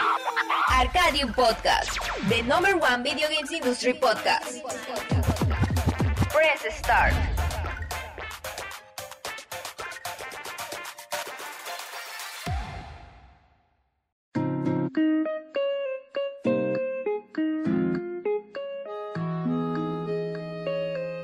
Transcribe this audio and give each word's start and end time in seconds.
Arcadium 0.00 1.34
Podcast, 1.34 1.98
the 2.30 2.40
number 2.42 2.74
one 2.78 3.02
video 3.02 3.28
games 3.28 3.52
industry 3.52 3.92
podcast. 3.92 4.62
Press 6.30 6.64
start. 6.78 7.12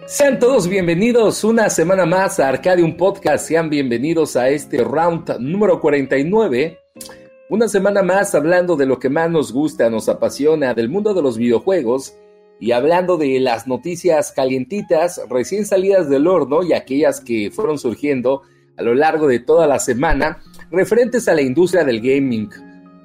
Sean 0.07 0.39
todos 0.39 0.69
bienvenidos 0.69 1.45
una 1.45 1.71
semana 1.71 2.05
más 2.05 2.39
a 2.41 2.49
Arcadium 2.49 2.97
Podcast. 2.97 3.49
Sean 3.49 3.71
bienvenidos 3.71 4.37
a 4.37 4.51
este 4.51 4.85
round 4.85 5.39
número 5.39 5.81
49. 5.81 6.86
Una 7.49 7.69
semana 7.69 8.03
más 8.03 8.35
hablando 8.35 8.75
de 8.75 8.87
lo 8.87 8.99
que 8.99 9.09
más 9.09 9.31
nos 9.31 9.53
gusta, 9.53 9.89
nos 9.89 10.09
apasiona, 10.09 10.75
del 10.75 10.89
mundo 10.89 11.15
de 11.15 11.23
los 11.23 11.39
videojuegos 11.39 12.17
y 12.59 12.73
hablando 12.73 13.17
de 13.17 13.39
las 13.39 13.69
noticias 13.69 14.33
calientitas, 14.33 15.21
recién 15.31 15.65
salidas 15.65 16.09
del 16.09 16.27
horno 16.27 16.65
y 16.65 16.73
aquellas 16.73 17.21
que 17.21 17.53
fueron 17.53 17.79
surgiendo 17.79 18.43
a 18.77 18.83
lo 18.83 18.95
largo 18.95 19.29
de 19.29 19.39
toda 19.39 19.69
la 19.69 19.79
semana 19.79 20.41
referentes 20.73 21.29
a 21.29 21.35
la 21.35 21.43
industria 21.43 21.85
del 21.85 22.01
gaming. 22.01 22.51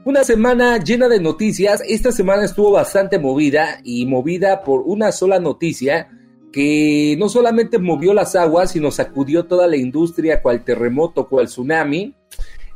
Una 0.06 0.24
semana 0.24 0.80
llena 0.80 1.08
de 1.08 1.20
noticias. 1.20 1.84
Esta 1.88 2.12
semana 2.12 2.44
estuvo 2.44 2.72
bastante 2.72 3.20
movida 3.20 3.80
y 3.84 4.08
movida 4.08 4.64
por 4.64 4.82
una 4.82 5.12
sola 5.12 5.40
noticia 5.40 6.10
que 6.52 7.16
no 7.20 7.30
solamente 7.30 7.78
movió 7.78 8.12
las 8.16 8.36
aguas, 8.36 8.72
sino 8.72 8.90
sacudió 8.90 9.46
toda 9.46 9.68
la 9.68 9.78
industria, 9.78 10.42
cual 10.42 10.64
terremoto, 10.64 11.30
cual 11.30 11.46
tsunami. 11.46 12.16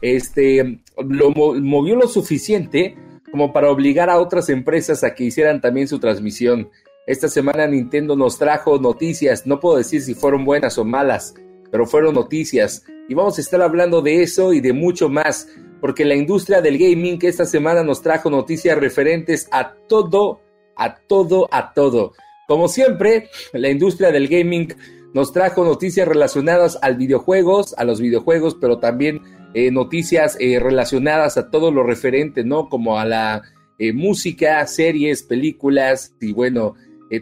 Este, 0.01 0.81
lo 0.97 1.31
movió 1.31 1.95
lo 1.95 2.07
suficiente 2.07 2.97
como 3.31 3.51
para 3.51 3.69
obligar 3.69 4.09
a 4.09 4.19
otras 4.19 4.49
empresas 4.49 5.03
a 5.03 5.13
que 5.13 5.25
hicieran 5.25 5.61
también 5.61 5.87
su 5.87 5.99
transmisión. 5.99 6.69
Esta 7.07 7.27
semana 7.27 7.67
Nintendo 7.67 8.15
nos 8.15 8.37
trajo 8.37 8.79
noticias, 8.79 9.45
no 9.45 9.59
puedo 9.59 9.77
decir 9.77 10.01
si 10.01 10.15
fueron 10.15 10.45
buenas 10.45 10.77
o 10.77 10.85
malas, 10.85 11.35
pero 11.69 11.85
fueron 11.85 12.15
noticias. 12.15 12.85
Y 13.07 13.13
vamos 13.13 13.37
a 13.37 13.41
estar 13.41 13.61
hablando 13.61 14.01
de 14.01 14.23
eso 14.23 14.53
y 14.53 14.61
de 14.61 14.73
mucho 14.73 15.09
más, 15.09 15.47
porque 15.81 16.05
la 16.05 16.15
industria 16.15 16.61
del 16.61 16.77
gaming 16.77 17.19
esta 17.21 17.45
semana 17.45 17.83
nos 17.83 18.01
trajo 18.01 18.29
noticias 18.29 18.77
referentes 18.77 19.47
a 19.51 19.73
todo, 19.87 20.39
a 20.75 20.95
todo, 20.95 21.47
a 21.51 21.73
todo. 21.73 22.13
Como 22.47 22.67
siempre, 22.67 23.29
la 23.53 23.69
industria 23.69 24.11
del 24.11 24.27
gaming 24.27 24.73
nos 25.13 25.31
trajo 25.31 25.63
noticias 25.63 26.07
relacionadas 26.07 26.77
al 26.81 26.95
videojuegos, 26.95 27.73
a 27.77 27.83
los 27.83 28.01
videojuegos, 28.01 28.55
pero 28.59 28.79
también 28.79 29.21
eh, 29.55 29.71
noticias 29.71 30.35
eh, 30.41 30.59
relacionadas 30.59 31.37
a 31.37 31.49
todo 31.49 31.71
lo 31.71 31.81
referente, 31.81 32.43
¿no? 32.43 32.67
Como 32.67 32.99
a 32.99 33.05
la 33.05 33.41
eh, 33.79 33.93
música, 33.93 34.67
series, 34.67 35.23
películas 35.23 36.13
y 36.19 36.33
bueno, 36.33 36.75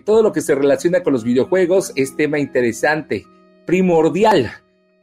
todo 0.04 0.24
lo 0.24 0.32
que 0.32 0.42
se 0.42 0.56
relaciona 0.56 1.04
con 1.04 1.14
los 1.14 1.24
videojuegos 1.24 1.92
es 1.96 2.16
tema 2.16 2.40
interesante, 2.40 3.28
primordial, 3.68 4.52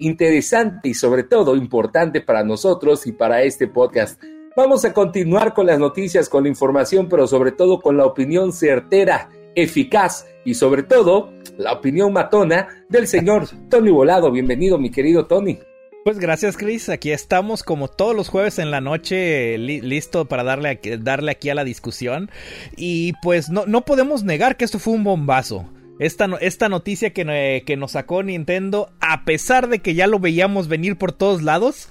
interesante 0.01 0.89
y 0.89 0.95
sobre 0.95 1.23
todo 1.23 1.55
importante 1.55 2.21
para 2.21 2.43
nosotros 2.43 3.07
y 3.07 3.13
para 3.13 3.43
este 3.43 3.69
podcast. 3.69 4.21
Vamos 4.57 4.85
a 4.85 4.93
continuar 4.93 5.55
con 5.55 5.67
las 5.67 5.79
noticias, 5.79 6.29
con 6.29 6.43
la 6.43 6.49
información, 6.49 7.09
pero 7.09 7.29
sobre 7.29 7.53
todo 7.53 7.79
con 7.79 7.97
la 7.97 8.07
opinión 8.07 8.53
certera 8.53 9.29
eficaz 9.55 10.27
y 10.45 10.55
sobre 10.55 10.83
todo 10.83 11.33
la 11.59 11.75
opinión 11.75 12.13
matona 12.13 12.85
del 12.89 13.07
señor 13.07 13.47
Tony 13.69 13.93
Volado. 13.93 14.33
Bienvenido, 14.33 14.79
mi 14.79 14.91
querido 14.91 15.27
Tony. 15.27 15.61
Pues 16.03 16.19
gracias, 16.19 16.57
Chris. 16.57 16.89
Aquí 16.89 17.13
estamos 17.13 17.63
como 17.63 17.87
todos 17.89 18.17
los 18.17 18.31
jueves 18.31 18.59
en 18.59 18.71
la 18.71 18.81
noche, 18.81 19.59
listo 19.59 20.25
para 20.25 20.43
darle, 20.43 20.81
darle 20.99 21.31
aquí 21.31 21.51
a 21.51 21.55
la 21.55 21.63
discusión. 21.63 22.31
Y 22.75 23.13
pues 23.21 23.51
no, 23.51 23.67
no 23.67 23.85
podemos 23.85 24.25
negar 24.25 24.57
que 24.57 24.65
esto 24.65 24.79
fue 24.79 24.95
un 24.95 25.05
bombazo. 25.05 25.69
Esta, 25.99 26.27
esta 26.41 26.71
noticia 26.71 27.13
que, 27.13 27.63
que 27.67 27.77
nos 27.77 27.93
sacó 27.93 28.23
Nintendo, 28.23 28.91
a 29.01 29.27
pesar 29.27 29.69
de 29.69 29.81
que 29.81 29.95
ya 29.95 30.07
lo 30.07 30.19
veíamos 30.19 30.69
venir 30.69 30.97
por 30.97 31.13
todos 31.13 31.43
lados, 31.43 31.91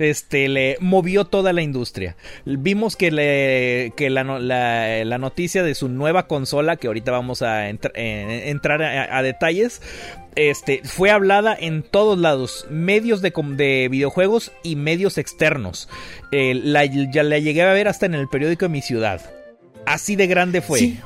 este, 0.00 0.48
le 0.48 0.76
movió 0.80 1.26
toda 1.26 1.52
la 1.52 1.62
industria. 1.62 2.16
Vimos 2.44 2.96
que, 2.96 3.10
le, 3.10 3.92
que 3.96 4.10
la, 4.10 4.24
la, 4.24 5.18
noticia 5.18 5.62
de 5.62 5.74
su 5.74 5.88
nueva 5.88 6.26
consola, 6.26 6.76
que 6.76 6.86
ahorita 6.86 7.12
vamos 7.12 7.42
a 7.42 7.68
eh, 7.68 7.78
entrar 8.50 8.82
a, 8.82 9.22
detalles, 9.22 9.82
este, 10.36 10.80
fue 10.84 11.10
hablada 11.10 11.54
en 11.58 11.82
todos 11.82 12.18
lados, 12.18 12.66
medios 12.70 13.20
de, 13.20 13.32
de 13.56 13.88
videojuegos 13.90 14.52
y 14.62 14.76
medios 14.76 15.18
externos. 15.18 15.88
Eh, 16.32 16.54
la, 16.54 16.86
ya 16.86 17.22
la 17.22 17.38
llegué 17.38 17.62
a 17.62 17.72
ver 17.72 17.88
hasta 17.88 18.06
en 18.06 18.14
el 18.14 18.28
periódico 18.28 18.64
de 18.64 18.70
mi 18.70 18.82
ciudad. 18.82 19.20
Así 19.84 20.16
de 20.16 20.26
grande 20.26 20.62
fue. 20.62 20.96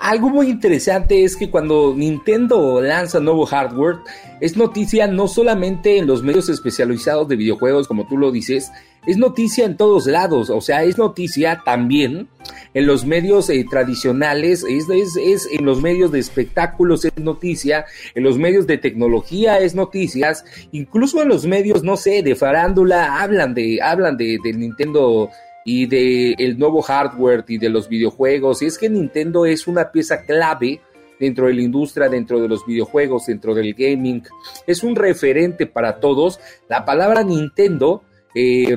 Algo 0.00 0.28
muy 0.28 0.48
interesante 0.50 1.24
es 1.24 1.36
que 1.36 1.50
cuando 1.50 1.94
Nintendo 1.96 2.80
lanza 2.80 3.20
nuevo 3.20 3.46
hardware, 3.46 3.96
es 4.40 4.56
noticia 4.56 5.06
no 5.06 5.28
solamente 5.28 5.98
en 5.98 6.06
los 6.06 6.22
medios 6.22 6.48
especializados 6.48 7.26
de 7.28 7.36
videojuegos, 7.36 7.88
como 7.88 8.06
tú 8.06 8.18
lo 8.18 8.30
dices, 8.30 8.70
es 9.06 9.16
noticia 9.16 9.64
en 9.64 9.76
todos 9.76 10.06
lados, 10.06 10.50
o 10.50 10.60
sea, 10.60 10.82
es 10.82 10.98
noticia 10.98 11.62
también 11.64 12.28
en 12.74 12.86
los 12.86 13.06
medios 13.06 13.48
eh, 13.48 13.64
tradicionales, 13.68 14.64
es, 14.68 14.88
es, 14.90 15.48
en 15.50 15.64
los 15.64 15.80
medios 15.80 16.12
de 16.12 16.18
espectáculos, 16.18 17.04
es 17.04 17.16
noticia, 17.16 17.86
en 18.14 18.24
los 18.24 18.36
medios 18.36 18.66
de 18.66 18.78
tecnología 18.78 19.60
es 19.60 19.74
noticias, 19.74 20.44
incluso 20.72 21.22
en 21.22 21.28
los 21.28 21.46
medios, 21.46 21.82
no 21.82 21.96
sé, 21.96 22.22
de 22.22 22.34
farándula, 22.34 23.22
hablan 23.22 23.54
de, 23.54 23.80
hablan 23.80 24.16
de 24.16 24.38
Nintendo 24.44 25.30
y 25.66 25.86
de 25.86 26.32
el 26.38 26.58
nuevo 26.58 26.80
hardware 26.80 27.44
y 27.48 27.58
de 27.58 27.68
los 27.68 27.88
videojuegos. 27.88 28.62
Y 28.62 28.66
es 28.66 28.78
que 28.78 28.88
Nintendo 28.88 29.44
es 29.44 29.66
una 29.66 29.90
pieza 29.90 30.24
clave 30.24 30.80
dentro 31.18 31.48
de 31.48 31.54
la 31.54 31.62
industria, 31.62 32.08
dentro 32.08 32.40
de 32.40 32.48
los 32.48 32.64
videojuegos, 32.64 33.26
dentro 33.26 33.52
del 33.52 33.74
gaming. 33.74 34.22
Es 34.66 34.84
un 34.84 34.94
referente 34.94 35.66
para 35.66 35.98
todos. 35.98 36.38
La 36.68 36.84
palabra 36.84 37.24
Nintendo 37.24 38.04
eh, 38.32 38.76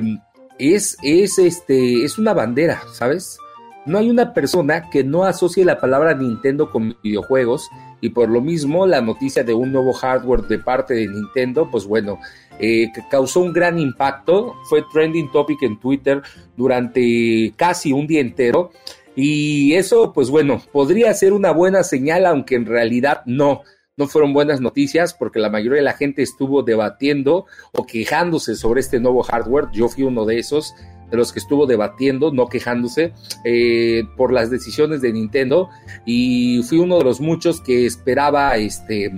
es, 0.58 0.96
es, 1.02 1.38
este, 1.38 2.04
es 2.04 2.18
una 2.18 2.34
bandera, 2.34 2.82
¿sabes? 2.92 3.38
No 3.86 3.96
hay 3.96 4.10
una 4.10 4.34
persona 4.34 4.90
que 4.90 5.04
no 5.04 5.24
asocie 5.24 5.64
la 5.64 5.78
palabra 5.78 6.14
Nintendo 6.14 6.70
con 6.70 6.96
videojuegos 7.04 7.70
y 8.00 8.10
por 8.10 8.28
lo 8.28 8.40
mismo 8.40 8.86
la 8.86 9.00
noticia 9.00 9.44
de 9.44 9.54
un 9.54 9.72
nuevo 9.72 9.92
hardware 9.92 10.42
de 10.42 10.58
parte 10.58 10.94
de 10.94 11.06
Nintendo, 11.06 11.68
pues 11.70 11.86
bueno, 11.86 12.18
eh, 12.58 12.88
que 12.94 13.02
causó 13.10 13.40
un 13.40 13.52
gran 13.52 13.78
impacto, 13.78 14.54
fue 14.68 14.84
trending 14.92 15.30
topic 15.32 15.62
en 15.62 15.78
Twitter 15.80 16.22
durante 16.56 17.52
casi 17.56 17.92
un 17.92 18.06
día 18.06 18.20
entero. 18.20 18.70
Y 19.16 19.74
eso, 19.74 20.12
pues 20.12 20.30
bueno, 20.30 20.62
podría 20.72 21.12
ser 21.14 21.32
una 21.32 21.52
buena 21.52 21.82
señal, 21.82 22.26
aunque 22.26 22.54
en 22.54 22.66
realidad 22.66 23.22
no, 23.26 23.62
no 24.00 24.08
fueron 24.08 24.32
buenas 24.32 24.62
noticias 24.62 25.12
porque 25.12 25.38
la 25.38 25.50
mayoría 25.50 25.76
de 25.76 25.84
la 25.84 25.92
gente 25.92 26.22
estuvo 26.22 26.62
debatiendo 26.62 27.44
o 27.72 27.84
quejándose 27.84 28.56
sobre 28.56 28.80
este 28.80 28.98
nuevo 28.98 29.22
hardware. 29.22 29.66
Yo 29.74 29.90
fui 29.90 30.04
uno 30.04 30.24
de 30.24 30.38
esos, 30.38 30.74
de 31.10 31.18
los 31.18 31.32
que 31.32 31.38
estuvo 31.38 31.66
debatiendo, 31.66 32.32
no 32.32 32.46
quejándose, 32.46 33.12
eh, 33.44 34.04
por 34.16 34.32
las 34.32 34.48
decisiones 34.50 35.02
de 35.02 35.12
Nintendo. 35.12 35.68
Y 36.06 36.62
fui 36.62 36.78
uno 36.78 36.96
de 36.96 37.04
los 37.04 37.20
muchos 37.20 37.60
que 37.60 37.84
esperaba 37.84 38.56
este 38.56 39.12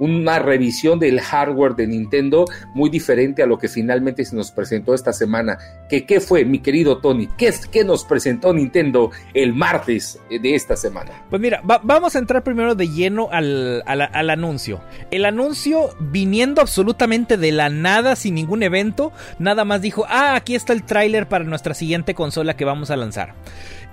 una 0.00 0.38
revisión 0.38 0.98
del 0.98 1.20
hardware 1.20 1.76
de 1.76 1.86
Nintendo 1.86 2.46
muy 2.74 2.90
diferente 2.90 3.42
a 3.42 3.46
lo 3.46 3.58
que 3.58 3.68
finalmente 3.68 4.24
se 4.24 4.34
nos 4.34 4.50
presentó 4.50 4.94
esta 4.94 5.12
semana. 5.12 5.58
¿Qué, 5.88 6.04
qué 6.04 6.20
fue, 6.20 6.44
mi 6.44 6.58
querido 6.58 6.98
Tony? 6.98 7.28
¿Qué, 7.38 7.52
¿Qué 7.70 7.84
nos 7.84 8.04
presentó 8.04 8.52
Nintendo 8.52 9.10
el 9.34 9.54
martes 9.54 10.18
de 10.28 10.54
esta 10.54 10.74
semana? 10.74 11.12
Pues 11.28 11.40
mira, 11.40 11.60
vamos 11.62 12.16
a 12.16 12.18
entrar 12.18 12.42
primero 12.42 12.74
de 12.74 12.88
lleno 12.88 13.28
al, 13.30 13.82
al, 13.86 14.30
anuncio. 14.30 14.80
El 15.10 15.26
anuncio 15.26 15.90
viniendo 16.00 16.62
absolutamente 16.62 17.36
de 17.36 17.52
la 17.52 17.68
nada, 17.68 18.16
sin 18.16 18.34
ningún 18.34 18.62
evento, 18.62 19.12
nada 19.38 19.64
más 19.64 19.82
dijo, 19.82 20.06
ah, 20.08 20.34
aquí 20.34 20.54
está 20.54 20.72
el 20.72 20.82
tráiler 20.82 21.28
para 21.28 21.44
nuestra 21.44 21.74
siguiente 21.74 22.14
consola 22.14 22.56
que 22.56 22.64
vamos 22.64 22.90
a 22.90 22.96
lanzar. 22.96 23.34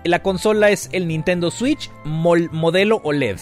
La 0.04 0.22
consola 0.22 0.70
es 0.70 0.90
el 0.94 1.08
Nintendo 1.08 1.52
Switch 1.52 1.92
modelo 2.06 3.02
OLED. 3.04 3.40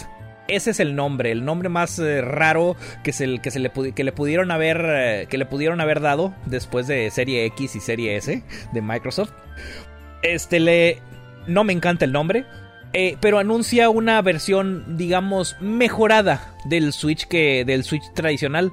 Ese 0.48 0.72
es 0.72 0.80
el 0.80 0.96
nombre, 0.96 1.32
el 1.32 1.44
nombre 1.44 1.70
más 1.70 1.98
eh, 1.98 2.22
raro 2.22 2.76
que, 3.04 3.12
se, 3.14 3.26
le, 3.26 3.40
que 3.40 4.04
le 4.04 4.12
pudieron 4.12 4.52
haber 4.52 4.86
eh, 4.88 5.28
que 5.28 5.40
le 5.40 5.46
pudieron 5.46 5.82
haber 5.82 6.02
dado 6.02 6.36
después 6.46 6.86
de 6.86 7.10
Serie 7.10 7.46
X 7.46 7.76
y 7.76 7.80
Serie 7.80 8.16
S 8.18 8.44
de 8.72 8.82
Microsoft. 8.82 9.32
Este 10.22 10.60
le 10.60 11.02
no 11.48 11.64
me 11.64 11.74
encanta 11.74 12.06
el 12.06 12.12
nombre, 12.12 12.46
eh, 12.94 13.18
pero 13.22 13.40
anuncia 13.40 13.90
una 13.90 14.22
versión, 14.22 14.98
digamos, 14.98 15.56
mejorada 15.62 16.56
del 16.66 16.94
Switch 16.94 17.28
que 17.28 17.66
del 17.66 17.84
Switch 17.84 18.04
tradicional. 18.14 18.72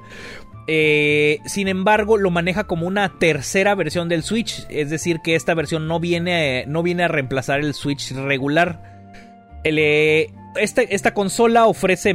sin 0.67 1.69
embargo, 1.69 2.19
lo 2.19 2.31
maneja 2.31 2.65
como 2.65 2.87
una 2.87 3.19
tercera 3.19 3.75
versión 3.75 4.11
del 4.11 4.23
Switch, 4.23 4.67
es 4.69 4.91
decir, 4.91 5.21
que 5.21 5.37
esta 5.37 5.55
versión 5.55 5.89
no 5.89 6.01
viene, 6.01 6.67
no 6.67 6.83
viene 6.83 7.05
a 7.05 7.09
reemplazar 7.09 7.61
el 7.61 7.73
Switch 7.73 8.13
regular 8.13 8.92
esta, 9.65 11.15
consola 11.15 11.67
ofrece 11.67 12.11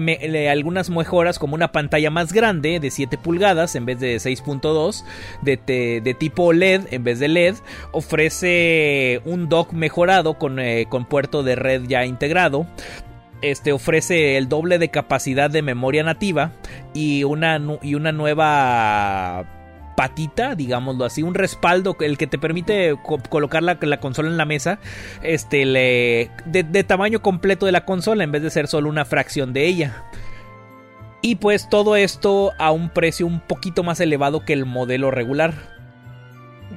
algunas 0.50 0.90
mejoras 0.90 1.40
como 1.40 1.56
una 1.56 1.72
pantalla 1.72 2.10
más 2.10 2.34
grande 2.34 2.80
de 2.80 2.92
7 2.92 3.18
pulgadas 3.18 3.76
en 3.76 3.86
vez 3.86 4.00
de 4.00 4.18
6.2, 4.18 5.04
de, 5.42 6.16
tipo 6.20 6.54
LED 6.54 6.82
en 6.92 7.04
vez 7.04 7.20
de 7.20 7.28
LED, 7.28 7.56
ofrece 7.92 9.22
un 9.26 9.50
dock 9.50 9.74
mejorado 9.74 10.38
con, 10.38 10.60
eh, 10.60 10.86
con 10.90 11.06
puerto 11.06 11.44
de 11.44 11.56
red 11.56 11.84
ya 11.88 12.06
integrado, 12.06 12.68
este 13.42 13.72
ofrece 13.72 14.38
el 14.38 14.50
doble 14.50 14.80
de 14.80 14.90
capacidad 14.90 15.50
de 15.50 15.62
memoria 15.62 16.04
nativa 16.04 16.54
y 16.94 17.24
una, 17.24 17.62
y 17.82 17.96
una 17.96 18.12
nueva 18.12 19.46
patita, 19.98 20.54
digámoslo 20.54 21.06
así, 21.06 21.24
un 21.24 21.34
respaldo, 21.34 21.98
el 22.02 22.20
que 22.20 22.28
te 22.28 22.38
permite 22.38 22.96
colocar 23.30 23.64
la, 23.64 23.80
consola 24.00 24.30
en 24.30 24.38
la 24.38 24.46
mesa, 24.46 24.78
este, 25.24 25.66
le, 25.66 26.30
de, 26.46 26.84
tamaño 26.84 27.24
completo 27.24 27.66
de 27.66 27.72
la 27.72 27.84
consola, 27.84 28.24
en 28.24 28.32
vez 28.32 28.44
de 28.44 28.52
ser 28.52 28.68
solo 28.68 28.90
una 28.90 29.06
fracción 29.06 29.54
de 29.54 29.66
ella. 29.66 30.04
Y 31.24 31.38
pues 31.38 31.68
todo 31.68 31.96
esto 31.96 32.54
a 32.60 32.70
un 32.70 32.92
precio 32.92 33.26
un 33.26 33.40
poquito 33.40 33.82
más 33.82 34.00
elevado 34.00 34.46
que 34.46 34.54
el 34.54 34.68
modelo 34.68 35.10
regular. 35.10 35.56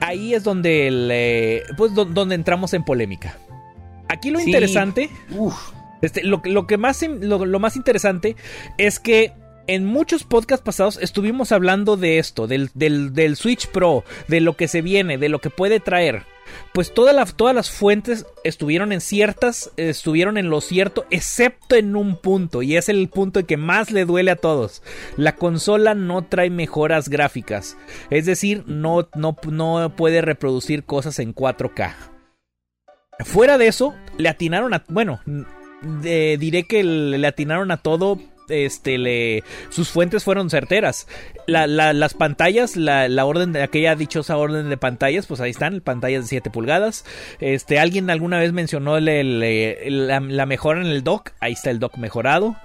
Ahí 0.00 0.32
es 0.32 0.42
donde, 0.42 1.62
pues, 1.76 1.94
donde 1.94 2.34
entramos 2.34 2.72
en 2.72 2.84
polémica. 2.84 3.36
Aquí 4.08 4.30
lo 4.30 4.40
interesante, 4.40 5.10
este, 6.00 6.24
lo, 6.24 6.40
que 6.40 6.78
más, 6.78 7.02
lo 7.02 7.60
más 7.60 7.76
interesante 7.76 8.34
es 8.78 8.98
que 8.98 9.34
en 9.70 9.86
muchos 9.86 10.24
podcasts 10.24 10.64
pasados 10.64 10.98
estuvimos 11.00 11.52
hablando 11.52 11.96
de 11.96 12.18
esto, 12.18 12.48
del, 12.48 12.70
del, 12.74 13.36
Switch 13.36 13.68
Pro, 13.68 14.02
de 14.26 14.40
lo 14.40 14.56
que 14.56 14.66
se 14.66 14.82
viene, 14.82 15.16
de 15.16 15.28
lo 15.28 15.38
que 15.38 15.48
puede 15.48 15.78
traer. 15.78 16.24
Pues 16.72 16.92
todas 16.92 17.14
las 17.54 17.70
fuentes 17.70 18.26
estuvieron 18.42 18.90
en 18.90 19.00
ciertas, 19.00 19.70
estuvieron 19.76 20.38
en 20.38 20.50
lo 20.50 20.60
cierto, 20.60 21.06
excepto 21.10 21.76
en 21.76 21.94
un 21.94 22.16
punto, 22.16 22.62
y 22.62 22.76
es 22.76 22.88
el 22.88 23.08
punto 23.08 23.46
que 23.46 23.56
más 23.56 23.92
le 23.92 24.04
duele 24.04 24.32
a 24.32 24.36
todos. 24.36 24.82
La 25.16 25.36
consola 25.36 25.94
no 25.94 26.24
trae 26.24 26.50
mejoras 26.50 27.08
gráficas, 27.08 27.76
es 28.10 28.26
decir, 28.26 28.64
no, 28.66 29.08
no, 29.14 29.36
no 29.48 29.94
puede 29.94 30.20
reproducir 30.20 30.82
cosas 30.82 31.20
en 31.20 31.32
4K. 31.32 31.94
Fuera 33.20 33.56
de 33.56 33.68
eso, 33.68 33.94
le 34.18 34.28
atinaron 34.28 34.74
a. 34.74 34.82
Bueno, 34.88 35.20
diré 36.02 36.64
que 36.64 36.82
le 36.82 37.26
atinaron 37.26 37.70
a 37.70 37.76
todo 37.76 38.18
este, 38.50 38.98
le, 38.98 39.44
sus 39.68 39.90
fuentes 39.90 40.24
fueron 40.24 40.50
certeras. 40.50 41.06
las 41.46 42.14
pantallas, 42.14 42.76
la, 42.76 43.24
orden 43.24 43.52
de 43.52 43.62
aquella 43.62 43.94
dichosa 43.94 44.36
orden 44.36 44.68
de 44.68 44.76
pantallas, 44.76 45.26
pues 45.26 45.40
ahí 45.40 45.50
están, 45.50 45.80
pantallas 45.80 46.24
de 46.24 46.28
7 46.28 46.50
pulgadas. 46.50 47.04
Este, 47.40 47.78
alguien 47.78 48.10
alguna 48.10 48.38
vez 48.38 48.52
mencionó 48.52 48.98
la, 49.00 50.46
mejora 50.46 50.80
en 50.80 50.86
el 50.86 51.02
dock, 51.02 51.30
ahí 51.40 51.52
está 51.52 51.70
el 51.70 51.78
dock 51.78 51.96
mejorado. 51.96 52.56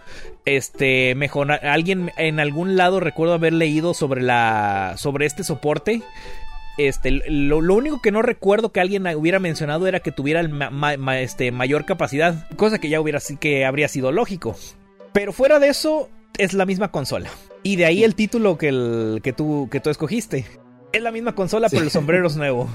Este, 0.45 1.15
mejora, 1.15 1.55
alguien 1.55 2.11
en 2.17 2.39
algún 2.39 2.75
lado 2.75 2.99
recuerdo 2.99 3.33
haber 3.33 3.53
leído 3.53 3.93
sobre 3.93 4.21
la, 4.21 4.95
sobre 4.97 5.25
este 5.25 5.43
soporte. 5.43 6.03
Este, 6.77 7.09
lo, 7.29 7.57
único 7.57 8.01
que 8.01 8.11
no 8.11 8.21
recuerdo 8.21 8.71
que 8.71 8.81
alguien 8.81 9.07
hubiera 9.15 9.39
mencionado 9.39 9.87
era 9.87 10.01
que 10.01 10.11
tuviera 10.11 10.41
este, 11.19 11.51
mayor 11.51 11.85
capacidad, 11.85 12.49
cosa 12.57 12.79
que 12.79 12.89
ya 12.89 12.99
hubiera 12.99 13.19
que 13.39 13.65
habría 13.65 13.87
sido 13.87 14.11
lógico. 14.11 14.55
Pero 15.15 15.31
fuera 15.31 15.59
de 15.59 15.69
eso, 15.69 16.09
es 16.37 16.53
la 16.53 16.65
misma 16.65 16.91
consola. 16.91 17.29
Y 17.63 17.77
de 17.77 17.85
ahí 17.85 18.03
el 18.03 18.15
título 18.15 18.57
que, 18.57 18.67
el, 18.67 19.21
que, 19.23 19.31
tú, 19.31 19.69
que 19.71 19.79
tú 19.79 19.89
escogiste. 19.89 20.45
Es 20.91 21.01
la 21.01 21.13
misma 21.13 21.33
consola, 21.33 21.69
pero 21.69 21.83
el 21.83 21.89
sombrero 21.89 22.27
es 22.27 22.35
nuevo. 22.35 22.67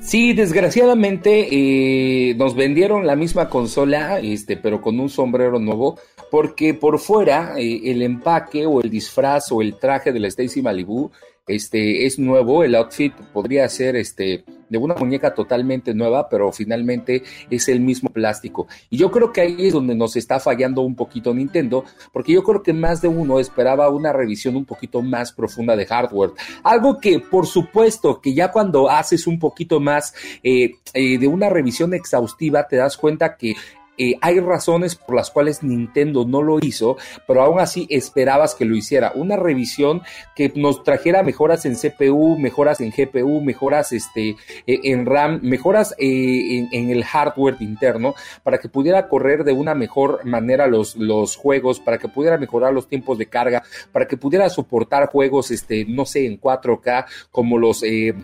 Sí, 0.00 0.32
desgraciadamente 0.32 1.48
eh, 1.50 2.34
nos 2.36 2.54
vendieron 2.54 3.06
la 3.06 3.16
misma 3.16 3.50
consola, 3.50 4.18
este, 4.18 4.56
pero 4.56 4.80
con 4.80 4.98
un 4.98 5.10
sombrero 5.10 5.58
nuevo, 5.58 5.98
porque 6.30 6.72
por 6.72 6.98
fuera 6.98 7.52
eh, 7.58 7.82
el 7.84 8.00
empaque 8.00 8.64
o 8.64 8.80
el 8.80 8.88
disfraz 8.88 9.52
o 9.52 9.60
el 9.60 9.78
traje 9.78 10.12
de 10.12 10.20
la 10.20 10.28
Stacy 10.28 10.62
Malibu 10.62 11.10
este 11.46 12.06
es 12.06 12.18
nuevo, 12.18 12.64
el 12.64 12.74
outfit 12.74 13.14
podría 13.32 13.68
ser 13.68 13.94
este 13.96 14.44
de 14.68 14.78
una 14.78 14.94
muñeca 14.94 15.32
totalmente 15.32 15.94
nueva, 15.94 16.28
pero 16.28 16.50
finalmente 16.50 17.22
es 17.50 17.68
el 17.68 17.80
mismo 17.80 18.10
plástico. 18.10 18.66
Y 18.90 18.96
yo 18.96 19.12
creo 19.12 19.32
que 19.32 19.42
ahí 19.42 19.66
es 19.66 19.72
donde 19.72 19.94
nos 19.94 20.16
está 20.16 20.40
fallando 20.40 20.80
un 20.82 20.96
poquito 20.96 21.32
Nintendo, 21.32 21.84
porque 22.12 22.32
yo 22.32 22.42
creo 22.42 22.64
que 22.64 22.72
más 22.72 23.00
de 23.00 23.06
uno 23.06 23.38
esperaba 23.38 23.88
una 23.90 24.12
revisión 24.12 24.56
un 24.56 24.64
poquito 24.64 25.02
más 25.02 25.32
profunda 25.32 25.76
de 25.76 25.86
hardware. 25.86 26.32
Algo 26.64 26.98
que, 26.98 27.20
por 27.20 27.46
supuesto, 27.46 28.20
que 28.20 28.34
ya 28.34 28.50
cuando 28.50 28.90
haces 28.90 29.28
un 29.28 29.38
poquito 29.38 29.78
más 29.78 30.14
eh, 30.42 30.74
eh, 30.94 31.18
de 31.18 31.28
una 31.28 31.48
revisión 31.48 31.94
exhaustiva, 31.94 32.66
te 32.66 32.76
das 32.76 32.96
cuenta 32.96 33.36
que 33.36 33.54
eh, 33.98 34.14
hay 34.20 34.40
razones 34.40 34.94
por 34.94 35.14
las 35.14 35.30
cuales 35.30 35.62
Nintendo 35.62 36.24
no 36.24 36.42
lo 36.42 36.58
hizo, 36.60 36.96
pero 37.26 37.42
aún 37.42 37.60
así 37.60 37.86
esperabas 37.90 38.54
que 38.54 38.64
lo 38.64 38.76
hiciera. 38.76 39.12
Una 39.14 39.36
revisión 39.36 40.02
que 40.34 40.52
nos 40.54 40.82
trajera 40.82 41.22
mejoras 41.22 41.64
en 41.64 41.76
CPU, 41.76 42.38
mejoras 42.38 42.80
en 42.80 42.90
GPU, 42.90 43.40
mejoras 43.40 43.92
este, 43.92 44.36
e, 44.66 44.80
en 44.84 45.06
RAM, 45.06 45.40
mejoras 45.42 45.94
eh, 45.98 46.66
en, 46.72 46.90
el 46.90 47.04
hardware 47.04 47.56
interno, 47.60 48.14
para 48.42 48.58
que 48.58 48.68
pudiera 48.68 49.08
correr 49.08 49.44
de 49.44 49.52
una 49.52 49.74
mejor 49.74 50.24
manera 50.24 50.66
los, 50.66 50.96
los 50.96 51.36
juegos, 51.36 51.80
para 51.80 51.98
que 51.98 52.08
pudiera 52.08 52.38
mejorar 52.38 52.72
los 52.72 52.88
tiempos 52.88 53.18
de 53.18 53.26
carga, 53.26 53.62
para 53.92 54.06
que 54.06 54.16
pudiera 54.16 54.48
soportar 54.48 55.08
juegos, 55.08 55.50
este, 55.50 55.84
no 55.84 56.04
sé, 56.04 56.26
en 56.26 56.40
4K, 56.40 57.06
como 57.30 57.58
los 57.58 57.82
eh, 57.82 58.14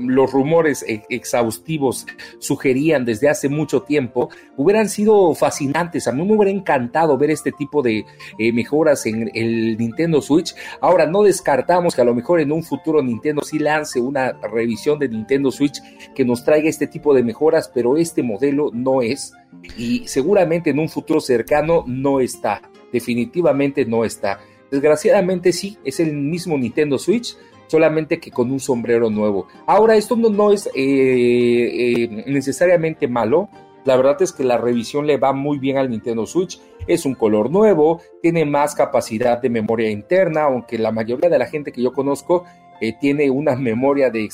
los 0.00 0.32
rumores 0.32 0.84
e-, 0.86 1.02
exhaustivos 1.08 2.06
sugerían 2.38 3.04
desde 3.04 3.28
hace 3.28 3.48
mucho 3.48 3.82
tiempo, 3.82 4.30
hubieran 4.56 4.88
sido 4.88 5.34
fascinantes. 5.34 6.08
A 6.08 6.12
mí 6.12 6.24
me 6.24 6.36
hubiera 6.36 6.50
encantado 6.50 7.16
ver 7.16 7.30
este 7.30 7.52
tipo 7.52 7.82
de 7.82 8.04
eh, 8.38 8.52
mejoras 8.52 9.06
en 9.06 9.30
el 9.34 9.76
Nintendo 9.76 10.20
Switch. 10.20 10.54
Ahora, 10.80 11.06
no 11.06 11.22
descartamos 11.22 11.94
que 11.94 12.02
a 12.02 12.04
lo 12.04 12.14
mejor 12.14 12.40
en 12.40 12.52
un 12.52 12.62
futuro 12.62 13.02
Nintendo 13.02 13.42
sí 13.42 13.58
lance 13.58 14.00
una 14.00 14.32
revisión 14.32 14.98
de 14.98 15.08
Nintendo 15.08 15.50
Switch 15.50 15.80
que 16.14 16.24
nos 16.24 16.44
traiga 16.44 16.68
este 16.68 16.86
tipo 16.86 17.14
de 17.14 17.22
mejoras, 17.22 17.70
pero 17.72 17.96
este 17.96 18.22
modelo 18.22 18.70
no 18.72 19.02
es. 19.02 19.32
Y 19.76 20.06
seguramente 20.06 20.70
en 20.70 20.78
un 20.78 20.88
futuro 20.88 21.20
cercano 21.20 21.84
no 21.86 22.20
está. 22.20 22.62
Definitivamente 22.92 23.84
no 23.84 24.04
está. 24.04 24.40
Desgraciadamente 24.70 25.52
sí, 25.52 25.78
es 25.84 25.98
el 25.98 26.12
mismo 26.14 26.56
Nintendo 26.56 26.98
Switch, 26.98 27.36
solamente 27.70 28.18
que 28.18 28.32
con 28.32 28.50
un 28.50 28.58
sombrero 28.58 29.10
nuevo. 29.10 29.46
Ahora, 29.66 29.94
esto 29.94 30.16
no, 30.16 30.52
es 30.52 30.66
eh, 30.66 30.72
eh, 30.74 32.24
necesariamente 32.26 33.06
malo. 33.06 33.48
La 33.84 33.96
verdad 33.96 34.20
es 34.20 34.32
que 34.32 34.42
la 34.42 34.58
revisión 34.58 35.06
le 35.06 35.16
va 35.16 35.32
muy 35.32 35.58
bien 35.58 35.78
al 35.78 35.88
Nintendo 35.88 36.26
Switch. 36.26 36.60
Es 36.88 37.06
un 37.06 37.14
color 37.14 37.50
nuevo, 37.50 38.00
tiene 38.20 38.44
más 38.44 38.74
capacidad 38.74 39.40
de 39.40 39.48
memoria 39.48 39.88
interna, 39.88 40.42
aunque 40.42 40.78
la 40.78 40.90
mayoría 40.90 41.30
de 41.30 41.38
la 41.38 41.46
gente 41.46 41.70
que 41.70 41.80
yo 41.80 41.92
conozco 41.92 42.44
eh, 42.80 42.94
tiene 43.00 43.30
una 43.30 43.54
memoria 43.54 44.10
de, 44.10 44.28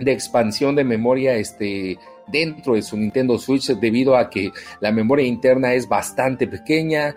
expansión 0.00 0.74
de 0.74 0.84
memoria 0.84 1.36
este, 1.36 1.98
dentro 2.28 2.74
de 2.74 2.82
su 2.82 2.96
Nintendo 2.96 3.38
Switch 3.38 3.68
debido 3.78 4.16
a 4.16 4.30
que 4.30 4.50
la 4.80 4.90
memoria 4.90 5.26
interna 5.26 5.74
es 5.74 5.86
bastante 5.86 6.46
pequeña. 6.48 7.14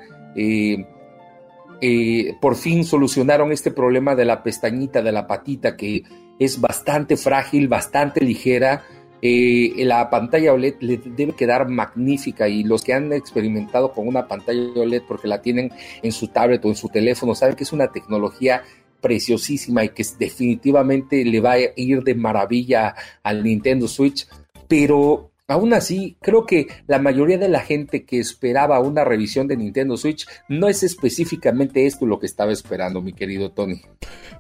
Por 2.42 2.56
fin 2.56 2.84
solucionaron 2.84 3.52
este 3.52 3.72
problema 3.72 4.16
de 4.16 4.26
la 4.26 4.44
pestañita, 4.44 5.02
de 5.02 5.12
la 5.12 5.28
patita, 5.28 5.76
que 5.76 6.04
es 6.40 6.60
bastante 6.60 7.18
frágil, 7.18 7.68
bastante 7.68 8.22
ligera. 8.22 8.84
Eh, 9.22 9.74
la 9.78 10.10
pantalla 10.12 10.54
OLED 10.54 10.76
le 10.82 10.98
debe 10.98 11.34
quedar 11.34 11.68
magnífica 11.68 12.48
y 12.48 12.64
los 12.64 12.84
que 12.84 12.94
han 12.94 13.12
experimentado 13.14 13.92
con 13.92 14.08
una 14.08 14.28
pantalla 14.28 14.70
OLED 14.76 15.04
porque 15.08 15.28
la 15.28 15.42
tienen 15.42 15.72
en 16.04 16.12
su 16.12 16.28
tablet 16.28 16.64
o 16.64 16.70
en 16.70 16.76
su 16.76 16.90
teléfono 16.90 17.34
saben 17.34 17.56
que 17.56 17.64
es 17.64 17.74
una 17.74 17.92
tecnología 17.92 18.62
preciosísima 19.02 19.84
y 19.84 19.90
que 19.90 20.06
definitivamente 20.20 21.24
le 21.26 21.40
va 21.40 21.54
a 21.54 21.60
ir 21.76 22.04
de 22.04 22.14
maravilla 22.14 22.96
al 23.24 23.44
Nintendo 23.44 23.88
Switch, 23.88 24.28
pero 24.68 25.32
Aún 25.50 25.74
así, 25.74 26.18
creo 26.22 26.46
que 26.46 26.68
la 26.88 27.00
mayoría 27.00 27.38
de 27.38 27.48
la 27.48 27.62
gente 27.62 28.04
que 28.04 28.20
esperaba 28.20 28.82
una 28.82 29.06
revisión 29.06 29.48
de 29.48 29.56
Nintendo 29.56 29.96
Switch 29.96 30.28
no 30.50 30.68
es 30.68 30.84
específicamente 30.84 31.86
esto 31.86 32.06
lo 32.06 32.20
que 32.20 32.26
estaba 32.26 32.52
esperando, 32.52 33.02
mi 33.02 33.14
querido 33.14 33.52
Tony. 33.52 33.82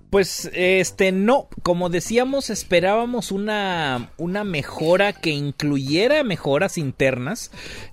Pues 0.09 0.51
este 0.53 1.13
no, 1.13 1.47
como 1.63 1.89
decíamos, 1.89 2.49
esperábamos 2.49 3.31
una, 3.31 4.11
una 4.17 4.43
mejora 4.43 5.13
que 5.13 5.29
incluyera 5.29 6.25
mejoras 6.25 6.77
internas. 6.77 7.51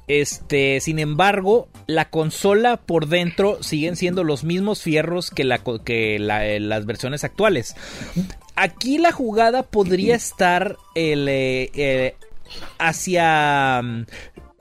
Este, 0.08 0.80
sin 0.80 0.98
embargo, 0.98 1.68
la 1.86 2.10
consola 2.10 2.78
por 2.78 3.06
dentro 3.06 3.62
siguen 3.62 3.94
siendo 3.94 4.24
los 4.24 4.42
mismos 4.42 4.82
fierros 4.82 5.30
que, 5.30 5.44
la, 5.44 5.58
que 5.84 6.18
las 6.18 6.84
versiones 6.84 7.22
actuales. 7.22 7.76
Aquí 8.56 8.98
la 8.98 9.10
jugada 9.10 9.62
podría 9.62 10.14
estar 10.14 10.76
el, 10.94 11.28
eh, 11.28 11.70
eh, 11.74 12.14
hacia... 12.78 13.80
Mm, 13.82 14.06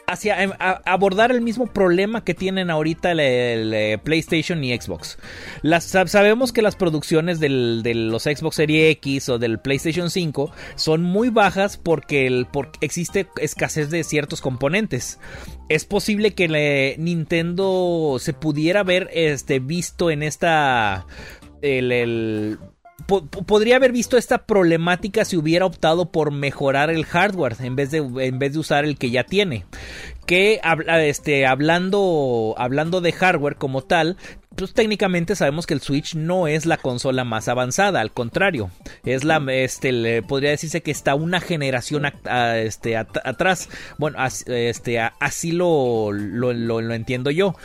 hacia 0.05 0.43
em, 0.43 0.51
abordar 0.59 1.31
el 1.31 1.41
mismo 1.41 1.67
problema 1.67 2.23
que 2.23 2.33
tienen 2.33 2.69
ahorita 2.69 3.11
el, 3.11 3.73
eh, 3.73 3.97
PlayStation 4.03 4.63
y 4.63 4.77
Xbox. 4.77 5.17
Las, 5.61 5.85
sabemos 5.85 6.51
que 6.51 6.61
las 6.61 6.75
producciones 6.75 7.39
de 7.39 7.49
los 7.49 8.23
Xbox 8.23 8.57
Series 8.57 8.91
X 8.97 9.29
o 9.29 9.39
del 9.39 9.59
PlayStation 9.59 10.09
5 10.09 10.51
son 10.75 11.03
muy 11.03 11.29
bajas 11.29 11.77
porque, 11.77 12.27
el, 12.27 12.47
existe 12.81 13.27
escasez 13.37 13.89
de 13.89 14.03
ciertos 14.03 14.41
componentes. 14.41 15.19
Es 15.69 15.85
posible 15.85 16.33
que 16.33 16.95
Nintendo 16.99 18.17
se 18.19 18.33
pudiera 18.33 18.81
haber 18.81 19.09
este, 19.13 19.59
visto 19.59 20.11
en 20.11 20.23
esta 20.23 21.05
el, 21.61 22.59
podría 23.05 23.75
haber 23.75 23.91
visto 23.91 24.17
esta 24.17 24.45
problemática 24.45 25.25
si 25.25 25.37
hubiera 25.37 25.65
optado 25.65 26.11
por 26.11 26.31
mejorar 26.31 26.89
el 26.89 27.05
hardware 27.05 27.55
en 27.59 27.75
vez 27.75 27.91
de, 27.91 27.97
en 27.97 28.39
vez 28.39 28.53
de 28.53 28.59
usar 28.59 28.85
el 28.85 28.97
que 28.97 29.11
ya 29.11 29.23
tiene. 29.23 29.65
Que 30.25 30.61
este, 31.01 31.45
hablando, 31.45 32.55
hablando 32.57 33.01
de 33.01 33.11
hardware 33.11 33.57
como 33.57 33.81
tal, 33.81 34.15
pues 34.55 34.73
técnicamente 34.73 35.35
sabemos 35.35 35.65
que 35.65 35.73
el 35.73 35.81
Switch 35.81 36.15
no 36.15 36.47
es 36.47 36.65
la 36.65 36.77
consola 36.77 37.23
más 37.25 37.47
avanzada, 37.47 37.99
al 37.99 38.11
contrario, 38.11 38.69
es 39.03 39.23
la, 39.23 39.43
este, 39.49 40.21
podría 40.21 40.51
decirse 40.51 40.81
que 40.81 40.91
está 40.91 41.15
una 41.15 41.41
generación 41.41 42.05
este, 42.55 42.95
atrás. 42.95 43.69
Bueno, 43.97 44.17
este, 44.47 44.99
así 45.19 45.51
lo, 45.51 46.11
lo 46.11 46.93
entiendo 46.93 47.31
yo 47.31 47.55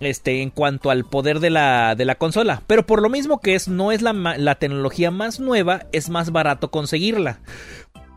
este, 0.00 0.42
en 0.42 0.50
cuanto 0.50 0.90
al 0.90 1.04
poder 1.04 1.40
de 1.40 1.50
la, 1.50 1.94
de 1.94 2.04
la 2.04 2.16
consola. 2.16 2.62
Pero 2.66 2.86
por 2.86 3.02
lo 3.02 3.08
mismo 3.08 3.40
que 3.40 3.54
es, 3.54 3.68
no 3.68 3.92
es 3.92 4.02
la, 4.02 4.12
la 4.12 4.54
tecnología 4.56 5.10
más 5.10 5.40
nueva, 5.40 5.86
es 5.92 6.08
más 6.08 6.32
barato 6.32 6.70
conseguirla. 6.70 7.40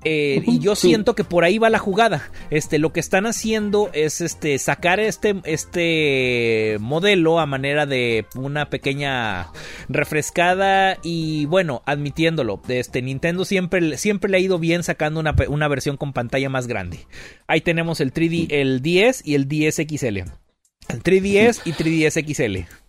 Eh, 0.05 0.43
y 0.45 0.59
yo 0.59 0.75
siento 0.77 1.15
que 1.15 1.23
por 1.23 1.43
ahí 1.43 1.57
va 1.57 1.69
la 1.69 1.79
jugada. 1.79 2.31
Este, 2.49 2.79
lo 2.79 2.93
que 2.93 2.99
están 2.99 3.25
haciendo 3.25 3.89
es 3.93 4.21
este, 4.21 4.57
sacar 4.59 4.99
este, 4.99 5.35
este 5.45 6.77
modelo 6.79 7.39
a 7.39 7.45
manera 7.45 7.85
de 7.85 8.25
una 8.35 8.69
pequeña 8.69 9.51
refrescada 9.89 10.97
y 11.03 11.45
bueno, 11.45 11.83
admitiéndolo, 11.85 12.61
este, 12.67 13.01
Nintendo 13.01 13.45
siempre, 13.45 13.97
siempre 13.97 14.29
le 14.29 14.37
ha 14.37 14.41
ido 14.41 14.59
bien 14.59 14.83
sacando 14.83 15.19
una, 15.19 15.35
una 15.47 15.67
versión 15.67 15.97
con 15.97 16.13
pantalla 16.13 16.49
más 16.49 16.67
grande. 16.67 17.05
Ahí 17.47 17.61
tenemos 17.61 18.01
el 18.01 18.13
3D, 18.13 18.47
el 18.49 18.81
10 18.81 19.25
y 19.25 19.35
el 19.35 19.47
10 19.47 19.75
XL. 19.75 20.42
3DS 20.87 21.61
y 21.65 21.73
3DS 21.73 22.33
XL. 22.33 22.83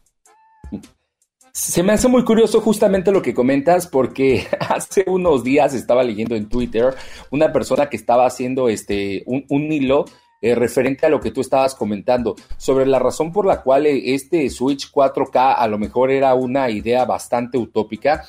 Se 1.57 1.85
me 1.85 1.93
hace 1.93 2.09
muy 2.09 2.25
curioso 2.25 2.61
justamente 2.61 3.13
lo 3.13 3.23
que 3.23 3.33
comentas 3.33 3.87
porque 3.87 4.45
hace 4.61 5.05
unos 5.07 5.45
días 5.45 5.73
estaba 5.73 6.03
leyendo 6.03 6.35
en 6.35 6.49
Twitter 6.49 6.97
una 7.31 7.53
persona 7.53 7.89
que 7.89 7.97
estaba 7.97 8.27
haciendo 8.27 8.69
este 8.69 9.23
un, 9.27 9.73
hilo 9.73 10.05
eh, 10.43 10.57
referente 10.57 11.07
a 11.07 11.11
lo 11.11 11.21
que 11.21 11.31
tú 11.31 11.41
estabas 11.41 11.77
comentando 11.77 12.35
sobre 12.57 12.87
la 12.87 12.99
razón 12.99 13.33
por 13.33 13.47
la 13.47 13.63
cual 13.63 13.87
este 13.87 14.51
Switch 14.51 14.91
4K 14.91 15.55
a 15.57 15.69
lo 15.69 15.79
mejor 15.79 16.11
era 16.11 16.35
una 16.35 16.71
idea 16.71 17.05
bastante 17.05 17.57
utópica. 17.57 18.25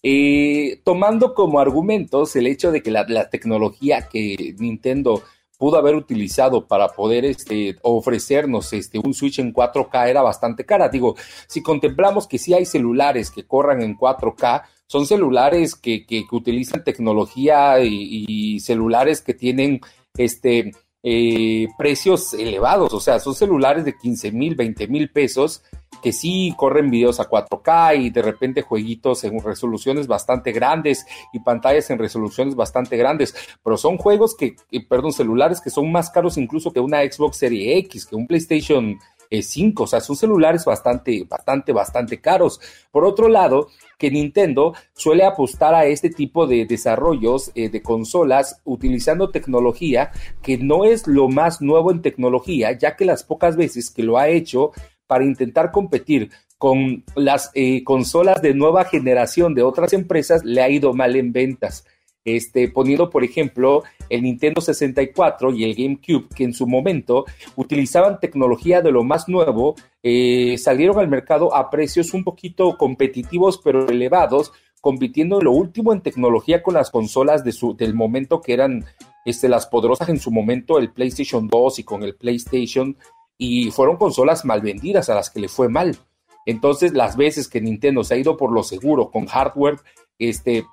Eh, 0.00 0.80
tomando 0.84 1.34
como 1.34 1.58
argumentos 1.58 2.36
el 2.36 2.46
hecho 2.46 2.70
de 2.70 2.80
que 2.80 2.92
la 2.92 3.28
tecnología 3.28 4.08
que 4.08 4.54
Nintendo 4.56 5.24
pudo 5.58 5.76
haber 5.76 5.96
utilizado 5.96 6.66
para 6.66 6.88
poder 6.88 7.24
este, 7.24 7.76
ofrecernos 7.82 8.72
este, 8.72 8.98
un 8.98 9.12
Switch 9.12 9.40
en 9.40 9.52
4K 9.52 10.08
era 10.08 10.22
bastante 10.22 10.64
cara. 10.64 10.88
Digo, 10.88 11.16
si 11.48 11.62
contemplamos 11.62 12.26
que 12.26 12.38
sí 12.38 12.54
hay 12.54 12.64
celulares 12.64 13.30
que 13.30 13.46
corran 13.46 13.82
en 13.82 13.98
4K, 13.98 14.62
son 14.86 15.04
celulares 15.04 15.74
que, 15.74 16.06
que, 16.06 16.24
utilizan 16.30 16.84
tecnología 16.84 17.80
y, 17.80 18.60
celulares 18.60 19.20
que 19.20 19.34
tienen 19.34 19.80
este, 20.16 20.72
eh, 21.02 21.66
precios 21.76 22.32
elevados, 22.34 22.94
o 22.94 23.00
sea, 23.00 23.18
son 23.18 23.34
celulares 23.34 23.84
de 23.84 23.96
15 23.96 24.32
mil, 24.32 24.54
20 24.54 24.88
mil 24.88 25.10
pesos 25.10 25.62
que 26.02 26.12
sí 26.12 26.54
corren 26.56 26.90
videos 26.90 27.20
a 27.20 27.28
4K 27.28 28.00
y 28.00 28.10
de 28.10 28.22
repente 28.22 28.62
jueguitos 28.62 29.24
en 29.24 29.40
resoluciones 29.40 30.06
bastante 30.06 30.52
grandes 30.52 31.06
y 31.32 31.40
pantallas 31.40 31.90
en 31.90 31.98
resoluciones 31.98 32.54
bastante 32.54 32.96
grandes, 32.96 33.34
pero 33.62 33.76
son 33.76 33.98
juegos 33.98 34.36
que, 34.36 34.56
perdón, 34.88 35.12
celulares 35.12 35.60
que 35.60 35.70
son 35.70 35.90
más 35.92 36.10
caros 36.10 36.36
incluso 36.38 36.72
que 36.72 36.80
una 36.80 37.00
Xbox 37.00 37.38
Series 37.38 37.78
X, 37.84 38.06
que 38.06 38.16
un 38.16 38.26
PlayStation 38.26 38.98
5, 39.30 39.82
o 39.82 39.86
sea, 39.86 40.00
son 40.00 40.16
celulares 40.16 40.64
bastante, 40.64 41.24
bastante, 41.28 41.72
bastante 41.72 42.20
caros. 42.20 42.60
Por 42.90 43.04
otro 43.04 43.28
lado, 43.28 43.68
que 43.98 44.10
Nintendo 44.10 44.74
suele 44.94 45.24
apostar 45.24 45.74
a 45.74 45.86
este 45.86 46.10
tipo 46.10 46.46
de 46.46 46.64
desarrollos 46.66 47.50
eh, 47.54 47.68
de 47.68 47.82
consolas 47.82 48.60
utilizando 48.64 49.30
tecnología 49.30 50.12
que 50.42 50.56
no 50.56 50.84
es 50.84 51.06
lo 51.06 51.28
más 51.28 51.60
nuevo 51.60 51.90
en 51.90 52.00
tecnología, 52.00 52.72
ya 52.72 52.96
que 52.96 53.04
las 53.04 53.24
pocas 53.24 53.56
veces 53.56 53.90
que 53.90 54.02
lo 54.02 54.18
ha 54.18 54.28
hecho 54.28 54.72
para 55.08 55.24
intentar 55.24 55.72
competir 55.72 56.30
con 56.58 57.04
las 57.16 57.50
eh, 57.54 57.82
consolas 57.82 58.40
de 58.42 58.54
nueva 58.54 58.84
generación 58.84 59.54
de 59.54 59.62
otras 59.62 59.92
empresas, 59.92 60.44
le 60.44 60.62
ha 60.62 60.68
ido 60.68 60.92
mal 60.92 61.16
en 61.16 61.32
ventas. 61.32 61.84
Este, 62.24 62.68
poniendo, 62.68 63.08
por 63.08 63.24
ejemplo, 63.24 63.84
el 64.10 64.22
Nintendo 64.22 64.60
64 64.60 65.54
y 65.54 65.64
el 65.64 65.74
GameCube, 65.74 66.28
que 66.34 66.44
en 66.44 66.52
su 66.52 66.66
momento 66.66 67.24
utilizaban 67.56 68.20
tecnología 68.20 68.82
de 68.82 68.92
lo 68.92 69.02
más 69.02 69.28
nuevo, 69.28 69.76
eh, 70.02 70.56
salieron 70.58 70.98
al 70.98 71.08
mercado 71.08 71.54
a 71.54 71.70
precios 71.70 72.12
un 72.12 72.24
poquito 72.24 72.76
competitivos, 72.76 73.58
pero 73.64 73.88
elevados, 73.88 74.52
compitiendo 74.80 75.40
lo 75.40 75.52
último 75.52 75.92
en 75.92 76.02
tecnología 76.02 76.62
con 76.62 76.74
las 76.74 76.90
consolas 76.90 77.44
del 77.44 77.94
momento 77.94 78.42
que 78.42 78.52
eran 78.52 78.84
este, 79.24 79.48
las 79.48 79.66
poderosas 79.66 80.08
en 80.08 80.18
su 80.18 80.30
momento, 80.30 80.78
el 80.78 80.90
PlayStation 80.90 81.48
2 81.48 81.78
y 81.78 81.84
con 81.84 82.02
el 82.02 82.14
PlayStation 82.14 82.96
y 83.38 83.70
fueron 83.70 83.96
consolas 83.96 84.44
mal 84.44 84.60
vendidas 84.60 85.08
a 85.08 85.14
las 85.14 85.30
que 85.30 85.40
le 85.40 85.48
fue 85.48 85.68
mal. 85.68 85.96
Entonces, 86.44 86.92
las 86.92 87.16
veces 87.16 87.48
que 87.48 87.60
Nintendo 87.60 88.02
se 88.04 88.14
ha 88.14 88.18
ido 88.18 88.36
por 88.36 88.52
lo 88.52 88.62
seguro 88.62 89.10
con 89.10 89.26
hardware 89.26 89.76
este, 90.18 90.64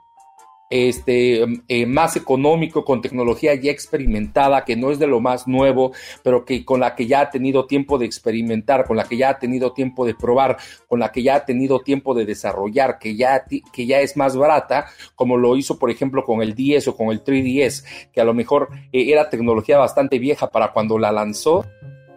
este, 0.69 1.43
eh, 1.67 1.85
más 1.85 2.15
económico, 2.15 2.83
con 2.83 3.01
tecnología 3.01 3.53
ya 3.55 3.71
experimentada, 3.71 4.65
que 4.65 4.75
no 4.75 4.89
es 4.89 4.99
de 4.99 5.07
lo 5.07 5.19
más 5.19 5.47
nuevo, 5.47 5.91
pero 6.23 6.45
que 6.45 6.65
con 6.65 6.79
la 6.79 6.95
que 6.95 7.07
ya 7.07 7.21
ha 7.21 7.29
tenido 7.29 7.67
tiempo 7.67 7.97
de 7.97 8.05
experimentar, 8.05 8.85
con 8.85 8.97
la 8.97 9.03
que 9.03 9.17
ya 9.17 9.29
ha 9.29 9.39
tenido 9.39 9.73
tiempo 9.73 10.05
de 10.05 10.15
probar, 10.15 10.57
con 10.87 10.99
la 10.99 11.11
que 11.11 11.23
ya 11.23 11.35
ha 11.35 11.45
tenido 11.45 11.81
tiempo 11.81 12.13
de 12.13 12.25
desarrollar, 12.25 12.97
que 12.97 13.15
ya, 13.15 13.45
que 13.45 13.85
ya 13.85 13.99
es 13.99 14.17
más 14.17 14.35
barata, 14.35 14.87
como 15.15 15.37
lo 15.37 15.55
hizo, 15.55 15.77
por 15.77 15.91
ejemplo, 15.91 16.23
con 16.23 16.41
el 16.41 16.55
10 16.55 16.87
o 16.87 16.97
con 16.97 17.09
el 17.09 17.23
3DS, 17.23 17.83
que 18.11 18.21
a 18.21 18.25
lo 18.25 18.33
mejor 18.33 18.69
eh, 18.91 19.11
era 19.11 19.29
tecnología 19.29 19.77
bastante 19.77 20.19
vieja 20.19 20.49
para 20.49 20.71
cuando 20.71 20.97
la 20.97 21.11
lanzó, 21.11 21.65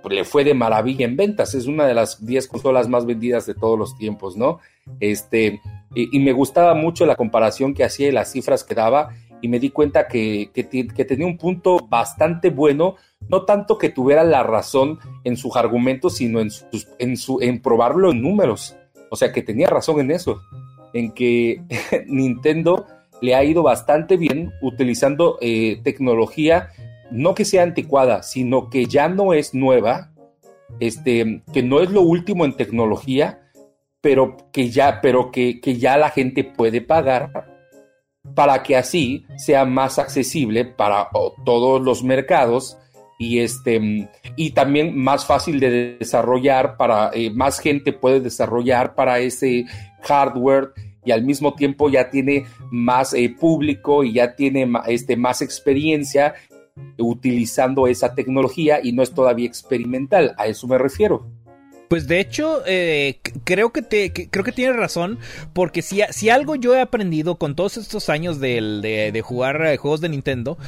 le 0.09 0.25
fue 0.25 0.45
de 0.45 0.55
maravilla 0.55 1.05
en 1.05 1.17
ventas. 1.17 1.55
Es 1.55 1.67
una 1.67 1.87
de 1.87 1.95
las 1.95 2.25
10 2.25 2.49
consolas 2.49 2.88
más 2.88 3.07
vendidas 3.07 3.47
de 3.47 3.55
todos 3.55 3.79
los 3.79 3.97
tiempos, 3.97 4.37
¿no? 4.37 4.59
Este, 5.00 5.61
y, 5.95 6.19
me 6.21 6.33
gustaba 6.33 6.75
mucho 6.75 7.07
la 7.07 7.17
comparación 7.17 7.75
que 7.75 7.85
hacía 7.85 8.09
y 8.09 8.12
las 8.12 8.33
cifras 8.33 8.65
que 8.65 8.75
daba. 8.75 9.11
Y 9.41 9.49
me 9.49 9.61
di 9.61 9.71
cuenta 9.71 10.09
que, 10.09 10.50
que, 10.53 10.65
tenía 10.65 11.27
un 11.27 11.38
punto 11.38 11.87
bastante 11.88 12.50
bueno, 12.50 12.97
no 13.29 13.45
tanto 13.45 13.79
que 13.79 13.88
tuviera 13.88 14.25
la 14.25 14.43
razón 14.43 14.99
en 15.23 15.37
sus 15.37 15.57
argumentos, 15.57 16.17
sino 16.17 16.41
en, 16.41 16.50
sus, 16.50 16.88
en, 16.99 17.17
su, 17.17 17.41
en 17.41 17.62
probarlo 17.62 18.11
en 18.11 18.21
números. 18.21 18.75
O 19.11 19.17
sea, 19.17 19.33
que 19.33 19.43
tenía 19.43 19.69
razón 19.69 20.00
en 20.00 20.11
eso, 20.11 20.43
en 20.93 21.12
que 21.12 21.62
Nintendo 22.09 22.87
le 23.21 23.35
ha 23.35 23.45
ido 23.45 23.62
bastante 23.62 24.17
bien 24.17 24.53
utilizando 24.61 25.38
eh, 25.41 25.81
tecnología 25.83 26.71
no 27.11 27.35
que 27.35 27.45
sea 27.45 27.62
anticuada, 27.62 28.23
sino 28.23 28.71
que 28.71 28.87
ya 28.87 29.09
no 29.09 29.33
es 29.33 29.55
nueva, 29.55 30.12
este, 30.81 31.43
que 31.53 31.62
no 31.62 31.81
es 31.81 31.91
lo 31.91 32.03
último 32.03 32.45
en 32.45 32.57
tecnología, 32.57 33.50
pero 34.00 34.37
que 34.53 34.71
ya, 34.71 35.00
pero 35.00 35.31
que, 35.31 35.61
que 35.61 35.77
ya 35.77 35.97
la 35.97 36.11
gente 36.11 36.45
puede 36.45 36.81
pagar 36.81 37.59
para 38.35 38.62
que 38.62 38.77
así 38.77 39.25
sea 39.37 39.65
más 39.65 39.99
accesible 39.99 40.65
para 40.65 41.09
todos 41.45 41.81
los 41.81 42.03
mercados 42.03 42.77
y 43.19 43.41
este 43.41 44.09
y 44.37 44.50
también 44.50 44.97
más 44.97 45.27
fácil 45.27 45.59
de 45.59 45.97
desarrollar 45.99 46.77
para 46.77 47.11
eh, 47.12 47.31
más 47.31 47.59
gente 47.59 47.93
puede 47.93 48.21
desarrollar 48.21 48.95
para 48.95 49.19
ese 49.19 49.67
hardware 50.03 50.73
y 51.05 51.11
al 51.11 51.23
mismo 51.25 51.55
tiempo 51.55 51.88
ya 51.88 52.11
tiene 52.11 52.47
más 52.71 53.15
eh, 53.15 53.35
público 53.38 54.05
y 54.05 54.12
ya 54.12 54.37
tiene 54.37 54.71
este, 54.87 55.17
más 55.17 55.43
experiencia 55.43 56.35
utilizando 56.99 57.87
esa 57.87 58.14
tecnología 58.14 58.80
y 58.82 58.92
no 58.92 59.02
es 59.02 59.12
todavía 59.12 59.47
experimental, 59.47 60.35
a 60.38 60.47
eso 60.47 60.66
me 60.66 60.78
refiero. 60.78 61.26
Pues 61.88 62.06
de 62.06 62.20
hecho, 62.20 62.62
eh, 62.66 63.20
creo 63.44 63.73
que 63.73 63.80
te, 63.80 64.12
creo 64.12 64.44
que 64.44 64.52
tienes 64.52 64.76
razón, 64.76 65.18
porque 65.54 65.80
si, 65.80 66.02
si, 66.11 66.28
algo 66.28 66.54
yo 66.54 66.75
he 66.75 66.82
aprendido 66.82 67.37
con 67.37 67.56
todos 67.56 67.78
estos 67.78 68.11
años 68.11 68.40
de, 68.40 69.11
de, 69.12 69.23
jugar 69.23 69.64
eh, 69.64 69.78
juegos 69.78 70.02
de 70.02 70.11
Nintendo, 70.11 70.58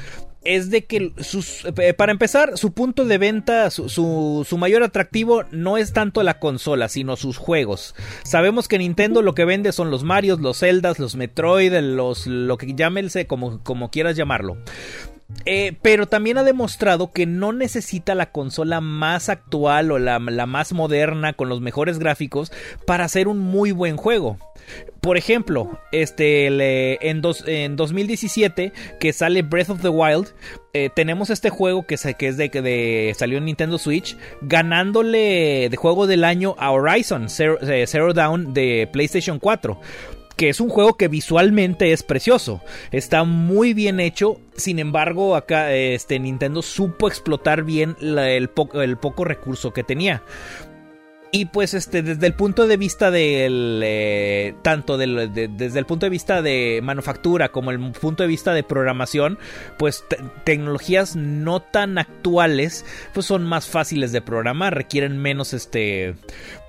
es 0.42 0.70
de 0.70 0.86
que 0.86 1.12
sus, 1.18 1.66
eh, 1.66 1.92
para 1.92 2.12
empezar, 2.12 2.56
su 2.56 2.72
punto 2.72 3.04
de 3.04 3.18
venta, 3.18 3.70
su, 3.70 3.88
su, 3.90 4.58
mayor 4.58 4.82
atractivo 4.82 5.44
no 5.50 5.76
es 5.76 5.92
tanto 5.92 6.22
la 6.22 6.38
consola, 6.38 6.88
sino 6.88 7.16
sus 7.16 7.36
juegos. 7.36 7.94
Sabemos 8.22 8.66
que 8.66 8.78
Nintendo 8.78 9.20
lo 9.20 9.34
que 9.34 9.44
vende 9.44 9.72
son 9.72 9.90
los 9.90 10.04
Marios, 10.04 10.40
los 10.40 10.60
Zeldas, 10.60 10.98
los 10.98 11.16
Metroid, 11.16 11.74
los, 11.80 12.26
lo 12.26 12.56
que 12.56 12.74
llámense 12.74 13.26
como, 13.26 13.62
como 13.62 13.90
quieras 13.90 14.16
llamarlo. 14.16 14.56
Eh, 15.46 15.76
pero 15.80 16.06
también 16.06 16.38
ha 16.38 16.42
demostrado 16.42 17.12
que 17.12 17.26
no 17.26 17.52
necesita 17.52 18.14
la 18.14 18.30
consola 18.30 18.80
más 18.80 19.28
actual 19.28 19.90
o 19.90 19.98
la, 19.98 20.18
más 20.18 20.72
moderna 20.72 21.32
con 21.32 21.48
los 21.48 21.60
mejores 21.60 21.98
gráficos 21.98 22.52
para 22.86 23.04
hacer 23.04 23.26
un 23.26 23.38
muy 23.38 23.72
buen 23.72 23.96
juego. 23.96 24.38
Por 25.00 25.16
ejemplo, 25.16 25.80
este, 25.92 26.46
en, 27.08 27.22
en, 27.46 27.76
2017 27.76 28.72
que 29.00 29.12
sale 29.14 29.42
Breath 29.42 29.70
of 29.70 29.80
the 29.80 29.88
Wild, 29.88 30.28
eh, 30.74 30.90
tenemos 30.94 31.30
este 31.30 31.48
juego 31.48 31.86
que, 31.86 31.96
que 32.18 32.28
es 32.28 32.36
de, 32.36 32.48
de, 32.50 33.14
salió 33.18 33.38
en 33.38 33.46
Nintendo 33.46 33.78
Switch, 33.78 34.16
ganándole 34.42 35.68
de 35.70 35.76
juego 35.76 36.06
del 36.06 36.22
año 36.22 36.54
a 36.58 36.70
Horizon 36.70 37.30
Zero, 37.30 37.58
eh, 37.62 37.86
Zero 37.86 38.12
Down 38.12 38.52
de 38.52 38.88
PlayStation 38.92 39.38
4 39.38 39.80
que 40.40 40.48
es 40.48 40.58
un 40.58 40.70
juego 40.70 40.94
que 40.94 41.08
visualmente 41.08 41.92
es 41.92 42.02
precioso, 42.02 42.62
está 42.92 43.24
muy 43.24 43.74
bien 43.74 44.00
hecho, 44.00 44.40
sin 44.56 44.78
embargo 44.78 45.36
acá 45.36 45.70
este 45.74 46.18
Nintendo 46.18 46.62
supo 46.62 47.08
explotar 47.08 47.62
bien 47.62 47.94
el, 48.00 48.48
el 48.72 48.96
poco 48.96 49.24
recurso 49.26 49.74
que 49.74 49.84
tenía. 49.84 50.22
Y 51.32 51.44
pues 51.44 51.74
este, 51.74 52.02
desde 52.02 52.26
el 52.26 52.34
punto 52.34 52.66
de 52.66 52.76
vista 52.76 53.12
del. 53.12 53.80
Eh, 53.84 54.54
tanto 54.62 54.98
desde 54.98 55.78
el 55.78 55.86
punto 55.86 56.06
de 56.06 56.10
vista 56.10 56.42
de 56.42 56.80
manufactura 56.82 57.50
como 57.50 57.70
el 57.70 57.78
punto 57.92 58.24
de 58.24 58.28
vista 58.28 58.52
de 58.52 58.64
programación, 58.64 59.38
pues 59.78 60.04
tecnologías 60.42 61.14
no 61.14 61.60
tan 61.60 61.98
actuales, 61.98 62.84
pues 63.14 63.26
son 63.26 63.44
más 63.44 63.68
fáciles 63.68 64.10
de 64.10 64.22
programar, 64.22 64.74
requieren 64.74 65.18
menos 65.18 65.52
este. 65.52 66.16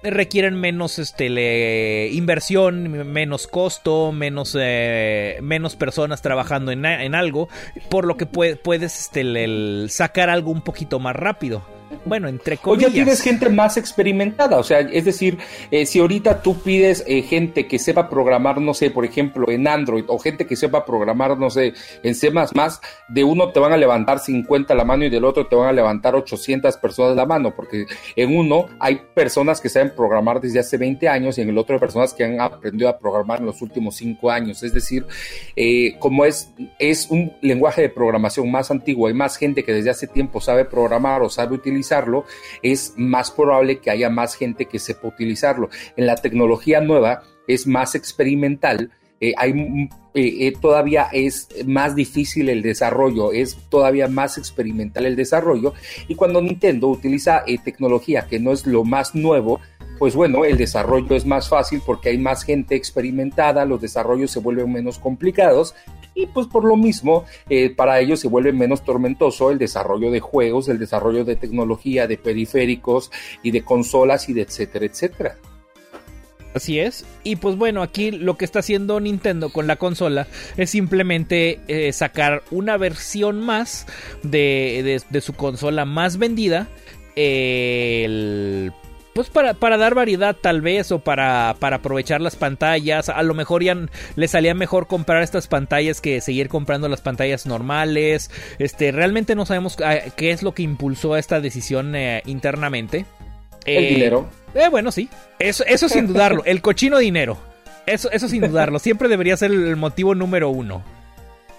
Requieren 0.03 0.59
menos 0.59 0.99
este 0.99 2.09
inversión, 2.11 3.11
menos 3.11 3.47
costo, 3.47 4.11
menos, 4.11 4.55
eh, 4.59 5.39
menos 5.41 5.75
personas 5.75 6.21
trabajando 6.21 6.71
en, 6.71 6.85
algo, 7.15 7.49
por 7.89 8.05
lo 8.05 8.17
que 8.17 8.25
puedes 8.25 8.99
este, 8.99 9.87
sacar 9.89 10.29
algo 10.29 10.51
un 10.51 10.61
poquito 10.61 10.99
más 10.99 11.15
rápido 11.15 11.80
bueno, 12.05 12.27
entre 12.27 12.57
comillas. 12.57 12.85
O 12.85 12.87
ya 12.89 12.93
tienes 12.93 13.21
gente 13.21 13.49
más 13.49 13.77
experimentada, 13.77 14.57
o 14.57 14.63
sea, 14.63 14.79
es 14.79 15.05
decir, 15.05 15.37
eh, 15.69 15.85
si 15.85 15.99
ahorita 15.99 16.41
tú 16.41 16.59
pides 16.61 17.03
eh, 17.07 17.21
gente 17.21 17.67
que 17.67 17.79
sepa 17.79 18.09
programar, 18.09 18.59
no 18.59 18.73
sé, 18.73 18.89
por 18.89 19.05
ejemplo, 19.05 19.49
en 19.51 19.67
Android, 19.67 20.05
o 20.07 20.17
gente 20.17 20.45
que 20.47 20.55
sepa 20.55 20.85
programar, 20.85 21.37
no 21.37 21.49
sé, 21.49 21.73
en 22.03 22.15
C++, 22.15 22.31
de 23.09 23.23
uno 23.23 23.51
te 23.51 23.59
van 23.59 23.73
a 23.73 23.77
levantar 23.77 24.19
50 24.19 24.73
la 24.73 24.83
mano 24.83 25.05
y 25.05 25.09
del 25.09 25.25
otro 25.25 25.47
te 25.47 25.55
van 25.55 25.69
a 25.69 25.73
levantar 25.73 26.15
800 26.15 26.77
personas 26.77 27.15
la 27.15 27.25
mano, 27.25 27.53
porque 27.55 27.85
en 28.15 28.35
uno 28.35 28.65
hay 28.79 29.01
personas 29.13 29.61
que 29.61 29.69
saben 29.69 29.93
programar 29.95 30.41
desde 30.41 30.59
hace 30.59 30.77
20 30.77 31.07
años 31.07 31.37
y 31.37 31.41
en 31.41 31.49
el 31.49 31.57
otro 31.57 31.75
hay 31.75 31.79
personas 31.79 32.13
que 32.13 32.23
han 32.23 32.39
aprendido 32.39 32.89
a 32.89 32.97
programar 32.97 33.39
en 33.39 33.45
los 33.45 33.61
últimos 33.61 33.95
5 33.95 34.31
años, 34.31 34.63
es 34.63 34.73
decir, 34.73 35.05
eh, 35.55 35.95
como 35.99 36.25
es, 36.25 36.51
es 36.79 37.09
un 37.09 37.33
lenguaje 37.41 37.81
de 37.81 37.89
programación 37.89 38.49
más 38.51 38.71
antiguo, 38.71 39.07
hay 39.07 39.13
más 39.13 39.37
gente 39.37 39.63
que 39.63 39.73
desde 39.73 39.89
hace 39.89 40.07
tiempo 40.07 40.41
sabe 40.41 40.65
programar 40.65 41.21
o 41.21 41.29
sabe 41.29 41.55
utilizar 41.55 41.90
es 42.61 42.93
más 42.97 43.31
probable 43.31 43.79
que 43.79 43.91
haya 43.91 44.09
más 44.09 44.35
gente 44.35 44.65
que 44.65 44.79
sepa 44.79 45.07
utilizarlo. 45.07 45.69
En 45.95 46.05
la 46.05 46.15
tecnología 46.15 46.81
nueva 46.81 47.23
es 47.47 47.67
más 47.67 47.95
experimental. 47.95 48.91
Eh, 49.19 49.33
hay, 49.37 49.51
eh, 50.15 50.47
eh, 50.47 50.53
todavía 50.59 51.07
es 51.11 51.47
más 51.65 51.95
difícil 51.95 52.49
el 52.49 52.63
desarrollo, 52.63 53.31
es 53.31 53.55
todavía 53.69 54.07
más 54.07 54.37
experimental 54.37 55.05
el 55.05 55.15
desarrollo. 55.15 55.73
Y 56.07 56.15
cuando 56.15 56.41
Nintendo 56.41 56.87
utiliza 56.87 57.43
tecnología 57.63 58.27
que 58.27 58.39
no 58.39 58.51
es 58.51 58.65
lo 58.65 58.83
más 58.83 59.13
nuevo, 59.13 59.59
pues 59.99 60.15
bueno, 60.15 60.45
el 60.45 60.57
desarrollo 60.57 61.15
es 61.15 61.27
más 61.27 61.47
fácil 61.47 61.83
porque 61.85 62.09
hay 62.09 62.17
más 62.17 62.41
gente 62.41 62.73
experimentada, 62.73 63.65
los 63.65 63.79
desarrollos 63.79 64.31
se 64.31 64.39
vuelven 64.39 64.71
menos 64.71 64.97
complicados 64.97 65.75
y 66.13 66.27
pues 66.27 66.47
por 66.47 66.65
lo 66.65 66.75
mismo 66.75 67.25
eh, 67.49 67.69
para 67.69 67.99
ellos 67.99 68.19
se 68.19 68.27
vuelve 68.27 68.51
menos 68.51 68.83
tormentoso 68.83 69.51
el 69.51 69.57
desarrollo 69.57 70.11
de 70.11 70.19
juegos, 70.19 70.67
el 70.69 70.79
desarrollo 70.79 71.25
de 71.25 71.35
tecnología, 71.35 72.07
de 72.07 72.17
periféricos 72.17 73.11
y 73.43 73.51
de 73.51 73.63
consolas 73.63 74.29
y 74.29 74.33
de 74.33 74.41
etcétera, 74.41 74.85
etcétera. 74.85 75.37
Así 76.53 76.79
es. 76.79 77.05
Y 77.23 77.37
pues 77.37 77.55
bueno, 77.55 77.81
aquí 77.81 78.11
lo 78.11 78.35
que 78.37 78.43
está 78.43 78.59
haciendo 78.59 78.99
Nintendo 78.99 79.51
con 79.51 79.67
la 79.67 79.77
consola 79.77 80.27
es 80.57 80.69
simplemente 80.69 81.61
eh, 81.69 81.93
sacar 81.93 82.43
una 82.51 82.75
versión 82.75 83.39
más 83.39 83.87
de, 84.21 85.01
de 85.09 85.21
su 85.21 85.33
consola 85.33 85.85
más 85.85 86.17
vendida. 86.17 86.67
el 87.15 88.73
pues 89.13 89.29
para, 89.29 89.53
para, 89.53 89.77
dar 89.77 89.95
variedad 89.95 90.35
tal 90.39 90.61
vez 90.61 90.91
o 90.91 90.99
para, 90.99 91.55
para, 91.59 91.77
aprovechar 91.77 92.21
las 92.21 92.35
pantallas. 92.35 93.09
A 93.09 93.21
lo 93.23 93.33
mejor 93.33 93.63
ya 93.63 93.77
le 94.15 94.27
salía 94.27 94.53
mejor 94.53 94.87
comprar 94.87 95.21
estas 95.21 95.47
pantallas 95.47 96.01
que 96.01 96.21
seguir 96.21 96.49
comprando 96.49 96.87
las 96.87 97.01
pantallas 97.01 97.45
normales. 97.45 98.31
Este, 98.59 98.91
realmente 98.91 99.35
no 99.35 99.45
sabemos 99.45 99.77
ah, 99.83 99.97
qué 100.15 100.31
es 100.31 100.43
lo 100.43 100.53
que 100.53 100.63
impulsó 100.63 101.17
esta 101.17 101.41
decisión 101.41 101.95
eh, 101.95 102.21
internamente. 102.25 103.05
El 103.65 103.83
eh, 103.83 103.89
dinero. 103.89 104.29
Eh, 104.55 104.69
bueno, 104.69 104.91
sí. 104.91 105.09
Eso, 105.39 105.63
eso 105.65 105.89
sin 105.89 106.07
dudarlo. 106.07 106.43
El 106.45 106.61
cochino 106.61 106.97
dinero. 106.97 107.37
Eso, 107.85 108.09
eso 108.11 108.29
sin 108.29 108.41
dudarlo. 108.41 108.79
Siempre 108.79 109.09
debería 109.09 109.35
ser 109.37 109.51
el 109.51 109.75
motivo 109.75 110.15
número 110.15 110.49
uno. 110.49 110.83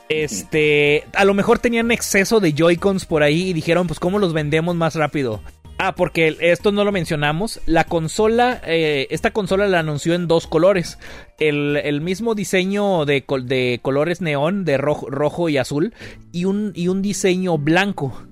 Este, 0.09 1.05
a 1.15 1.25
lo 1.25 1.33
mejor 1.33 1.59
tenían 1.59 1.91
exceso 1.91 2.38
de 2.41 2.53
Joy-Cons 2.53 3.07
por 3.07 3.23
ahí 3.23 3.49
y 3.49 3.53
dijeron, 3.53 3.87
pues, 3.87 3.99
¿cómo 3.99 4.19
los 4.19 4.33
vendemos 4.33 4.77
más 4.77 4.95
rápido? 4.95 5.41
Ah, 5.79 5.95
porque 5.97 6.37
esto 6.41 6.71
no 6.71 6.85
lo 6.85 6.93
mencionamos. 6.93 7.61
La 7.67 7.85
consola, 7.85 8.61
eh, 8.67 9.09
esta 9.11 9.33
consola 9.33 9.67
la 9.67 9.81
anunció 9.81 10.15
en 10.15 10.29
dos 10.29 10.47
colores. 10.47 10.99
El, 11.39 12.01
mismo 12.01 12.35
diseño 12.35 13.05
de, 13.05 13.25
de, 13.45 13.81
colores 13.83 14.21
neón, 14.21 14.65
de 14.65 14.79
rojo, 14.79 15.11
rojo 15.11 15.49
y 15.49 15.57
azul, 15.57 15.93
y 16.31 16.45
un, 16.45 16.73
y 16.75 16.89
un 16.89 17.03
diseño 17.03 17.59
blanco. 17.59 18.27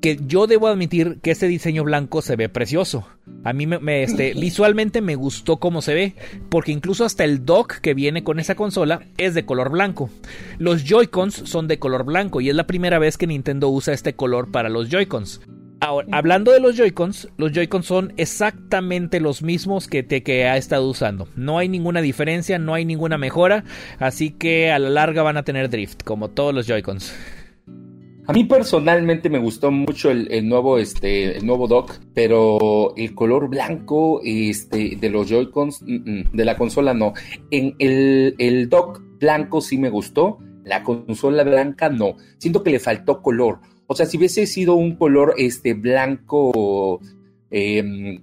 Que 0.00 0.18
yo 0.26 0.46
debo 0.46 0.68
admitir 0.68 1.18
que 1.22 1.32
este 1.32 1.48
diseño 1.48 1.84
blanco 1.84 2.22
se 2.22 2.36
ve 2.36 2.48
precioso. 2.48 3.06
A 3.44 3.52
mí 3.52 3.66
me, 3.66 4.02
este, 4.02 4.34
visualmente 4.40 5.00
me 5.00 5.14
gustó 5.14 5.58
cómo 5.58 5.82
se 5.82 5.94
ve, 5.94 6.14
porque 6.48 6.72
incluso 6.72 7.04
hasta 7.04 7.24
el 7.24 7.44
dock 7.44 7.74
que 7.74 7.94
viene 7.94 8.24
con 8.24 8.40
esa 8.40 8.54
consola 8.54 9.02
es 9.18 9.34
de 9.34 9.44
color 9.44 9.70
blanco. 9.70 10.10
Los 10.58 10.84
Joy-Cons 10.84 11.42
son 11.44 11.68
de 11.68 11.78
color 11.78 12.04
blanco 12.04 12.40
y 12.40 12.48
es 12.48 12.56
la 12.56 12.66
primera 12.66 12.98
vez 12.98 13.16
que 13.18 13.26
Nintendo 13.26 13.68
usa 13.68 13.94
este 13.94 14.14
color 14.14 14.50
para 14.50 14.68
los 14.68 14.88
Joy-Cons. 14.88 15.40
Ahora, 15.80 16.08
hablando 16.10 16.50
de 16.50 16.58
los 16.58 16.76
Joy-Cons, 16.76 17.28
los 17.36 17.52
Joy-Cons 17.52 17.86
son 17.86 18.12
exactamente 18.16 19.20
los 19.20 19.42
mismos 19.42 19.86
que, 19.86 20.02
te, 20.02 20.24
que 20.24 20.46
ha 20.46 20.56
estado 20.56 20.88
usando. 20.88 21.28
No 21.36 21.58
hay 21.58 21.68
ninguna 21.68 22.00
diferencia, 22.00 22.58
no 22.58 22.74
hay 22.74 22.84
ninguna 22.84 23.16
mejora, 23.16 23.64
así 24.00 24.30
que 24.30 24.72
a 24.72 24.78
la 24.80 24.90
larga 24.90 25.22
van 25.22 25.36
a 25.36 25.44
tener 25.44 25.70
drift, 25.70 26.02
como 26.02 26.30
todos 26.30 26.52
los 26.52 26.66
Joy-Cons. 26.66 27.14
A 28.26 28.32
mí 28.32 28.44
personalmente 28.44 29.30
me 29.30 29.38
gustó 29.38 29.70
mucho 29.70 30.10
el, 30.10 30.46
nuevo, 30.46 30.78
este, 30.78 31.38
el 31.38 31.46
nuevo 31.46 31.66
dock, 31.66 31.94
pero 32.12 32.92
el 32.96 33.14
color 33.14 33.48
blanco 33.48 34.20
este, 34.22 34.96
de 35.00 35.10
los 35.10 35.28
Joy-Cons, 35.28 35.82
de 35.86 36.44
la 36.44 36.56
consola 36.56 36.92
no. 36.92 37.14
En 37.50 37.74
el, 37.78 38.34
el 38.38 38.68
dock 38.68 39.00
blanco 39.18 39.60
sí 39.60 39.78
me 39.78 39.88
gustó, 39.88 40.40
la 40.64 40.82
consola 40.82 41.44
blanca 41.44 41.88
no. 41.88 42.16
Siento 42.36 42.62
que 42.62 42.70
le 42.70 42.80
faltó 42.80 43.22
color 43.22 43.60
o 43.88 43.94
sea, 43.94 44.06
si 44.06 44.18
hubiese 44.18 44.46
sido 44.46 44.74
un 44.74 44.96
color 44.96 45.34
este 45.38 45.72
blanco, 45.72 47.00
em, 47.50 48.20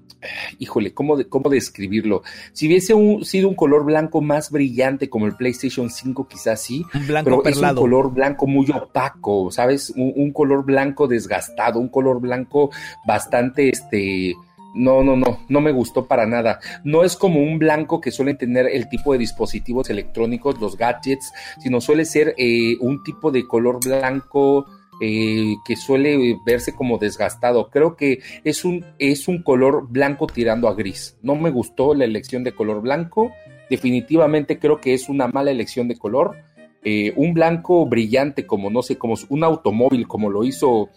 híjole, 0.60 0.94
¿cómo, 0.94 1.18
¿cómo, 1.28 1.50
describirlo? 1.50 2.22
Si 2.54 2.68
hubiese 2.68 2.94
sido 3.24 3.50
un 3.50 3.56
color 3.56 3.84
blanco 3.84 4.22
más 4.22 4.52
brillante 4.52 5.10
como 5.10 5.26
el 5.26 5.36
PlayStation 5.36 5.90
5, 5.90 6.28
quizás 6.28 6.62
sí. 6.62 6.86
Un 6.94 7.08
blanco 7.08 7.42
pero 7.44 7.50
es 7.50 7.58
un 7.58 7.76
color 7.76 8.14
blanco 8.14 8.46
muy 8.46 8.70
opaco, 8.70 9.50
¿sabes? 9.52 9.92
Un, 9.96 10.32
color 10.32 10.66
blanco 10.66 11.08
desgastado, 11.08 11.80
un 11.80 11.90
color 11.90 12.22
blanco 12.22 12.70
bastante, 13.06 13.70
este... 13.70 14.36
No, 14.78 15.04
no, 15.04 15.16
no, 15.16 15.40
no 15.48 15.62
me 15.62 15.72
gustó 15.72 16.06
para 16.06 16.26
nada. 16.26 16.60
No 16.84 17.06
es 17.06 17.16
como 17.16 17.42
un 17.42 17.58
blanco 17.60 18.02
que 18.02 18.12
suele 18.12 18.34
tener 18.34 18.68
el 18.68 18.90
tipo 18.90 19.14
de 19.14 19.20
dispositivos 19.20 19.90
electrónicos, 19.90 20.60
los 20.60 20.76
gadgets, 20.76 21.32
sino 21.60 21.80
suele 21.80 22.04
ser 22.04 22.36
eh, 22.38 22.76
un 22.82 23.02
tipo 23.02 23.32
de 23.32 23.48
color 23.48 23.80
blanco 23.82 24.66
eh, 25.02 25.56
que 25.66 25.76
suele 25.76 26.40
verse 26.46 26.76
como 26.76 26.98
desgastado. 26.98 27.70
Creo 27.70 27.96
que 27.96 28.20
es 28.44 28.66
un, 28.66 28.86
es 29.00 29.28
un 29.28 29.44
color 29.44 29.88
blanco 29.90 30.28
tirando 30.28 30.68
a 30.68 30.74
gris. 30.74 31.18
No 31.22 31.36
me 31.36 31.50
gustó 31.50 31.94
la 31.94 32.06
elección 32.06 32.44
de 32.44 32.54
color 32.54 32.82
blanco. 32.82 33.32
Definitivamente 33.70 34.60
creo 34.60 34.80
que 34.80 34.94
es 34.94 35.10
una 35.10 35.28
mala 35.28 35.52
elección 35.52 35.88
de 35.88 35.98
color. 35.98 36.38
Eh, 36.84 37.14
un 37.16 37.34
blanco 37.34 37.86
brillante 37.88 38.46
como 38.46 38.70
no 38.70 38.84
sé, 38.84 38.98
como 38.98 39.16
un 39.30 39.44
automóvil, 39.44 40.08
como 40.08 40.30
lo 40.30 40.44
hizo 40.44 40.90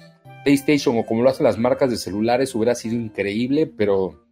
PlayStation 0.45 0.99
o 0.99 1.07
como 1.07 1.23
lo 1.23 1.31
hacen 1.31 1.45
las 1.45 1.59
marcas 1.59 1.91
de 1.91 1.97
celulares, 1.97 2.55
hubiera 2.55 2.75
sido 2.75 2.95
increíble, 2.95 3.67
pero 3.67 4.28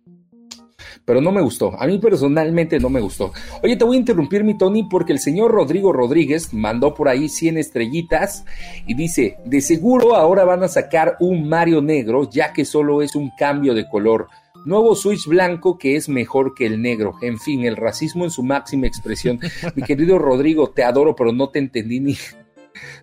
pero 1.04 1.20
no 1.20 1.32
me 1.32 1.40
gustó. 1.40 1.80
A 1.80 1.86
mí 1.86 1.98
personalmente 1.98 2.78
no 2.78 2.88
me 2.88 3.00
gustó. 3.00 3.32
Oye, 3.62 3.76
te 3.76 3.84
voy 3.84 3.96
a 3.96 4.00
interrumpir, 4.00 4.44
mi 4.44 4.56
Tony, 4.56 4.84
porque 4.84 5.12
el 5.12 5.18
señor 5.18 5.50
Rodrigo 5.50 5.92
Rodríguez 5.92 6.52
mandó 6.52 6.94
por 6.94 7.08
ahí 7.08 7.28
100 7.28 7.58
estrellitas 7.58 8.44
y 8.86 8.94
dice: 8.94 9.38
De 9.44 9.60
seguro 9.60 10.14
ahora 10.14 10.44
van 10.44 10.62
a 10.62 10.68
sacar 10.68 11.16
un 11.20 11.48
Mario 11.48 11.82
negro, 11.82 12.28
ya 12.30 12.52
que 12.52 12.64
solo 12.64 13.02
es 13.02 13.14
un 13.14 13.30
cambio 13.38 13.74
de 13.74 13.88
color. 13.88 14.28
Nuevo 14.64 14.96
Switch 14.96 15.26
blanco 15.26 15.78
que 15.78 15.94
es 15.94 16.08
mejor 16.08 16.54
que 16.54 16.66
el 16.66 16.82
negro. 16.82 17.14
En 17.22 17.38
fin, 17.38 17.64
el 17.64 17.76
racismo 17.76 18.24
en 18.24 18.30
su 18.30 18.42
máxima 18.42 18.88
expresión. 18.88 19.38
Mi 19.76 19.82
querido 19.82 20.18
Rodrigo, 20.18 20.70
te 20.70 20.82
adoro, 20.82 21.14
pero 21.14 21.32
no 21.32 21.50
te 21.50 21.60
entendí 21.60 22.00
ni, 22.00 22.16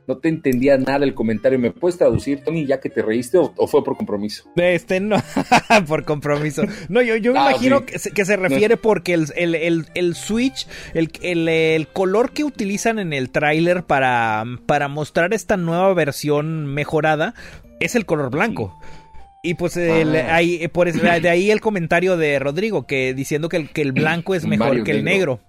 no 0.08 0.18
te 0.18 0.30
entendía 0.30 0.78
nada 0.78 1.06
el 1.06 1.14
comentario. 1.14 1.60
¿Me 1.60 1.72
puedes 1.72 1.98
traducir, 1.98 2.44
Tony, 2.44 2.66
ya 2.66 2.80
que 2.80 2.90
te 2.90 3.02
reíste 3.02 3.38
o, 3.38 3.68
fue 3.68 3.84
por 3.84 3.98
compromiso? 3.98 4.46
Este, 4.56 5.00
no, 5.00 5.18
por 5.88 6.06
compromiso. 6.06 6.64
No, 6.90 7.02
yo, 7.02 7.16
yo 7.18 7.34
me 7.34 7.40
ah, 7.40 7.50
imagino 7.52 7.86
que, 7.86 8.00
se, 8.00 8.38
refiere 8.38 8.78
porque 8.78 9.14
el, 9.14 9.28
el, 9.36 9.88
el, 9.94 10.16
Switch, 10.16 10.68
el, 10.94 11.12
el, 11.48 11.88
color 11.88 12.32
que 12.32 12.44
utilizan 12.44 13.00
en 13.00 13.14
el 13.14 13.30
tráiler 13.30 13.84
para, 13.84 14.44
para 14.66 14.88
mostrar 14.88 15.34
esta 15.34 15.58
nueva 15.58 15.94
versión 15.94 16.66
mejorada 16.66 17.34
es 17.80 17.96
el 17.96 18.06
color 18.06 18.30
blanco. 18.30 18.78
Y 19.46 19.56
pues 19.56 19.76
ah. 19.76 20.34
ahí, 20.34 20.66
por, 20.70 20.90
de 20.90 21.30
ahí 21.30 21.52
el 21.52 21.60
comentario 21.62 22.16
de 22.16 22.40
Rodrigo, 22.40 22.88
que 22.88 23.14
diciendo 23.14 23.50
que 23.50 23.58
el, 23.58 23.70
que 23.72 23.82
el 23.82 23.92
blanco 23.92 24.36
es 24.36 24.46
mejor 24.46 24.86
que 24.86 24.92
el 24.92 25.04
negro. 25.04 25.42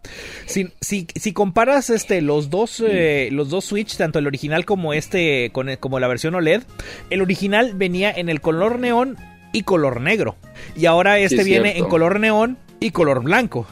Si, 0.47 0.69
si, 0.81 1.07
si, 1.15 1.33
comparas 1.33 1.91
este, 1.91 2.21
los, 2.21 2.51
dos, 2.51 2.83
eh, 2.85 3.29
los 3.31 3.51
dos 3.51 3.65
Switch, 3.65 3.97
tanto 3.97 4.19
el 4.19 4.27
original 4.27 4.65
como 4.65 4.93
este, 4.95 5.51
con, 5.53 5.69
como 5.79 6.01
la 6.01 6.09
versión 6.09 6.35
OLED, 6.35 6.65
el 7.11 7.23
original 7.23 7.75
venía 7.77 8.11
en 8.11 8.29
el 8.29 8.41
color 8.41 8.81
neón 8.81 9.17
y 9.53 9.63
color 9.63 10.01
negro. 10.01 10.35
Y 10.75 10.87
ahora 10.87 11.21
este 11.21 11.45
viene 11.45 11.79
en 11.79 11.85
color 11.85 12.19
neón 12.19 12.59
y 12.81 12.91
color 12.91 13.23
blanco. 13.23 13.65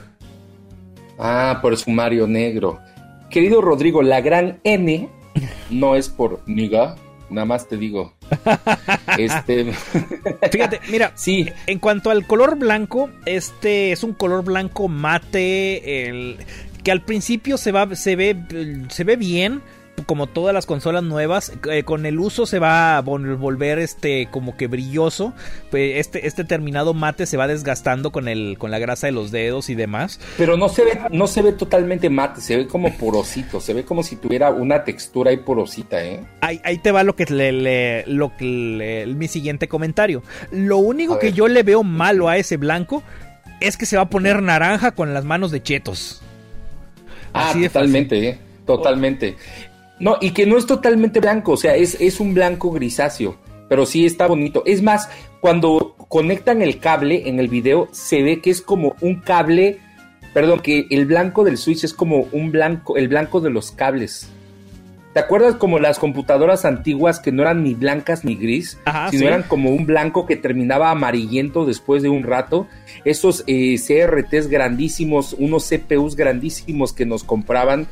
Ah, 1.18 1.58
por 1.60 1.76
su 1.76 1.90
Mario 1.90 2.28
negro. 2.28 2.78
Querido 3.28 3.60
Rodrigo, 3.60 4.02
la 4.02 4.20
gran 4.20 4.60
N 4.62 5.08
no 5.70 5.96
es 5.96 6.08
por 6.08 6.42
niga, 6.46 6.94
nada 7.28 7.44
más 7.44 7.68
te 7.68 7.76
digo. 7.76 8.14
Este. 9.18 9.72
Fíjate, 10.50 10.80
mira, 10.90 11.12
sí. 11.16 11.48
En 11.66 11.78
cuanto 11.78 12.10
al 12.10 12.26
color 12.26 12.58
blanco, 12.58 13.10
este 13.26 13.92
es 13.92 14.02
un 14.04 14.12
color 14.14 14.44
blanco 14.44 14.88
mate, 14.88 16.08
el, 16.08 16.38
que 16.82 16.92
al 16.92 17.02
principio 17.02 17.56
se 17.58 17.72
va, 17.72 17.94
se 17.94 18.16
ve, 18.16 18.36
se 18.88 19.04
ve 19.04 19.16
bien 19.16 19.62
como 20.06 20.26
todas 20.26 20.54
las 20.54 20.66
consolas 20.66 21.02
nuevas, 21.02 21.52
eh, 21.70 21.84
con 21.84 22.06
el 22.06 22.18
uso 22.18 22.46
se 22.46 22.58
va 22.58 22.96
a 22.96 23.00
volver 23.00 23.78
este 23.78 24.28
como 24.30 24.56
que 24.56 24.66
brilloso. 24.66 25.32
Este, 25.72 26.26
este 26.26 26.44
terminado 26.44 26.94
mate 26.94 27.26
se 27.26 27.36
va 27.36 27.46
desgastando 27.46 28.12
con 28.12 28.28
el, 28.28 28.56
con 28.58 28.70
la 28.70 28.78
grasa 28.78 29.06
de 29.06 29.12
los 29.12 29.30
dedos 29.30 29.70
y 29.70 29.74
demás. 29.74 30.20
Pero 30.36 30.56
no 30.56 30.68
se 30.68 30.84
ve, 30.84 31.00
no 31.10 31.26
se 31.26 31.42
ve 31.42 31.52
totalmente 31.52 32.10
mate, 32.10 32.40
se 32.40 32.56
ve 32.56 32.66
como 32.66 32.92
porosito, 32.96 33.60
se 33.60 33.74
ve 33.74 33.84
como 33.84 34.02
si 34.02 34.16
tuviera 34.16 34.50
una 34.50 34.84
textura 34.84 35.30
ahí 35.30 35.38
porosita, 35.38 36.04
¿eh? 36.04 36.24
Ahí, 36.40 36.60
ahí 36.64 36.78
te 36.78 36.92
va 36.92 37.04
lo 37.04 37.14
que 37.14 37.26
le, 37.26 38.04
lo 38.06 38.36
que 38.36 39.12
mi 39.16 39.28
siguiente 39.28 39.68
comentario. 39.68 40.22
Lo 40.50 40.78
único 40.78 41.18
que 41.18 41.32
yo 41.32 41.48
le 41.48 41.62
veo 41.62 41.82
malo 41.82 42.28
a 42.28 42.36
ese 42.36 42.56
blanco 42.56 43.02
es 43.60 43.76
que 43.76 43.86
se 43.86 43.96
va 43.96 44.02
a 44.02 44.10
poner 44.10 44.42
naranja 44.42 44.92
con 44.92 45.14
las 45.14 45.24
manos 45.24 45.50
de 45.50 45.62
chetos. 45.62 46.22
Ah, 47.34 47.54
totalmente, 47.54 48.28
¿eh? 48.28 48.38
Totalmente. 48.66 49.36
No, 50.02 50.16
y 50.20 50.32
que 50.32 50.46
no 50.46 50.58
es 50.58 50.66
totalmente 50.66 51.20
blanco, 51.20 51.52
o 51.52 51.56
sea, 51.56 51.76
es, 51.76 51.96
es 52.00 52.18
un 52.18 52.34
blanco 52.34 52.72
grisáceo, 52.72 53.36
pero 53.68 53.86
sí 53.86 54.04
está 54.04 54.26
bonito. 54.26 54.64
Es 54.66 54.82
más, 54.82 55.08
cuando 55.40 55.94
conectan 56.08 56.60
el 56.60 56.80
cable 56.80 57.28
en 57.28 57.38
el 57.38 57.46
video, 57.46 57.88
se 57.92 58.20
ve 58.20 58.40
que 58.40 58.50
es 58.50 58.62
como 58.62 58.96
un 59.00 59.20
cable, 59.20 59.78
perdón, 60.34 60.58
que 60.58 60.88
el 60.90 61.06
blanco 61.06 61.44
del 61.44 61.56
switch 61.56 61.84
es 61.84 61.94
como 61.94 62.26
un 62.32 62.50
blanco, 62.50 62.96
el 62.96 63.06
blanco 63.06 63.40
de 63.40 63.50
los 63.50 63.70
cables. 63.70 64.28
¿Te 65.12 65.20
acuerdas 65.20 65.54
como 65.54 65.78
las 65.78 66.00
computadoras 66.00 66.64
antiguas 66.64 67.20
que 67.20 67.30
no 67.30 67.42
eran 67.42 67.62
ni 67.62 67.74
blancas 67.74 68.24
ni 68.24 68.34
gris, 68.34 68.78
sino 69.10 69.28
eran 69.28 69.44
como 69.44 69.70
un 69.70 69.86
blanco 69.86 70.26
que 70.26 70.34
terminaba 70.34 70.90
amarillento 70.90 71.64
después 71.64 72.02
de 72.02 72.08
un 72.08 72.24
rato? 72.24 72.66
Esos 73.04 73.44
eh, 73.46 73.76
CRTs 73.78 74.48
grandísimos, 74.48 75.36
unos 75.38 75.68
CPUs 75.68 76.16
grandísimos 76.16 76.92
que 76.92 77.06
nos 77.06 77.22
compraban 77.22 77.86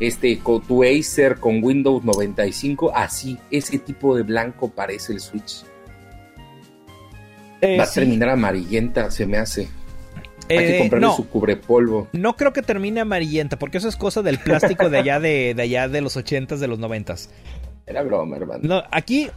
este, 0.00 0.38
con 0.38 0.62
tu 0.62 0.84
Acer 0.84 1.36
con 1.36 1.62
Windows 1.62 2.04
95, 2.04 2.92
así, 2.94 3.38
ese 3.50 3.78
tipo 3.78 4.16
de 4.16 4.22
blanco 4.22 4.70
parece 4.70 5.12
el 5.12 5.20
Switch. 5.20 5.64
Eh, 7.60 7.78
Va 7.78 7.84
a 7.84 7.90
terminar 7.90 8.30
amarillenta, 8.30 9.10
se 9.10 9.26
me 9.26 9.38
hace. 9.38 9.68
Hay 10.48 10.58
que 10.58 10.76
eh, 10.76 10.78
comprarle 10.80 11.08
su 11.16 11.28
cubrepolvo. 11.28 12.08
No 12.12 12.36
creo 12.36 12.52
que 12.52 12.62
termine 12.62 13.00
amarillenta, 13.00 13.58
porque 13.58 13.78
eso 13.78 13.88
es 13.88 13.96
cosa 13.96 14.22
del 14.22 14.38
plástico 14.38 14.90
de 14.90 14.98
allá 14.98 15.18
de, 15.18 15.54
allá 15.58 15.88
de 15.88 16.00
los 16.00 16.16
80s, 16.16 16.58
de 16.58 16.68
los 16.68 16.78
90s. 16.78 17.28
Era 17.86 18.02
broma, 18.02 18.36
hermano. 18.36 18.60
No, 18.62 18.82
aquí 18.90 19.28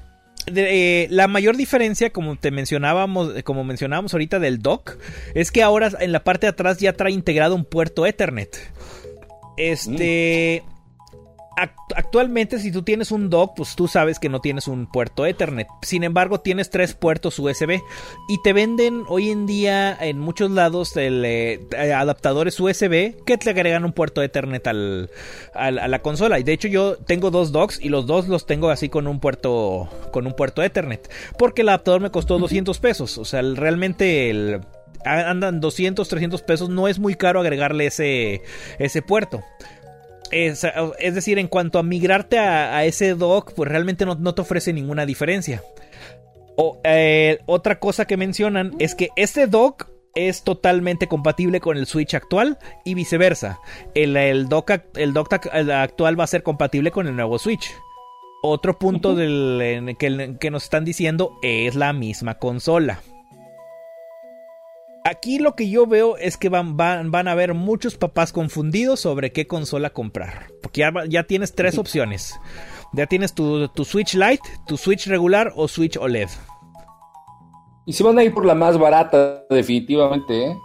eh, 0.48 1.08
la 1.10 1.28
mayor 1.28 1.58
diferencia, 1.58 2.12
como 2.12 2.36
te 2.36 2.52
mencionábamos, 2.52 3.42
como 3.44 3.64
mencionábamos 3.64 4.14
ahorita 4.14 4.40
del 4.40 4.62
dock, 4.62 4.98
es 5.34 5.52
que 5.52 5.64
ahora 5.64 5.92
en 6.00 6.12
la 6.12 6.24
parte 6.24 6.46
de 6.48 6.52
atrás 6.52 6.80
ya 6.80 6.94
trae 6.94 7.12
integrado 7.12 7.56
un 7.56 7.66
puerto 7.66 8.06
Ethernet. 8.06 8.58
Este. 9.60 10.64
Actualmente, 11.94 12.58
si 12.60 12.72
tú 12.72 12.84
tienes 12.84 13.12
un 13.12 13.30
dock, 13.30 13.58
pues 13.58 13.76
tú 13.76 13.90
sabes 13.90 14.18
que 14.18 14.30
no 14.30 14.40
tienes 14.40 14.70
un 14.70 14.88
puerto 14.88 15.26
Ethernet. 15.26 15.68
Sin 15.82 16.06
embargo, 16.06 16.40
tienes 16.40 16.70
tres 16.70 16.94
puertos 16.94 17.38
USB. 17.38 17.82
Y 18.30 18.42
te 18.42 18.54
venden 18.54 19.04
hoy 19.10 19.30
en 19.30 19.46
día 19.46 19.98
en 20.00 20.20
muchos 20.20 20.52
lados 20.52 20.94
eh, 20.96 21.60
adaptadores 21.76 22.58
USB 22.58 23.22
que 23.26 23.38
te 23.38 23.50
agregan 23.50 23.84
un 23.84 23.92
puerto 23.92 24.24
Ethernet 24.24 24.66
al, 24.68 25.10
a 25.54 25.72
la 25.72 26.02
consola. 26.02 26.40
Y 26.40 26.44
de 26.44 26.54
hecho, 26.54 26.70
yo 26.70 26.96
tengo 26.96 27.30
dos 27.30 27.52
docks 27.52 27.82
y 27.82 27.90
los 27.90 28.06
dos 28.06 28.30
los 28.30 28.46
tengo 28.46 28.70
así 28.70 28.88
con 28.88 29.08
un 29.08 29.20
puerto, 29.20 29.90
con 30.14 30.28
un 30.28 30.34
puerto 30.34 30.64
Ethernet. 30.64 31.12
Porque 31.38 31.64
el 31.64 31.70
adaptador 31.70 32.00
me 32.00 32.12
costó 32.12 32.40
200 32.40 32.80
pesos. 32.80 33.18
O 33.18 33.26
sea, 33.26 33.42
realmente 33.42 34.30
el 34.30 34.62
andan 35.06 35.62
200, 35.62 36.08
300 36.08 36.42
pesos, 36.42 36.70
no 36.70 36.88
es 36.88 37.00
muy 37.00 37.16
caro 37.16 37.40
agregarle 37.40 37.88
ese, 37.88 38.42
ese 38.78 39.02
puerto. 39.02 39.44
Es, 40.32 40.62
decir, 41.16 41.40
en 41.40 41.48
cuanto 41.48 41.80
a 41.80 41.84
migrarte 41.84 42.38
a, 42.38 42.84
ese 42.86 43.16
dock, 43.16 43.54
pues 43.54 43.70
realmente 43.70 44.06
no, 44.06 44.34
te 44.36 44.42
ofrece 44.42 44.74
ninguna 44.74 45.06
diferencia. 45.06 45.64
O, 46.56 46.80
eh, 46.84 47.40
otra 47.46 47.80
cosa 47.80 48.06
que 48.06 48.18
mencionan 48.18 48.74
es 48.80 48.94
que 48.94 49.10
este 49.16 49.48
dock 49.48 49.88
es 50.14 50.44
totalmente 50.44 51.08
compatible 51.08 51.60
con 51.60 51.78
el 51.78 51.86
Switch 51.86 52.14
actual 52.14 52.58
y 52.84 52.94
viceversa. 52.94 53.60
El, 53.96 54.50
dock, 54.50 54.72
el 54.96 55.14
dock 55.14 55.34
actual 55.52 56.20
va 56.20 56.26
a 56.26 56.28
ser 56.28 56.44
compatible 56.44 56.92
con 56.92 57.08
el 57.08 57.16
nuevo 57.16 57.40
Switch. 57.40 57.72
Otro 58.42 58.78
punto 58.78 59.16
del, 59.16 59.96
que, 59.98 60.38
que 60.40 60.52
nos 60.52 60.64
están 60.64 60.86
diciendo 60.86 61.38
es 61.42 61.76
la 61.76 61.92
misma 61.94 62.36
consola. 62.36 63.02
Aquí 65.10 65.40
lo 65.40 65.56
que 65.56 65.72
yo 65.72 65.88
veo 65.88 66.18
es 66.18 66.38
que 66.38 66.50
van, 66.50 66.78
van, 66.78 67.10
van 67.10 67.28
a 67.28 67.32
haber 67.32 67.56
muchos 67.56 67.98
papás 67.98 68.32
confundidos 68.32 69.00
sobre 69.00 69.32
qué 69.32 69.48
consola 69.48 69.90
comprar. 69.90 70.52
Porque 70.62 70.88
ya, 71.08 71.24
tienes 71.24 71.56
tres 71.56 71.80
opciones. 71.80 72.40
Ya 72.94 73.08
tienes 73.08 73.34
tu, 73.34 73.68
Switch 73.86 74.14
Lite, 74.14 74.44
tu 74.68 74.78
Switch 74.78 75.08
regular 75.08 75.52
o 75.56 75.68
Switch 75.68 75.98
OLED. 75.98 76.30
Y 77.88 77.94
se 77.94 78.04
van 78.04 78.20
a 78.20 78.24
ir 78.24 78.36
por 78.36 78.46
la 78.46 78.54
más 78.54 78.78
barata, 78.78 79.46
definitivamente, 79.50 80.52
¿eh? 80.52 80.58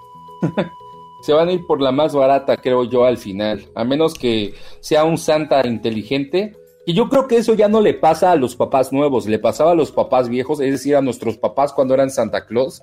se 1.23 1.33
van 1.33 1.49
a 1.49 1.53
ir 1.53 1.65
por 1.67 1.81
la 1.81 1.91
más 1.91 2.15
barata, 2.15 2.59
creo 2.59 2.85
yo, 2.85 3.07
al 3.07 3.17
final. 3.17 3.65
A 3.75 3.83
menos 3.83 4.13
que 4.13 4.53
sea 4.81 5.05
un 5.05 5.17
Santa 5.17 5.67
inteligente. 5.67 6.53
Y 6.85 6.93
yo 6.93 7.09
creo 7.09 7.29
que 7.29 7.39
eso 7.39 7.55
ya 7.55 7.69
no 7.69 7.81
le 7.81 7.95
pasa 7.95 8.31
a 8.31 8.37
los 8.37 8.57
papás 8.57 8.93
nuevos, 8.93 9.27
le 9.27 9.39
pasaba 9.39 9.71
a 9.71 9.75
los 9.75 9.91
papás 9.91 10.29
viejos, 10.29 10.61
es 10.61 10.71
decir, 10.71 10.97
a 10.97 11.01
nuestros 11.01 11.39
papás 11.39 11.73
cuando 11.73 11.95
eran 11.95 12.11
Santa 12.11 12.45
Claus, 12.45 12.83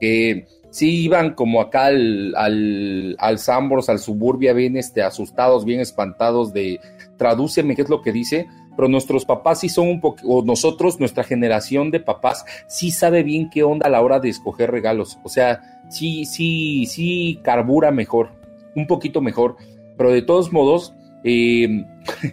que 0.00 0.46
sí 0.70 1.02
iban 1.02 1.34
como 1.34 1.60
acá 1.60 1.86
al, 1.86 2.34
al, 2.36 3.16
al 3.18 3.38
Sambors, 3.38 3.88
al 3.88 3.98
Suburbia, 3.98 4.52
bien 4.52 4.76
este, 4.76 5.02
asustados, 5.02 5.64
bien 5.64 5.80
espantados 5.80 6.52
de 6.52 6.80
tradúceme 7.16 7.76
qué 7.76 7.82
es 7.82 7.88
lo 7.88 8.02
que 8.02 8.12
dice, 8.12 8.46
pero 8.76 8.88
nuestros 8.88 9.24
papás 9.24 9.60
sí 9.60 9.68
son 9.68 9.88
un 9.88 10.00
poco, 10.00 10.26
o 10.26 10.42
nosotros, 10.42 11.00
nuestra 11.00 11.24
generación 11.24 11.90
de 11.90 12.00
papás, 12.00 12.44
sí 12.66 12.90
sabe 12.90 13.22
bien 13.22 13.50
qué 13.50 13.62
onda 13.62 13.86
a 13.86 13.90
la 13.90 14.00
hora 14.00 14.20
de 14.20 14.30
escoger 14.30 14.70
regalos. 14.70 15.18
O 15.22 15.28
sea, 15.28 15.60
sí, 15.90 16.24
sí, 16.24 16.86
sí 16.86 17.40
carbura 17.42 17.90
mejor, 17.90 18.30
un 18.74 18.86
poquito 18.86 19.20
mejor, 19.20 19.56
pero 19.98 20.12
de 20.12 20.22
todos 20.22 20.52
modos, 20.52 20.94
em, 21.24 21.84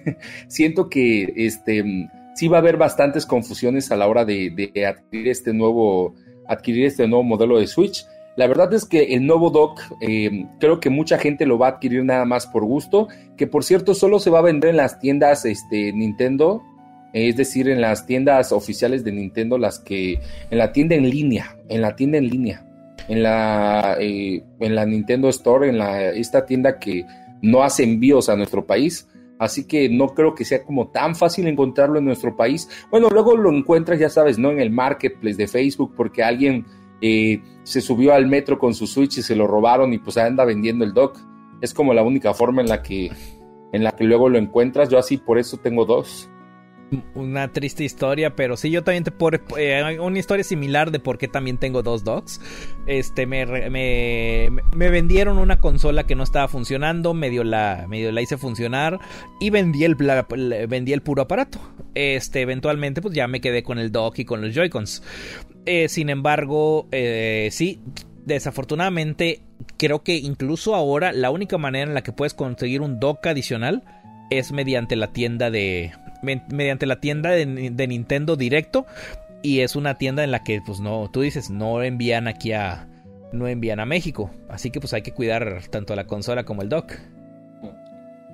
siento 0.47 0.89
que 0.89 1.33
este 1.35 1.83
sí 2.35 2.47
va 2.47 2.57
a 2.57 2.61
haber 2.61 2.77
bastantes 2.77 3.25
confusiones 3.25 3.91
a 3.91 3.97
la 3.97 4.07
hora 4.07 4.23
de, 4.23 4.71
de 4.73 4.85
adquirir 4.85 5.27
este 5.29 5.53
nuevo 5.53 6.13
adquirir 6.47 6.85
este 6.85 7.07
nuevo 7.07 7.23
modelo 7.23 7.59
de 7.59 7.67
Switch. 7.67 8.05
La 8.35 8.47
verdad 8.47 8.71
es 8.73 8.85
que 8.85 9.15
el 9.15 9.25
nuevo 9.25 9.49
dock 9.49 9.81
eh, 9.99 10.45
creo 10.59 10.79
que 10.79 10.89
mucha 10.89 11.17
gente 11.17 11.45
lo 11.45 11.57
va 11.57 11.67
a 11.67 11.71
adquirir 11.71 12.03
nada 12.03 12.25
más 12.25 12.45
por 12.45 12.63
gusto, 12.63 13.07
que 13.35 13.47
por 13.47 13.63
cierto 13.63 13.95
solo 13.95 14.19
se 14.19 14.29
va 14.29 14.39
a 14.39 14.43
vender 14.43 14.69
en 14.69 14.77
las 14.77 14.99
tiendas 14.99 15.43
este, 15.45 15.91
Nintendo, 15.91 16.61
es 17.13 17.35
decir, 17.35 17.67
en 17.67 17.81
las 17.81 18.05
tiendas 18.05 18.51
oficiales 18.51 19.03
de 19.03 19.11
Nintendo, 19.11 19.57
las 19.57 19.79
que 19.79 20.19
en 20.51 20.57
la 20.57 20.71
tienda 20.71 20.95
en 20.95 21.09
línea, 21.09 21.57
en 21.67 21.81
la 21.81 21.95
tienda 21.95 22.19
en 22.19 22.29
línea, 22.29 22.63
en 23.07 23.23
la, 23.23 23.97
eh, 23.99 24.43
en 24.59 24.75
la 24.75 24.85
Nintendo 24.85 25.29
Store, 25.29 25.67
en 25.67 25.79
la, 25.79 26.09
esta 26.09 26.45
tienda 26.45 26.77
que 26.77 27.05
no 27.41 27.63
hace 27.63 27.83
envíos 27.83 28.29
a 28.29 28.35
nuestro 28.35 28.65
país. 28.65 29.07
Así 29.39 29.67
que 29.67 29.89
no 29.89 30.09
creo 30.09 30.33
que 30.33 30.45
sea 30.45 30.63
como 30.63 30.87
tan 30.87 31.15
fácil 31.15 31.47
encontrarlo 31.47 31.99
en 31.99 32.05
nuestro 32.05 32.35
país. 32.35 32.69
Bueno, 32.89 33.09
luego 33.11 33.37
lo 33.37 33.51
encuentras, 33.51 33.99
ya 33.99 34.09
sabes, 34.09 34.39
¿no? 34.39 34.51
En 34.51 34.59
el 34.59 34.71
marketplace 34.71 35.37
de 35.37 35.47
Facebook, 35.47 35.93
porque 35.95 36.23
alguien 36.23 36.65
eh, 37.01 37.41
se 37.63 37.81
subió 37.81 38.13
al 38.13 38.27
metro 38.27 38.57
con 38.57 38.73
su 38.73 38.87
Switch 38.87 39.19
y 39.19 39.21
se 39.21 39.35
lo 39.35 39.47
robaron 39.47 39.93
y 39.93 39.99
pues 39.99 40.17
anda 40.17 40.45
vendiendo 40.45 40.83
el 40.83 40.93
dock. 40.93 41.19
Es 41.61 41.73
como 41.73 41.93
la 41.93 42.03
única 42.03 42.33
forma 42.33 42.61
en 42.61 42.69
la 42.69 42.81
que 42.81 43.11
en 43.73 43.83
la 43.83 43.91
que 43.91 44.05
luego 44.05 44.29
lo 44.29 44.37
encuentras. 44.37 44.89
Yo 44.89 44.97
así 44.97 45.17
por 45.17 45.37
eso 45.37 45.57
tengo 45.57 45.85
dos. 45.85 46.29
Una 47.15 47.51
triste 47.51 47.83
historia, 47.83 48.35
pero 48.35 48.55
sí, 48.55 48.69
yo 48.69 48.83
también 48.83 49.03
te 49.03 49.11
por 49.11 49.41
eh, 49.57 49.99
una 49.99 50.19
historia 50.19 50.43
similar 50.43 50.91
de 50.91 50.99
por 50.99 51.17
qué 51.17 51.27
también 51.27 51.57
tengo 51.57 51.83
dos 51.83 52.03
dogs. 52.03 52.39
Este, 52.85 53.25
me, 53.25 53.45
me, 53.45 54.49
me, 54.75 54.89
vendieron 54.89 55.37
una 55.37 55.59
consola 55.59 56.05
que 56.05 56.15
no 56.15 56.23
estaba 56.23 56.47
funcionando, 56.47 57.13
medio 57.13 57.43
la, 57.43 57.87
la 57.89 58.21
hice 58.21 58.37
funcionar 58.37 58.99
y 59.39 59.49
vendí 59.49 59.83
el, 59.83 59.95
vendí 59.95 60.93
el 60.93 61.01
puro 61.01 61.23
aparato. 61.23 61.59
Este, 61.95 62.41
eventualmente, 62.41 63.01
pues 63.01 63.13
ya 63.13 63.27
me 63.27 63.41
quedé 63.41 63.63
con 63.63 63.79
el 63.79 63.91
dock 63.91 64.19
y 64.19 64.25
con 64.25 64.41
los 64.41 64.53
Joy-Cons. 64.53 65.03
Eh, 65.65 65.89
sin 65.89 66.09
embargo, 66.09 66.87
eh, 66.91 67.49
sí, 67.51 67.81
desafortunadamente, 68.25 69.41
creo 69.77 70.03
que 70.03 70.15
incluso 70.15 70.75
ahora 70.75 71.11
la 71.11 71.31
única 71.31 71.57
manera 71.57 71.87
en 71.87 71.93
la 71.93 72.03
que 72.03 72.13
puedes 72.13 72.33
conseguir 72.33 72.81
un 72.81 72.99
dock 72.99 73.25
adicional 73.27 73.83
es 74.29 74.51
mediante 74.51 74.95
la 74.95 75.13
tienda 75.13 75.49
de 75.49 75.91
mediante 76.21 76.85
la 76.85 76.99
tienda 76.99 77.31
de, 77.31 77.45
Nintendo 77.87 78.35
directo 78.35 78.85
y 79.41 79.59
es 79.59 79.75
una 79.75 79.97
tienda 79.97 80.23
en 80.23 80.31
la 80.31 80.43
que 80.43 80.61
pues 80.65 80.79
no 80.79 81.09
tú 81.11 81.21
dices 81.21 81.49
no 81.49 81.83
envían 81.83 82.27
aquí 82.27 82.53
a 82.53 82.87
no 83.31 83.47
envían 83.47 83.79
a 83.79 83.85
México 83.85 84.31
así 84.49 84.71
que 84.71 84.79
pues 84.79 84.93
hay 84.93 85.01
que 85.01 85.13
cuidar 85.13 85.61
tanto 85.69 85.95
la 85.95 86.07
consola 86.07 86.43
como 86.43 86.61
el 86.61 86.69
dock 86.69 86.93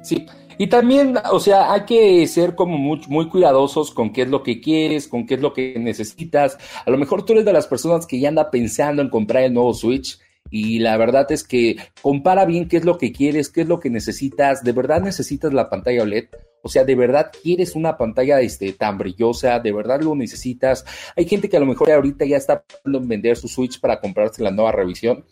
sí 0.01 0.25
y 0.57 0.67
también 0.67 1.17
o 1.31 1.39
sea 1.39 1.73
hay 1.73 1.85
que 1.85 2.25
ser 2.27 2.55
como 2.55 2.77
muy, 2.77 3.01
muy 3.07 3.27
cuidadosos 3.27 3.91
con 3.91 4.13
qué 4.13 4.23
es 4.23 4.29
lo 4.29 4.43
que 4.43 4.61
quieres 4.61 5.07
con 5.07 5.25
qué 5.25 5.35
es 5.35 5.41
lo 5.41 5.53
que 5.53 5.75
necesitas 5.77 6.57
a 6.85 6.89
lo 6.89 6.97
mejor 6.97 7.25
tú 7.25 7.33
eres 7.33 7.45
de 7.45 7.53
las 7.53 7.67
personas 7.67 8.05
que 8.05 8.19
ya 8.19 8.29
anda 8.29 8.49
pensando 8.49 9.01
en 9.01 9.09
comprar 9.09 9.43
el 9.43 9.53
nuevo 9.53 9.73
Switch 9.73 10.19
y 10.49 10.79
la 10.79 10.97
verdad 10.97 11.31
es 11.31 11.43
que 11.43 11.77
compara 12.03 12.45
bien 12.45 12.67
qué 12.67 12.77
es 12.77 12.85
lo 12.85 12.99
que 12.99 13.11
quieres, 13.11 13.49
qué 13.49 13.61
es 13.61 13.67
lo 13.67 13.79
que 13.79 13.89
necesitas. 13.89 14.63
¿De 14.63 14.71
verdad 14.71 15.01
necesitas 15.01 15.51
la 15.51 15.67
pantalla 15.67 16.03
OLED? 16.03 16.25
O 16.63 16.69
sea, 16.69 16.85
¿de 16.85 16.95
verdad 16.95 17.29
quieres 17.43 17.75
una 17.75 17.97
pantalla 17.97 18.39
este, 18.39 18.71
tan 18.71 18.97
brillosa? 18.97 19.59
¿De 19.59 19.73
verdad 19.73 20.01
lo 20.01 20.15
necesitas? 20.15 20.85
Hay 21.15 21.25
gente 21.25 21.49
que 21.49 21.57
a 21.57 21.59
lo 21.59 21.65
mejor 21.65 21.91
ahorita 21.91 22.23
ya 22.25 22.37
está 22.37 22.63
en 22.85 23.07
vender 23.07 23.35
su 23.35 23.49
Switch 23.49 23.81
para 23.81 23.99
comprarse 23.99 24.41
la 24.41 24.51
nueva 24.51 24.71
revisión. 24.71 25.25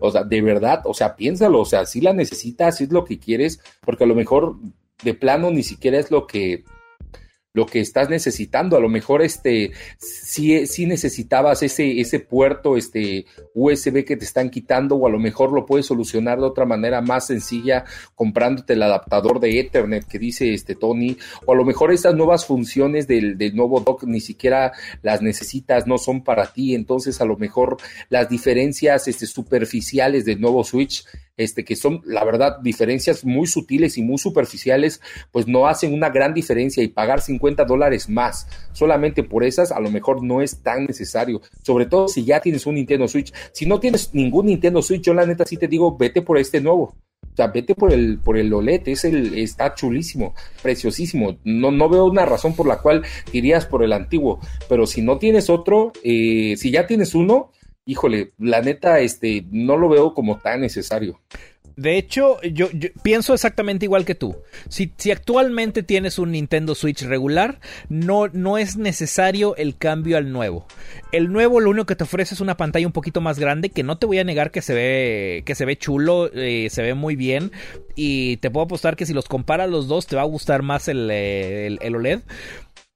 O 0.00 0.10
sea, 0.10 0.24
de 0.24 0.40
verdad, 0.40 0.80
o 0.84 0.94
sea, 0.94 1.14
piénsalo, 1.14 1.60
o 1.60 1.64
sea, 1.66 1.84
si 1.84 2.00
la 2.00 2.14
necesitas, 2.14 2.78
si 2.78 2.84
es 2.84 2.92
lo 2.92 3.04
que 3.04 3.18
quieres, 3.18 3.60
porque 3.82 4.04
a 4.04 4.06
lo 4.06 4.14
mejor 4.14 4.56
de 5.04 5.12
plano 5.12 5.50
ni 5.50 5.62
siquiera 5.62 5.98
es 5.98 6.10
lo 6.10 6.26
que 6.26 6.64
lo 7.58 7.66
que 7.66 7.80
estás 7.80 8.08
necesitando. 8.08 8.76
A 8.76 8.80
lo 8.80 8.88
mejor 8.88 9.20
este 9.20 9.72
si, 9.98 10.66
si 10.66 10.86
necesitabas 10.86 11.62
ese, 11.64 12.00
ese 12.00 12.20
puerto 12.20 12.76
este 12.76 13.26
USB 13.52 14.04
que 14.04 14.16
te 14.16 14.24
están 14.24 14.48
quitando, 14.48 14.94
o 14.94 15.06
a 15.08 15.10
lo 15.10 15.18
mejor 15.18 15.52
lo 15.52 15.66
puedes 15.66 15.86
solucionar 15.86 16.38
de 16.38 16.46
otra 16.46 16.64
manera 16.64 17.00
más 17.00 17.26
sencilla 17.26 17.84
comprándote 18.14 18.74
el 18.74 18.82
adaptador 18.82 19.40
de 19.40 19.58
Ethernet 19.58 20.06
que 20.06 20.20
dice 20.20 20.54
este 20.54 20.76
Tony, 20.76 21.16
o 21.46 21.52
a 21.52 21.56
lo 21.56 21.64
mejor 21.64 21.92
esas 21.92 22.14
nuevas 22.14 22.46
funciones 22.46 23.08
del, 23.08 23.36
del 23.36 23.56
nuevo 23.56 23.80
dock 23.80 24.04
ni 24.04 24.20
siquiera 24.20 24.72
las 25.02 25.20
necesitas, 25.20 25.86
no 25.86 25.98
son 25.98 26.22
para 26.22 26.52
ti. 26.52 26.76
Entonces, 26.76 27.20
a 27.20 27.24
lo 27.24 27.36
mejor 27.36 27.76
las 28.08 28.28
diferencias 28.28 29.08
este, 29.08 29.26
superficiales 29.26 30.24
del 30.24 30.40
nuevo 30.40 30.62
Switch 30.62 31.04
este, 31.38 31.64
que 31.64 31.76
son, 31.76 32.02
la 32.04 32.24
verdad, 32.24 32.58
diferencias 32.60 33.24
muy 33.24 33.46
sutiles 33.46 33.96
y 33.96 34.02
muy 34.02 34.18
superficiales, 34.18 35.00
pues 35.32 35.46
no 35.46 35.66
hacen 35.66 35.94
una 35.94 36.10
gran 36.10 36.34
diferencia 36.34 36.82
y 36.82 36.88
pagar 36.88 37.22
50 37.22 37.64
dólares 37.64 38.08
más 38.10 38.46
solamente 38.72 39.22
por 39.22 39.44
esas, 39.44 39.72
a 39.72 39.80
lo 39.80 39.90
mejor 39.90 40.22
no 40.22 40.42
es 40.42 40.62
tan 40.62 40.84
necesario, 40.84 41.40
sobre 41.62 41.86
todo 41.86 42.08
si 42.08 42.24
ya 42.24 42.40
tienes 42.40 42.66
un 42.66 42.74
Nintendo 42.74 43.08
Switch. 43.08 43.32
Si 43.52 43.64
no 43.64 43.80
tienes 43.80 44.12
ningún 44.12 44.46
Nintendo 44.46 44.82
Switch, 44.82 45.02
yo 45.02 45.14
la 45.14 45.26
neta 45.26 45.46
sí 45.46 45.56
te 45.56 45.68
digo, 45.68 45.96
vete 45.96 46.22
por 46.22 46.38
este 46.38 46.60
nuevo. 46.60 46.94
O 47.22 47.36
sea, 47.36 47.48
vete 47.48 47.76
por 47.76 47.92
el, 47.92 48.18
por 48.18 48.36
el 48.36 48.52
OLED, 48.52 48.88
es 48.88 49.04
el, 49.04 49.38
está 49.38 49.74
chulísimo, 49.74 50.34
preciosísimo. 50.60 51.38
No, 51.44 51.70
no 51.70 51.88
veo 51.88 52.04
una 52.06 52.26
razón 52.26 52.56
por 52.56 52.66
la 52.66 52.78
cual 52.78 53.04
irías 53.32 53.64
por 53.64 53.84
el 53.84 53.92
antiguo. 53.92 54.40
Pero 54.68 54.88
si 54.88 55.02
no 55.02 55.18
tienes 55.18 55.48
otro, 55.48 55.92
eh, 56.02 56.56
si 56.56 56.72
ya 56.72 56.88
tienes 56.88 57.14
uno, 57.14 57.52
híjole, 57.88 58.32
la 58.38 58.60
neta, 58.60 59.00
este, 59.00 59.46
no 59.50 59.78
lo 59.78 59.88
veo 59.88 60.12
como 60.12 60.38
tan 60.38 60.60
necesario. 60.60 61.18
De 61.74 61.96
hecho, 61.96 62.42
yo, 62.42 62.68
pienso 63.02 63.32
exactamente 63.32 63.86
igual 63.86 64.04
que 64.04 64.16
tú. 64.16 64.36
Si, 64.68 64.92
si, 64.98 65.12
actualmente 65.12 65.84
tienes 65.84 66.18
un 66.18 66.32
Nintendo 66.32 66.74
Switch 66.74 67.02
regular, 67.02 67.60
no, 67.88 68.26
no 68.26 68.58
es 68.58 68.76
necesario 68.76 69.56
el 69.56 69.78
cambio 69.78 70.18
al 70.18 70.32
nuevo. 70.32 70.66
El 71.12 71.32
nuevo 71.32 71.60
lo 71.60 71.70
único 71.70 71.86
que 71.86 71.96
te 71.96 72.04
ofrece 72.04 72.34
es 72.34 72.40
una 72.40 72.56
pantalla 72.56 72.86
un 72.86 72.92
poquito 72.92 73.20
más 73.20 73.38
grande, 73.38 73.70
que 73.70 73.84
no 73.84 73.96
te 73.96 74.06
voy 74.06 74.18
a 74.18 74.24
negar 74.24 74.50
que 74.50 74.60
se 74.60 74.74
ve, 74.74 75.42
que 75.46 75.54
se 75.54 75.64
ve 75.64 75.78
chulo, 75.78 76.30
eh, 76.34 76.68
se 76.68 76.82
ve 76.82 76.94
muy 76.94 77.14
bien. 77.14 77.52
Y 77.94 78.38
te 78.38 78.50
puedo 78.50 78.64
apostar 78.64 78.96
que 78.96 79.06
si 79.06 79.14
los 79.14 79.26
comparas 79.26 79.70
los 79.70 79.86
dos, 79.86 80.08
te 80.08 80.16
va 80.16 80.22
a 80.22 80.26
gustar 80.26 80.62
más 80.62 80.88
el, 80.88 81.10
el, 81.10 81.78
el 81.80 81.96
OLED 81.96 82.20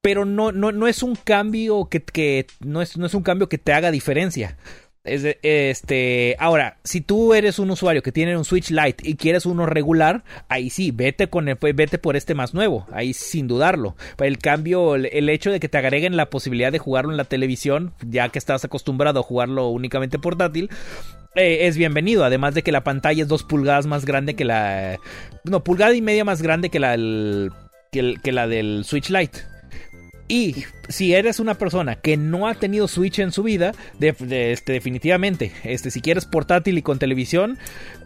pero 0.03 0.25
no, 0.25 0.51
no, 0.51 0.73
no 0.73 0.89
es 0.89 1.03
un 1.05 1.15
cambio 1.15 1.89
que, 1.89 2.03
que 2.03 2.47
no, 2.61 2.83
es, 2.83 2.99
no 2.99 3.07
es 3.07 3.15
un 3.15 3.23
cambio 3.23 3.49
que 3.49 3.57
te 3.57 3.73
haga 3.73 3.93
diferencia. 3.93 4.59
Es 5.05 5.27
este, 5.43 6.37
ahora, 6.39 6.79
si 6.85 7.01
tú 7.01 7.35
eres 7.35 7.59
un 7.59 7.71
usuario 7.71 8.05
que 8.05 8.13
tiene 8.13 8.37
un 8.37 8.45
Switch 8.45 8.71
Lite 8.71 9.09
y 9.09 9.17
quieres 9.17 9.47
uno 9.47 9.67
regular, 9.67 10.23
ahí 10.49 10.71
sí, 10.71 10.93
vete 10.93 11.27
con 11.27 11.49
el, 11.49 11.57
vete 11.57 11.99
por 11.99 12.15
este 12.15 12.35
más 12.35 12.55
nuevo, 12.55 12.87
ahí 12.93 13.13
sin 13.13 13.49
dudarlo. 13.49 13.97
El 14.19 14.39
cambio, 14.39 14.95
el, 14.95 15.29
hecho 15.29 15.51
de 15.51 15.59
que 15.59 15.69
te 15.69 15.79
agreguen 15.79 16.17
la 16.17 16.31
posibilidad 16.31 16.71
de 16.71 16.79
jugarlo 16.79 17.11
en 17.11 17.17
la 17.17 17.25
televisión, 17.25 17.95
ya 18.07 18.29
que 18.29 18.39
estás 18.39 18.65
acostumbrado 18.65 19.19
a 19.19 19.25
jugarlo 19.25 19.71
únicamente 19.71 20.21
portátil, 20.21 20.71
eh, 21.35 21.67
es 21.67 21.77
bienvenido. 21.77 22.25
Además 22.25 22.55
de 22.55 22.63
que 22.63 22.71
la 22.71 22.85
pantalla 22.85 23.23
es 23.23 23.29
dos 23.29 23.43
pulgadas 23.43 23.87
más 23.87 24.05
grande 24.05 24.37
que 24.37 24.45
la, 24.45 25.01
no, 25.43 25.65
pulgada 25.65 25.95
y 25.95 26.01
media 26.01 26.25
más 26.25 26.43
grande 26.43 26.71
que 26.71 26.79
la, 26.79 26.97
que 27.91 28.33
la 28.33 28.47
del 28.47 28.85
Switch 28.85 29.11
Lite. 29.11 29.52
Y 30.33 30.65
si 30.89 31.13
eres 31.13 31.41
una 31.41 31.59
persona 31.59 31.97
que 31.97 32.17
no 32.17 32.49
ha 32.49 32.55
tenido 32.55 32.89
Switch 32.89 33.19
en 33.19 33.33
su 33.33 33.43
vida, 33.43 33.73
este, 34.01 34.73
definitivamente, 34.73 35.53
este, 35.63 35.91
si 35.91 36.01
quieres 36.01 36.25
portátil 36.25 36.79
y 36.79 36.83
con 36.83 36.99
televisión, 36.99 37.59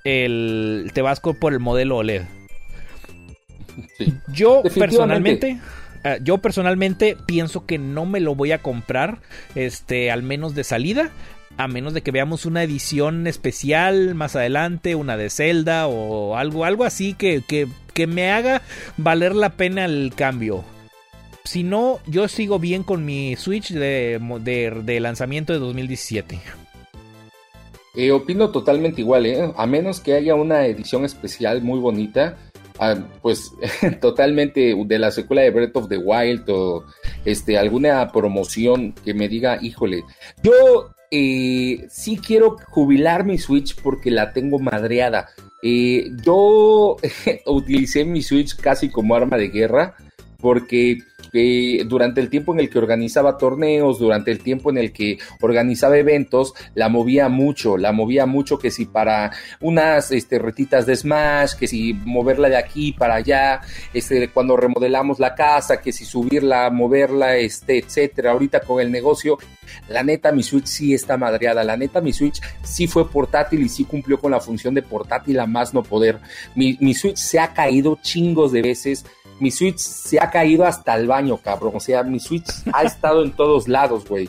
el, 0.02 0.90
te 0.92 1.02
vas 1.02 1.20
por 1.20 1.52
el 1.52 1.60
modelo 1.60 1.98
OLED. 1.98 2.22
yo 4.26 4.64
personalmente, 4.74 5.60
ah, 6.02 6.16
yo 6.20 6.38
personalmente 6.38 7.16
pienso 7.26 7.64
que 7.64 7.78
no 7.78 8.06
me 8.06 8.18
lo 8.18 8.34
voy 8.34 8.50
a 8.50 8.58
comprar, 8.58 9.20
este, 9.54 10.10
al 10.10 10.24
menos 10.24 10.56
de 10.56 10.64
salida. 10.64 11.12
A 11.58 11.68
menos 11.68 11.94
de 11.94 12.02
que 12.02 12.10
veamos 12.10 12.44
una 12.44 12.64
edición 12.64 13.28
especial 13.28 14.16
más 14.16 14.34
adelante, 14.34 14.94
una 14.96 15.16
de 15.16 15.30
Zelda 15.30 15.86
o 15.86 16.36
algo, 16.36 16.64
algo 16.64 16.84
así 16.84 17.14
que, 17.14 17.40
que, 17.46 17.68
que 17.94 18.06
me 18.06 18.30
haga 18.32 18.62
valer 18.98 19.34
la 19.34 19.50
pena 19.50 19.84
el 19.84 20.12
cambio. 20.14 20.64
Si 21.46 21.62
no, 21.62 22.00
yo 22.06 22.26
sigo 22.26 22.58
bien 22.58 22.82
con 22.82 23.04
mi 23.04 23.36
Switch 23.36 23.70
de, 23.70 24.20
de, 24.84 25.00
lanzamiento 25.00 25.52
de 25.52 25.60
2017. 25.60 26.40
Eh, 27.94 28.10
opino 28.10 28.50
totalmente 28.50 29.00
igual, 29.00 29.26
¿eh? 29.26 29.52
a 29.56 29.66
menos 29.66 30.00
que 30.00 30.14
haya 30.14 30.34
una 30.34 30.66
edición 30.66 31.04
especial 31.04 31.62
muy 31.62 31.78
bonita, 31.78 32.36
ah, 32.80 32.96
pues 33.22 33.52
totalmente 34.00 34.74
de 34.76 34.98
la 34.98 35.12
secuela 35.12 35.42
de 35.42 35.50
Breath 35.50 35.76
of 35.76 35.88
the 35.88 35.98
Wild 35.98 36.50
o 36.50 36.84
este, 37.24 37.56
alguna 37.56 38.10
promoción 38.10 38.92
que 39.04 39.14
me 39.14 39.28
diga, 39.28 39.58
híjole, 39.62 40.02
yo 40.42 40.90
eh, 41.12 41.86
sí 41.88 42.18
quiero 42.18 42.56
jubilar 42.70 43.24
mi 43.24 43.38
Switch 43.38 43.76
porque 43.80 44.10
la 44.10 44.32
tengo 44.32 44.58
madreada. 44.58 45.28
Eh, 45.62 46.10
yo 46.24 46.96
utilicé 47.46 48.04
mi 48.04 48.22
Switch 48.22 48.56
casi 48.56 48.90
como 48.90 49.14
arma 49.14 49.36
de 49.36 49.48
guerra 49.48 49.94
porque 50.38 50.98
durante 51.86 52.20
el 52.20 52.30
tiempo 52.30 52.52
en 52.52 52.60
el 52.60 52.70
que 52.70 52.78
organizaba 52.78 53.38
torneos, 53.38 53.98
durante 53.98 54.30
el 54.30 54.40
tiempo 54.40 54.70
en 54.70 54.78
el 54.78 54.92
que 54.92 55.18
organizaba 55.40 55.98
eventos, 55.98 56.54
la 56.74 56.88
movía 56.88 57.28
mucho, 57.28 57.76
la 57.76 57.92
movía 57.92 58.26
mucho 58.26 58.58
que 58.58 58.70
si 58.70 58.86
para 58.86 59.32
unas 59.60 60.10
este, 60.10 60.38
retitas 60.38 60.86
de 60.86 60.96
Smash, 60.96 61.54
que 61.54 61.66
si 61.66 61.94
moverla 61.94 62.48
de 62.48 62.56
aquí 62.56 62.92
para 62.92 63.16
allá, 63.16 63.60
este, 63.92 64.28
cuando 64.28 64.56
remodelamos 64.56 65.18
la 65.18 65.34
casa, 65.34 65.80
que 65.80 65.92
si 65.92 66.04
subirla, 66.04 66.70
moverla, 66.70 67.36
este, 67.36 67.78
etcétera. 67.78 68.32
Ahorita 68.32 68.60
con 68.60 68.80
el 68.80 68.90
negocio, 68.90 69.38
la 69.88 70.02
neta 70.02 70.32
mi 70.32 70.42
Switch 70.42 70.66
sí 70.66 70.94
está 70.94 71.16
madreada, 71.16 71.64
la 71.64 71.76
neta 71.76 72.00
mi 72.00 72.12
Switch 72.12 72.40
sí 72.62 72.86
fue 72.86 73.08
portátil 73.10 73.62
y 73.62 73.68
sí 73.68 73.84
cumplió 73.84 74.18
con 74.18 74.30
la 74.30 74.40
función 74.40 74.74
de 74.74 74.82
portátil 74.82 75.40
a 75.40 75.46
más 75.46 75.74
no 75.74 75.82
poder. 75.82 76.18
Mi, 76.54 76.76
mi 76.80 76.94
Switch 76.94 77.16
se 77.16 77.38
ha 77.38 77.52
caído 77.52 77.98
chingos 78.02 78.52
de 78.52 78.62
veces 78.62 79.04
mi 79.40 79.50
Switch 79.50 79.78
se 79.78 80.18
ha 80.20 80.30
caído 80.30 80.64
hasta 80.64 80.94
el 80.96 81.06
baño, 81.06 81.36
cabrón. 81.38 81.72
O 81.76 81.80
sea, 81.80 82.02
mi 82.02 82.20
Switch 82.20 82.48
ha 82.72 82.82
estado 82.84 83.22
en 83.24 83.32
todos 83.32 83.68
lados, 83.68 84.08
güey. 84.08 84.28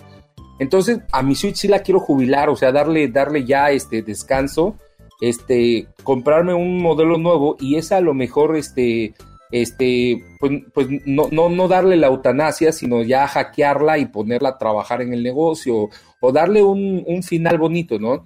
Entonces, 0.59 0.99
a 1.11 1.21
mi 1.21 1.35
Switch 1.35 1.55
sí 1.55 1.67
la 1.67 1.79
quiero 1.79 1.99
jubilar, 1.99 2.49
o 2.49 2.55
sea, 2.55 2.71
darle, 2.71 3.07
darle 3.07 3.45
ya 3.45 3.69
este 3.71 4.01
descanso, 4.01 4.75
este, 5.21 5.87
comprarme 6.03 6.53
un 6.53 6.81
modelo 6.81 7.17
nuevo 7.17 7.57
y 7.59 7.75
esa 7.75 7.97
a 7.97 8.01
lo 8.01 8.13
mejor, 8.15 8.55
este, 8.55 9.13
este, 9.51 10.23
pues, 10.39 10.63
pues 10.73 10.87
no, 11.05 11.27
no, 11.31 11.49
no 11.49 11.67
darle 11.67 11.95
la 11.95 12.07
eutanasia, 12.07 12.71
sino 12.71 13.03
ya 13.03 13.27
hackearla 13.27 13.99
y 13.99 14.07
ponerla 14.07 14.49
a 14.49 14.57
trabajar 14.57 15.01
en 15.01 15.13
el 15.13 15.21
negocio 15.21 15.89
o 16.19 16.31
darle 16.31 16.63
un, 16.63 17.03
un 17.05 17.21
final 17.21 17.59
bonito, 17.59 17.99
¿no? 17.99 18.23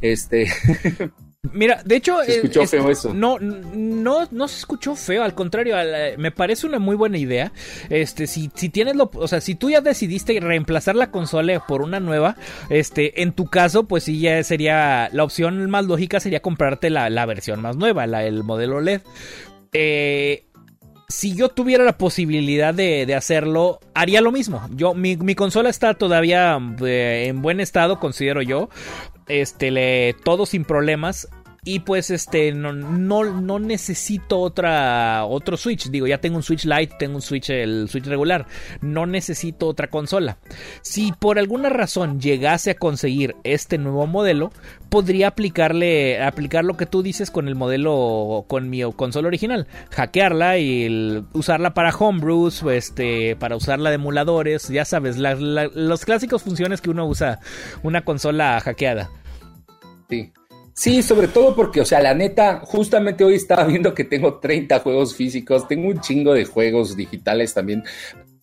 Este, 0.00 0.46
Mira, 1.52 1.82
de 1.84 1.96
hecho, 1.96 2.22
se 2.24 2.36
escuchó 2.36 2.62
eh, 2.62 2.66
feo 2.66 2.90
eso. 2.90 3.12
No, 3.12 3.38
no, 3.38 4.26
no 4.30 4.48
se 4.48 4.58
escuchó 4.58 4.96
feo. 4.96 5.22
Al 5.22 5.34
contrario, 5.34 5.76
me 6.16 6.30
parece 6.30 6.66
una 6.66 6.78
muy 6.78 6.96
buena 6.96 7.18
idea. 7.18 7.52
Este, 7.90 8.26
si, 8.26 8.50
si 8.54 8.70
tienes 8.70 8.96
lo, 8.96 9.10
o 9.14 9.28
sea, 9.28 9.40
si 9.40 9.54
tú 9.54 9.70
ya 9.70 9.80
decidiste 9.80 10.38
reemplazar 10.40 10.96
la 10.96 11.10
consola 11.10 11.64
por 11.66 11.82
una 11.82 12.00
nueva, 12.00 12.36
este, 12.70 13.22
en 13.22 13.32
tu 13.32 13.46
caso, 13.46 13.84
pues 13.84 14.04
sí 14.04 14.20
ya 14.20 14.42
sería 14.42 15.08
la 15.12 15.24
opción 15.24 15.70
más 15.70 15.84
lógica 15.84 16.20
sería 16.20 16.40
comprarte 16.40 16.90
la, 16.90 17.10
la 17.10 17.26
versión 17.26 17.60
más 17.60 17.76
nueva, 17.76 18.06
la, 18.06 18.24
el 18.24 18.42
modelo 18.42 18.80
LED. 18.80 19.02
Eh, 19.72 20.43
si 21.14 21.34
yo 21.34 21.48
tuviera 21.48 21.84
la 21.84 21.96
posibilidad 21.96 22.74
de, 22.74 23.14
hacerlo, 23.14 23.78
haría 23.94 24.20
lo 24.20 24.32
mismo. 24.32 24.60
Yo, 24.74 24.94
mi, 24.94 25.16
mi 25.16 25.34
consola 25.34 25.70
está 25.70 25.94
todavía 25.94 26.58
eh, 26.84 27.26
en 27.28 27.40
buen 27.40 27.60
estado, 27.60 28.00
considero 28.00 28.42
yo 28.42 28.68
este, 29.28 29.70
le, 29.70 30.14
todo 30.24 30.44
sin 30.44 30.64
problemas. 30.64 31.28
Y 31.64 31.80
pues 31.80 32.10
este 32.10 32.52
no, 32.52 32.72
no, 32.74 33.58
necesito 33.58 34.38
otra 34.38 35.24
otro 35.24 35.56
Switch. 35.56 35.88
Digo, 35.88 36.06
ya 36.06 36.18
tengo 36.18 36.36
un 36.36 36.42
Switch 36.42 36.64
Lite, 36.64 36.96
tengo 36.98 37.16
un 37.16 37.22
Switch, 37.22 37.48
el 37.48 37.88
Switch 37.88 38.04
regular. 38.04 38.46
No 38.82 39.06
necesito 39.06 39.66
otra 39.66 39.88
consola. 39.88 40.36
Si 40.82 41.12
por 41.12 41.38
alguna 41.38 41.70
razón 41.70 42.20
llegase 42.20 42.72
a 42.72 42.74
conseguir 42.74 43.34
este 43.44 43.78
nuevo 43.78 44.06
modelo, 44.06 44.52
podría 44.90 45.28
aplicarle 45.28 46.22
aplicar 46.22 46.64
lo 46.64 46.76
que 46.76 46.86
tú 46.86 47.02
dices 47.02 47.30
con 47.30 47.48
el 47.48 47.54
modelo 47.54 48.44
con 48.46 48.68
mi 48.68 48.82
consola 48.92 49.28
original, 49.28 49.66
hackearla 49.90 50.58
y 50.58 51.24
usarla 51.32 51.72
para 51.72 51.96
homebrews, 51.96 52.62
este, 52.64 53.36
para 53.36 53.56
usarla 53.56 53.88
de 53.88 53.96
emuladores, 53.96 54.68
ya 54.68 54.84
sabes, 54.84 55.16
los 55.16 56.04
clásicos 56.04 56.42
funciones 56.42 56.80
que 56.80 56.90
uno 56.90 57.06
usa 57.06 57.40
una 57.82 58.04
consola 58.04 58.60
hackeada. 58.60 59.10
Sí. 60.10 60.32
Sí, 60.76 61.02
sobre 61.04 61.28
todo 61.28 61.54
porque, 61.54 61.80
o 61.80 61.84
sea, 61.84 62.00
la 62.00 62.14
neta, 62.14 62.58
justamente 62.64 63.22
hoy 63.22 63.34
estaba 63.34 63.62
viendo 63.64 63.94
que 63.94 64.02
tengo 64.02 64.40
30 64.40 64.80
juegos 64.80 65.14
físicos, 65.14 65.68
tengo 65.68 65.88
un 65.88 66.00
chingo 66.00 66.34
de 66.34 66.46
juegos 66.46 66.96
digitales 66.96 67.54
también, 67.54 67.84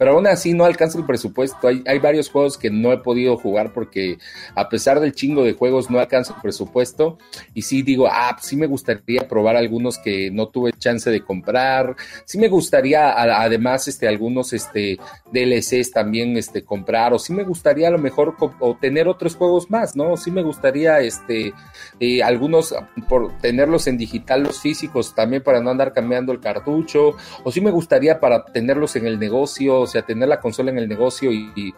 pero 0.02 0.14
aún 0.14 0.26
así 0.26 0.54
no 0.54 0.66
alcanza 0.66 0.98
el 0.98 1.06
presupuesto. 1.06 1.68
Hay, 1.68 1.84
hay, 1.86 2.00
varios 2.00 2.28
juegos 2.28 2.58
que 2.58 2.72
no 2.72 2.92
he 2.92 2.98
podido 2.98 3.38
jugar 3.38 3.72
porque 3.72 4.18
a 4.56 4.68
pesar 4.68 5.00
del 5.00 5.14
chingo 5.14 5.44
de 5.44 5.54
juegos 5.54 5.92
no 5.92 6.00
alcanza 6.00 6.34
el 6.34 6.42
presupuesto. 6.42 7.20
Y 7.54 7.62
sí 7.62 7.84
digo, 7.84 8.08
ah, 8.12 8.36
sí 8.42 8.56
me 8.56 8.66
gustaría 8.66 9.28
probar 9.28 9.58
algunos 9.58 10.00
que 10.00 10.32
no 10.32 10.48
tuve 10.48 10.72
chance 10.74 11.08
de 11.12 11.22
comprar. 11.22 11.96
Sí 12.26 12.40
me 12.40 12.48
gustaría 12.48 13.12
además 13.12 13.88
este, 13.88 14.08
algunos 14.08 14.54
este, 14.54 14.98
DLCs 15.32 15.92
también 15.92 16.36
este, 16.36 16.64
comprar 16.64 17.14
o 17.14 17.20
sí 17.20 17.32
me 17.32 17.44
gustaría 17.44 17.90
a 17.90 17.92
lo 17.92 18.00
mejor 18.00 18.36
o 18.40 18.76
tener 18.78 19.08
otros 19.08 19.36
juegos 19.36 19.70
más, 19.70 19.96
¿no? 19.96 20.18
Sí 20.18 20.32
me 20.32 20.42
gustaría 20.42 21.00
este, 21.02 21.54
eh, 22.00 22.24
algunos 22.24 22.74
por 23.08 23.38
tenerlos 23.38 23.86
en 23.86 24.00
digital, 24.00 24.42
los 24.42 24.62
físicos 24.62 25.14
también 25.14 25.44
para 25.44 25.62
no 25.62 25.70
andar 25.70 25.94
cambiando 25.94 26.32
el 26.32 26.40
cartucho 26.40 27.14
o 27.44 27.52
sí 27.52 27.62
me 27.62 27.70
gustaría 27.70 28.20
para 28.20 28.46
tenerlos 28.46 28.96
en 28.96 29.06
el 29.06 29.20
negocio 29.20 29.86
sea, 29.92 30.02
tener 30.04 30.28
la 30.28 30.40
consola 30.40 30.72
en 30.72 30.78
el 30.78 30.88
negocio 30.88 31.32
y, 31.32 31.74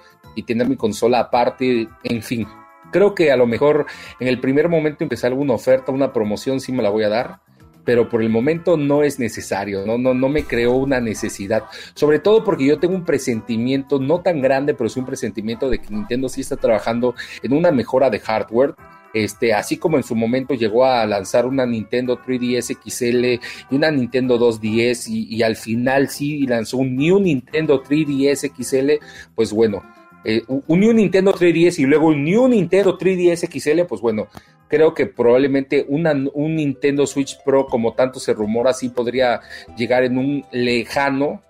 tener 0.45 0.67
mi 0.67 0.75
consola 0.75 1.19
aparte, 1.19 1.87
en 2.03 2.21
fin. 2.23 2.47
Creo 2.91 3.15
que 3.15 3.31
a 3.31 3.37
lo 3.37 3.47
mejor 3.47 3.85
en 4.19 4.27
el 4.27 4.39
primer 4.39 4.69
momento 4.69 5.03
empezar 5.03 5.31
alguna 5.31 5.53
oferta, 5.53 5.91
una 5.91 6.13
promoción, 6.13 6.59
sí 6.59 6.71
me 6.71 6.83
la 6.83 6.89
voy 6.89 7.03
a 7.03 7.09
dar, 7.09 7.39
pero 7.83 8.09
por 8.09 8.21
el 8.21 8.29
momento 8.29 8.77
no 8.77 9.03
es 9.03 9.19
necesario, 9.19 9.85
no, 9.85 9.97
no, 9.97 10.13
no 10.13 10.29
me 10.29 10.43
creó 10.43 10.73
una 10.73 10.99
necesidad. 10.99 11.63
Sobre 11.93 12.19
todo 12.19 12.43
porque 12.43 12.65
yo 12.65 12.79
tengo 12.79 12.95
un 12.95 13.05
presentimiento, 13.05 13.99
no 13.99 14.21
tan 14.21 14.41
grande, 14.41 14.73
pero 14.73 14.89
sí 14.89 14.99
un 14.99 15.05
presentimiento 15.05 15.69
de 15.69 15.79
que 15.79 15.89
Nintendo 15.89 16.29
sí 16.29 16.41
está 16.41 16.57
trabajando 16.57 17.15
en 17.41 17.53
una 17.53 17.71
mejora 17.71 18.09
de 18.09 18.19
hardware 18.19 18.75
este, 19.13 19.53
así 19.53 19.77
como 19.77 19.97
en 19.97 20.03
su 20.03 20.15
momento 20.15 20.53
llegó 20.55 20.85
a 20.85 21.05
lanzar 21.05 21.45
una 21.45 21.65
Nintendo 21.65 22.19
3DS 22.19 22.77
XL 22.83 23.25
y 23.69 23.75
una 23.75 23.91
Nintendo 23.91 24.39
2DS 24.39 25.07
y, 25.07 25.43
al 25.43 25.55
final 25.55 26.09
sí 26.09 26.47
lanzó 26.47 26.77
un 26.77 26.95
New 26.95 27.19
Nintendo 27.19 27.83
3DS 27.83 28.51
XL, 28.55 29.03
pues 29.35 29.53
bueno, 29.53 29.83
eh, 30.25 30.41
un 30.47 30.79
New 30.79 30.93
Nintendo 30.93 31.33
3DS 31.33 31.79
y 31.79 31.85
luego 31.85 32.07
un 32.07 32.23
New 32.23 32.47
Nintendo 32.47 32.97
3DS 32.97 33.49
XL, 33.51 33.85
pues 33.87 34.01
bueno, 34.01 34.27
creo 34.67 34.93
que 34.93 35.05
probablemente 35.05 35.85
una, 35.87 36.13
un 36.33 36.55
Nintendo 36.55 37.05
Switch 37.05 37.37
Pro, 37.45 37.67
como 37.67 37.93
tanto 37.93 38.19
se 38.19 38.33
rumora, 38.33 38.73
sí 38.73 38.89
podría 38.89 39.41
llegar 39.77 40.03
en 40.03 40.17
un 40.17 40.45
lejano 40.51 41.41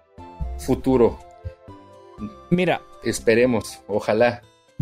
futuro. 0.58 1.20
Mira. 2.50 2.82
Esperemos, 3.04 3.82
ojalá. 3.88 4.42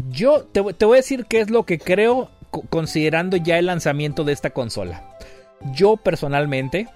Yo 0.09 0.43
te, 0.43 0.61
te 0.73 0.85
voy 0.85 0.95
a 0.95 1.01
decir 1.01 1.25
qué 1.27 1.41
es 1.41 1.49
lo 1.49 1.63
que 1.63 1.79
creo 1.79 2.29
considerando 2.69 3.37
ya 3.37 3.57
el 3.57 3.67
lanzamiento 3.67 4.23
de 4.23 4.33
esta 4.33 4.51
consola. 4.51 5.17
Yo 5.73 5.97
personalmente 5.97 6.87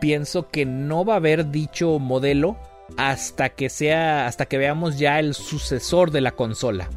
pienso 0.00 0.48
que 0.48 0.64
no 0.64 1.04
va 1.04 1.14
a 1.14 1.16
haber 1.16 1.50
dicho 1.50 1.98
modelo 1.98 2.56
hasta 2.96 3.50
que 3.50 3.68
sea 3.68 4.26
hasta 4.26 4.46
que 4.46 4.58
veamos 4.58 4.98
ya 4.98 5.18
el 5.18 5.34
sucesor 5.34 6.10
de 6.10 6.20
la 6.20 6.32
consola. 6.32 6.88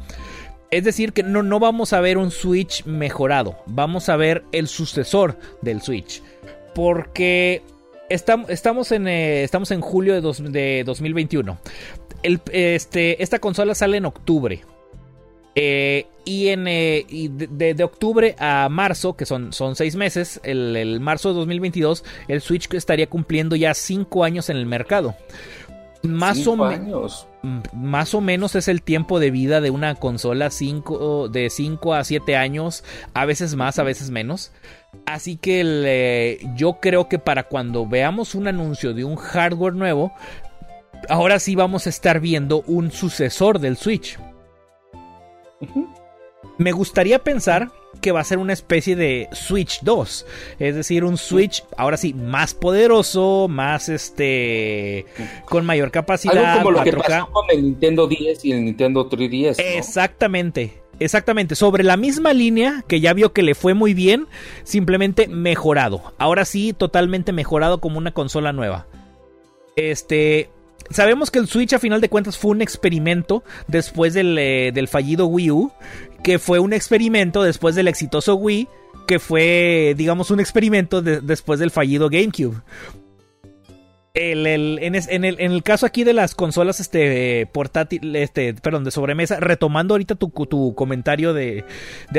Es 0.70 0.84
decir, 0.84 1.12
que 1.12 1.22
no, 1.22 1.42
no 1.42 1.60
vamos 1.60 1.92
a 1.92 2.00
ver 2.00 2.18
un 2.18 2.30
Switch 2.30 2.84
mejorado, 2.84 3.56
vamos 3.66 4.08
a 4.08 4.16
ver 4.16 4.44
el 4.52 4.68
sucesor 4.68 5.38
del 5.62 5.80
Switch. 5.80 6.22
Porque 6.74 7.62
estamos, 8.08 8.92
en, 8.92 9.08
eh, 9.08 9.42
estamos 9.42 9.70
en 9.70 9.80
julio 9.80 10.20
de, 10.20 10.50
de 10.50 10.84
2021. 10.84 11.58
El, 12.22 12.40
este, 12.52 13.22
esta 13.22 13.38
consola 13.38 13.74
sale 13.74 13.96
en 13.96 14.04
octubre. 14.06 14.60
Eh, 15.54 16.06
y 16.24 16.48
en, 16.48 16.68
eh, 16.68 17.06
de, 17.08 17.84
octubre 17.84 18.36
a 18.38 18.68
marzo, 18.70 19.16
que 19.16 19.26
son, 19.26 19.52
son 19.52 19.76
seis 19.76 19.96
meses, 19.96 20.40
el, 20.44 21.00
marzo 21.00 21.30
de 21.30 21.36
2022, 21.36 22.04
el 22.28 22.40
Switch 22.40 22.72
estaría 22.74 23.08
cumpliendo 23.08 23.56
ya 23.56 23.74
cinco 23.74 24.24
años 24.24 24.50
en 24.50 24.56
el 24.56 24.66
mercado. 24.66 25.16
Más 26.02 26.46
o, 26.46 26.64
años. 26.64 27.26
Mm, 27.42 27.58
más 27.72 28.14
o 28.14 28.20
menos 28.20 28.54
es 28.54 28.68
el 28.68 28.82
tiempo 28.82 29.18
de 29.18 29.32
vida 29.32 29.60
de 29.60 29.70
una 29.70 29.96
consola 29.96 30.50
cinco, 30.50 31.28
de 31.28 31.50
5 31.50 31.94
a 31.94 32.04
7 32.04 32.36
años, 32.36 32.84
a 33.14 33.24
veces 33.24 33.56
más, 33.56 33.80
a 33.80 33.82
veces 33.82 34.10
menos. 34.10 34.52
Así 35.06 35.36
que 35.36 36.38
yo 36.54 36.78
creo 36.80 37.08
que 37.08 37.18
para 37.18 37.44
cuando 37.44 37.84
veamos 37.84 38.36
un 38.36 38.46
anuncio 38.46 38.94
de 38.94 39.04
un 39.04 39.16
hardware 39.16 39.74
nuevo, 39.74 40.12
ahora 41.08 41.38
sí 41.38 41.56
vamos 41.56 41.86
a 41.86 41.90
estar 41.90 42.20
viendo 42.20 42.62
un 42.66 42.92
sucesor 42.92 43.58
del 43.58 43.76
Switch. 43.76 44.18
Me 46.56 46.72
gustaría 46.72 47.18
pensar 47.20 47.70
que 48.00 48.12
va 48.12 48.20
a 48.20 48.24
ser 48.24 48.38
una 48.38 48.52
especie 48.52 48.96
de 48.96 49.28
Switch 49.32 49.80
2, 49.82 50.26
es 50.58 50.74
decir, 50.74 51.04
un 51.04 51.16
Switch 51.16 51.64
ahora 51.76 51.96
sí 51.96 52.14
más 52.14 52.54
poderoso, 52.54 53.48
más 53.48 53.88
este 53.88 55.06
con 55.46 55.66
mayor 55.66 55.90
capacidad, 55.90 56.36
Algo 56.36 56.64
como 56.64 56.78
lo 56.78 56.84
que 56.84 56.92
pasó 56.92 57.28
con 57.32 57.44
el 57.50 57.62
Nintendo 57.62 58.06
10 58.06 58.44
y 58.44 58.52
el 58.52 58.64
Nintendo 58.64 59.08
3DS. 59.08 59.56
Exactamente. 59.58 60.82
Exactamente, 61.00 61.54
sobre 61.54 61.84
la 61.84 61.96
misma 61.96 62.32
línea 62.32 62.82
que 62.88 63.00
ya 63.00 63.12
vio 63.12 63.32
que 63.32 63.42
le 63.42 63.54
fue 63.54 63.72
muy 63.72 63.94
bien, 63.94 64.26
simplemente 64.64 65.28
mejorado. 65.28 66.12
Ahora 66.18 66.44
sí, 66.44 66.72
totalmente 66.72 67.30
mejorado 67.32 67.80
como 67.80 67.98
una 67.98 68.12
consola 68.12 68.52
nueva. 68.52 68.88
Este, 69.76 70.50
Sabemos 70.90 71.30
que 71.30 71.38
el 71.38 71.48
Switch 71.48 71.72
a 71.74 71.78
final 71.78 72.00
de 72.00 72.08
cuentas 72.08 72.38
fue 72.38 72.52
un 72.52 72.62
experimento 72.62 73.44
después 73.66 74.14
del, 74.14 74.36
eh, 74.38 74.86
fallido 74.86 75.26
Wii 75.26 75.50
U, 75.50 75.72
que 76.22 76.38
fue 76.38 76.58
un 76.58 76.72
experimento 76.72 77.42
después 77.42 77.74
del 77.74 77.88
exitoso 77.88 78.36
Wii, 78.36 78.68
que 79.06 79.18
fue, 79.18 79.94
digamos, 79.96 80.30
un 80.30 80.40
experimento 80.40 81.02
después 81.02 81.60
del 81.60 81.70
fallido 81.70 82.08
GameCube. 82.08 82.56
en, 84.14 85.24
el, 85.24 85.62
caso 85.62 85.86
aquí 85.86 86.04
de 86.04 86.12
las 86.12 86.34
consolas 86.34 86.80
este, 86.80 87.46
portátil, 87.52 88.16
este, 88.16 88.52
perdón, 88.54 88.84
de 88.84 88.90
sobremesa, 88.90 89.40
retomando 89.40 89.94
ahorita 89.94 90.14
tu, 90.16 90.30
comentario 90.74 91.32
de, 91.32 91.64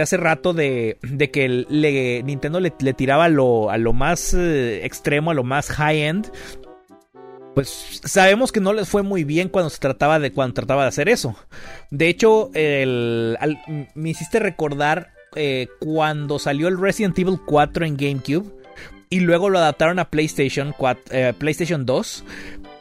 hace 0.02 0.18
rato 0.18 0.54
de, 0.54 0.98
que 1.32 2.24
Nintendo 2.24 2.60
le, 2.60 2.72
tiraba 2.72 3.26
a 3.26 3.30
lo, 3.30 3.70
a 3.70 3.78
lo 3.78 3.94
más 3.94 4.34
eh, 4.34 4.86
extremo, 4.86 5.32
a 5.32 5.34
lo 5.34 5.44
más 5.44 5.70
high-end, 5.70 6.32
pues 7.56 8.02
sabemos 8.06 8.52
que 8.52 8.60
no 8.60 8.74
les 8.74 8.88
fue 8.88 9.04
muy 9.04 9.24
bien 9.24 9.50
cuando 9.50 9.70
se 9.70 9.80
trataba 9.80 10.20
de 10.20 10.32
cuando 10.32 10.54
trataba 10.54 10.84
de 10.84 10.90
hacer 10.90 11.10
eso. 11.10 11.36
De 11.90 12.08
hecho, 12.08 12.52
me 12.54 14.10
hiciste 14.10 14.40
recordar 14.40 15.12
eh, 15.36 15.68
cuando 15.80 16.40
salió 16.40 16.68
el 16.68 16.80
Resident 16.80 17.18
Evil 17.20 17.40
4 17.46 17.86
en 17.86 17.98
GameCube 17.98 18.60
y 19.10 19.22
luego 19.22 19.50
lo 19.50 19.58
adaptaron 19.58 20.00
a 20.00 20.10
PlayStation 20.10 20.74
4, 20.78 21.04
eh, 21.12 21.34
PlayStation 21.38 21.86
2. 21.86 22.24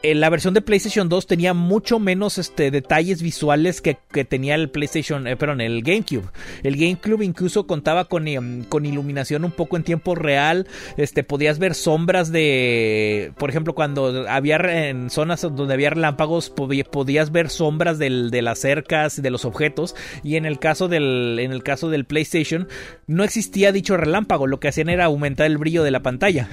Eh, 0.01 0.15
la 0.15 0.29
versión 0.29 0.53
de 0.53 0.61
PlayStation 0.61 1.09
2 1.09 1.27
tenía 1.27 1.53
mucho 1.53 1.99
menos 1.99 2.37
este, 2.37 2.71
detalles 2.71 3.21
visuales 3.21 3.81
que, 3.81 3.97
tenía 4.25 4.55
el 4.55 4.69
PlayStation, 4.69 5.27
eh, 5.27 5.35
perdón, 5.35 5.61
el 5.61 5.83
GameCube. 5.83 6.29
El 6.63 6.75
GameCube 6.75 7.23
incluso 7.23 7.67
contaba 7.67 8.05
con, 8.05 8.27
em, 8.27 8.63
con, 8.63 8.85
iluminación 8.85 9.43
un 9.43 9.51
poco 9.51 9.77
en 9.77 9.83
tiempo 9.83 10.15
real. 10.15 10.67
Este, 10.97 11.23
podías 11.23 11.59
ver 11.59 11.75
sombras 11.75 12.31
de, 12.31 13.31
por 13.37 13.49
ejemplo, 13.49 13.75
cuando 13.75 14.25
había 14.29 14.57
en 14.89 15.09
zonas 15.09 15.41
donde 15.41 15.73
había 15.73 15.89
relámpagos, 15.89 16.49
podías 16.49 17.31
ver 17.31 17.49
sombras 17.49 17.99
de 17.99 18.41
las 18.41 18.59
cercas, 18.59 19.21
de 19.21 19.29
los 19.29 19.45
objetos. 19.45 19.95
Y 20.23 20.35
en 20.35 20.45
el 20.45 20.59
caso 20.59 20.87
del, 20.87 21.37
en 21.39 21.51
el 21.51 21.63
caso 21.63 21.89
del 21.89 22.05
PlayStation, 22.05 22.67
no 23.07 23.23
existía 23.23 23.71
dicho 23.71 23.97
relámpago. 23.97 24.47
Lo 24.47 24.59
que 24.59 24.69
hacían 24.69 24.89
era 24.89 25.05
aumentar 25.05 25.45
el 25.45 25.57
brillo 25.57 25.83
de 25.83 25.91
la 25.91 26.01
pantalla. 26.01 26.47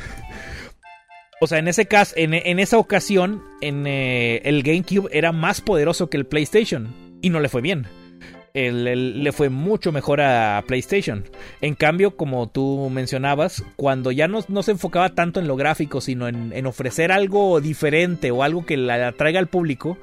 O 1.39 1.47
sea, 1.47 1.59
en 1.59 1.69
ese 1.69 1.87
caso, 1.87 2.15
en, 2.17 2.59
esa 2.59 2.79
ocasión, 2.79 3.43
en 3.61 3.87
eh, 3.87 4.41
el 4.45 4.63
GameCube 4.63 5.11
era 5.13 5.33
más 5.33 5.61
poderoso 5.61 6.09
que 6.09 6.17
el 6.17 6.25
PlayStation. 6.25 6.95
Y 7.21 7.29
no 7.29 7.41
le 7.41 7.51
fue 7.51 7.61
bien. 7.61 7.87
le 8.55 9.33
fue 9.33 9.51
mucho 9.51 9.93
mejor 9.93 10.23
a 10.23 10.65
PlayStation. 10.67 11.25
En 11.61 11.75
cambio, 11.75 12.17
como 12.17 12.49
tú 12.49 12.89
mencionabas, 12.91 13.63
cuando 13.77 14.13
ya 14.13 14.29
no, 14.29 14.41
se 14.63 14.71
enfocaba 14.71 15.11
tanto 15.11 15.39
en 15.39 15.47
lo 15.47 15.57
gráfico, 15.57 16.01
sino 16.01 16.27
en, 16.27 16.67
ofrecer 16.67 17.13
algo 17.13 17.61
diferente 17.61 18.31
o 18.31 18.43
algo 18.43 18.65
que 18.65 18.79
la 18.79 19.09
atraiga 19.09 19.39
al 19.39 19.49
público, 19.49 19.99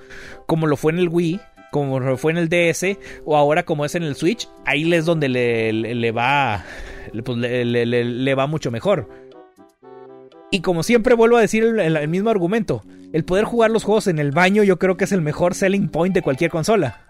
como 0.45 0.67
lo 0.67 0.77
fue 0.77 0.91
en 0.91 0.99
el 0.99 1.09
Wii, 1.09 1.39
como 1.71 1.99
lo 1.99 2.17
fue 2.17 2.31
en 2.31 2.37
el 2.37 2.49
DS, 2.49 2.97
o 3.25 3.35
ahora 3.35 3.63
como 3.63 3.85
es 3.85 3.95
en 3.95 4.03
el 4.03 4.15
Switch, 4.15 4.47
ahí 4.65 4.93
es 4.93 5.05
donde 5.05 5.29
le, 5.29 6.11
va. 6.11 6.63
Pues 7.25 7.37
le 7.39 8.35
va 8.35 8.45
mucho 8.45 8.69
mejor. 8.69 9.22
Y 10.53 10.61
como 10.61 10.83
siempre 10.83 11.15
vuelvo 11.15 11.37
a 11.37 11.41
decir 11.41 11.63
el, 11.63 12.07
mismo 12.07 12.29
argumento, 12.29 12.83
el 13.11 13.25
poder 13.25 13.43
jugar 13.43 13.71
los 13.71 13.83
juegos 13.83 14.05
en 14.05 14.19
el 14.19 14.29
baño 14.29 14.61
yo 14.61 14.77
creo 14.77 14.97
que 14.97 15.05
es 15.05 15.11
el 15.11 15.23
mejor 15.23 15.55
selling 15.55 15.89
point 15.89 16.13
de 16.13 16.21
cualquier 16.21 16.51
consola. 16.51 17.07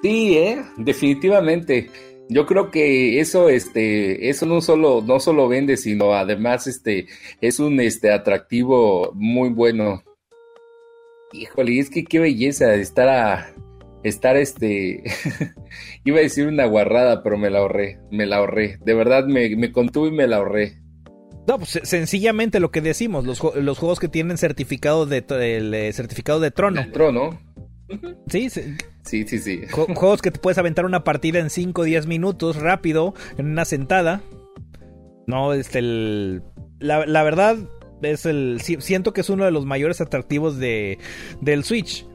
Sí, 0.00 0.38
¿eh? 0.38 0.62
definitivamente. 0.76 1.90
Yo 2.28 2.46
creo 2.46 2.70
que 2.70 3.18
eso, 3.18 3.48
este, 3.48 4.28
eso 4.28 4.46
no 4.46 4.60
solo, 4.60 5.02
no 5.04 5.18
solo 5.18 5.48
vende, 5.48 5.76
sino 5.76 6.14
además, 6.14 6.68
este, 6.68 7.08
es 7.40 7.58
un, 7.58 7.80
este, 7.80 8.12
atractivo 8.12 9.10
muy 9.14 9.48
bueno. 9.48 10.04
Híjole, 11.32 11.80
es 11.80 11.90
que 11.90 12.04
qué 12.04 12.20
belleza 12.20 12.72
estar 12.76 13.08
a, 13.08 13.52
estar, 14.04 14.36
este, 14.36 15.02
iba 16.04 16.18
a 16.18 16.22
decir 16.22 16.46
una 16.46 16.66
guarrada, 16.66 17.24
pero 17.24 17.36
me 17.36 17.50
la 17.50 17.58
ahorré, 17.58 17.98
me 18.12 18.26
la 18.26 18.36
ahorré. 18.36 18.78
De 18.84 18.94
verdad 18.94 19.26
me, 19.26 19.56
me 19.56 19.72
contuve 19.72 20.10
y 20.10 20.12
me 20.12 20.28
la 20.28 20.36
ahorré. 20.36 20.78
No, 21.48 21.58
pues 21.58 21.80
sencillamente 21.82 22.60
lo 22.60 22.70
que 22.70 22.82
decimos, 22.82 23.24
los, 23.24 23.42
los 23.56 23.78
juegos 23.78 23.98
que 23.98 24.08
tienen 24.08 24.36
certificado 24.36 25.06
de 25.06 25.24
el, 25.30 25.72
eh, 25.72 25.90
certificado 25.94 26.40
de 26.40 26.50
trono. 26.50 26.86
trono. 26.92 27.40
Sí, 28.28 28.50
sí, 28.50 28.76
sí, 29.02 29.26
sí. 29.26 29.38
sí. 29.38 29.62
Juegos 29.70 30.20
que 30.20 30.30
te 30.30 30.38
puedes 30.38 30.58
aventar 30.58 30.84
una 30.84 31.04
partida 31.04 31.38
en 31.38 31.48
5 31.48 31.80
o 31.80 31.84
10 31.84 32.06
minutos, 32.06 32.56
rápido, 32.56 33.14
en 33.38 33.46
una 33.46 33.64
sentada. 33.64 34.20
No, 35.26 35.54
este, 35.54 35.78
el, 35.78 36.42
la, 36.80 37.06
la 37.06 37.22
verdad, 37.22 37.56
es 38.02 38.26
el, 38.26 38.60
siento 38.60 39.14
que 39.14 39.22
es 39.22 39.30
uno 39.30 39.46
de 39.46 39.50
los 39.50 39.64
mayores 39.64 40.02
atractivos 40.02 40.58
de, 40.58 40.98
del 41.40 41.64
Switch. 41.64 42.06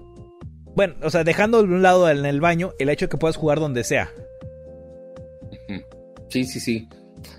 Bueno, 0.76 0.94
o 1.02 1.10
sea, 1.10 1.24
dejando 1.24 1.58
de 1.64 1.74
un 1.74 1.82
lado 1.82 2.08
en 2.08 2.24
el 2.28 2.40
baño, 2.40 2.74
el 2.78 2.90
hecho 2.90 3.06
de 3.06 3.10
que 3.10 3.18
puedas 3.18 3.38
jugar 3.38 3.60
donde 3.60 3.84
sea. 3.84 4.12
Sí, 6.30 6.46
sí, 6.46 6.60
sí. 6.60 6.88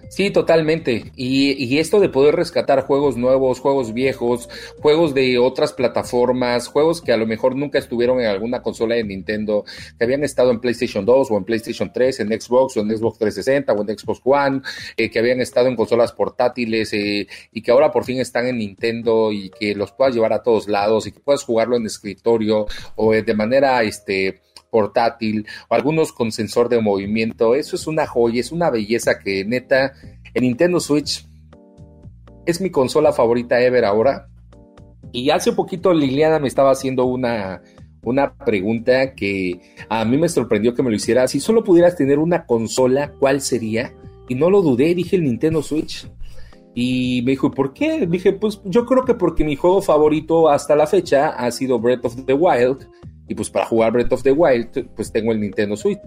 Sí, 0.09 0.31
totalmente. 0.31 1.13
Y, 1.17 1.79
esto 1.79 1.99
de 1.99 2.09
poder 2.09 2.37
rescatar 2.37 2.83
juegos 2.83 3.17
nuevos, 3.17 3.59
juegos 3.59 3.93
viejos, 3.93 4.49
juegos 4.81 5.13
de 5.13 5.39
otras 5.39 5.73
plataformas, 5.73 6.69
juegos 6.69 7.03
que 7.03 7.13
a 7.13 7.17
lo 7.17 7.27
mejor 7.27 7.57
nunca 7.57 7.79
estuvieron 7.79 8.21
en 8.21 8.27
alguna 8.27 8.63
consola 8.63 8.95
de 8.95 9.05
Nintendo, 9.05 9.65
que 9.99 10.05
habían 10.05 10.23
estado 10.23 10.51
en 10.51 10.61
PlayStation 10.61 11.05
2 11.05 11.31
o 11.31 11.37
en 11.37 11.45
PlayStation 11.45 11.93
3, 11.93 12.21
en 12.21 12.41
Xbox 12.41 12.77
o 12.77 12.81
en 12.81 12.97
Xbox 12.97 13.19
360 13.19 13.73
o 13.73 13.83
en 13.83 13.99
Xbox 13.99 14.21
One, 14.25 14.61
eh, 14.97 15.11
que 15.11 15.19
habían 15.19 15.41
estado 15.41 15.69
en 15.69 15.77
consolas 15.77 16.13
portátiles 16.13 16.93
eh, 16.93 17.27
y 17.53 17.63
que 17.63 17.71
ahora 17.71 17.91
por 17.91 18.05
fin 18.05 18.21
están 18.21 18.47
en 18.47 18.59
Nintendo 18.59 19.33
y 19.33 19.51
que 19.51 19.75
los 19.75 19.93
puedas 19.93 20.15
llevar 20.15 20.33
a 20.33 20.43
todos 20.43 20.69
lados 20.69 21.07
y 21.07 21.13
que 21.13 21.21
puedas 21.21 21.43
jugarlo 21.43 21.77
en 21.77 21.87
escritorio 21.87 22.67
o 22.97 23.15
eh, 23.15 23.23
de 23.23 23.35
manera 23.35 23.83
este 23.83 24.41
portátil 24.75 25.47
o 25.69 25.75
algunos 25.77 26.13
con 26.13 26.33
sensor 26.33 26.69
de 26.69 26.81
movimiento. 26.81 27.55
Eso 27.55 27.77
es 27.77 27.87
una 27.87 28.09
joya, 28.09 28.41
es 28.41 28.51
una 28.51 28.71
belleza 28.71 29.21
que 29.21 29.45
neta, 29.45 29.93
en 30.35 30.43
Nintendo 30.43 30.81
Switch 30.81 31.29
es 32.45 32.61
mi 32.61 32.71
consola 32.71 33.13
favorita 33.13 33.61
ever 33.61 33.85
ahora. 33.85 34.27
Y 35.13 35.31
hace 35.31 35.53
poquito 35.53 35.95
Liliana 35.95 36.41
me 36.41 36.49
estaba 36.49 36.73
haciendo 36.73 37.05
una, 37.05 37.63
una 38.03 38.35
pregunta 38.35 39.15
que 39.15 39.61
a 39.89 40.05
mí 40.05 40.17
me 40.17 40.29
sorprendió 40.29 40.75
que 40.75 40.83
me 40.83 40.91
lo 40.91 40.97
hiciera. 40.97 41.29
Si 41.29 41.39
solo 41.39 41.63
pudieras 41.63 41.95
tener 41.95 42.19
una 42.19 42.45
consola, 42.45 43.13
¿cuál 43.21 43.43
sería? 43.43 43.95
Y 44.29 44.35
no 44.35 44.51
lo 44.51 44.61
dudé, 44.61 44.93
dije 44.97 45.15
el 45.15 45.23
Nintendo 45.23 45.63
Switch. 45.63 46.11
Y 46.75 47.23
me 47.25 47.31
dijo, 47.31 47.53
¿por 47.53 47.73
qué? 47.73 48.09
Dije, 48.09 48.33
pues 48.33 48.61
yo 48.65 48.85
creo 48.87 49.05
que 49.05 49.15
porque 49.15 49.45
mi 49.45 49.55
juego 49.55 49.81
favorito 49.81 50.49
hasta 50.49 50.75
la 50.75 50.89
fecha 50.89 51.29
ha 51.29 51.49
sido 51.53 51.79
Breath 51.79 52.05
of 52.07 52.27
the 52.27 52.35
Wild 52.35 52.89
y 53.29 53.35
pues 53.35 53.51
para 53.51 53.67
jugar 53.67 53.93
Breath 53.93 54.13
of 54.13 54.23
the 54.23 54.33
Wild, 54.33 54.89
pues 54.95 55.11
tengo 55.13 55.33
el 55.33 55.41
Nintendo 55.41 55.77
Switch. 55.77 56.01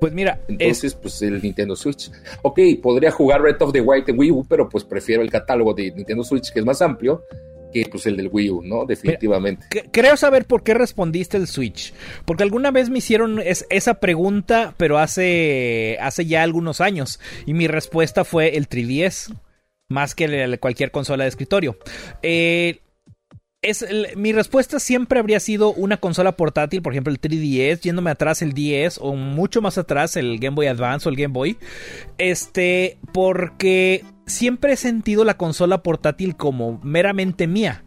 Pues 0.00 0.12
mira, 0.12 0.40
entonces 0.48 0.94
pues 0.94 1.22
el 1.22 1.40
Nintendo 1.40 1.76
Switch. 1.76 2.10
Ok, 2.42 2.58
podría 2.82 3.10
jugar 3.12 3.40
Breath 3.40 3.62
of 3.62 3.72
the 3.72 3.80
Wild 3.80 4.08
en 4.08 4.18
Wii 4.18 4.30
U, 4.32 4.46
pero 4.48 4.68
pues 4.68 4.84
prefiero 4.84 5.22
el 5.22 5.30
catálogo 5.30 5.74
de 5.74 5.92
Nintendo 5.92 6.24
Switch 6.24 6.52
que 6.52 6.58
es 6.58 6.64
más 6.64 6.82
amplio 6.82 7.24
que 7.72 7.86
pues 7.90 8.06
el 8.06 8.16
del 8.16 8.28
Wii 8.30 8.50
U, 8.50 8.62
¿no? 8.62 8.84
Definitivamente. 8.84 9.66
creo 9.90 10.16
saber 10.16 10.44
por 10.44 10.62
qué 10.62 10.74
respondiste 10.74 11.36
el 11.36 11.48
Switch. 11.48 11.92
Porque 12.24 12.42
alguna 12.42 12.70
vez 12.70 12.90
me 12.90 12.98
hicieron 12.98 13.40
esa 13.44 13.94
pregunta, 13.94 14.74
pero 14.76 14.98
hace, 14.98 15.96
hace 16.00 16.26
ya 16.26 16.42
algunos 16.42 16.80
años. 16.80 17.18
Y 17.46 17.54
mi 17.54 17.66
respuesta 17.66 18.24
fue 18.24 18.56
el 18.56 18.68
3DS. 18.68 19.34
Más 19.88 20.14
que 20.14 20.58
cualquier 20.60 20.90
consola 20.90 21.24
de 21.24 21.28
escritorio. 21.28 21.76
Eh, 22.22 22.81
es 23.62 23.86
mi 24.16 24.32
respuesta 24.32 24.80
siempre 24.80 25.20
habría 25.20 25.38
sido 25.38 25.72
una 25.72 25.96
consola 25.96 26.32
portátil, 26.32 26.82
por 26.82 26.92
ejemplo 26.92 27.12
el 27.12 27.20
3DS, 27.20 27.80
yéndome 27.80 28.10
atrás 28.10 28.42
el 28.42 28.52
10 28.52 28.98
o 29.00 29.14
mucho 29.14 29.62
más 29.62 29.78
atrás 29.78 30.16
el 30.16 30.40
Game 30.40 30.56
Boy 30.56 30.66
Advance 30.66 31.08
o 31.08 31.10
el 31.10 31.16
Game 31.16 31.32
Boy. 31.32 31.56
Este, 32.18 32.98
porque 33.12 34.04
siempre 34.26 34.72
he 34.72 34.76
sentido 34.76 35.24
la 35.24 35.36
consola 35.36 35.82
portátil 35.84 36.36
como 36.36 36.80
meramente 36.82 37.46
mía. 37.46 37.84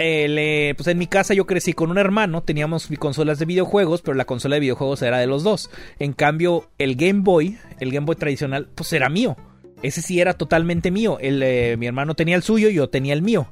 Eh, 0.00 0.74
pues 0.76 0.86
en 0.88 0.98
mi 0.98 1.06
casa 1.06 1.34
yo 1.34 1.46
crecí 1.46 1.72
con 1.72 1.90
un 1.90 1.98
hermano, 1.98 2.42
teníamos 2.42 2.88
consolas 2.98 3.38
de 3.38 3.46
videojuegos, 3.46 4.02
pero 4.02 4.14
la 4.14 4.26
consola 4.26 4.56
de 4.56 4.60
videojuegos 4.60 5.02
era 5.02 5.18
de 5.18 5.28
los 5.28 5.44
dos. 5.44 5.70
En 6.00 6.12
cambio, 6.12 6.70
el 6.78 6.96
Game 6.96 7.20
Boy, 7.22 7.56
el 7.78 7.92
Game 7.92 8.06
Boy 8.06 8.16
tradicional, 8.16 8.68
pues 8.74 8.92
era 8.92 9.08
mío. 9.08 9.36
Ese 9.80 10.02
sí 10.02 10.20
era 10.20 10.34
totalmente 10.34 10.90
mío. 10.90 11.18
Eh, 11.20 11.76
mi 11.78 11.86
hermano 11.86 12.14
tenía 12.14 12.34
el 12.34 12.42
suyo, 12.42 12.68
yo 12.68 12.88
tenía 12.88 13.12
el 13.12 13.22
mío 13.22 13.48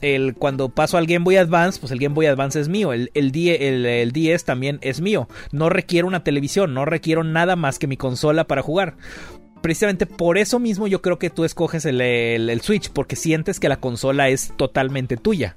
el, 0.00 0.34
cuando 0.34 0.68
paso 0.68 0.96
al 0.96 1.06
Game 1.06 1.24
Boy 1.24 1.36
Advance, 1.36 1.80
pues 1.80 1.92
el 1.92 1.98
Game 1.98 2.14
Boy 2.14 2.26
Advance 2.26 2.60
es 2.60 2.68
mío, 2.68 2.92
el, 2.92 3.10
el, 3.14 3.34
el, 3.86 4.12
10 4.12 4.44
también 4.44 4.78
es 4.82 5.00
mío. 5.00 5.28
No 5.52 5.68
requiero 5.68 6.06
una 6.06 6.24
televisión, 6.24 6.74
no 6.74 6.84
requiero 6.84 7.24
nada 7.24 7.56
más 7.56 7.78
que 7.78 7.86
mi 7.86 7.96
consola 7.96 8.44
para 8.44 8.62
jugar 8.62 8.96
precisamente 9.60 10.06
por 10.06 10.38
eso 10.38 10.58
mismo 10.58 10.86
yo 10.86 11.02
creo 11.02 11.18
que 11.18 11.30
tú 11.30 11.44
escoges 11.44 11.84
el, 11.84 12.60
Switch, 12.62 12.90
porque 12.90 13.16
sientes 13.16 13.60
que 13.60 13.68
la 13.68 13.80
consola 13.80 14.28
es 14.28 14.52
totalmente 14.56 15.16
tuya. 15.16 15.54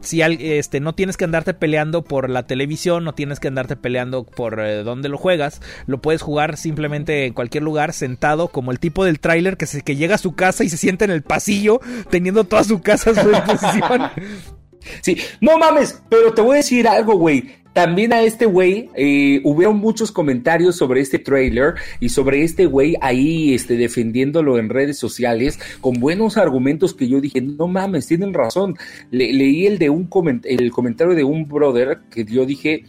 Si 0.00 0.22
este, 0.22 0.80
no 0.80 0.94
tienes 0.94 1.16
que 1.16 1.24
andarte 1.24 1.54
peleando 1.54 2.04
por 2.04 2.30
la 2.30 2.46
televisión, 2.46 3.04
no 3.04 3.14
tienes 3.14 3.40
que 3.40 3.48
andarte 3.48 3.76
peleando 3.76 4.24
por 4.24 4.60
eh, 4.60 4.82
dónde 4.82 5.08
lo 5.08 5.18
juegas, 5.18 5.60
lo 5.86 6.00
puedes 6.00 6.22
jugar 6.22 6.56
simplemente 6.56 7.26
en 7.26 7.34
cualquier 7.34 7.62
lugar, 7.62 7.92
sentado, 7.92 8.48
como 8.48 8.70
el 8.70 8.78
tipo 8.78 9.04
del 9.04 9.20
tráiler 9.20 9.56
que, 9.56 9.96
llega 9.96 10.14
a 10.16 10.18
su 10.18 10.34
casa 10.34 10.64
y 10.64 10.68
se 10.68 10.76
sienta 10.76 11.04
en 11.04 11.10
el 11.10 11.22
pasillo, 11.22 11.80
teniendo 12.10 12.44
toda 12.44 12.64
su 12.64 12.80
casa 12.80 13.10
a 13.10 13.14
su 13.14 13.28
disposición. 13.28 14.10
Sí, 15.02 15.18
no 15.40 15.58
mames, 15.58 16.00
pero 16.08 16.32
te 16.32 16.40
voy 16.42 16.54
a 16.54 16.56
decir 16.58 16.86
algo, 16.86 17.16
güey. 17.16 17.65
También 17.76 18.14
a 18.14 18.22
este 18.22 18.46
güey 18.46 18.88
eh, 18.94 19.42
hubo 19.44 19.70
muchos 19.74 20.10
comentarios 20.10 20.76
sobre 20.76 21.02
este 21.02 21.18
trailer 21.18 21.74
y 22.00 22.08
sobre 22.08 22.42
este 22.42 22.64
güey 22.64 22.96
ahí 23.02 23.52
este, 23.52 23.76
defendiéndolo 23.76 24.56
en 24.56 24.70
redes 24.70 24.98
sociales 24.98 25.58
con 25.82 26.00
buenos 26.00 26.38
argumentos 26.38 26.94
que 26.94 27.06
yo 27.06 27.20
dije, 27.20 27.42
no 27.42 27.68
mames, 27.68 28.06
tienen 28.06 28.32
razón. 28.32 28.78
leí 29.10 29.66
el 29.66 29.76
de 29.76 29.90
un 29.90 30.08
el 30.44 30.70
comentario 30.70 31.14
de 31.14 31.24
un 31.24 31.46
brother 31.48 31.98
que 32.10 32.24
yo 32.24 32.46
dije, 32.46 32.84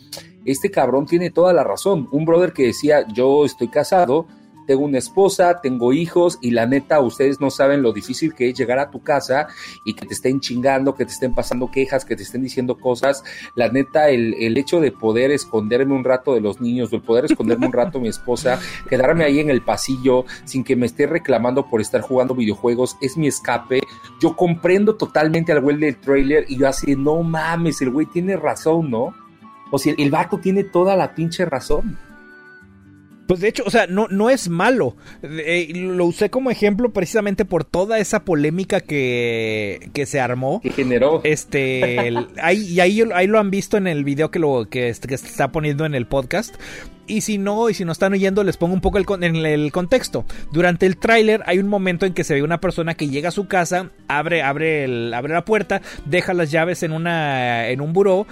este 0.46 0.72
cabrón 0.72 1.06
tiene 1.06 1.32
toda 1.32 1.52
la 1.52 1.66
razón. 1.66 2.08
Un 2.14 2.24
brother 2.24 2.54
que 2.54 2.68
decía, 2.68 3.06
yo 3.14 3.44
estoy 3.44 3.68
casado, 3.68 4.30
tengo 4.68 4.84
una 4.84 5.00
esposa, 5.00 5.62
tengo 5.62 5.94
hijos 5.94 6.38
y 6.42 6.52
la 6.52 6.68
neta, 6.68 7.00
ustedes 7.00 7.40
no 7.40 7.50
saben 7.50 7.82
lo 7.82 7.94
difícil 7.94 8.36
que 8.36 8.50
es 8.50 8.58
llegar 8.58 8.78
a 8.78 8.92
tu 8.92 9.02
casa 9.02 9.48
y 9.84 9.94
que 9.96 10.06
te 10.06 10.14
estén 10.14 10.40
chingando, 10.40 10.94
que 10.94 11.06
te 11.06 11.14
estén 11.14 11.34
pasando 11.34 11.72
quejas, 11.72 12.06
que 12.06 12.16
te 12.16 12.24
estén 12.24 12.44
diciendo 12.44 12.78
cosas. 12.78 13.24
La 13.56 13.70
neta, 13.70 14.10
el, 14.10 14.36
el 14.36 14.58
hecho 14.58 14.80
de 14.80 14.92
poder 14.92 15.32
esconderme 15.32 15.96
un 15.96 16.04
rato 16.04 16.36
de 16.36 16.42
los 16.42 16.62
niños, 16.62 16.92
el 16.94 17.02
poder 17.02 17.26
esconderme 17.26 17.66
un 17.66 17.74
rato 17.74 18.00
mi 18.00 18.10
esposa, 18.10 18.60
quedarme 18.90 19.24
ahí 19.24 19.40
en 19.40 19.50
el 19.50 19.64
pasillo 19.64 20.26
sin 20.44 20.64
que 20.64 20.76
me 20.76 20.86
esté 20.86 21.08
reclamando 21.08 21.68
por 21.68 21.82
estar 21.82 22.02
jugando 22.02 22.36
videojuegos, 22.36 22.98
es 23.02 23.18
mi 23.18 23.28
escape. 23.28 23.80
Yo 24.20 24.36
comprendo 24.36 24.96
totalmente 24.96 25.54
al 25.54 25.62
güey 25.62 25.78
del 25.78 25.98
trailer 25.98 26.46
y 26.50 26.58
yo 26.58 26.68
así, 26.68 26.96
no 26.96 27.24
mames, 27.24 27.82
el 27.82 27.92
güey 27.92 28.06
tiene 28.06 28.36
razón, 28.36 28.92
¿no? 28.92 29.14
O 29.72 29.78
sea, 29.78 29.94
el 29.98 30.12
vato 30.12 30.40
tiene 30.40 30.64
toda 30.64 30.96
la 30.96 31.14
pinche 31.14 31.46
razón. 31.46 31.98
Pues 33.28 33.42
de 33.42 33.50
hecho, 33.50 33.64
o 33.66 33.70
sea, 33.70 33.88
no, 33.88 34.08
no 34.10 34.30
es 34.30 34.48
malo. 34.48 34.96
Eh, 35.22 35.70
lo 35.76 36.06
usé 36.06 36.30
como 36.30 36.50
ejemplo 36.50 36.92
precisamente 36.92 37.44
por 37.44 37.66
toda 37.66 38.00
esa 38.00 38.24
polémica 38.24 38.80
que, 38.80 39.90
que 39.94 40.06
se 40.06 40.22
armó. 40.22 40.62
Que 40.62 40.72
generó. 40.72 41.22
Este, 41.24 42.14
ahí, 42.42 42.64
y 42.64 42.80
ahí, 42.80 43.04
ahí 43.14 43.28
lo 43.28 43.40
han 43.40 43.52
visto 43.52 43.76
en 43.76 43.88
el 43.88 44.06
video 44.06 44.32
que, 44.32 44.40
lo, 44.40 44.68
que, 44.70 44.88
está 44.88 45.52
poniendo 45.52 45.86
en 45.86 45.94
el 45.94 46.08
podcast. 46.08 46.56
Y 47.06 47.22
si 47.22 47.38
no, 47.38 47.70
y 47.70 47.74
si 47.74 47.86
no 47.86 47.92
están 47.92 48.14
oyendo, 48.14 48.44
les 48.44 48.58
pongo 48.58 48.74
un 48.74 48.82
poco 48.82 48.98
el, 48.98 49.06
en 49.24 49.36
el 49.38 49.72
contexto. 49.72 50.26
Durante 50.52 50.86
el 50.86 50.98
tráiler 50.98 51.42
hay 51.46 51.60
un 51.60 51.68
momento 51.68 52.06
en 52.06 52.14
que 52.14 52.24
se 52.24 52.34
ve 52.34 52.44
una 52.44 52.60
persona 52.60 52.96
que 52.96 53.08
llega 53.08 53.30
a 53.30 53.32
su 53.32 53.48
casa, 53.48 53.92
abre, 54.08 54.42
abre, 54.42 54.84
el, 54.84 55.14
abre 55.14 55.34
la 55.34 55.46
puerta, 55.46 55.82
deja 56.06 56.34
las 56.34 56.52
llaves 56.52 56.84
en, 56.84 56.92
una, 56.92 57.70
en 57.70 57.80
un 57.80 57.94
buró, 57.94 58.28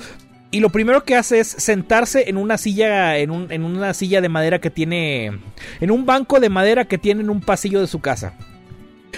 y 0.55 0.61
lo 0.61 0.69
primero 0.69 1.03
que 1.03 1.17
hace 1.17 1.41
es 1.41 1.49
sentarse 1.49 2.29
en 2.29 2.37
una 2.37 2.57
silla, 2.57 3.17
en, 3.17 3.29
un, 3.29 3.51
en, 3.51 3.65
una 3.65 3.93
silla 3.93 4.21
de 4.21 4.29
madera 4.29 4.61
que 4.61 4.69
tiene, 4.69 5.37
en 5.81 5.91
un 5.91 6.05
banco 6.05 6.39
de 6.39 6.47
madera 6.47 6.85
que 6.85 6.97
tiene 6.97 7.19
en 7.23 7.29
un 7.29 7.41
pasillo 7.41 7.81
de 7.81 7.87
su 7.87 7.99
casa. 7.99 8.37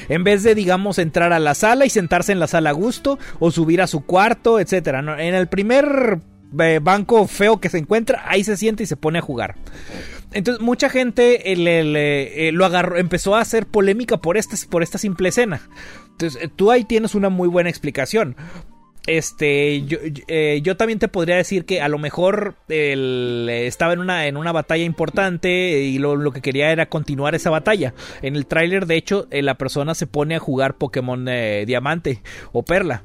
En 0.10 0.24
vez 0.24 0.42
de, 0.42 0.56
digamos, 0.56 0.98
entrar 0.98 1.34
a 1.34 1.40
la 1.40 1.54
sala 1.54 1.86
y 1.86 1.92
sentarse 1.92 2.32
en 2.32 2.40
la 2.40 2.48
sala 2.48 2.72
a 2.72 2.74
gusto 2.74 3.20
o 3.38 3.52
subir 3.52 3.84
a 3.84 3.88
su 3.88 4.04
cuarto, 4.04 4.60
etc. 4.60 4.88
En 5.20 5.36
el 5.36 5.46
primer 5.46 6.22
eh, 6.60 6.80
banco 6.82 7.28
feo 7.28 7.60
que 7.60 7.70
se 7.70 7.78
encuentra, 7.78 8.24
ahí 8.26 8.44
se 8.44 8.58
siente 8.58 8.82
y 8.82 8.88
se 8.88 8.98
pone 8.98 9.20
a 9.20 9.22
jugar. 9.22 9.58
Entonces 10.34 10.60
mucha 10.60 10.90
gente 10.90 11.52
eh, 11.52 12.52
lo 12.52 12.66
agarró, 12.66 12.98
empezó 12.98 13.36
a 13.36 13.42
hacer 13.42 13.68
polémica 13.68 14.18
por 14.18 14.38
esta, 14.38 14.58
por 14.72 14.82
esta 14.82 14.98
simple 14.98 15.30
escena. 15.30 15.62
Entonces 16.14 16.42
eh, 16.42 16.50
tú 16.56 16.72
ahí 16.72 16.84
tienes 16.84 17.14
una 17.14 17.30
muy 17.30 17.48
buena 17.48 17.70
explicación 17.70 18.36
este 19.08 19.84
yo, 19.86 19.98
eh, 20.28 20.60
yo, 20.62 20.76
también 20.76 21.00
te 21.00 21.08
podría 21.08 21.38
decir 21.38 21.66
que 21.66 21.82
a 21.82 21.88
lo 21.88 21.98
mejor 21.98 22.56
él 22.68 23.48
estaba 23.50 23.94
en 23.94 24.00
una, 24.00 24.28
en 24.28 24.36
una 24.36 24.52
batalla 24.52 24.84
importante 24.84 25.80
y 25.80 25.98
lo, 25.98 26.32
que 26.32 26.42
quería 26.42 26.72
era 26.72 26.88
continuar 26.88 27.34
esa 27.34 27.50
batalla. 27.50 27.94
En 28.22 28.36
el 28.36 28.46
tráiler, 28.46 28.86
de 28.86 28.98
hecho, 28.98 29.28
eh, 29.32 29.42
la 29.42 29.56
persona 29.58 29.96
se 29.96 30.08
pone 30.08 30.36
a 30.36 30.40
jugar 30.40 30.76
Pokémon 30.78 31.26
eh, 31.30 31.64
Diamante 31.66 32.22
o 32.52 32.64
Perla. 32.64 33.04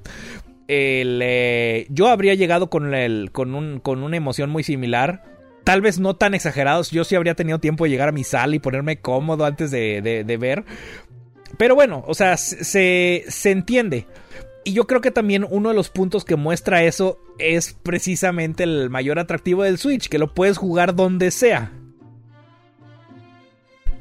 yo 0.69 2.09
habría 2.09 2.35
llegado 2.35 2.69
con, 2.69 2.95
el, 2.95 3.31
con, 3.31 3.55
un, 3.55 3.79
con 3.79 4.03
una 4.03 4.17
emoción 4.17 4.51
muy 4.51 4.65
similar. 4.65 5.23
Tal 5.65 5.81
vez 5.81 6.01
no 6.01 6.17
tan 6.17 6.35
exagerados. 6.35 6.91
Yo 6.91 7.05
sí 7.05 7.15
habría 7.15 7.37
tenido 7.37 7.61
tiempo 7.61 7.85
de 7.85 7.91
llegar 7.91 8.09
a 8.09 8.13
mi 8.13 8.25
sala 8.25 8.57
y 8.57 8.59
ponerme 8.59 8.99
cómodo 8.99 9.45
antes 9.45 9.71
de, 9.71 10.03
de 10.03 10.37
ver. 10.37 10.65
Pero 11.57 11.77
bueno, 11.77 12.03
o 12.09 12.15
sea, 12.15 12.37
se, 12.37 13.25
se 13.29 13.51
entiende. 13.53 14.07
Y 14.65 14.73
yo 14.75 14.87
creo 14.87 15.01
que 15.01 15.11
también 15.11 15.47
uno 15.49 15.71
de 15.71 15.75
los 15.75 15.91
puntos 15.91 16.25
que 16.25 16.37
muestra 16.37 16.85
eso 16.85 17.19
es 17.39 17.73
precisamente 17.83 18.63
el 18.63 18.91
mayor 18.91 19.19
atractivo 19.19 19.65
del 19.65 19.79
Switch, 19.79 20.09
que 20.09 20.19
lo 20.19 20.35
puedes 20.35 20.59
jugar 20.59 20.95
donde 20.95 21.31
sea. 21.31 21.73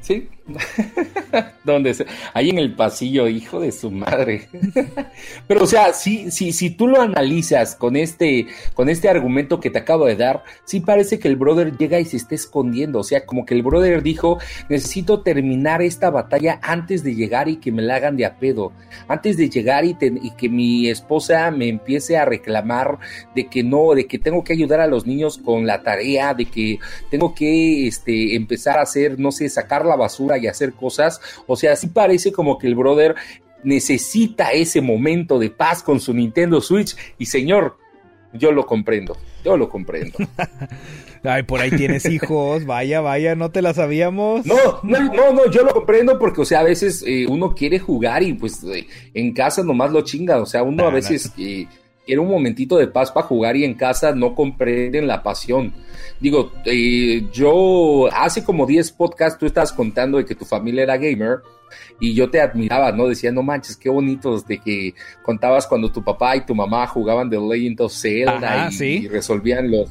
Sí, 0.00 0.28
donde 1.64 2.04
ahí 2.34 2.50
en 2.50 2.58
el 2.58 2.74
pasillo, 2.74 3.28
hijo 3.28 3.60
de 3.60 3.72
su 3.72 3.90
madre. 3.90 4.48
Pero 5.46 5.64
o 5.64 5.66
sea, 5.66 5.92
si, 5.92 6.30
si, 6.30 6.52
si 6.52 6.70
tú 6.70 6.88
lo 6.88 7.00
analizas 7.00 7.76
con 7.76 7.96
este, 7.96 8.46
con 8.74 8.88
este 8.88 9.08
argumento 9.08 9.60
que 9.60 9.70
te 9.70 9.78
acabo 9.78 10.06
de 10.06 10.16
dar, 10.16 10.42
sí 10.64 10.80
parece 10.80 11.18
que 11.18 11.28
el 11.28 11.36
brother 11.36 11.76
llega 11.76 12.00
y 12.00 12.04
se 12.04 12.16
está 12.16 12.34
escondiendo. 12.34 13.00
O 13.00 13.04
sea, 13.04 13.24
como 13.24 13.46
que 13.46 13.54
el 13.54 13.62
brother 13.62 14.02
dijo, 14.02 14.38
necesito 14.68 15.22
terminar 15.22 15.82
esta 15.82 16.10
batalla 16.10 16.58
antes 16.62 17.04
de 17.04 17.14
llegar 17.14 17.48
y 17.48 17.56
que 17.56 17.72
me 17.72 17.82
la 17.82 17.96
hagan 17.96 18.16
de 18.16 18.26
a 18.26 18.38
pedo. 18.38 18.72
Antes 19.08 19.36
de 19.36 19.48
llegar 19.48 19.84
y, 19.84 19.96
y 20.00 20.30
que 20.32 20.48
mi 20.48 20.88
esposa 20.88 21.50
me 21.50 21.68
empiece 21.68 22.16
a 22.16 22.24
reclamar 22.24 22.98
de 23.34 23.46
que 23.46 23.62
no, 23.62 23.94
de 23.94 24.06
que 24.06 24.18
tengo 24.18 24.42
que 24.42 24.52
ayudar 24.52 24.80
a 24.80 24.86
los 24.86 25.06
niños 25.06 25.38
con 25.38 25.66
la 25.66 25.82
tarea, 25.82 26.34
de 26.34 26.46
que 26.46 26.78
tengo 27.10 27.34
que 27.34 27.86
este, 27.86 28.34
empezar 28.34 28.78
a 28.78 28.82
hacer, 28.82 29.18
no 29.18 29.30
sé, 29.30 29.48
sacar 29.48 29.84
la 29.84 29.96
basura 29.96 30.31
y 30.38 30.46
hacer 30.46 30.72
cosas. 30.72 31.20
O 31.46 31.56
sea, 31.56 31.76
sí 31.76 31.88
parece 31.88 32.32
como 32.32 32.58
que 32.58 32.66
el 32.66 32.74
brother 32.74 33.14
necesita 33.62 34.52
ese 34.52 34.80
momento 34.80 35.38
de 35.38 35.50
paz 35.50 35.82
con 35.82 36.00
su 36.00 36.12
Nintendo 36.12 36.60
Switch. 36.60 36.96
Y 37.18 37.26
señor, 37.26 37.76
yo 38.32 38.52
lo 38.52 38.66
comprendo, 38.66 39.16
yo 39.44 39.56
lo 39.56 39.68
comprendo. 39.68 40.18
Ay, 41.24 41.44
por 41.44 41.60
ahí 41.60 41.70
tienes 41.70 42.04
hijos, 42.06 42.64
vaya, 42.66 43.00
vaya, 43.00 43.36
no 43.36 43.50
te 43.50 43.62
la 43.62 43.74
sabíamos. 43.74 44.44
No, 44.44 44.80
no, 44.82 44.98
no, 45.12 45.32
no 45.32 45.50
yo 45.50 45.62
lo 45.62 45.72
comprendo 45.72 46.18
porque, 46.18 46.40
o 46.40 46.44
sea, 46.44 46.60
a 46.60 46.64
veces 46.64 47.04
eh, 47.06 47.26
uno 47.28 47.54
quiere 47.54 47.78
jugar 47.78 48.22
y 48.22 48.32
pues 48.32 48.62
eh, 48.64 48.86
en 49.14 49.32
casa 49.32 49.62
nomás 49.62 49.92
lo 49.92 50.02
chinga, 50.02 50.40
o 50.40 50.46
sea, 50.46 50.62
uno 50.62 50.86
a 50.86 50.90
veces 50.90 51.32
eh, 51.38 51.66
quiere 52.04 52.20
un 52.20 52.28
momentito 52.28 52.76
de 52.76 52.88
paz 52.88 53.10
para 53.10 53.26
jugar 53.26 53.56
y 53.56 53.64
en 53.64 53.74
casa 53.74 54.12
no 54.14 54.34
comprenden 54.34 55.06
la 55.06 55.22
pasión. 55.22 55.72
Digo, 56.20 56.52
eh, 56.64 57.26
yo 57.32 58.08
hace 58.12 58.44
como 58.44 58.66
10 58.66 58.92
podcasts 58.92 59.38
tú 59.38 59.46
estabas 59.46 59.72
contando 59.72 60.18
de 60.18 60.24
que 60.24 60.34
tu 60.34 60.44
familia 60.44 60.82
era 60.82 60.96
gamer 60.96 61.40
y 62.00 62.14
yo 62.14 62.30
te 62.30 62.40
admiraba, 62.40 62.92
¿no? 62.92 63.08
Decía, 63.08 63.32
no 63.32 63.42
manches, 63.42 63.76
qué 63.76 63.88
bonitos 63.88 64.46
de 64.46 64.58
que 64.58 64.94
contabas 65.22 65.66
cuando 65.66 65.90
tu 65.90 66.02
papá 66.02 66.36
y 66.36 66.44
tu 66.44 66.54
mamá 66.54 66.86
jugaban 66.86 67.30
The 67.30 67.38
Legend 67.38 67.80
of 67.80 67.92
Zelda 67.92 68.70
y, 68.70 69.08
resolvían 69.08 69.70
los, 69.70 69.90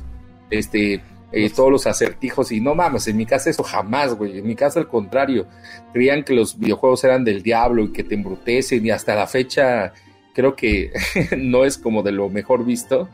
este, 0.49 1.01
eh, 1.31 1.49
todos 1.49 1.71
los 1.71 1.87
acertijos 1.87 2.51
y 2.51 2.59
no 2.59 2.75
mames, 2.75 3.07
en 3.07 3.17
mi 3.17 3.25
casa 3.25 3.49
eso 3.49 3.63
jamás, 3.63 4.13
güey, 4.13 4.39
en 4.39 4.47
mi 4.47 4.55
casa 4.55 4.79
al 4.79 4.87
contrario, 4.87 5.47
creían 5.93 6.23
que 6.23 6.33
los 6.33 6.59
videojuegos 6.59 7.03
eran 7.03 7.23
del 7.23 7.41
diablo 7.41 7.83
y 7.83 7.91
que 7.91 8.03
te 8.03 8.15
embrutecen 8.15 8.85
y 8.85 8.91
hasta 8.91 9.15
la 9.15 9.27
fecha 9.27 9.93
creo 10.33 10.55
que 10.55 10.91
no 11.37 11.65
es 11.65 11.77
como 11.77 12.03
de 12.03 12.11
lo 12.11 12.29
mejor 12.29 12.65
visto, 12.65 13.09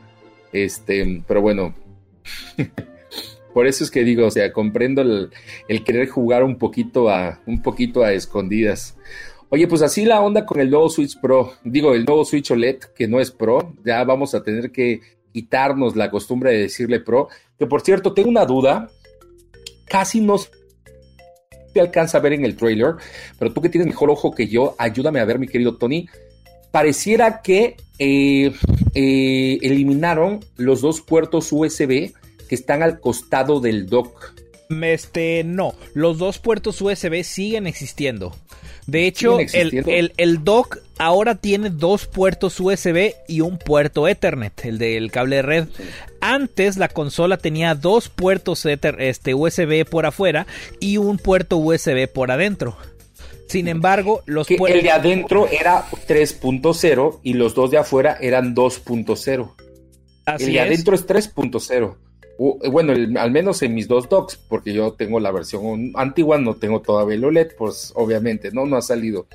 este, 0.52 1.22
pero 1.26 1.40
bueno, 1.40 1.74
por 3.54 3.66
eso 3.66 3.84
es 3.84 3.90
que 3.90 4.04
digo, 4.04 4.26
o 4.26 4.30
sea, 4.30 4.52
comprendo 4.52 5.02
el, 5.02 5.30
querer 5.84 6.08
jugar 6.08 6.44
un 6.44 6.58
poquito 6.58 7.08
a 7.10 7.40
un 7.46 7.62
poquito 7.62 8.02
a 8.02 8.12
escondidas. 8.12 8.96
Oye, 9.50 9.66
pues 9.66 9.80
así 9.80 10.04
la 10.04 10.20
onda 10.20 10.44
con 10.44 10.60
el 10.60 10.70
nuevo 10.70 10.90
Switch 10.90 11.18
Pro, 11.20 11.54
digo, 11.64 11.94
el 11.94 12.04
nuevo 12.04 12.24
Switch 12.24 12.50
OLED 12.50 12.78
que 12.94 13.08
no 13.08 13.18
es 13.18 13.30
Pro, 13.30 13.74
ya 13.84 14.04
vamos 14.04 14.34
a 14.34 14.42
tener 14.42 14.70
que 14.70 15.00
quitarnos 15.32 15.96
la 15.96 16.10
costumbre 16.10 16.52
de 16.52 16.58
decirle 16.58 17.00
Pro, 17.00 17.28
que 17.58 17.66
por 17.66 17.80
cierto, 17.80 18.12
tengo 18.12 18.28
una 18.28 18.44
duda, 18.44 18.90
casi 19.86 20.20
no 20.20 20.36
se 20.36 20.50
alcanza 21.80 22.18
a 22.18 22.20
ver 22.20 22.34
en 22.34 22.44
el 22.44 22.56
trailer, 22.56 22.96
pero 23.38 23.52
tú 23.52 23.62
que 23.62 23.68
tienes 23.68 23.88
mejor 23.88 24.10
ojo 24.10 24.32
que 24.32 24.48
yo, 24.48 24.74
ayúdame 24.78 25.20
a 25.20 25.24
ver, 25.24 25.38
mi 25.38 25.46
querido 25.46 25.76
Tony, 25.76 26.08
pareciera 26.70 27.42
que 27.42 27.76
eh, 27.98 28.52
eh, 28.94 29.58
eliminaron 29.62 30.40
los 30.56 30.80
dos 30.80 31.00
puertos 31.00 31.48
USB 31.50 32.12
que 32.48 32.54
están 32.54 32.82
al 32.82 33.00
costado 33.00 33.60
del 33.60 33.86
dock. 33.86 34.34
Este, 34.82 35.44
no, 35.44 35.74
los 35.94 36.18
dos 36.18 36.38
puertos 36.38 36.80
USB 36.80 37.22
siguen 37.24 37.66
existiendo. 37.66 38.34
De 38.86 39.06
hecho, 39.06 39.38
el, 39.38 40.12
el, 40.16 40.44
dock 40.44 40.78
ahora 40.98 41.34
tiene 41.34 41.68
dos 41.68 42.06
puertos 42.06 42.58
USB 42.58 43.12
y 43.28 43.42
un 43.42 43.58
puerto 43.58 44.08
Ethernet, 44.08 44.64
el 44.64 44.78
del 44.78 45.10
cable 45.10 45.42
red. 45.42 45.68
Antes 46.20 46.78
la 46.78 46.88
consola 46.88 47.36
tenía 47.36 47.74
dos 47.74 48.08
puertos 48.08 48.64
este, 48.64 49.34
USB 49.34 49.84
por 49.84 50.06
afuera 50.06 50.46
y 50.80 50.96
un 50.96 51.18
puerto 51.18 51.58
USB 51.58 52.08
por 52.08 52.30
adentro. 52.30 52.78
Sin 53.48 53.66
embargo, 53.68 54.22
los 54.26 54.50
El 54.50 54.82
de 54.82 54.90
adentro 54.90 55.48
era 55.48 55.84
3.0 55.90 57.20
y 57.22 57.34
los 57.34 57.54
dos 57.54 57.70
de 57.70 57.78
afuera 57.78 58.18
eran 58.20 58.54
2.0. 58.54 59.54
El 60.38 60.52
de 60.52 60.60
adentro 60.60 60.94
es 60.94 61.06
3.0. 61.06 61.96
Eh, 62.38 62.68
bueno, 62.68 62.92
al 63.18 63.30
menos 63.32 63.62
en 63.62 63.74
mis 63.74 63.88
dos 63.88 64.08
docks, 64.08 64.36
porque 64.36 64.72
yo 64.72 64.92
tengo 64.92 65.18
la 65.18 65.32
versión 65.32 65.92
antigua, 65.96 66.38
no 66.38 66.54
tengo 66.54 66.80
todavía 66.80 67.16
el 67.16 67.24
OLED, 67.24 67.56
pues 67.56 67.92
obviamente, 67.96 68.50
¿no? 68.52 68.64
No 68.64 68.76
ha 68.76 68.82
salido. 68.82 69.26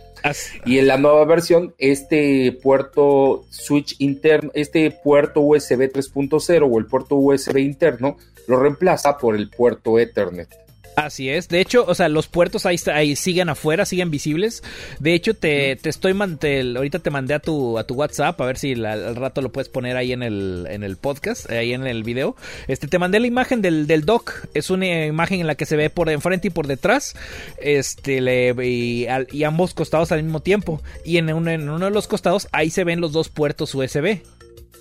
Y 0.65 0.77
en 0.77 0.87
la 0.87 0.97
nueva 0.97 1.25
versión, 1.25 1.73
este 1.77 2.57
puerto 2.63 3.43
switch 3.49 3.95
interno, 3.99 4.51
este 4.53 4.89
puerto 4.91 5.41
USB 5.41 5.91
3.0 5.91 6.69
o 6.71 6.79
el 6.79 6.85
puerto 6.85 7.15
USB 7.15 7.57
interno, 7.57 8.17
lo 8.47 8.57
reemplaza 8.57 9.17
por 9.17 9.35
el 9.35 9.49
puerto 9.49 9.99
Ethernet. 9.99 10.49
Así 10.95 11.29
es. 11.29 11.49
De 11.49 11.61
hecho, 11.61 11.85
o 11.87 11.95
sea, 11.95 12.09
los 12.09 12.27
puertos 12.27 12.65
ahí, 12.65 12.77
ahí 12.93 13.15
siguen 13.15 13.49
afuera, 13.49 13.85
siguen 13.85 14.11
visibles. 14.11 14.63
De 14.99 15.13
hecho, 15.13 15.33
te, 15.33 15.75
te 15.75 15.89
estoy 15.89 16.13
ahorita 16.13 16.99
te 16.99 17.09
mandé 17.09 17.33
a 17.33 17.39
tu 17.39 17.77
a 17.77 17.85
tu 17.85 17.95
WhatsApp 17.95 18.39
a 18.39 18.45
ver 18.45 18.57
si 18.57 18.73
al 18.73 19.15
rato 19.15 19.41
lo 19.41 19.51
puedes 19.51 19.69
poner 19.69 19.97
ahí 19.97 20.11
en 20.11 20.23
el 20.23 20.67
en 20.69 20.83
el 20.83 20.97
podcast, 20.97 21.49
ahí 21.49 21.73
en 21.73 21.87
el 21.87 22.03
video. 22.03 22.35
Este 22.67 22.87
te 22.87 22.99
mandé 22.99 23.19
la 23.19 23.27
imagen 23.27 23.61
del, 23.61 23.87
del 23.87 24.05
dock. 24.05 24.33
Es 24.53 24.69
una 24.69 25.05
imagen 25.05 25.41
en 25.41 25.47
la 25.47 25.55
que 25.55 25.65
se 25.65 25.75
ve 25.75 25.89
por 25.89 26.09
enfrente 26.09 26.47
y 26.47 26.51
por 26.51 26.67
detrás. 26.67 27.15
Este 27.57 28.21
le 28.21 28.53
y, 28.63 29.43
ambos 29.43 29.73
costados 29.73 30.11
al 30.11 30.23
mismo 30.23 30.41
tiempo. 30.41 30.81
Y 31.05 31.17
en, 31.17 31.29
en 31.29 31.69
uno 31.69 31.85
de 31.85 31.91
los 31.91 32.07
costados 32.07 32.47
ahí 32.51 32.69
se 32.69 32.83
ven 32.83 33.01
los 33.01 33.11
dos 33.11 33.29
puertos 33.29 33.73
USB. 33.73 34.21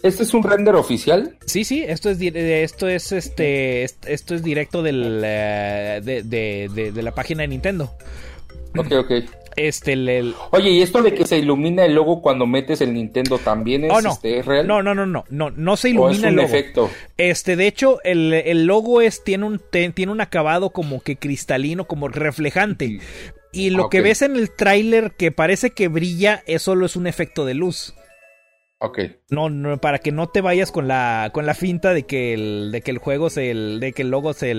¿Este 0.02 0.24
es 0.24 0.34
un 0.34 0.42
render 0.42 0.74
oficial? 0.74 1.36
Sí, 1.46 1.64
sí, 1.64 1.82
esto 1.86 2.10
es 2.10 2.20
esto 2.20 2.88
es 2.88 3.12
este 3.12 3.84
esto 3.84 4.34
es 4.34 4.42
directo 4.42 4.82
del, 4.82 5.22
eh, 5.24 6.00
de, 6.02 7.02
la 7.02 7.12
página 7.12 7.42
de 7.42 7.48
Nintendo. 7.48 7.94
Ok, 8.76 8.92
ok. 8.92 9.12
Este, 9.54 9.92
el, 9.92 10.34
Oye, 10.50 10.70
¿y 10.70 10.82
esto 10.82 11.02
de 11.02 11.12
que 11.12 11.26
se 11.26 11.38
ilumina 11.38 11.84
el 11.84 11.94
logo 11.94 12.22
cuando 12.22 12.46
metes 12.46 12.80
el 12.80 12.94
Nintendo 12.94 13.38
también 13.38 13.84
es, 13.84 13.92
oh, 13.92 14.00
no. 14.00 14.12
Este, 14.12 14.42
real? 14.42 14.66
No, 14.66 14.82
no, 14.82 14.94
no, 14.94 15.04
no, 15.04 15.24
no, 15.28 15.50
no 15.50 15.76
se 15.76 15.90
ilumina 15.90 16.28
el 16.28 16.36
logo. 16.36 16.48
efecto? 16.48 16.90
Este, 17.18 17.56
de 17.56 17.66
hecho, 17.66 17.98
el, 18.02 18.66
logo 18.66 19.02
es, 19.02 19.22
tiene 19.22 19.44
un, 19.44 19.60
tiene 19.70 20.10
un 20.10 20.20
acabado 20.22 20.70
como 20.70 21.00
que 21.02 21.16
cristalino, 21.16 21.86
como 21.86 22.08
reflejante. 22.08 22.98
Y 23.52 23.70
lo 23.70 23.90
que 23.90 24.00
ves 24.00 24.22
en 24.22 24.36
el 24.36 24.50
tráiler 24.50 25.12
que 25.12 25.30
parece 25.30 25.70
que 25.70 25.88
brilla, 25.88 26.42
eso 26.46 26.72
solo 26.72 26.86
es 26.86 26.96
un 26.96 27.06
efecto 27.06 27.44
de 27.44 27.52
luz. 27.52 27.94
Ok. 28.84 28.98
No, 29.30 29.48
no, 29.48 29.78
para 29.78 30.00
que 30.00 30.10
no 30.10 30.28
te 30.28 30.40
vayas 30.40 30.72
con 30.72 30.88
la, 30.88 31.30
con 31.32 31.46
la 31.46 31.54
finta 31.54 31.94
de 31.94 32.02
que 32.02 32.34
el, 32.34 32.72
de 32.72 32.80
que 32.80 32.90
el 32.90 32.98
juego 32.98 33.30
se, 33.30 33.54
de 33.54 33.92
que 33.92 34.02
el 34.02 34.10
logo 34.10 34.32
se, 34.32 34.52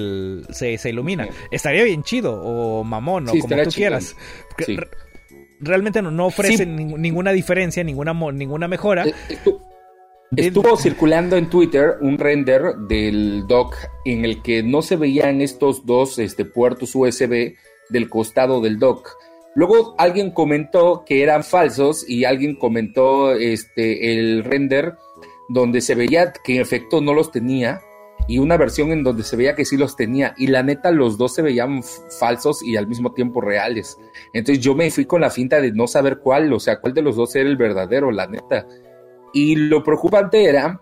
se, 0.49 0.89
ilumina. 0.89 1.27
Estaría 1.51 1.83
bien 1.83 2.03
chido, 2.03 2.41
o 2.41 2.85
mamón, 2.85 3.27
o 3.27 3.31
como 3.31 3.63
tú 3.63 3.69
quieras. 3.71 4.15
Realmente 5.59 6.01
no, 6.01 6.09
no 6.09 6.27
ofrece 6.27 6.65
ninguna 6.65 7.33
diferencia, 7.33 7.83
ninguna, 7.83 8.13
ninguna 8.31 8.69
mejora. 8.69 9.05
Eh, 9.05 9.15
estuvo 10.37 10.77
circulando 10.77 11.35
en 11.35 11.49
Twitter 11.49 11.97
un 11.99 12.17
render 12.17 12.75
del 12.87 13.45
dock 13.47 13.75
en 14.05 14.23
el 14.23 14.41
que 14.41 14.63
no 14.63 14.81
se 14.81 14.95
veían 14.95 15.41
estos 15.41 15.85
dos 15.85 16.17
este, 16.17 16.45
puertos 16.45 16.95
USB 16.95 17.55
del 17.89 18.09
costado 18.09 18.61
del 18.61 18.79
dock 18.79 19.09
Luego 19.55 19.95
alguien 19.97 20.31
comentó 20.31 21.03
que 21.05 21.21
eran 21.21 21.43
falsos 21.43 22.07
y 22.07 22.25
alguien 22.25 22.55
comentó 22.55 23.33
este, 23.33 24.13
el 24.13 24.43
render 24.43 24.95
donde 25.49 25.81
se 25.81 25.95
veía 25.95 26.33
que 26.43 26.55
en 26.55 26.61
efecto 26.61 27.01
no 27.01 27.13
los 27.13 27.31
tenía 27.31 27.81
y 28.27 28.39
una 28.39 28.57
versión 28.57 28.91
en 28.91 29.03
donde 29.03 29.23
se 29.23 29.35
veía 29.35 29.55
que 29.55 29.65
sí 29.65 29.77
los 29.77 29.95
tenía 29.95 30.33
y 30.37 30.47
la 30.47 30.63
neta 30.63 30.91
los 30.91 31.17
dos 31.17 31.35
se 31.35 31.41
veían 31.41 31.83
falsos 32.19 32.63
y 32.63 32.77
al 32.77 32.87
mismo 32.87 33.13
tiempo 33.13 33.41
reales. 33.41 33.97
Entonces 34.33 34.63
yo 34.63 34.75
me 34.75 34.89
fui 34.89 35.05
con 35.05 35.21
la 35.21 35.29
finta 35.29 35.61
de 35.61 35.71
no 35.71 35.87
saber 35.87 36.19
cuál, 36.19 36.51
o 36.53 36.59
sea, 36.59 36.79
cuál 36.79 36.93
de 36.93 37.01
los 37.01 37.15
dos 37.15 37.35
era 37.35 37.49
el 37.49 37.57
verdadero, 37.57 38.11
la 38.11 38.27
neta. 38.27 38.65
Y 39.33 39.55
lo 39.55 39.83
preocupante 39.83 40.45
era 40.45 40.81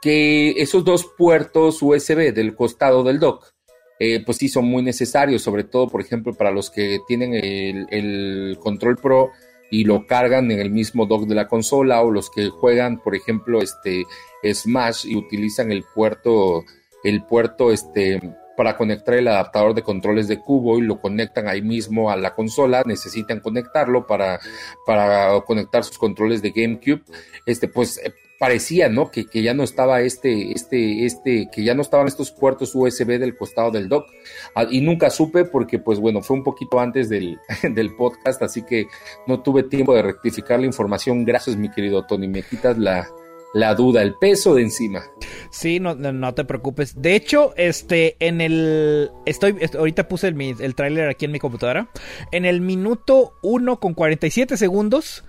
que 0.00 0.50
esos 0.52 0.84
dos 0.84 1.06
puertos 1.18 1.82
USB 1.82 2.32
del 2.32 2.54
costado 2.54 3.02
del 3.02 3.18
dock 3.18 3.55
eh, 3.98 4.22
pues 4.24 4.38
sí 4.38 4.48
son 4.48 4.66
muy 4.66 4.82
necesarios, 4.82 5.42
sobre 5.42 5.64
todo, 5.64 5.88
por 5.88 6.00
ejemplo, 6.00 6.34
para 6.34 6.50
los 6.50 6.70
que 6.70 6.98
tienen 7.06 7.34
el, 7.34 8.58
Control 8.60 8.96
Pro 8.96 9.30
y 9.70 9.84
lo 9.84 10.06
cargan 10.06 10.50
en 10.50 10.60
el 10.60 10.70
mismo 10.70 11.06
dock 11.06 11.26
de 11.26 11.34
la 11.34 11.48
consola 11.48 12.02
o 12.02 12.10
los 12.10 12.30
que 12.30 12.48
juegan, 12.48 12.98
por 13.02 13.14
ejemplo, 13.14 13.60
este 13.62 14.04
Smash 14.44 15.06
y 15.06 15.16
utilizan 15.16 15.72
el 15.72 15.82
puerto, 15.82 16.64
el 17.04 17.24
puerto 17.24 17.72
este 17.72 18.20
para 18.56 18.76
conectar 18.76 19.14
el 19.14 19.28
adaptador 19.28 19.74
de 19.74 19.82
controles 19.82 20.28
de 20.28 20.40
cubo 20.40 20.78
y 20.78 20.82
lo 20.82 20.98
conectan 20.98 21.46
ahí 21.46 21.60
mismo 21.60 22.10
a 22.10 22.16
la 22.16 22.34
consola, 22.34 22.82
necesitan 22.86 23.40
conectarlo 23.40 24.06
para, 24.06 24.40
para 24.86 25.40
conectar 25.42 25.84
sus 25.84 25.98
controles 25.98 26.40
de 26.40 26.52
GameCube, 26.52 27.02
este, 27.44 27.68
pues 27.68 28.00
parecía, 28.38 28.88
¿no? 28.88 29.10
Que, 29.10 29.26
que, 29.26 29.42
ya 29.42 29.54
no 29.54 29.62
estaba 29.62 30.00
este, 30.00 30.52
este, 30.52 31.04
este, 31.04 31.48
que 31.52 31.64
ya 31.64 31.74
no 31.74 31.82
estaban 31.82 32.06
estos 32.06 32.30
puertos 32.30 32.74
USB 32.74 33.18
del 33.18 33.36
costado 33.36 33.70
del 33.70 33.88
dock. 33.88 34.06
Ah, 34.54 34.66
y 34.70 34.80
nunca 34.80 35.10
supe 35.10 35.44
porque, 35.44 35.78
pues 35.78 35.98
bueno, 35.98 36.22
fue 36.22 36.36
un 36.36 36.44
poquito 36.44 36.80
antes 36.80 37.08
del, 37.08 37.38
del, 37.62 37.94
podcast, 37.96 38.42
así 38.42 38.62
que 38.62 38.86
no 39.26 39.42
tuve 39.42 39.62
tiempo 39.62 39.94
de 39.94 40.02
rectificar 40.02 40.60
la 40.60 40.66
información. 40.66 41.24
Gracias, 41.24 41.56
mi 41.56 41.70
querido 41.70 42.04
Tony. 42.06 42.28
Me 42.28 42.42
quitas 42.42 42.76
la, 42.78 43.08
la 43.54 43.74
duda, 43.74 44.02
el 44.02 44.14
peso 44.14 44.54
de 44.54 44.62
encima. 44.62 45.04
Sí, 45.50 45.80
no, 45.80 45.94
no, 45.94 46.34
te 46.34 46.44
preocupes. 46.44 47.00
De 47.00 47.14
hecho, 47.14 47.54
este, 47.56 48.16
en 48.20 48.40
el. 48.42 49.10
Estoy. 49.24 49.56
Ahorita 49.76 50.08
puse 50.08 50.28
el, 50.28 50.40
el 50.60 50.74
tráiler 50.74 51.08
aquí 51.08 51.24
en 51.24 51.32
mi 51.32 51.38
computadora. 51.38 51.88
En 52.32 52.44
el 52.44 52.60
minuto 52.60 53.32
1 53.42 53.80
con 53.80 53.94
47 53.94 54.58
segundos 54.58 55.24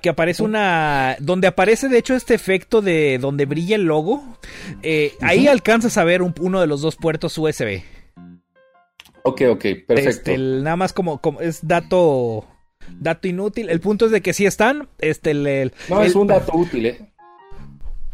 que 0.00 0.08
aparece 0.08 0.42
una. 0.42 1.16
Donde 1.20 1.46
aparece, 1.46 1.88
de 1.88 1.98
hecho, 1.98 2.14
este 2.14 2.34
efecto 2.34 2.82
de 2.82 3.18
donde 3.20 3.46
brilla 3.46 3.76
el 3.76 3.84
logo. 3.84 4.22
Eh, 4.82 5.12
ahí 5.20 5.46
alcanzas 5.48 5.96
a 5.98 6.04
ver 6.04 6.22
uno 6.22 6.60
de 6.60 6.66
los 6.66 6.80
dos 6.80 6.96
puertos 6.96 7.36
USB. 7.38 7.82
Ok, 9.22 9.42
ok, 9.50 9.64
perfecto. 9.86 10.10
Este, 10.10 10.38
nada 10.38 10.76
más 10.76 10.92
como, 10.92 11.20
como, 11.20 11.40
es 11.40 11.66
dato. 11.66 12.46
Dato 13.00 13.26
inútil. 13.26 13.68
El 13.68 13.80
punto 13.80 14.06
es 14.06 14.12
de 14.12 14.20
que 14.20 14.32
sí 14.32 14.46
están. 14.46 14.88
Este, 14.98 15.32
el, 15.32 15.72
no, 15.88 16.02
es 16.02 16.14
un 16.14 16.28
dato 16.28 16.56
útil, 16.56 16.86
eh. 16.86 17.12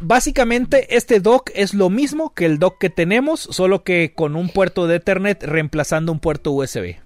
Básicamente, 0.01 0.97
este 0.97 1.21
dock 1.21 1.51
es 1.55 1.75
lo 1.75 1.89
mismo 1.89 2.35
que 2.35 2.47
el 2.47 2.59
dock 2.59 2.79
que 2.79 2.91
tenemos, 2.91 3.41
solo 3.41 3.85
que 3.85 4.15
con 4.15 4.35
un 4.35 4.49
puerto 4.49 4.89
de 4.89 4.97
Ethernet 4.97 5.45
reemplazando 5.45 6.11
un 6.11 6.19
puerto 6.19 6.51
USB. 6.51 6.97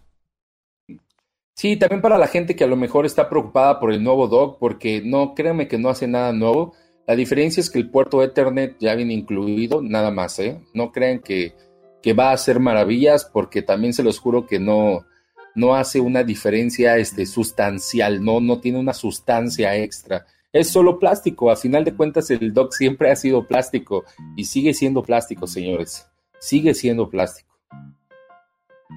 Sí, 1.56 1.78
también 1.78 2.02
para 2.02 2.18
la 2.18 2.26
gente 2.26 2.54
que 2.54 2.64
a 2.64 2.66
lo 2.66 2.76
mejor 2.76 3.06
está 3.06 3.30
preocupada 3.30 3.80
por 3.80 3.90
el 3.90 4.04
nuevo 4.04 4.28
dock, 4.28 4.58
porque 4.58 5.00
no, 5.02 5.34
créanme 5.34 5.68
que 5.68 5.78
no 5.78 5.88
hace 5.88 6.06
nada 6.06 6.30
nuevo. 6.34 6.74
La 7.06 7.16
diferencia 7.16 7.62
es 7.62 7.70
que 7.70 7.78
el 7.78 7.88
puerto 7.88 8.22
Ethernet 8.22 8.76
ya 8.78 8.94
viene 8.94 9.14
incluido, 9.14 9.80
nada 9.80 10.10
más, 10.10 10.38
¿eh? 10.38 10.60
No 10.74 10.92
crean 10.92 11.20
que, 11.20 11.54
que 12.02 12.12
va 12.12 12.28
a 12.28 12.34
hacer 12.34 12.60
maravillas, 12.60 13.24
porque 13.24 13.62
también 13.62 13.94
se 13.94 14.02
los 14.02 14.18
juro 14.18 14.46
que 14.46 14.58
no, 14.60 15.06
no 15.54 15.74
hace 15.74 15.98
una 15.98 16.24
diferencia 16.24 16.98
este, 16.98 17.24
sustancial, 17.24 18.22
no, 18.22 18.40
no 18.40 18.60
tiene 18.60 18.78
una 18.78 18.92
sustancia 18.92 19.74
extra. 19.76 20.26
Es 20.52 20.68
solo 20.68 20.98
plástico, 20.98 21.50
a 21.50 21.56
final 21.56 21.84
de 21.84 21.94
cuentas 21.94 22.30
el 22.30 22.52
dock 22.52 22.72
siempre 22.72 23.10
ha 23.10 23.16
sido 23.16 23.46
plástico 23.46 24.04
y 24.36 24.44
sigue 24.44 24.74
siendo 24.74 25.02
plástico, 25.02 25.46
señores. 25.46 26.06
Sigue 26.38 26.74
siendo 26.74 27.08
plástico. 27.08 27.45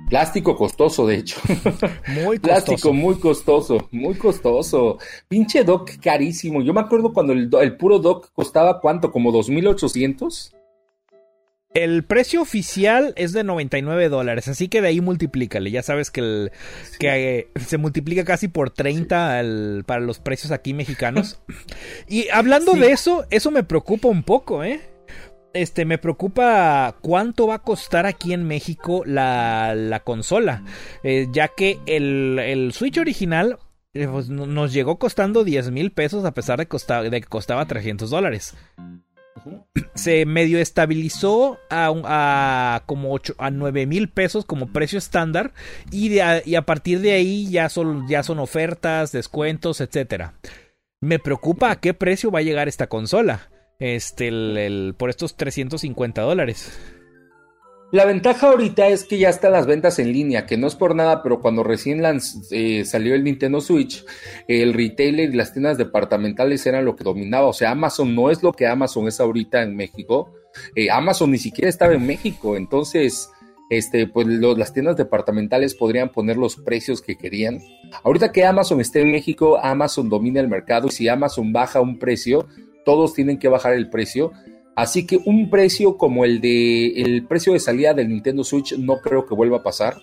Plástico 0.09 0.55
costoso, 0.55 1.07
de 1.07 1.15
hecho. 1.15 1.39
Muy 2.07 2.37
costoso. 2.37 2.41
Plástico 2.41 2.93
muy 2.93 3.15
costoso, 3.15 3.89
muy 3.91 4.15
costoso. 4.15 4.97
Pinche 5.27 5.63
dock 5.63 5.97
carísimo. 6.01 6.61
Yo 6.61 6.73
me 6.73 6.81
acuerdo 6.81 7.13
cuando 7.13 7.33
el, 7.33 7.77
puro 7.77 7.99
dock 7.99 8.31
costaba 8.33 8.79
cuánto, 8.81 9.11
como 9.11 9.31
2.800. 9.31 10.53
El 11.75 12.03
precio 12.03 12.41
oficial 12.41 13.13
es 13.15 13.31
de 13.31 13.43
99 13.43 14.09
dólares, 14.09 14.47
así 14.47 14.69
que 14.69 14.81
de 14.81 14.87
ahí 14.87 15.01
multiplícale. 15.01 15.69
Ya 15.69 15.83
sabes 15.83 16.09
que, 16.09 16.21
el, 16.21 16.51
que 16.97 17.37
eh, 17.39 17.47
se 17.59 17.77
multiplica 17.77 18.25
casi 18.25 18.47
por 18.47 18.71
30 18.71 19.43
para 19.85 20.01
los 20.01 20.19
precios 20.19 20.51
aquí 20.51 20.73
mexicanos. 20.73 21.39
y 22.07 22.27
hablando 22.29 22.73
de 22.73 22.91
eso, 22.91 23.25
eso 23.29 23.51
me 23.51 23.63
preocupa 23.63 24.07
un 24.07 24.23
poco, 24.23 24.63
¿eh? 24.63 24.81
Este, 25.53 25.85
me 25.85 25.97
preocupa 25.97 26.95
cuánto 27.01 27.47
va 27.47 27.55
a 27.55 27.63
costar 27.63 28.05
aquí 28.05 28.33
en 28.33 28.45
México 28.45 29.03
la, 29.05 30.01
consola. 30.03 30.63
Eh, 31.03 31.27
ya 31.31 31.49
que 31.49 31.79
el, 31.85 32.71
Switch 32.73 32.97
original 32.97 33.57
eh, 33.93 34.07
pues, 34.07 34.29
nos 34.29 34.73
llegó 34.73 34.99
costando 34.99 35.43
10 35.43 35.71
mil 35.71 35.91
pesos 35.91 36.25
a 36.25 36.33
pesar 36.33 36.59
de, 36.59 37.09
de 37.09 37.21
que 37.21 37.27
costaba 37.27 37.65
300 37.65 38.09
dólares. 38.09 38.55
Se 39.95 40.25
medio 40.25 40.59
estabilizó 40.59 41.59
a, 41.69 42.83
como 42.85 43.13
8, 43.13 43.35
a 43.37 43.49
9 43.49 43.85
mil 43.85 44.09
pesos 44.09 44.45
como 44.45 44.67
precio 44.67 44.97
estándar 44.97 45.53
y, 45.91 46.19
a, 46.19 46.45
y 46.45 46.55
a 46.55 46.63
partir 46.63 46.99
de 46.99 47.13
ahí 47.13 47.49
ya 47.49 47.69
son, 47.69 48.07
ya 48.07 48.21
son 48.23 48.39
ofertas, 48.39 49.11
descuentos, 49.11 49.81
etc. 49.81 50.31
Me 51.01 51.19
preocupa 51.19 51.71
a 51.71 51.79
qué 51.79 51.93
precio 51.93 52.31
va 52.31 52.39
a 52.39 52.43
llegar 52.43 52.67
esta 52.67 52.87
consola 52.87 53.49
este, 53.79 54.27
el, 54.27 54.93
por 54.97 55.09
estos 55.09 55.35
350 55.35 56.21
dólares. 56.21 56.77
La 57.91 58.05
ventaja 58.05 58.49
ahorita 58.49 58.87
es 58.87 59.03
que 59.03 59.17
ya 59.17 59.29
están 59.29 59.53
las 59.53 59.65
ventas 59.65 59.97
en 59.97 60.13
línea, 60.13 60.45
que 60.45 60.57
no 60.57 60.67
es 60.67 60.75
por 60.75 60.93
nada, 60.93 61.23
pero 61.23 61.39
cuando 61.39 61.63
recién 61.63 62.03
eh, 62.51 62.85
salió 62.85 63.15
el 63.15 63.23
Nintendo 63.23 63.61
Switch, 63.61 64.05
el 64.47 64.75
retailer 64.75 65.31
y 65.31 65.35
las 65.35 65.53
tiendas 65.53 65.79
departamentales 65.79 66.63
eran 66.67 66.85
lo 66.85 66.95
que 66.95 67.03
dominaba. 67.03 67.47
O 67.47 67.53
sea, 67.53 67.71
Amazon 67.71 68.13
no 68.13 68.29
es 68.29 68.43
lo 68.43 68.53
que 68.53 68.67
Amazon 68.67 69.07
es 69.07 69.19
ahorita 69.19 69.63
en 69.63 69.75
México. 69.75 70.31
Eh, 70.75 70.91
Amazon 70.91 71.31
ni 71.31 71.39
siquiera 71.39 71.67
estaba 71.67 71.93
en 71.93 72.05
México, 72.05 72.55
entonces, 72.55 73.31
este, 73.71 74.05
pues 74.05 74.27
las 74.27 74.71
tiendas 74.71 74.95
departamentales 74.95 75.73
podrían 75.73 76.09
poner 76.09 76.37
los 76.37 76.57
precios 76.57 77.01
que 77.01 77.17
querían. 77.17 77.59
Ahorita 78.03 78.31
que 78.31 78.45
Amazon 78.45 78.81
esté 78.81 79.01
en 79.01 79.11
México, 79.11 79.57
Amazon 79.57 80.09
domina 80.09 80.39
el 80.41 80.47
mercado 80.47 80.89
y 80.89 80.91
si 80.91 81.07
Amazon 81.07 81.51
baja 81.51 81.81
un 81.81 81.97
precio, 81.97 82.47
todos 82.89 83.13
tienen 83.13 83.37
que 83.37 83.49
bajar 83.49 83.73
el 83.73 83.87
precio. 83.87 84.31
Así 84.75 85.05
que 85.05 85.19
un 85.23 85.51
precio 85.51 85.95
como 85.95 86.25
el 86.25 86.41
de 86.41 86.87
el 87.03 87.27
precio 87.27 87.53
de 87.53 87.59
salida 87.59 87.93
del 87.93 88.09
Nintendo 88.09 88.43
Switch 88.43 88.75
no 88.79 88.97
creo 88.97 89.27
que 89.27 89.35
vuelva 89.35 89.57
a 89.57 89.63
pasar. 89.63 90.01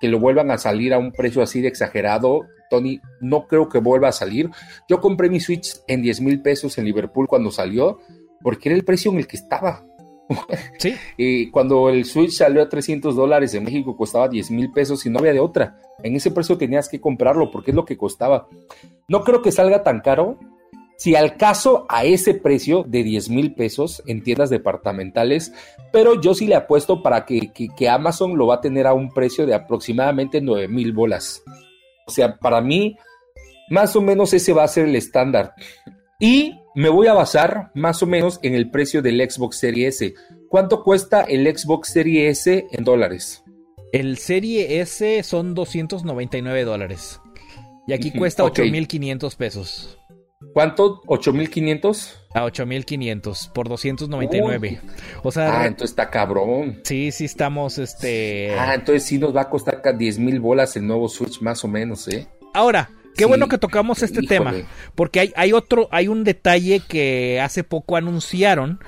Que 0.00 0.06
lo 0.06 0.20
vuelvan 0.20 0.52
a 0.52 0.56
salir 0.56 0.94
a 0.94 0.98
un 0.98 1.10
precio 1.10 1.42
así 1.42 1.60
de 1.60 1.66
exagerado, 1.66 2.42
Tony, 2.70 3.00
no 3.20 3.48
creo 3.48 3.68
que 3.68 3.80
vuelva 3.80 4.06
a 4.06 4.12
salir. 4.12 4.48
Yo 4.88 5.00
compré 5.00 5.28
mi 5.28 5.40
Switch 5.40 5.74
en 5.88 6.02
10 6.02 6.20
mil 6.20 6.40
pesos 6.40 6.78
en 6.78 6.84
Liverpool 6.84 7.26
cuando 7.26 7.50
salió, 7.50 7.98
porque 8.42 8.68
era 8.68 8.76
el 8.76 8.84
precio 8.84 9.10
en 9.10 9.18
el 9.18 9.26
que 9.26 9.36
estaba. 9.36 9.84
Sí. 10.78 10.94
y 11.16 11.50
cuando 11.50 11.88
el 11.88 12.04
Switch 12.04 12.30
salió 12.30 12.62
a 12.62 12.68
300 12.68 13.16
dólares 13.16 13.52
en 13.54 13.64
México 13.64 13.96
costaba 13.96 14.28
10 14.28 14.52
mil 14.52 14.70
pesos 14.70 15.04
y 15.04 15.10
no 15.10 15.18
había 15.18 15.32
de 15.32 15.40
otra. 15.40 15.80
En 16.04 16.14
ese 16.14 16.30
precio 16.30 16.56
tenías 16.56 16.88
que 16.88 17.00
comprarlo 17.00 17.50
porque 17.50 17.72
es 17.72 17.74
lo 17.74 17.84
que 17.84 17.96
costaba. 17.96 18.46
No 19.08 19.24
creo 19.24 19.42
que 19.42 19.50
salga 19.50 19.82
tan 19.82 19.98
caro. 19.98 20.38
Si 21.00 21.16
al 21.16 21.38
caso 21.38 21.86
a 21.88 22.04
ese 22.04 22.34
precio 22.34 22.84
de 22.86 23.02
10 23.02 23.30
mil 23.30 23.54
pesos 23.54 24.02
en 24.04 24.22
tiendas 24.22 24.50
departamentales, 24.50 25.50
pero 25.94 26.20
yo 26.20 26.34
sí 26.34 26.46
le 26.46 26.56
apuesto 26.56 27.02
para 27.02 27.24
que, 27.24 27.50
que, 27.54 27.68
que 27.74 27.88
Amazon 27.88 28.36
lo 28.36 28.48
va 28.48 28.56
a 28.56 28.60
tener 28.60 28.86
a 28.86 28.92
un 28.92 29.08
precio 29.08 29.46
de 29.46 29.54
aproximadamente 29.54 30.42
9 30.42 30.68
mil 30.68 30.92
bolas. 30.92 31.42
O 32.06 32.10
sea, 32.10 32.36
para 32.36 32.60
mí, 32.60 32.98
más 33.70 33.96
o 33.96 34.02
menos 34.02 34.34
ese 34.34 34.52
va 34.52 34.64
a 34.64 34.68
ser 34.68 34.88
el 34.88 34.94
estándar. 34.94 35.54
Y 36.18 36.60
me 36.74 36.90
voy 36.90 37.06
a 37.06 37.14
basar 37.14 37.70
más 37.74 38.02
o 38.02 38.06
menos 38.06 38.38
en 38.42 38.54
el 38.54 38.70
precio 38.70 39.00
del 39.00 39.26
Xbox 39.26 39.56
Series 39.56 40.02
S. 40.02 40.14
¿Cuánto 40.50 40.82
cuesta 40.82 41.22
el 41.22 41.46
Xbox 41.46 41.94
Series 41.94 42.46
S 42.46 42.66
en 42.72 42.84
dólares? 42.84 43.42
El 43.94 44.18
Serie 44.18 44.82
S 44.82 45.22
son 45.22 45.54
299 45.54 46.64
dólares. 46.64 47.22
Y 47.86 47.94
aquí 47.94 48.10
cuesta 48.10 48.44
ok. 48.44 48.58
8.500 48.58 49.36
pesos. 49.36 49.99
¿Cuánto? 50.52 51.00
¿8.500? 51.02 52.16
A 52.34 52.44
8.500 52.44 53.52
por 53.52 53.68
299. 53.68 54.80
O 55.22 55.30
sea, 55.32 55.60
Ah, 55.62 55.66
entonces 55.66 55.90
está 55.92 56.10
cabrón. 56.10 56.80
sí, 56.84 57.10
sí 57.12 57.24
estamos, 57.24 57.78
este... 57.78 58.54
Ah, 58.58 58.74
entonces 58.74 59.04
sí 59.04 59.18
nos 59.18 59.34
va 59.34 59.42
a 59.42 59.48
costar 59.50 59.82
ca- 59.82 59.92
10 59.92 60.18
mil 60.18 60.40
bolas 60.40 60.76
el 60.76 60.86
nuevo 60.86 61.08
Switch 61.08 61.40
más 61.40 61.64
o 61.64 61.68
menos, 61.68 62.06
¿eh? 62.08 62.26
Ahora, 62.54 62.90
qué 63.16 63.24
Sí, 63.24 63.28
bueno 63.28 63.48
que 63.48 63.58
tocamos 63.58 64.02
este 64.02 64.22
híjole. 64.22 64.28
tema, 64.28 64.54
porque 64.94 65.20
hay, 65.20 65.32
hay 65.36 65.52
otro, 65.52 65.88
hay 65.90 66.08
un 66.08 66.24
detalle 66.24 66.80
que 66.80 67.40
hace 67.40 67.64
poco 67.64 67.96
anunciaron 67.96 68.80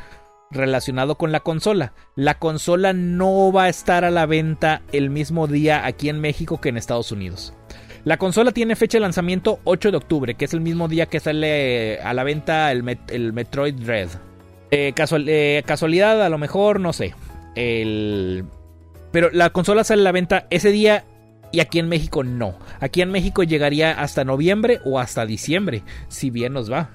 relacionado 0.51 1.17
con 1.17 1.33
la 1.33 1.41
consola. 1.41 1.95
La 2.15 2.39
consola 2.39 2.93
no 2.93 3.53
va 3.53 3.65
a 3.65 3.69
estar 3.69 4.05
a 4.05 4.11
la 4.11 4.27
venta 4.27 4.83
el 4.93 5.11
mismo 5.11 5.47
día 5.47 5.87
aquí 5.87 6.09
en 6.09 6.21
México 6.21 6.61
que 6.61 6.69
en 6.69 6.77
Estados 6.77 7.11
Unidos. 7.13 7.55
La 8.05 8.17
consola 8.17 8.51
tiene 8.51 8.75
fecha 8.77 8.99
de 8.99 9.03
lanzamiento 9.03 9.61
8 9.65 9.91
de 9.93 9.97
octubre, 9.97 10.35
que 10.35 10.45
es 10.47 10.55
el 10.55 10.61
mismo 10.61 10.89
día 10.89 11.07
que 11.07 11.21
sale 11.21 12.01
a 12.01 12.13
la 12.15 12.25
venta 12.25 12.73
el, 12.73 12.83
Met- 12.83 13.11
el 13.11 13.33
Metroid 13.33 13.75
Dread. 13.75 14.09
Eh, 14.73 14.93
eh, 14.97 15.63
casualidad, 15.67 16.25
a 16.25 16.29
lo 16.29 16.39
mejor, 16.39 16.81
no 16.81 16.93
sé. 16.93 17.15
Pero 19.13 19.31
la 19.33 19.51
consola 19.51 19.85
sale 19.85 20.01
a 20.01 20.05
la 20.05 20.13
venta 20.13 20.47
ese 20.51 20.71
día 20.73 21.05
y 21.53 21.61
aquí 21.61 21.79
en 21.79 21.89
México 21.89 22.25
no. 22.25 22.55
Aquí 22.81 23.03
en 23.03 23.11
México 23.11 23.43
llegaría 23.43 23.93
hasta 23.93 24.25
noviembre 24.25 24.81
o 24.85 24.99
hasta 24.99 25.27
diciembre, 25.27 25.83
si 26.09 26.31
bien 26.31 26.55
nos 26.55 26.73
va. 26.73 26.91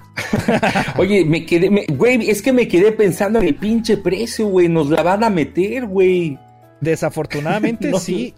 Oye, 0.98 1.24
me 1.24 1.46
quedé, 1.46 1.86
güey, 1.90 2.28
es 2.28 2.42
que 2.42 2.52
me 2.52 2.66
quedé 2.68 2.90
pensando 2.92 3.38
en 3.38 3.46
el 3.46 3.54
pinche 3.54 3.96
precio, 3.96 4.48
güey, 4.48 4.68
nos 4.68 4.90
la 4.90 5.02
van 5.02 5.22
a 5.24 5.30
meter, 5.30 5.86
güey. 5.86 6.36
Desafortunadamente 6.80 7.90
No. 7.90 7.98
sí. 7.98 8.34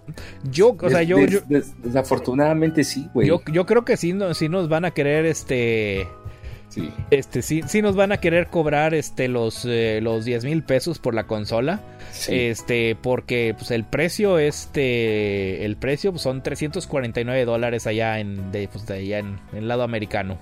Yo, 0.50 0.76
o 0.80 0.88
sea, 0.90 1.02
yo, 1.02 1.16
des- 1.18 1.30
yo, 1.30 1.40
des- 1.48 1.74
desafortunadamente 1.82 2.84
sí, 2.84 3.08
güey. 3.12 3.28
yo, 3.28 3.42
yo 3.52 3.66
creo 3.66 3.84
que 3.84 3.96
sí, 3.96 4.12
no- 4.12 4.32
sí 4.34 4.48
nos 4.48 4.68
van 4.68 4.84
a 4.84 4.90
querer, 4.92 5.26
este, 5.26 6.06
Sí. 6.68 6.90
este, 7.10 7.42
sí, 7.42 7.62
sí 7.66 7.82
nos 7.82 7.96
van 7.96 8.12
a 8.12 8.18
querer 8.18 8.46
cobrar, 8.46 8.94
este, 8.94 9.26
los, 9.28 9.64
eh, 9.68 9.98
los 10.02 10.24
10 10.24 10.44
mil 10.44 10.62
pesos 10.62 10.98
por 10.98 11.14
la 11.14 11.26
consola. 11.26 11.80
sí. 12.12 12.34
Este, 12.34 12.96
porque 13.00 13.54
pues 13.58 13.70
el 13.72 13.84
precio, 13.84 14.38
este, 14.38 15.64
el 15.64 15.76
precio 15.76 16.10
pues, 16.12 16.22
son 16.22 16.42
349 16.42 17.44
dólares 17.44 17.86
allá 17.86 18.18
en, 18.20 18.50
de, 18.52 18.68
pues, 18.68 18.86
de 18.86 18.94
allá 18.94 19.18
en, 19.18 19.38
en 19.52 19.58
el 19.58 19.68
lado 19.68 19.82
americano. 19.82 20.38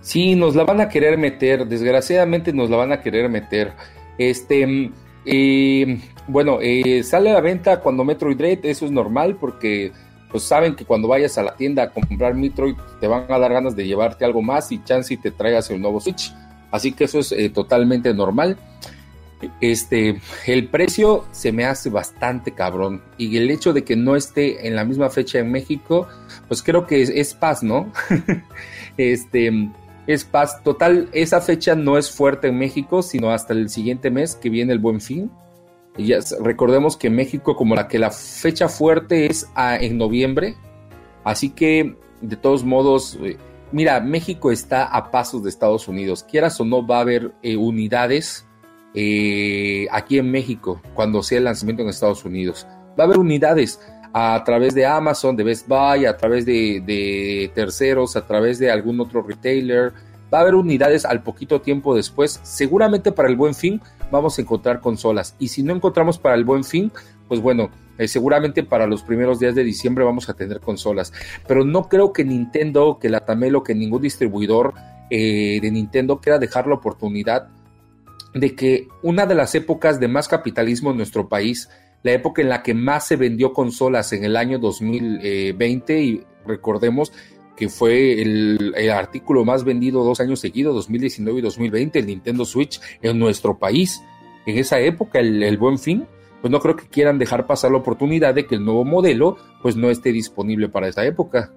Sí, 0.00 0.34
nos 0.36 0.54
la 0.54 0.64
van 0.64 0.80
a 0.80 0.88
querer 0.88 1.18
meter, 1.18 1.66
desgraciadamente 1.66 2.52
nos 2.52 2.70
la 2.70 2.76
van 2.76 2.92
a 2.92 3.00
querer 3.00 3.28
meter. 3.28 3.72
Este, 4.18 4.66
mm, 4.66 4.92
eh, 5.26 6.00
bueno, 6.28 6.58
sale 7.02 7.30
a 7.30 7.34
la 7.34 7.40
venta 7.40 7.80
cuando 7.80 8.04
Metroid 8.04 8.36
Dread, 8.36 8.64
eso 8.64 8.86
es 8.86 8.90
normal 8.90 9.36
porque 9.40 9.92
pues 10.30 10.42
saben 10.42 10.74
que 10.74 10.84
cuando 10.84 11.08
vayas 11.08 11.38
a 11.38 11.42
la 11.42 11.54
tienda 11.54 11.84
a 11.84 11.90
comprar 11.90 12.34
Metroid 12.34 12.76
te 13.00 13.06
van 13.06 13.30
a 13.30 13.38
dar 13.38 13.52
ganas 13.52 13.76
de 13.76 13.86
llevarte 13.86 14.24
algo 14.24 14.42
más 14.42 14.72
y 14.72 14.82
chance 14.84 15.14
y 15.14 15.16
te 15.16 15.30
traigas 15.30 15.70
el 15.70 15.80
nuevo 15.80 16.00
Switch. 16.00 16.32
Así 16.70 16.92
que 16.92 17.04
eso 17.04 17.20
es 17.20 17.32
eh, 17.32 17.48
totalmente 17.48 18.12
normal. 18.12 18.58
Este, 19.60 20.20
el 20.46 20.68
precio 20.68 21.26
se 21.30 21.52
me 21.52 21.66
hace 21.66 21.90
bastante 21.90 22.52
cabrón 22.52 23.02
y 23.18 23.36
el 23.36 23.50
hecho 23.50 23.72
de 23.72 23.84
que 23.84 23.94
no 23.94 24.16
esté 24.16 24.66
en 24.66 24.74
la 24.74 24.84
misma 24.84 25.10
fecha 25.10 25.38
en 25.38 25.52
México, 25.52 26.08
pues 26.48 26.62
creo 26.62 26.86
que 26.86 27.02
es, 27.02 27.10
es 27.10 27.34
paz, 27.34 27.62
¿no? 27.62 27.92
este, 28.96 29.70
es 30.06 30.24
paz. 30.24 30.62
Total, 30.62 31.08
esa 31.12 31.40
fecha 31.40 31.74
no 31.74 31.98
es 31.98 32.10
fuerte 32.10 32.48
en 32.48 32.58
México, 32.58 33.02
sino 33.02 33.30
hasta 33.30 33.52
el 33.52 33.68
siguiente 33.68 34.10
mes 34.10 34.34
que 34.34 34.50
viene 34.50 34.72
el 34.72 34.78
Buen 34.78 35.00
Fin. 35.00 35.30
Y 35.96 36.06
ya 36.06 36.18
recordemos 36.40 36.96
que 36.96 37.10
México, 37.10 37.56
como 37.56 37.74
la 37.74 37.88
que 37.88 37.98
la 37.98 38.10
fecha 38.10 38.68
fuerte 38.68 39.26
es 39.26 39.48
ah, 39.54 39.76
en 39.76 39.96
noviembre, 39.96 40.56
así 41.24 41.50
que 41.50 41.96
de 42.20 42.36
todos 42.36 42.64
modos, 42.64 43.18
eh, 43.22 43.36
mira, 43.72 44.00
México 44.00 44.50
está 44.50 44.84
a 44.84 45.10
pasos 45.10 45.42
de 45.42 45.48
Estados 45.48 45.88
Unidos. 45.88 46.24
Quieras 46.24 46.60
o 46.60 46.64
no, 46.64 46.86
va 46.86 46.98
a 46.98 47.00
haber 47.00 47.32
eh, 47.42 47.56
unidades 47.56 48.46
eh, 48.94 49.86
aquí 49.90 50.18
en 50.18 50.30
México 50.30 50.80
cuando 50.94 51.22
sea 51.22 51.38
el 51.38 51.44
lanzamiento 51.44 51.82
en 51.82 51.88
Estados 51.88 52.24
Unidos. 52.24 52.66
Va 52.98 53.04
a 53.04 53.06
haber 53.06 53.18
unidades 53.18 53.80
a 54.18 54.42
través 54.44 54.74
de 54.74 54.86
Amazon, 54.86 55.36
de 55.36 55.44
Best 55.44 55.68
Buy, 55.68 56.06
a 56.06 56.16
través 56.16 56.46
de, 56.46 56.82
de 56.86 57.50
terceros, 57.54 58.16
a 58.16 58.26
través 58.26 58.58
de 58.58 58.70
algún 58.70 58.98
otro 58.98 59.20
retailer. 59.20 59.92
Va 60.32 60.38
a 60.38 60.40
haber 60.40 60.54
unidades 60.54 61.04
al 61.04 61.22
poquito 61.22 61.60
tiempo 61.60 61.94
después. 61.94 62.40
Seguramente 62.42 63.12
para 63.12 63.28
el 63.28 63.36
buen 63.36 63.54
fin 63.54 63.82
vamos 64.10 64.38
a 64.38 64.40
encontrar 64.40 64.80
consolas. 64.80 65.36
Y 65.38 65.48
si 65.48 65.62
no 65.62 65.74
encontramos 65.74 66.18
para 66.18 66.34
el 66.34 66.46
buen 66.46 66.64
fin, 66.64 66.90
pues 67.28 67.42
bueno, 67.42 67.68
eh, 67.98 68.08
seguramente 68.08 68.62
para 68.62 68.86
los 68.86 69.02
primeros 69.02 69.38
días 69.38 69.54
de 69.54 69.64
diciembre 69.64 70.02
vamos 70.02 70.30
a 70.30 70.34
tener 70.34 70.60
consolas. 70.60 71.12
Pero 71.46 71.66
no 71.66 71.90
creo 71.90 72.14
que 72.14 72.24
Nintendo, 72.24 72.98
que 72.98 73.10
la 73.10 73.20
Tamelo, 73.20 73.62
que 73.62 73.74
ningún 73.74 74.00
distribuidor 74.00 74.72
eh, 75.10 75.58
de 75.60 75.70
Nintendo 75.70 76.22
quiera 76.22 76.38
dejar 76.38 76.66
la 76.68 76.76
oportunidad 76.76 77.48
de 78.32 78.54
que 78.54 78.88
una 79.02 79.26
de 79.26 79.34
las 79.34 79.54
épocas 79.54 80.00
de 80.00 80.08
más 80.08 80.26
capitalismo 80.26 80.90
en 80.90 80.96
nuestro 80.96 81.28
país, 81.28 81.68
la 82.06 82.12
época 82.12 82.40
en 82.40 82.48
la 82.48 82.62
que 82.62 82.72
más 82.72 83.06
se 83.06 83.16
vendió 83.16 83.52
consolas 83.52 84.12
en 84.12 84.24
el 84.24 84.36
año 84.36 84.58
2020, 84.58 86.00
y 86.00 86.22
recordemos 86.46 87.12
que 87.56 87.68
fue 87.68 88.22
el, 88.22 88.74
artículo 88.92 89.44
más 89.44 89.64
vendido 89.64 90.04
dos 90.04 90.20
años 90.20 90.38
seguidos, 90.38 90.74
2019 90.74 91.40
y 91.40 91.42
2020, 91.42 91.98
el 91.98 92.06
Nintendo 92.06 92.44
Switch 92.44 92.80
en 93.02 93.18
nuestro 93.18 93.58
país. 93.58 94.00
En 94.46 94.56
esa 94.56 94.78
época, 94.78 95.18
el, 95.18 95.42
el 95.42 95.58
buen 95.58 95.78
fin, 95.78 96.06
pues 96.40 96.52
no 96.52 96.60
creo 96.60 96.76
que 96.76 96.86
quieran 96.86 97.18
dejar 97.18 97.46
pasar 97.46 97.72
la 97.72 97.78
oportunidad 97.78 98.34
de 98.34 98.46
que 98.46 98.54
el 98.54 98.64
nuevo 98.64 98.84
modelo 98.84 99.36
pues 99.60 99.74
no 99.74 99.90
esté 99.90 100.12
disponible 100.12 100.68
para 100.68 100.86
esa 100.86 101.04
época. 101.04 101.52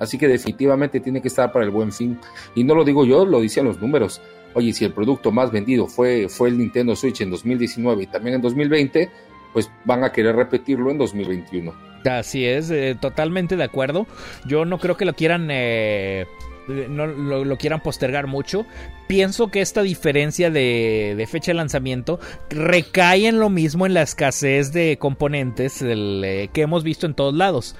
Así 0.00 0.18
que 0.18 0.26
definitivamente 0.26 0.98
tiene 0.98 1.22
que 1.22 1.28
estar 1.28 1.52
para 1.52 1.64
el 1.64 1.70
buen 1.70 1.92
fin. 1.92 2.18
Y 2.56 2.64
no 2.64 2.74
lo 2.74 2.82
digo 2.82 3.04
yo, 3.04 3.24
lo 3.24 3.40
dicen 3.40 3.66
los 3.66 3.80
números. 3.80 4.20
Oye, 4.54 4.72
si 4.72 4.84
el 4.84 4.92
producto 4.92 5.30
más 5.30 5.52
vendido 5.52 5.86
fue, 5.86 6.28
fue 6.28 6.48
el 6.48 6.58
Nintendo 6.58 6.96
Switch 6.96 7.20
en 7.20 7.30
2019 7.30 8.02
y 8.02 8.06
también 8.08 8.34
en 8.34 8.42
2020, 8.42 9.10
pues 9.52 9.70
van 9.84 10.04
a 10.04 10.12
querer 10.12 10.36
repetirlo 10.36 10.90
en 10.90 10.98
2021. 10.98 11.72
Así 12.10 12.44
es, 12.44 12.70
eh, 12.70 12.96
totalmente 13.00 13.56
de 13.56 13.64
acuerdo. 13.64 14.06
Yo 14.46 14.64
no 14.64 14.78
creo 14.78 14.96
que 14.96 15.04
lo 15.04 15.14
quieran, 15.14 15.48
eh, 15.50 16.26
no 16.66 17.06
lo, 17.06 17.56
quieran 17.58 17.80
postergar 17.80 18.26
mucho. 18.26 18.66
Pienso 19.06 19.48
que 19.48 19.60
esta 19.60 19.82
diferencia 19.82 20.50
de, 20.50 21.14
de 21.16 21.26
fecha 21.26 21.52
de 21.52 21.56
lanzamiento 21.56 22.18
recae 22.50 23.26
en 23.26 23.38
lo 23.38 23.50
mismo 23.50 23.86
en 23.86 23.94
la 23.94 24.02
escasez 24.02 24.72
de 24.72 24.98
componentes 24.98 25.80
eh, 25.82 26.48
que 26.52 26.62
hemos 26.62 26.82
visto 26.82 27.06
en 27.06 27.14
todos 27.14 27.34
lados. 27.34 27.76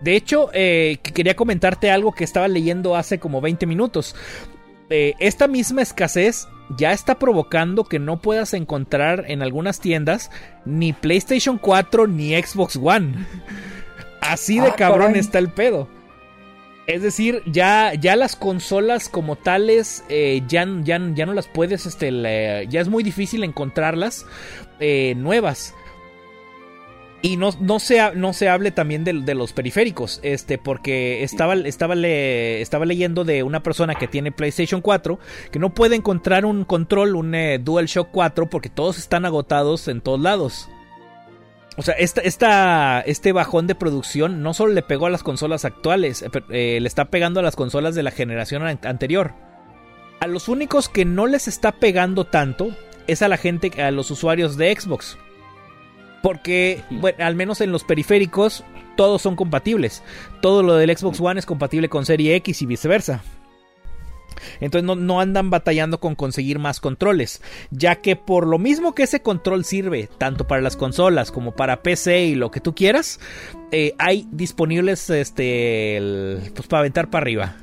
De 0.00 0.16
hecho, 0.16 0.50
eh, 0.52 0.98
que 1.02 1.12
quería 1.12 1.36
comentarte 1.36 1.90
algo 1.90 2.12
que 2.12 2.24
estaba 2.24 2.48
leyendo 2.48 2.96
hace 2.96 3.18
como 3.18 3.40
20 3.40 3.66
minutos. 3.66 4.16
Esta 4.94 5.48
misma 5.48 5.80
escasez 5.80 6.46
ya 6.76 6.92
está 6.92 7.18
provocando 7.18 7.84
que 7.84 7.98
no 7.98 8.20
puedas 8.20 8.54
encontrar 8.54 9.24
en 9.28 9.42
algunas 9.42 9.80
tiendas 9.80 10.30
ni 10.64 10.92
PlayStation 10.92 11.58
4 11.58 12.06
ni 12.06 12.40
Xbox 12.40 12.76
One. 12.76 13.14
Así 14.20 14.60
de 14.60 14.68
Ah, 14.68 14.74
cabrón 14.76 15.08
caray. 15.08 15.20
está 15.20 15.38
el 15.38 15.48
pedo. 15.48 15.88
Es 16.86 17.02
decir, 17.02 17.42
ya, 17.46 17.94
ya 17.94 18.16
las 18.16 18.34
consolas 18.34 19.08
como 19.08 19.36
tales 19.36 20.04
eh, 20.08 20.42
ya, 20.48 20.66
ya, 20.82 21.00
ya 21.14 21.26
no 21.26 21.32
las 21.32 21.46
puedes, 21.46 21.86
este, 21.86 22.10
ya 22.68 22.80
es 22.80 22.88
muy 22.88 23.04
difícil 23.04 23.44
encontrarlas 23.44 24.26
eh, 24.80 25.14
nuevas. 25.16 25.74
Y 27.24 27.36
no, 27.36 27.50
no, 27.60 27.78
se, 27.78 28.16
no 28.16 28.32
se 28.32 28.48
hable 28.48 28.72
también 28.72 29.04
de, 29.04 29.34
los 29.34 29.52
periféricos, 29.52 30.18
este, 30.24 30.58
porque 30.58 31.22
estaba, 31.22 31.54
estaba, 31.54 31.94
estaba 31.94 32.84
leyendo 32.84 33.22
de 33.22 33.44
una 33.44 33.62
persona 33.62 33.94
que 33.94 34.08
tiene 34.08 34.32
PlayStation 34.32 34.80
4 34.80 35.20
que 35.52 35.60
no 35.60 35.72
puede 35.72 35.94
encontrar 35.94 36.44
un 36.44 36.64
control, 36.64 37.14
un 37.14 37.32
eh, 37.36 37.60
DualShock 37.60 38.08
4, 38.10 38.50
porque 38.50 38.70
todos 38.70 38.98
están 38.98 39.24
agotados 39.24 39.86
en 39.86 40.00
todos 40.00 40.20
lados. 40.20 40.68
O 41.76 41.82
sea, 41.82 41.94
esta, 41.94 43.00
este 43.00 43.32
bajón 43.32 43.68
de 43.68 43.76
producción 43.76 44.42
no 44.42 44.52
solo 44.52 44.72
le 44.72 44.82
pegó 44.82 45.06
a 45.06 45.10
las 45.10 45.22
consolas 45.22 45.64
actuales, 45.64 46.22
eh, 46.22 46.28
eh, 46.50 46.78
le 46.80 46.88
está 46.88 47.04
pegando 47.06 47.38
a 47.38 47.44
las 47.44 47.54
consolas 47.54 47.94
de 47.94 48.02
la 48.02 48.10
generación 48.10 48.64
anterior. 48.64 49.32
A 50.18 50.26
los 50.26 50.48
únicos 50.48 50.88
que 50.88 51.04
no 51.04 51.28
les 51.28 51.46
está 51.46 51.70
pegando 51.70 52.24
tanto 52.24 52.76
es 53.06 53.22
a 53.22 53.28
la 53.28 53.36
gente, 53.36 53.80
a 53.80 53.92
los 53.92 54.10
usuarios 54.10 54.56
de 54.56 54.74
Xbox. 54.74 55.18
Porque, 56.22 56.82
bueno, 56.90 57.24
al 57.24 57.34
menos 57.34 57.60
en 57.60 57.72
los 57.72 57.84
periféricos, 57.84 58.64
todos 58.96 59.22
son 59.22 59.36
compatibles. 59.36 60.02
Todo 60.40 60.62
lo 60.62 60.76
del 60.76 60.96
Xbox 60.96 61.20
One 61.20 61.40
es 61.40 61.46
compatible 61.46 61.88
con 61.88 62.06
Serie 62.06 62.36
X 62.36 62.62
y 62.62 62.66
viceversa. 62.66 63.22
Entonces 64.60 64.96
no, 64.96 65.20
andan 65.20 65.50
batallando 65.50 66.00
con 66.00 66.14
conseguir 66.14 66.58
más 66.58 66.80
controles, 66.80 67.42
ya 67.70 67.96
que 67.96 68.16
por 68.16 68.46
lo 68.46 68.58
mismo 68.58 68.94
que 68.94 69.04
ese 69.04 69.22
control 69.22 69.64
sirve 69.64 70.08
tanto 70.18 70.46
para 70.46 70.60
las 70.60 70.76
consolas 70.76 71.30
como 71.30 71.52
para 71.52 71.82
PC 71.82 72.24
y 72.26 72.34
lo 72.34 72.50
que 72.50 72.60
tú 72.60 72.74
quieras, 72.74 73.20
eh, 73.70 73.94
hay 73.98 74.26
disponibles 74.30 75.10
este, 75.10 76.40
pues 76.54 76.66
para 76.68 76.80
aventar 76.80 77.10
para 77.10 77.22
arriba. 77.22 77.56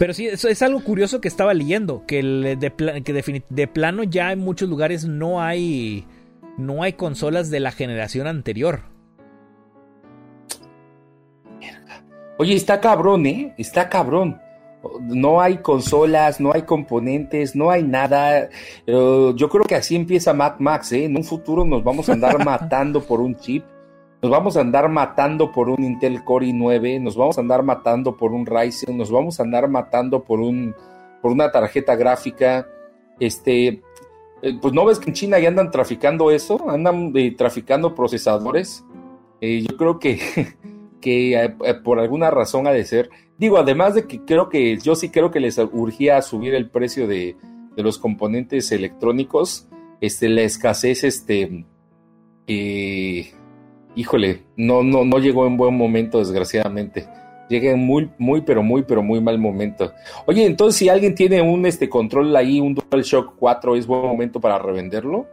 Pero 0.00 0.12
sí, 0.14 0.26
eso 0.26 0.48
es 0.48 0.62
algo 0.62 0.82
curioso 0.82 1.20
que 1.20 1.28
estaba 1.28 1.54
leyendo, 1.54 2.04
que, 2.04 2.24
de, 2.24 3.02
que 3.04 3.44
de 3.48 3.66
plano 3.68 4.02
ya 4.02 4.32
en 4.32 4.40
muchos 4.40 4.68
lugares 4.68 5.04
no 5.04 5.40
hay 5.40 6.04
no 6.56 6.82
hay 6.82 6.94
consolas 6.94 7.50
de 7.50 7.60
la 7.60 7.72
generación 7.72 8.26
anterior. 8.26 8.80
Oye, 12.38 12.54
está 12.54 12.80
cabrón, 12.80 13.26
¿eh? 13.26 13.54
Está 13.58 13.88
cabrón. 13.88 14.40
No 15.02 15.42
hay 15.42 15.58
consolas, 15.58 16.40
no 16.40 16.52
hay 16.54 16.62
componentes, 16.62 17.54
no 17.54 17.70
hay 17.70 17.82
nada. 17.82 18.48
Eh, 18.86 19.32
yo 19.36 19.48
creo 19.50 19.64
que 19.64 19.74
así 19.74 19.94
empieza 19.94 20.32
Mad 20.32 20.54
Max, 20.58 20.92
¿eh? 20.92 21.04
En 21.04 21.16
un 21.16 21.24
futuro 21.24 21.66
nos 21.66 21.84
vamos 21.84 22.08
a 22.08 22.14
andar 22.14 22.42
matando 22.44 23.02
por 23.02 23.20
un 23.20 23.36
chip, 23.36 23.62
nos 24.22 24.30
vamos 24.30 24.56
a 24.56 24.62
andar 24.62 24.88
matando 24.88 25.52
por 25.52 25.68
un 25.68 25.84
Intel 25.84 26.24
Core 26.24 26.46
i9, 26.46 27.00
nos 27.02 27.14
vamos 27.14 27.36
a 27.36 27.42
andar 27.42 27.62
matando 27.62 28.16
por 28.16 28.32
un 28.32 28.46
Ryzen, 28.46 28.96
nos 28.96 29.10
vamos 29.10 29.38
a 29.38 29.42
andar 29.42 29.68
matando 29.68 30.24
por 30.24 30.40
un 30.40 30.74
por 31.20 31.32
una 31.32 31.50
tarjeta 31.50 31.94
gráfica. 31.94 32.66
Este, 33.18 33.82
eh, 34.42 34.58
pues 34.60 34.72
no 34.72 34.84
ves 34.84 34.98
que 34.98 35.10
en 35.10 35.14
China 35.14 35.38
ya 35.38 35.48
andan 35.48 35.70
traficando 35.70 36.30
eso, 36.30 36.70
andan 36.70 37.12
eh, 37.14 37.34
traficando 37.36 37.94
procesadores. 37.94 38.84
Eh, 39.40 39.64
yo 39.68 39.76
creo 39.76 39.98
que, 39.98 40.18
que 41.00 41.54
por 41.84 42.00
alguna 42.00 42.30
razón 42.30 42.66
ha 42.66 42.72
de 42.72 42.84
ser. 42.84 43.10
Digo, 43.38 43.58
además 43.58 43.94
de 43.94 44.06
que 44.06 44.24
creo 44.24 44.48
que 44.48 44.78
yo 44.78 44.94
sí 44.94 45.10
creo 45.10 45.30
que 45.30 45.40
les 45.40 45.58
urgía 45.58 46.20
subir 46.22 46.54
el 46.54 46.68
precio 46.70 47.06
de, 47.06 47.36
de 47.76 47.82
los 47.82 47.98
componentes 47.98 48.72
electrónicos. 48.72 49.66
Este, 50.00 50.28
la 50.30 50.42
escasez, 50.42 51.04
este, 51.04 51.66
híjole, 53.94 54.42
no, 54.56 54.82
no, 54.82 55.04
no 55.04 55.18
llegó 55.18 55.46
en 55.46 55.58
buen 55.58 55.76
momento, 55.76 56.18
desgraciadamente 56.18 57.06
llegue 57.50 57.72
en 57.72 57.80
muy, 57.80 58.10
muy, 58.16 58.40
pero 58.40 58.62
muy, 58.62 58.82
pero 58.82 59.02
muy 59.02 59.20
mal 59.20 59.38
momento. 59.38 59.92
Oye, 60.24 60.46
entonces 60.46 60.78
si 60.78 60.88
alguien 60.88 61.14
tiene 61.14 61.42
un 61.42 61.66
este 61.66 61.90
control 61.90 62.34
ahí, 62.34 62.60
un 62.60 62.74
DualShock 62.74 63.34
4, 63.36 63.76
¿es 63.76 63.86
buen 63.86 64.02
momento 64.02 64.40
para 64.40 64.58
revenderlo? 64.58 65.26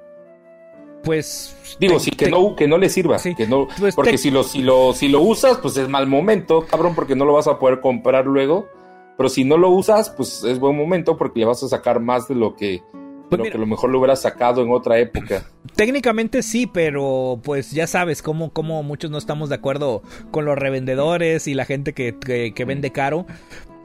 Pues 1.04 1.56
digo, 1.80 2.00
sí 2.00 2.12
que 2.12 2.30
no 2.30 2.56
que 2.56 2.68
no 2.68 2.78
le 2.78 2.90
sirva, 2.90 3.18
que 3.20 3.48
no 3.48 3.68
pues 3.80 3.96
porque 3.96 4.18
si 4.18 4.32
lo 4.32 4.44
si 4.44 4.62
lo 4.62 4.94
si 4.94 5.08
lo 5.08 5.22
usas, 5.22 5.60
pues 5.60 5.78
es 5.78 5.88
mal 5.88 6.08
momento, 6.08 6.66
cabrón, 6.66 6.96
porque 6.96 7.16
no 7.16 7.24
lo 7.24 7.34
vas 7.34 7.48
a 7.48 7.60
poder 7.60 7.80
comprar 7.80 8.26
luego. 8.26 8.68
Pero 9.16 9.30
si 9.30 9.44
no 9.44 9.58
lo 9.58 9.70
usas, 9.70 10.10
pues 10.10 10.44
es 10.44 10.60
buen 10.60 10.76
momento 10.76 11.16
porque 11.16 11.40
le 11.40 11.46
vas 11.46 11.64
a 11.64 11.68
sacar 11.68 12.00
más 12.00 12.28
de 12.28 12.36
lo 12.36 12.56
que 12.56 12.84
pues 13.30 13.42
que 13.42 13.58
a 13.58 13.60
lo 13.60 13.66
mejor 13.66 13.90
lo 13.90 14.00
hubieras 14.00 14.22
sacado 14.22 14.62
en 14.62 14.72
otra 14.72 15.00
época. 15.00 15.46
Técnicamente 15.76 16.44
sí, 16.44 16.68
pero 16.68 17.40
pues 17.44 17.72
ya 17.72 17.88
sabes 17.88 18.22
cómo, 18.22 18.52
cómo 18.52 18.82
muchos 18.84 19.12
no 19.12 19.18
estamos 19.18 19.50
de 19.50 19.56
acuerdo 19.56 20.02
con 20.32 20.46
los 20.46 20.58
revendedores 20.58 21.48
y 21.48 21.54
la 21.54 21.66
gente 21.66 21.94
que, 21.94 22.66
vende 22.66 22.92
caro. 22.92 23.26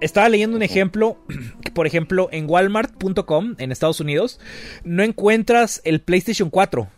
Estaba 0.01 0.29
leyendo 0.29 0.57
un 0.57 0.63
ejemplo, 0.63 1.19
por 1.75 1.87
ejemplo, 1.87 2.29
en 2.33 2.49
walmart.com 2.49 3.55
en 3.59 3.73
Estados 3.73 4.01
Unidos, 4.01 4.41
no 4.85 5.03
encuentras 5.03 5.81
el 5.85 6.01
PlayStation 6.01 6.51
4. 6.51 6.89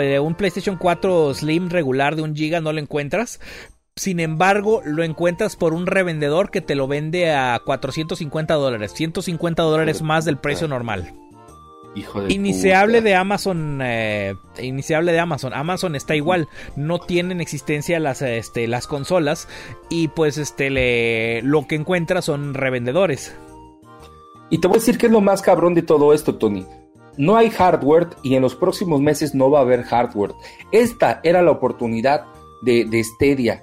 Eh, 0.00 0.18
un 0.18 0.34
PlayStation 0.34 0.76
4 0.76 1.34
Slim 1.34 1.68
regular 1.68 2.16
de 2.16 2.22
un 2.22 2.34
giga 2.34 2.62
no 2.62 2.72
lo 2.72 2.80
encuentras, 2.80 3.40
sin 3.94 4.20
embargo, 4.20 4.80
lo 4.86 5.04
encuentras 5.04 5.56
por 5.56 5.74
un 5.74 5.86
revendedor 5.86 6.50
que 6.50 6.62
te 6.62 6.74
lo 6.74 6.88
vende 6.88 7.32
a 7.32 7.60
450 7.64 8.54
dólares, 8.54 8.92
150 8.94 9.62
dólares 9.62 10.00
más 10.00 10.24
del 10.24 10.38
precio 10.38 10.66
normal. 10.66 11.12
Hijo 11.94 12.22
de 12.22 12.32
y 12.32 12.38
ni 12.38 12.54
se 12.54 12.74
hable 12.74 13.02
de 13.02 13.14
Amazon, 13.14 13.80
eh, 13.82 14.34
de 14.56 15.20
Amazon. 15.20 15.52
Amazon 15.52 15.94
está 15.94 16.16
igual, 16.16 16.48
no 16.74 16.98
tienen 16.98 17.40
existencia 17.40 18.00
las, 18.00 18.22
este, 18.22 18.66
las 18.66 18.86
consolas 18.86 19.48
y 19.90 20.08
pues 20.08 20.38
este, 20.38 20.70
le, 20.70 21.42
lo 21.42 21.66
que 21.66 21.74
encuentra 21.74 22.22
son 22.22 22.54
revendedores. 22.54 23.34
Y 24.48 24.58
te 24.58 24.68
voy 24.68 24.76
a 24.76 24.80
decir 24.80 24.98
que 24.98 25.06
es 25.06 25.12
lo 25.12 25.20
más 25.20 25.42
cabrón 25.42 25.74
de 25.74 25.82
todo 25.82 26.12
esto, 26.12 26.36
Tony. 26.36 26.66
No 27.16 27.36
hay 27.36 27.50
hardware 27.50 28.08
y 28.22 28.36
en 28.36 28.42
los 28.42 28.54
próximos 28.54 29.00
meses 29.00 29.34
no 29.34 29.50
va 29.50 29.58
a 29.58 29.62
haber 29.62 29.82
hardware. 29.82 30.32
Esta 30.72 31.20
era 31.22 31.42
la 31.42 31.50
oportunidad 31.50 32.24
de, 32.62 32.84
de 32.84 33.02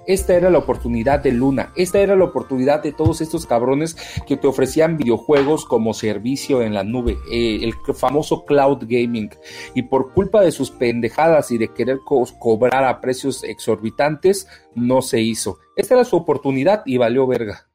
esta 0.06 0.34
era 0.34 0.50
la 0.50 0.58
oportunidad 0.58 1.20
de 1.20 1.32
Luna, 1.32 1.72
esta 1.76 1.98
era 1.98 2.16
la 2.16 2.24
oportunidad 2.24 2.82
de 2.82 2.92
todos 2.92 3.20
estos 3.20 3.46
cabrones 3.46 3.96
que 4.26 4.36
te 4.36 4.46
ofrecían 4.46 4.96
videojuegos 4.96 5.64
como 5.64 5.94
servicio 5.94 6.62
en 6.62 6.74
la 6.74 6.84
nube, 6.84 7.18
eh, 7.32 7.60
el 7.62 7.74
famoso 7.94 8.44
cloud 8.44 8.78
gaming. 8.82 9.30
Y 9.74 9.82
por 9.82 10.12
culpa 10.12 10.42
de 10.42 10.52
sus 10.52 10.70
pendejadas 10.70 11.50
y 11.50 11.58
de 11.58 11.68
querer 11.68 11.98
cobrar 12.04 12.84
a 12.84 13.00
precios 13.00 13.42
exorbitantes, 13.44 14.46
no 14.74 15.02
se 15.02 15.20
hizo. 15.20 15.58
Esta 15.76 15.94
era 15.94 16.04
su 16.04 16.16
oportunidad 16.16 16.82
y 16.86 16.96
valió 16.96 17.26
verga. 17.26 17.66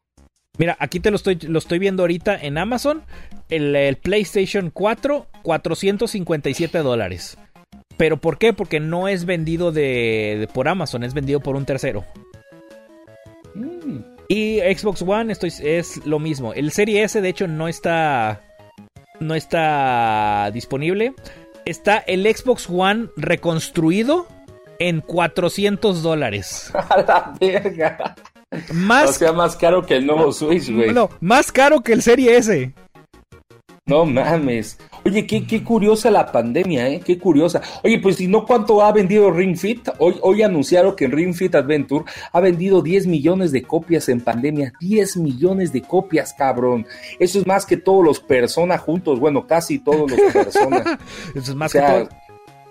Mira, 0.58 0.78
aquí 0.80 1.00
te 1.00 1.12
lo 1.12 1.18
estoy, 1.18 1.36
lo 1.36 1.60
estoy 1.60 1.80
viendo 1.80 2.04
ahorita 2.04 2.38
en 2.38 2.58
Amazon. 2.58 3.04
El, 3.50 3.76
el 3.76 3.98
PlayStation 3.98 4.70
4, 4.70 5.28
457 5.44 6.78
dólares. 6.80 7.38
¿Pero 7.98 8.18
por 8.18 8.38
qué? 8.38 8.54
Porque 8.54 8.80
no 8.80 9.08
es 9.08 9.26
vendido 9.26 9.72
de, 9.72 10.50
por 10.54 10.68
Amazon, 10.68 11.04
es 11.04 11.14
vendido 11.14 11.40
por 11.40 11.56
un 11.56 11.66
tercero. 11.66 12.06
Mm. 13.54 14.00
Y 14.28 14.60
Xbox 14.60 15.02
One 15.02 15.32
esto 15.32 15.48
es, 15.48 16.06
lo 16.06 16.20
mismo. 16.20 16.54
El 16.54 16.72
Serie 16.72 17.04
S 17.04 17.20
de 17.22 17.30
hecho 17.30 17.48
no 17.48 17.68
está 17.68 18.42
no 19.20 19.36
está 19.36 20.50
disponible. 20.54 21.14
Está 21.66 21.98
el 21.98 22.24
Xbox 22.24 22.70
One 22.70 23.08
reconstruido 23.16 24.28
en 24.80 25.02
400 25.02 26.04
dólares. 26.04 26.72
A 26.90 26.98
la 26.98 27.34
verga. 27.40 28.16
Más, 28.74 29.10
o 29.10 29.14
sea, 29.14 29.34
más 29.34 29.56
caro 29.56 29.86
que 29.86 29.96
el 29.96 30.06
nuevo 30.06 30.32
Switch, 30.32 30.72
güey. 30.72 30.94
No, 30.94 31.10
más 31.20 31.52
caro 31.52 31.82
que 31.82 31.94
el 31.94 32.02
Serie 32.02 32.38
S. 32.38 32.74
No 33.86 34.06
mames. 34.06 34.78
Oye, 35.08 35.28
qué, 35.28 35.46
qué 35.46 35.64
curiosa 35.64 36.10
la 36.10 36.32
pandemia, 36.32 36.90
¿eh? 36.90 37.00
Qué 37.00 37.20
curiosa. 37.20 37.62
Oye, 37.84 38.00
pues 38.00 38.16
si 38.16 38.28
no, 38.28 38.44
¿cuánto 38.44 38.82
ha 38.82 38.92
vendido 38.92 39.30
Ring 39.30 39.56
Fit? 39.56 39.88
Hoy, 40.00 40.18
hoy 40.24 40.42
anunciaron 40.42 40.96
que 40.96 41.06
Ring 41.06 41.36
Fit 41.36 41.54
Adventure 41.54 42.06
ha 42.32 42.40
vendido 42.40 42.82
10 42.82 43.06
millones 43.06 43.52
de 43.52 43.62
copias 43.62 44.10
en 44.10 44.20
pandemia. 44.20 44.74
10 44.80 45.18
millones 45.18 45.72
de 45.72 45.84
copias, 45.84 46.34
cabrón. 46.34 46.88
Eso 47.20 47.38
es 47.38 47.46
más 47.46 47.68
que 47.68 47.78
todos 47.78 48.04
los 48.04 48.20
personas 48.20 48.82
juntos. 48.82 49.20
Bueno, 49.20 49.46
casi 49.46 49.78
todos 49.78 50.10
los 50.10 50.20
personas. 50.34 50.98
Eso 51.36 51.52
es 51.52 51.56
más 51.56 51.72
que 51.72 52.08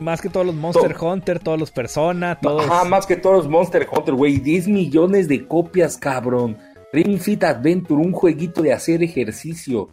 Más 0.01 0.21
que 0.21 0.29
todos 0.29 0.45
los 0.45 0.57
Monster 0.57 0.97
Hunter, 1.01 1.39
todos 1.39 1.61
los 1.61 1.71
Persona, 1.71 2.41
todos. 2.41 2.65
Ajá, 2.65 2.85
más 2.85 3.07
que 3.07 3.15
todos 3.15 3.37
los 3.37 3.49
Monster 3.49 3.87
Hunter, 3.89 4.15
güey. 4.15 4.39
10 4.39 4.67
millones 4.67 5.29
de 5.29 5.47
copias, 5.47 5.97
cabrón. 5.97 6.59
Ring 6.93 7.17
Fit 7.21 7.45
Adventure, 7.45 8.03
un 8.03 8.11
jueguito 8.11 8.61
de 8.61 8.73
hacer 8.73 9.05
ejercicio 9.05 9.89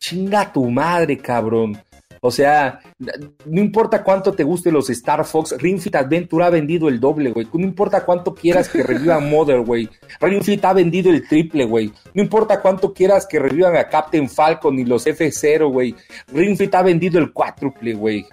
chinga 0.00 0.52
tu 0.52 0.68
madre, 0.68 1.16
cabrón. 1.18 1.80
O 2.22 2.30
sea, 2.30 2.80
no 3.46 3.60
importa 3.60 4.04
cuánto 4.04 4.32
te 4.32 4.44
guste 4.44 4.70
los 4.70 4.90
Star 4.90 5.24
Fox, 5.24 5.54
Ring 5.58 5.80
Fit 5.80 5.94
Adventure 5.94 6.44
ha 6.44 6.50
vendido 6.50 6.88
el 6.88 7.00
doble, 7.00 7.30
güey. 7.30 7.48
No 7.54 7.64
importa 7.64 8.04
cuánto 8.04 8.34
quieras 8.34 8.68
que 8.68 8.82
revivan 8.82 9.30
Mother, 9.30 9.60
güey. 9.60 9.88
Ring 10.20 10.42
Fit 10.42 10.62
ha 10.66 10.74
vendido 10.74 11.10
el 11.10 11.26
triple, 11.26 11.64
güey. 11.64 11.92
No 12.12 12.22
importa 12.22 12.60
cuánto 12.60 12.92
quieras 12.92 13.26
que 13.26 13.38
revivan 13.38 13.74
a 13.76 13.88
Captain 13.88 14.28
Falcon 14.28 14.78
y 14.78 14.84
los 14.84 15.06
F0, 15.06 15.72
güey. 15.72 15.94
Ring 16.32 16.58
Fit 16.58 16.74
ha 16.74 16.82
vendido 16.82 17.18
el 17.18 17.32
cuádruple, 17.32 17.94
güey. 17.94 18.26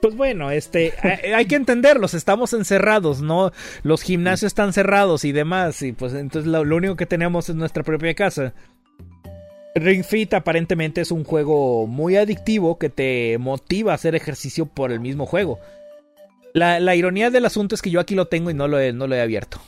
Pues 0.00 0.16
bueno, 0.16 0.50
este, 0.50 0.94
hay 1.36 1.46
que 1.46 1.56
entenderlos, 1.56 2.14
estamos 2.14 2.54
encerrados, 2.54 3.20
¿no? 3.20 3.52
Los 3.82 4.02
gimnasios 4.02 4.48
están 4.48 4.72
cerrados 4.72 5.24
y 5.24 5.32
demás, 5.32 5.82
y 5.82 5.92
pues 5.92 6.14
entonces 6.14 6.50
lo 6.50 6.76
único 6.76 6.96
que 6.96 7.06
tenemos 7.06 7.48
es 7.50 7.54
nuestra 7.54 7.84
propia 7.84 8.14
casa. 8.14 8.54
Ring 9.74 10.04
Fit 10.04 10.34
aparentemente 10.34 11.00
es 11.00 11.10
un 11.10 11.24
juego 11.24 11.86
muy 11.86 12.16
adictivo 12.16 12.78
que 12.78 12.88
te 12.88 13.38
motiva 13.38 13.92
a 13.92 13.94
hacer 13.94 14.14
ejercicio 14.14 14.66
por 14.66 14.90
el 14.90 15.00
mismo 15.00 15.26
juego. 15.26 15.60
La, 16.52 16.96
ironía 16.96 17.30
del 17.30 17.46
asunto 17.46 17.76
es 17.76 17.82
que 17.82 17.90
yo 17.90 18.00
aquí 18.00 18.16
lo 18.16 18.26
tengo 18.26 18.50
y 18.50 18.54
no 18.54 18.66
lo 18.66 18.78
he, 18.80 19.20
abierto. 19.20 19.60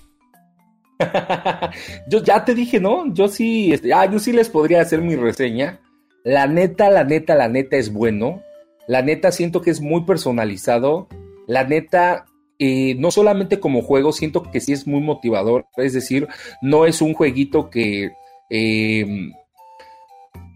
yo 2.09 2.22
ya 2.22 2.44
te 2.44 2.55
dije, 2.55 2.80
¿no? 2.80 3.12
Yo 3.14 3.28
sí, 3.28 3.72
este, 3.72 3.92
ah, 3.92 4.11
yo 4.11 4.18
sí 4.18 4.32
les 4.32 4.48
podría 4.48 4.80
hacer 4.80 5.00
mi 5.00 5.14
reseña. 5.14 5.80
La 6.24 6.48
neta, 6.48 6.90
la 6.90 7.05
neta, 7.05 7.36
la 7.36 7.48
neta 7.48 7.76
es 7.76 7.92
bueno. 7.92 8.42
La 8.88 9.03
neta 9.03 9.30
siento 9.30 9.61
que 9.62 9.70
es 9.70 9.80
muy 9.80 10.05
personalizado. 10.05 11.07
La 11.46 11.62
neta, 11.62 12.26
eh, 12.59 12.96
no 12.98 13.12
solamente 13.12 13.61
como 13.61 13.82
juego, 13.82 14.12
siento 14.12 14.42
que 14.42 14.61
sí 14.61 14.72
es 14.72 14.88
muy 14.88 15.00
motivador. 15.00 15.66
Es 15.76 15.92
decir, 15.92 16.26
no 16.61 16.86
es 16.86 17.00
un 17.00 17.14
jueguito 17.14 17.70
que... 17.70 18.11
Eh, 18.50 19.30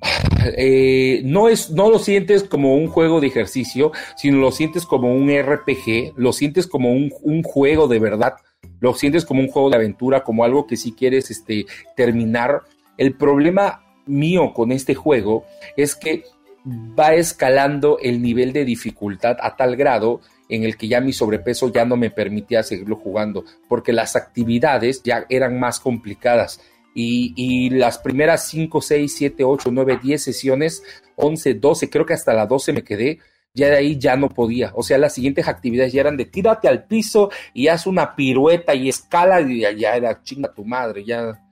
eh, 0.56 1.22
no, 1.24 1.48
es, 1.48 1.70
no 1.70 1.90
lo 1.90 1.98
sientes 1.98 2.44
como 2.44 2.74
un 2.74 2.88
juego 2.88 3.20
de 3.20 3.26
ejercicio, 3.28 3.92
sino 4.16 4.38
lo 4.38 4.52
sientes 4.52 4.86
como 4.86 5.12
un 5.12 5.30
RPG, 5.30 6.14
lo 6.16 6.32
sientes 6.32 6.66
como 6.66 6.92
un, 6.92 7.42
juego 7.42 7.88
de 7.88 7.98
verdad, 7.98 8.34
lo 8.80 8.94
sientes 8.94 9.24
como 9.24 9.40
un 9.40 9.48
juego 9.48 9.70
de 9.70 9.76
aventura, 9.76 10.22
como 10.22 10.44
algo 10.44 10.66
que 10.66 10.76
si 10.76 10.92
quieres 10.92 11.30
este, 11.30 11.66
terminar. 11.96 12.62
El 12.96 13.14
problema 13.14 13.82
mío 14.06 14.52
con 14.54 14.72
este 14.72 14.94
juego 14.94 15.44
es 15.76 15.94
que 15.94 16.24
va 16.66 17.14
escalando 17.14 17.98
el 18.02 18.22
nivel 18.22 18.52
de 18.52 18.64
dificultad 18.64 19.36
a 19.40 19.56
tal 19.56 19.76
grado 19.76 20.20
en 20.48 20.64
el 20.64 20.76
que 20.76 20.88
ya 20.88 21.00
mi 21.00 21.12
sobrepeso 21.12 21.72
ya 21.72 21.84
no 21.84 21.96
me 21.96 22.10
permitía 22.10 22.62
seguirlo 22.62 22.96
jugando, 22.96 23.44
porque 23.68 23.92
las 23.92 24.16
actividades 24.16 25.02
ya 25.02 25.26
eran 25.28 25.58
más 25.58 25.80
complicadas 25.80 26.60
y, 26.99 27.70
las 27.70 27.99
primeras 27.99 28.49
5, 28.49 28.80
6, 28.80 29.14
7, 29.16 29.44
8, 29.44 29.70
9, 29.70 30.01
10 30.03 30.22
sesiones, 30.22 30.82
11, 31.16 31.55
12, 31.55 31.90
creo 31.90 32.07
que 32.07 32.14
hasta 32.14 32.32
la 32.32 32.47
12 32.47 32.72
me 32.72 32.82
quedé, 32.84 33.18
ya 33.55 33.68
de 33.68 33.76
ahí 33.76 33.99
ya 33.99 34.16
no 34.16 34.28
podía. 34.28 34.72
O 34.74 34.82
sea, 34.82 34.99
las 34.99 35.14
siguientes 35.14 35.47
actividades 35.47 35.92
ya 35.92 36.01
eran 36.01 36.16
de 36.16 36.24
tírate 36.24 36.68
al 36.68 36.84
piso 36.84 37.30
y 37.55 37.68
haz 37.68 37.86
una 37.86 38.16
pirueta 38.16 38.74
y 38.74 38.88
escala 38.88 39.40
y 39.40 39.61
ya 39.61 39.97
era 39.97 40.22
chinga 40.22 40.53
tu 40.53 40.64
madre, 40.64 41.05
ya 41.05 41.45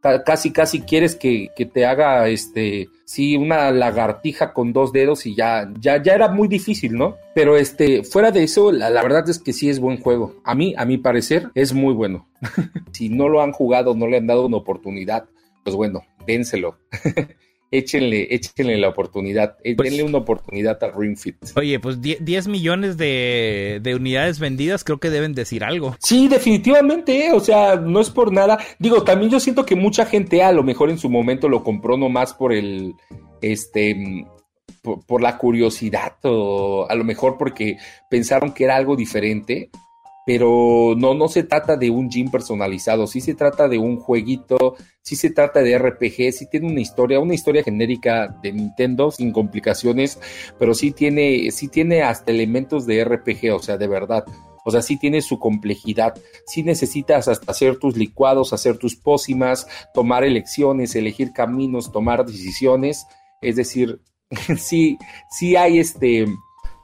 casi 0.00 0.52
casi 0.52 0.80
quieres 0.80 1.14
que, 1.14 1.50
te 1.72 1.86
haga 1.86 2.28
este 2.28 2.88
sí 3.04 3.36
una 3.36 3.70
lagartija 3.70 4.52
con 4.52 4.72
dos 4.72 4.92
dedos 4.92 5.26
y 5.26 5.34
ya 5.34 5.70
ya 5.78 6.02
ya 6.02 6.14
era 6.14 6.28
muy 6.28 6.48
difícil 6.48 6.96
no 6.96 7.16
pero 7.34 7.56
este 7.56 8.02
fuera 8.02 8.30
de 8.30 8.44
eso 8.44 8.72
la, 8.72 8.88
la 8.90 9.02
verdad 9.02 9.28
es 9.28 9.38
que 9.38 9.52
sí 9.52 9.68
es 9.68 9.80
buen 9.80 10.00
juego. 10.00 10.36
A 10.44 10.54
mí 10.54 10.74
a 10.76 10.84
mi 10.84 10.98
parecer 10.98 11.50
es 11.54 11.72
muy 11.72 11.94
bueno. 11.94 12.26
Si 12.92 13.08
no 13.08 13.28
lo 13.28 13.42
han 13.42 13.52
jugado 13.52 13.94
no 13.94 14.06
le 14.06 14.18
han 14.18 14.26
dado 14.26 14.46
una 14.46 14.56
oportunidad 14.56 15.26
pues 15.64 15.76
bueno 15.76 16.02
dénselo 16.26 16.78
échenle, 17.70 18.28
échenle 18.34 18.76
la 18.78 18.88
oportunidad, 18.88 19.56
eh, 19.62 19.76
pues 19.76 19.90
denle 19.90 20.04
una 20.04 20.18
oportunidad 20.18 20.82
a 20.82 20.90
Ring 20.90 21.16
Fit. 21.16 21.36
Oye, 21.56 21.78
pues 21.78 22.00
10 22.00 22.48
millones 22.48 22.96
de, 22.96 23.80
unidades 23.94 24.38
vendidas 24.40 24.84
creo 24.84 24.98
que 24.98 25.10
deben 25.10 25.34
decir 25.34 25.64
algo. 25.64 25.96
Sí, 26.00 26.28
definitivamente, 26.28 27.26
eh, 27.26 27.32
o 27.32 27.40
sea, 27.40 27.76
no 27.76 28.00
es 28.00 28.10
por 28.10 28.32
nada. 28.32 28.58
Digo, 28.78 29.02
también 29.02 29.30
yo 29.30 29.40
siento 29.40 29.64
que 29.64 29.76
mucha 29.76 30.06
gente 30.06 30.42
a 30.42 30.52
lo 30.52 30.62
mejor 30.62 30.90
en 30.90 30.98
su 30.98 31.08
momento 31.08 31.48
lo 31.48 31.62
compró 31.62 31.96
nomás 31.96 32.34
por 32.34 32.52
el, 32.52 32.94
este, 33.40 34.26
por, 34.82 35.04
por 35.06 35.22
la 35.22 35.38
curiosidad 35.38 36.14
o 36.24 36.86
a 36.88 36.94
lo 36.94 37.04
mejor 37.04 37.36
porque 37.38 37.76
pensaron 38.08 38.52
que 38.52 38.64
era 38.64 38.76
algo 38.76 38.96
diferente 38.96 39.70
pero 40.26 40.94
no, 40.96 41.14
no 41.14 41.28
se 41.28 41.42
trata 41.42 41.76
de 41.76 41.90
un 41.90 42.10
gym 42.10 42.30
personalizado, 42.30 43.06
sí 43.06 43.20
se 43.20 43.34
trata 43.34 43.68
de 43.68 43.78
un 43.78 43.96
jueguito, 43.98 44.76
sí 45.02 45.16
se 45.16 45.30
trata 45.30 45.60
de 45.62 45.78
RPG, 45.78 46.32
sí 46.32 46.46
tiene 46.50 46.68
una 46.68 46.80
historia, 46.80 47.20
una 47.20 47.34
historia 47.34 47.62
genérica 47.62 48.36
de 48.42 48.52
Nintendo 48.52 49.10
sin 49.10 49.32
complicaciones, 49.32 50.18
pero 50.58 50.74
sí 50.74 50.92
tiene, 50.92 51.50
sí 51.50 51.68
tiene 51.68 52.02
hasta 52.02 52.30
elementos 52.30 52.86
de 52.86 53.04
RPG, 53.04 53.52
o 53.54 53.60
sea, 53.60 53.76
de 53.76 53.88
verdad. 53.88 54.24
O 54.64 54.70
sea, 54.70 54.82
sí 54.82 54.98
tiene 54.98 55.22
su 55.22 55.38
complejidad. 55.38 56.14
Sí 56.46 56.62
necesitas 56.62 57.28
hasta 57.28 57.50
hacer 57.50 57.78
tus 57.78 57.96
licuados, 57.96 58.52
hacer 58.52 58.76
tus 58.76 58.94
pócimas, 58.94 59.66
tomar 59.94 60.22
elecciones, 60.22 60.94
elegir 60.94 61.32
caminos, 61.32 61.92
tomar 61.92 62.26
decisiones. 62.26 63.06
Es 63.40 63.56
decir, 63.56 64.00
sí, 64.58 64.98
sí 65.30 65.56
hay 65.56 65.78
este, 65.78 66.26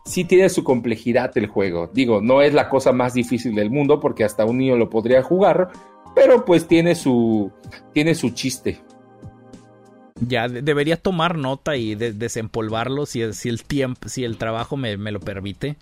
sí 0.07 0.25
tiene 0.25 0.49
su 0.49 0.65
complejidad 0.65 1.37
el 1.37 1.49
juego. 1.49 1.91
Digo, 1.93 2.21
no 2.23 2.41
es 2.41 2.55
la 2.55 2.69
cosa 2.69 2.93
más 2.93 3.13
difícil 3.13 3.55
del 3.55 3.71
mundo 3.71 4.01
porque 4.01 4.25
hasta 4.25 4.45
un 4.45 4.59
niño 4.59 4.77
lo 4.77 4.89
podría 4.89 5.23
jugar, 5.23 5.69
pero 6.15 6.45
pues 6.45 6.67
tiene 6.67 6.95
su, 6.95 7.51
tiene 7.93 8.15
su 8.15 8.31
chiste. 8.31 8.81
Ya, 10.21 10.49
debería 10.49 10.97
tomar 10.97 11.37
nota 11.37 11.77
y 11.77 11.95
desempolvarlo 11.95 13.05
si, 13.05 13.33
si, 13.35 13.51
el 13.51 13.65
tiempo, 13.65 14.09
si 14.09 14.25
el 14.25 14.39
trabajo 14.39 14.77
me, 14.79 14.97
lo 14.97 15.21
permite. 15.21 15.77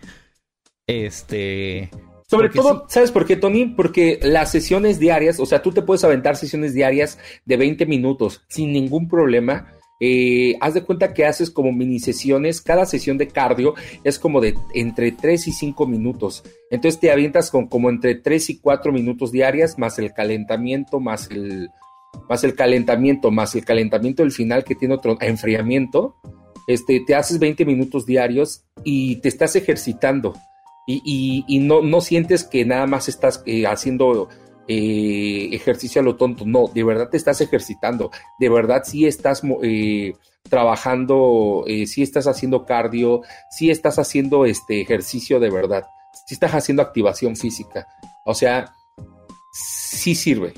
Este. 0.89 1.91
Sobre 2.27 2.49
todo, 2.49 2.87
¿sabes 2.89 3.13
por 3.13 3.27
qué, 3.27 3.37
Tony? 3.37 3.67
Porque 3.67 4.19
las 4.23 4.51
sesiones 4.51 4.99
diarias, 4.99 5.39
o 5.39 5.47
sea, 5.47 5.63
tú 5.63 5.71
te 5.71 5.83
puedes 5.83 6.03
aventar 6.03 6.35
sesiones 6.35 6.75
diarias 6.75 7.19
de 7.45 7.57
20 7.57 7.87
minutos 7.87 8.43
sin 8.49 8.73
ningún 8.73 9.09
problema 9.09 9.69
eh, 10.07 10.59
haz 10.61 10.75
de 10.75 10.83
cuenta 10.83 11.15
que 11.15 11.25
haces 11.25 11.51
como 11.51 11.73
mini 11.73 11.99
sesiones, 11.99 12.61
cada 12.61 12.85
sesión 12.85 13.17
de 13.17 13.29
cardio 13.29 13.73
es 14.05 14.19
como 14.19 14.43
de 14.43 14.55
entre 14.75 15.13
3 15.13 15.49
y 15.49 15.53
5 15.53 15.87
minutos. 15.87 16.45
Entonces 16.71 17.01
te 17.01 17.11
avientas 17.11 17.51
con 17.51 17.69
como 17.69 17.89
entre 17.89 18.15
3 18.15 18.51
y 18.51 18.59
4 18.59 18.93
minutos 18.93 19.33
diarias, 19.33 19.79
más 19.79 19.99
el 19.99 20.13
calentamiento, 20.13 21.01
más 21.01 21.31
el, 21.31 21.71
más 22.29 22.45
el 22.45 22.55
calentamiento, 22.55 23.31
más 23.31 23.55
el 23.55 23.65
calentamiento 23.65 24.23
del 24.23 24.33
final 24.33 24.63
que 24.63 24.75
tiene 24.75 24.93
otro 24.93 25.17
enfriamiento. 25.23 26.17
Este, 26.67 27.01
te 27.01 27.15
haces 27.15 27.39
20 27.39 27.65
minutos 27.65 28.05
diarios 28.05 28.63
y 28.85 29.17
te 29.23 29.29
estás 29.29 29.57
ejercitando. 29.57 30.35
Y, 30.87 31.61
no, 31.63 31.81
no, 31.81 32.03
sientes 32.03 32.45
que 32.45 32.67
nada 32.67 32.87
más 32.87 33.09
estás 33.09 33.43
eh, 33.47 33.67
haciendo 33.67 34.29
eh, 34.69 35.49
ejercicio 35.53 36.01
a 36.01 36.05
lo 36.05 36.17
tonto, 36.17 36.45
no, 36.47 36.69
de 36.73 36.83
verdad 36.85 37.09
te 37.11 37.17
estás 37.17 37.41
ejercitando, 37.41 38.11
de 38.39 38.49
verdad 38.49 38.83
sí 38.85 39.07
estás 39.07 39.43
eh, 39.63 40.15
trabajando, 40.49 41.65
eh, 41.67 41.87
sí 41.87 42.03
estás 42.03 42.27
haciendo 42.27 42.65
cardio, 42.65 43.23
sí 43.51 43.71
estás 43.71 43.99
haciendo 43.99 44.47
este 44.47 44.81
ejercicio 44.81 45.41
de 45.41 45.51
verdad, 45.51 45.85
sí 46.27 46.35
estás 46.35 46.55
haciendo 46.55 46.83
activación 46.83 47.37
física, 47.37 47.87
o 48.25 48.35
sea, 48.35 48.73
sí 49.53 50.15
sirve. 50.15 50.55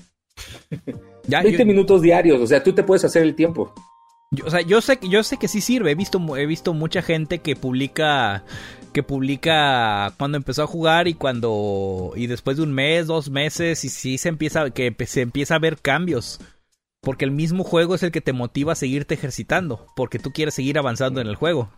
Ya, 1.28 1.42
20 1.42 1.64
minutos 1.64 2.02
diarios, 2.02 2.40
o 2.40 2.46
sea, 2.46 2.62
tú 2.62 2.72
te 2.72 2.84
puedes 2.84 3.04
hacer 3.04 3.22
el 3.22 3.34
tiempo. 3.34 3.74
o 4.44 4.48
sea, 4.48 4.60
yo 4.60 4.80
sé, 4.80 4.98
yo 5.02 5.24
sé 5.24 5.38
que 5.38 5.48
sí 5.48 5.60
sirve. 5.60 5.90
He 5.90 5.94
visto, 5.96 6.20
he 6.36 6.46
visto 6.46 6.72
mucha 6.72 7.02
gente 7.02 7.40
que 7.40 7.56
publica 7.56 8.44
que 8.96 9.02
publica 9.02 10.14
cuando 10.16 10.38
empezó 10.38 10.62
a 10.62 10.66
jugar 10.66 11.06
y 11.06 11.12
cuando 11.12 12.14
y 12.16 12.28
después 12.28 12.56
de 12.56 12.62
un 12.62 12.72
mes, 12.72 13.06
dos 13.06 13.28
meses 13.28 13.84
y 13.84 13.90
sí 13.90 14.16
se 14.16 14.30
empieza 14.30 14.70
que 14.70 14.96
se 15.04 15.20
empieza 15.20 15.54
a 15.54 15.58
ver 15.58 15.76
cambios. 15.76 16.40
Porque 17.02 17.26
el 17.26 17.30
mismo 17.30 17.62
juego 17.62 17.94
es 17.94 18.02
el 18.02 18.10
que 18.10 18.22
te 18.22 18.32
motiva 18.32 18.72
a 18.72 18.74
seguirte 18.74 19.12
ejercitando, 19.12 19.86
porque 19.96 20.18
tú 20.18 20.32
quieres 20.32 20.54
seguir 20.54 20.78
avanzando 20.78 21.20
en 21.20 21.26
el 21.26 21.34
juego. 21.36 21.70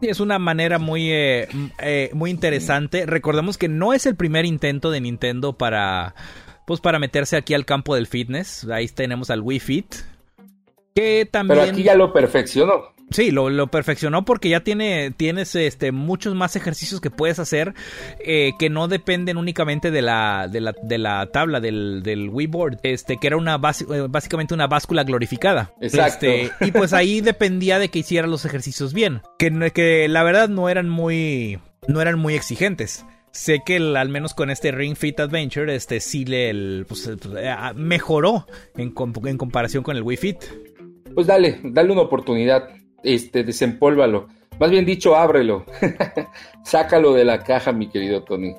Y 0.00 0.08
es 0.08 0.18
una 0.18 0.40
manera 0.40 0.80
muy, 0.80 1.12
eh, 1.12 1.46
eh, 1.78 2.10
muy 2.12 2.32
interesante. 2.32 3.06
Recordemos 3.06 3.56
que 3.56 3.68
no 3.68 3.92
es 3.92 4.06
el 4.06 4.16
primer 4.16 4.44
intento 4.44 4.90
de 4.90 5.00
Nintendo 5.00 5.56
para, 5.56 6.16
pues 6.66 6.80
para 6.80 6.98
meterse 6.98 7.36
aquí 7.36 7.54
al 7.54 7.66
campo 7.66 7.94
del 7.94 8.08
fitness. 8.08 8.64
Ahí 8.64 8.88
tenemos 8.88 9.30
al 9.30 9.42
Wii 9.42 9.60
Fit, 9.60 9.94
que 10.94 11.26
también... 11.30 11.60
Pero 11.60 11.72
aquí 11.72 11.82
ya 11.82 11.94
lo 11.94 12.12
perfeccionó. 12.12 12.94
Sí, 13.10 13.30
lo, 13.30 13.66
perfeccionó 13.68 14.24
porque 14.24 14.48
ya 14.48 14.60
tiene, 14.60 15.12
tienes 15.16 15.54
este, 15.54 15.92
muchos 15.92 16.34
más 16.34 16.56
ejercicios 16.56 17.00
que 17.00 17.10
puedes 17.10 17.38
hacer 17.38 17.74
eh, 18.18 18.52
que 18.58 18.70
no 18.70 18.88
dependen 18.88 19.36
únicamente 19.36 19.90
de 19.90 20.02
la, 20.02 20.48
de 20.50 20.60
la, 20.60 20.74
de 20.82 20.98
la 20.98 21.26
tabla 21.26 21.60
del, 21.60 22.02
del 22.02 22.28
Wii 22.30 22.46
Board, 22.46 22.78
este, 22.82 23.18
que 23.18 23.26
era 23.26 23.36
una 23.36 23.56
eh, 23.56 24.06
básicamente 24.08 24.54
una 24.54 24.66
báscula 24.66 25.04
glorificada. 25.04 25.72
Exacto. 25.80 26.26
Este, 26.26 26.50
y 26.64 26.72
pues 26.72 26.92
ahí 26.92 27.20
dependía 27.20 27.78
de 27.78 27.88
que 27.88 28.00
hiciera 28.00 28.26
los 28.26 28.44
ejercicios 28.44 28.94
bien, 28.94 29.22
que, 29.38 29.70
que 29.72 30.08
la 30.08 30.22
verdad 30.22 30.48
no 30.48 30.68
eran 30.68 30.88
muy, 30.88 31.60
no 31.86 32.00
eran 32.00 32.18
muy 32.18 32.34
exigentes 32.34 33.04
sé 33.34 33.62
que 33.66 33.76
al 33.76 34.08
menos 34.08 34.32
con 34.32 34.48
este 34.48 34.70
Ring 34.70 34.96
Fit 34.96 35.18
Adventure, 35.18 35.74
este 35.74 35.98
sí 35.98 36.24
le 36.24 36.84
pues, 36.84 37.08
eh, 37.08 37.56
mejoró 37.74 38.46
en, 38.76 38.94
en, 39.26 39.38
comparación 39.38 39.82
con 39.82 39.96
el 39.96 40.02
Wii 40.02 40.16
Fit. 40.16 40.36
Pues 41.14 41.26
dale, 41.26 41.60
dale 41.62 41.92
una 41.92 42.02
oportunidad 42.02 42.68
este, 43.02 43.44
desempólvalo. 43.44 44.28
Más 44.58 44.70
bien 44.70 44.84
dicho, 44.84 45.14
ábrelo. 45.16 45.64
Sácalo 46.64 47.12
de 47.12 47.24
la 47.24 47.40
caja, 47.40 47.72
mi 47.72 47.88
querido 47.88 48.24
Tony. 48.24 48.54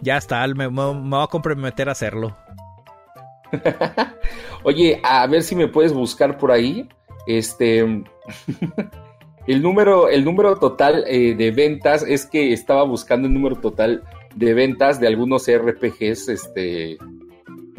Ya 0.00 0.16
está, 0.16 0.46
me, 0.48 0.68
me, 0.68 0.84
voy 0.92 1.22
a 1.22 1.26
comprometer 1.26 1.88
a 1.88 1.92
hacerlo. 1.92 2.36
Oye, 4.62 5.00
a 5.02 5.26
ver 5.26 5.42
si 5.42 5.54
me 5.54 5.68
puedes 5.68 5.92
buscar 5.92 6.38
por 6.38 6.50
ahí. 6.50 6.88
Este. 7.26 7.80
el, 9.46 9.62
número, 9.62 10.08
el 10.08 10.24
número 10.24 10.56
total 10.56 11.04
eh, 11.06 11.34
de 11.34 11.50
ventas 11.50 12.02
es 12.02 12.26
que 12.26 12.52
estaba 12.52 12.84
buscando 12.84 13.28
el 13.28 13.34
número 13.34 13.56
total 13.56 14.02
de 14.34 14.54
ventas 14.54 15.00
de 15.00 15.08
algunos 15.08 15.46
RPGs, 15.50 16.28
este. 16.28 16.98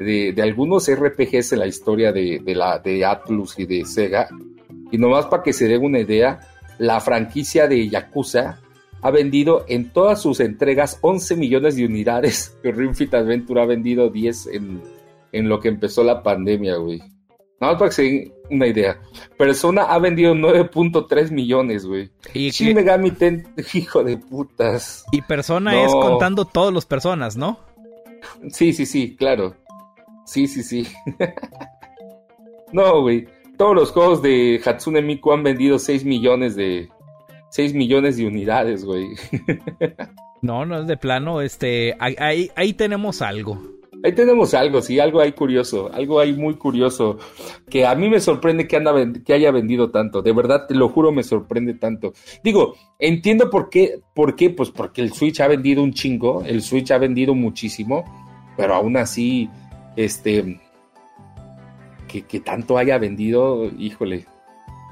De, 0.03 0.33
de 0.33 0.41
algunos 0.41 0.89
RPGs 0.89 1.53
en 1.53 1.59
la 1.59 1.67
historia 1.67 2.11
de, 2.11 2.39
de, 2.43 2.55
la, 2.55 2.79
de 2.79 3.05
Atlus 3.05 3.57
y 3.59 3.65
de 3.65 3.85
Sega 3.85 4.27
y 4.91 4.97
nomás 4.97 5.25
para 5.27 5.41
que 5.43 5.53
se 5.53 5.67
den 5.67 5.83
una 5.83 5.99
idea, 5.99 6.39
la 6.77 6.99
franquicia 6.99 7.67
de 7.67 7.87
Yakuza 7.87 8.59
ha 9.01 9.11
vendido 9.11 9.65
en 9.67 9.91
todas 9.91 10.21
sus 10.21 10.39
entregas 10.39 10.97
11 11.01 11.35
millones 11.37 11.75
de 11.75 11.85
unidades. 11.85 12.57
Ring 12.63 12.93
Fit 12.93 13.13
Adventure 13.13 13.61
ha 13.61 13.65
vendido 13.65 14.09
10 14.09 14.47
en, 14.47 14.81
en 15.31 15.49
lo 15.49 15.59
que 15.59 15.69
empezó 15.69 16.03
la 16.03 16.21
pandemia, 16.21 16.75
güey. 16.75 16.99
Nada 17.59 17.73
más 17.73 17.79
para 17.79 17.89
que 17.89 17.95
se 17.95 18.01
den 18.03 18.33
una 18.49 18.67
idea. 18.67 18.99
Persona 19.37 19.83
ha 19.83 19.99
vendido 19.99 20.33
9.3 20.33 21.31
millones, 21.31 21.85
güey. 21.85 22.09
Y 22.33 22.49
Shin 22.49 22.75
Megami 22.75 23.11
Ten- 23.11 23.47
hijo 23.73 24.03
de 24.03 24.17
putas. 24.17 25.05
Y 25.11 25.21
persona 25.21 25.71
No. 25.71 25.85
es 25.85 25.91
contando 25.93 26.45
todos 26.45 26.73
los 26.73 26.85
personas, 26.85 27.37
¿no? 27.37 27.59
Sí, 28.51 28.73
sí, 28.73 28.85
sí, 28.85 29.15
claro. 29.15 29.55
Sí, 30.25 30.47
sí, 30.47 30.63
sí. 30.63 30.87
no, 32.71 33.01
güey. 33.01 33.27
Todos 33.57 33.75
los 33.75 33.91
juegos 33.91 34.21
de 34.21 34.59
Hatsune 34.65 35.01
Miku 35.01 35.31
han 35.31 35.43
vendido 35.43 35.77
6 35.77 36.03
millones 36.05 36.55
de 36.55 36.89
6 37.51 37.73
millones 37.73 38.17
de 38.17 38.25
unidades, 38.25 38.83
güey. 38.83 39.09
No, 40.41 40.65
no 40.65 40.79
es 40.79 40.87
de 40.87 40.97
plano, 40.97 41.39
este, 41.41 41.95
ahí, 41.99 42.49
ahí, 42.55 42.73
tenemos 42.73 43.21
algo. 43.21 43.61
Ahí 44.03 44.13
tenemos 44.13 44.55
algo, 44.55 44.81
sí, 44.81 44.99
algo 44.99 45.21
ahí 45.21 45.33
curioso, 45.33 45.91
algo 45.93 46.19
ahí 46.19 46.33
muy 46.33 46.55
curioso, 46.55 47.19
que 47.69 47.85
a 47.85 47.93
mí 47.93 48.09
me 48.09 48.19
sorprende 48.19 48.67
que, 48.67 48.75
anda, 48.75 48.91
que 49.23 49.33
haya 49.33 49.51
vendido 49.51 49.91
tanto, 49.91 50.23
de 50.23 50.33
verdad, 50.33 50.65
te 50.67 50.73
lo 50.73 50.89
juro, 50.89 51.11
me 51.11 51.21
sorprende 51.21 51.75
tanto. 51.75 52.13
Digo, 52.43 52.73
entiendo 52.97 53.51
por 53.51 53.69
qué, 53.69 53.99
por 54.15 54.35
qué, 54.35 54.49
pues 54.49 54.71
porque 54.71 55.01
el 55.03 55.13
Switch 55.13 55.39
ha 55.41 55.47
vendido 55.47 55.83
un 55.83 55.93
chingo, 55.93 56.41
el 56.43 56.63
Switch 56.63 56.89
ha 56.89 56.97
vendido 56.97 57.35
muchísimo, 57.35 58.03
pero 58.57 58.73
aún 58.73 58.97
así, 58.97 59.47
este, 59.95 60.59
que, 62.07 62.23
que 62.23 62.39
tanto 62.39 62.77
haya 62.77 62.97
vendido, 62.97 63.65
híjole, 63.77 64.25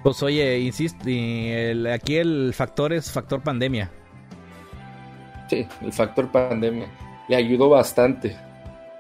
Pues 0.04 0.22
oye, 0.24 0.60
insisto, 0.60 1.04
el- 1.08 1.88
aquí 1.88 2.16
el 2.18 2.54
factor 2.54 2.94
es 2.94 3.12
factor 3.12 3.42
pandemia. 3.42 3.92
sí, 5.50 5.66
el 5.82 5.92
factor 5.94 6.32
pandemia 6.32 6.88
le 7.28 7.36
ayudó 7.36 7.70
bastante. 7.70 8.36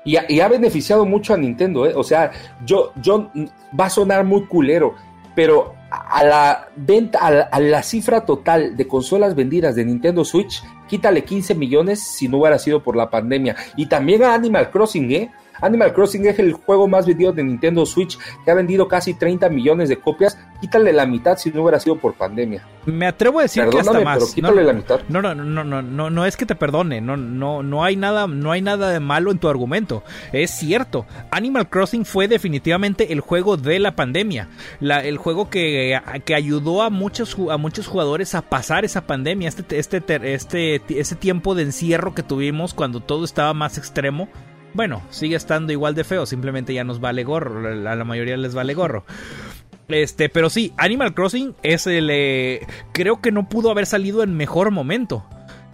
Y 0.05 0.15
ha, 0.15 0.25
y 0.29 0.39
ha 0.39 0.47
beneficiado 0.47 1.05
mucho 1.05 1.33
a 1.33 1.37
Nintendo, 1.37 1.85
¿eh? 1.85 1.93
O 1.95 2.03
sea, 2.03 2.31
yo, 2.65 2.91
yo, 3.01 3.29
va 3.79 3.85
a 3.85 3.89
sonar 3.89 4.23
muy 4.23 4.45
culero, 4.45 4.95
pero 5.35 5.73
a 5.91 6.23
la 6.23 6.69
venta, 6.75 7.19
a 7.19 7.31
la, 7.31 7.41
a 7.43 7.59
la 7.59 7.83
cifra 7.83 8.25
total 8.25 8.77
de 8.77 8.87
consolas 8.87 9.35
vendidas 9.35 9.75
de 9.75 9.85
Nintendo 9.85 10.23
Switch, 10.23 10.63
quítale 10.87 11.23
15 11.23 11.53
millones 11.55 11.99
si 12.01 12.27
no 12.27 12.37
hubiera 12.37 12.57
sido 12.59 12.81
por 12.81 12.95
la 12.95 13.09
pandemia. 13.09 13.55
Y 13.75 13.87
también 13.87 14.23
a 14.23 14.33
Animal 14.33 14.69
Crossing, 14.71 15.11
¿eh? 15.11 15.31
Animal 15.61 15.93
Crossing 15.93 16.25
es 16.27 16.39
el 16.39 16.53
juego 16.53 16.87
más 16.87 17.05
vendido 17.05 17.31
de 17.31 17.43
Nintendo 17.43 17.85
Switch, 17.85 18.17
que 18.45 18.51
ha 18.51 18.53
vendido 18.55 18.87
casi 18.87 19.13
30 19.13 19.49
millones 19.49 19.89
de 19.89 19.97
copias. 19.97 20.37
Quítale 20.61 20.91
la 20.93 21.05
mitad 21.05 21.37
si 21.37 21.51
no 21.51 21.61
hubiera 21.63 21.79
sido 21.79 21.95
por 21.97 22.13
pandemia. 22.15 22.63
Me 22.85 23.05
atrevo 23.05 23.39
a 23.39 23.43
decir 23.43 23.65
que 23.69 23.79
hasta 23.79 23.91
pero 23.91 24.03
más. 24.03 24.33
quítale 24.33 24.61
no, 24.61 24.67
la 24.67 24.73
mitad. 24.73 24.99
no, 25.09 25.21
no, 25.21 25.35
no, 25.35 25.63
no, 25.63 25.81
no, 25.81 26.09
no 26.09 26.25
es 26.25 26.35
que 26.37 26.45
te 26.45 26.55
perdone, 26.55 27.01
no, 27.01 27.15
no, 27.17 27.61
no 27.63 27.83
hay 27.83 27.95
nada, 27.95 28.25
no 28.27 28.51
hay 28.51 28.61
nada 28.61 28.89
de 28.89 28.99
malo 28.99 29.31
en 29.31 29.37
tu 29.39 29.47
argumento. 29.47 30.03
Es 30.33 30.51
cierto, 30.51 31.05
Animal 31.31 31.69
Crossing 31.69 32.03
fue 32.05 32.27
definitivamente 32.27 33.13
el 33.13 33.19
juego 33.21 33.57
de 33.57 33.79
la 33.79 33.95
pandemia, 33.95 34.47
la- 34.79 35.03
el 35.03 35.17
juego 35.17 35.49
que, 35.49 35.99
que 36.25 36.35
ayudó 36.35 36.81
a 36.81 36.89
muchos, 36.89 37.37
a 37.51 37.57
muchos 37.57 37.87
jugadores 37.87 38.33
a 38.35 38.41
pasar 38.41 38.85
esa 38.85 39.01
pandemia, 39.05 39.49
este, 39.49 39.77
este, 39.77 40.33
este, 40.33 40.81
ese 40.99 41.15
tiempo 41.15 41.55
de 41.55 41.63
encierro 41.63 42.13
que 42.15 42.23
tuvimos 42.23 42.73
cuando 42.73 42.99
todo 43.01 43.23
estaba 43.23 43.53
más 43.53 43.77
extremo. 43.77 44.27
Bueno, 44.73 45.01
sigue 45.09 45.35
estando 45.35 45.71
igual 45.71 45.95
de 45.95 46.03
feo, 46.03 46.25
simplemente 46.25 46.73
ya 46.73 46.83
nos 46.83 46.99
vale 46.99 47.23
gorro, 47.23 47.67
a 47.67 47.95
la 47.95 48.03
mayoría 48.03 48.37
les 48.37 48.53
vale 48.53 48.73
gorro. 48.73 49.03
Este, 49.87 50.29
pero 50.29 50.49
sí, 50.49 50.71
Animal 50.77 51.15
Crossing 51.15 51.55
es 51.63 51.87
el. 51.87 52.09
eh, 52.11 52.65
creo 52.93 53.21
que 53.21 53.31
no 53.31 53.49
pudo 53.49 53.71
haber 53.71 53.85
salido 53.85 54.21
en 54.23 54.37
mejor 54.37 54.71
momento. 54.71 55.25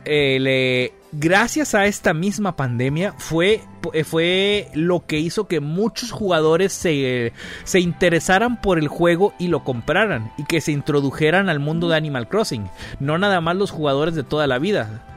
El, 0.06 0.46
eh, 0.48 0.93
gracias 1.12 1.74
a 1.74 1.86
esta 1.86 2.14
misma 2.14 2.56
pandemia 2.56 3.14
fue, 3.18 3.62
eh, 3.91 4.04
fue 4.04 4.70
lo 4.74 5.06
que 5.06 5.20
hizo 5.20 5.48
que 5.48 5.60
muchos 5.60 6.12
jugadores 6.12 6.72
se, 6.74 7.34
se 7.64 7.80
interesaran 7.80 8.62
por 8.62 8.78
el 8.78 8.88
juego 8.88 9.34
y 9.39 9.48
lo 9.48 9.64
compraran 9.64 10.32
y 10.38 10.46
que 10.46 10.62
se 10.62 10.72
introdujeran 10.72 11.50
al 11.50 11.60
mundo 11.60 11.89
de 11.89 11.98
Animal 11.98 12.30
Crossing. 12.30 12.70
No 13.00 13.18
nada 13.18 13.41
más 13.41 13.56
los 13.58 13.72
jugadores 13.72 14.16
de 14.16 14.24
toda 14.24 14.48
la 14.48 14.60
vida. 14.60 15.14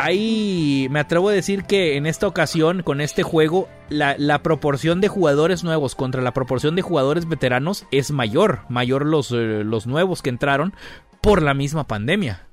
Ahí 0.00 0.86
me 0.90 1.00
atrevo 1.00 1.28
a 1.28 1.32
decir 1.32 1.64
que 1.64 1.96
en 1.96 2.06
esta 2.06 2.26
ocasión, 2.28 2.82
con 2.82 3.00
este 3.00 3.22
juego, 3.24 3.68
la, 3.88 4.14
la 4.16 4.42
proporción 4.42 5.00
de 5.00 5.08
jugadores 5.08 5.64
nuevos 5.64 5.94
contra 5.94 6.22
la 6.22 6.32
proporción 6.32 6.76
de 6.76 6.82
jugadores 6.82 7.28
veteranos 7.28 7.84
es 7.90 8.10
mayor. 8.12 8.60
Mayor 8.68 9.04
los, 9.04 9.32
eh, 9.32 9.62
los 9.64 9.86
nuevos 9.88 10.22
que 10.22 10.30
entraron 10.30 10.72
por 11.20 11.42
la 11.42 11.52
misma 11.54 11.86
pandemia. 11.86 12.44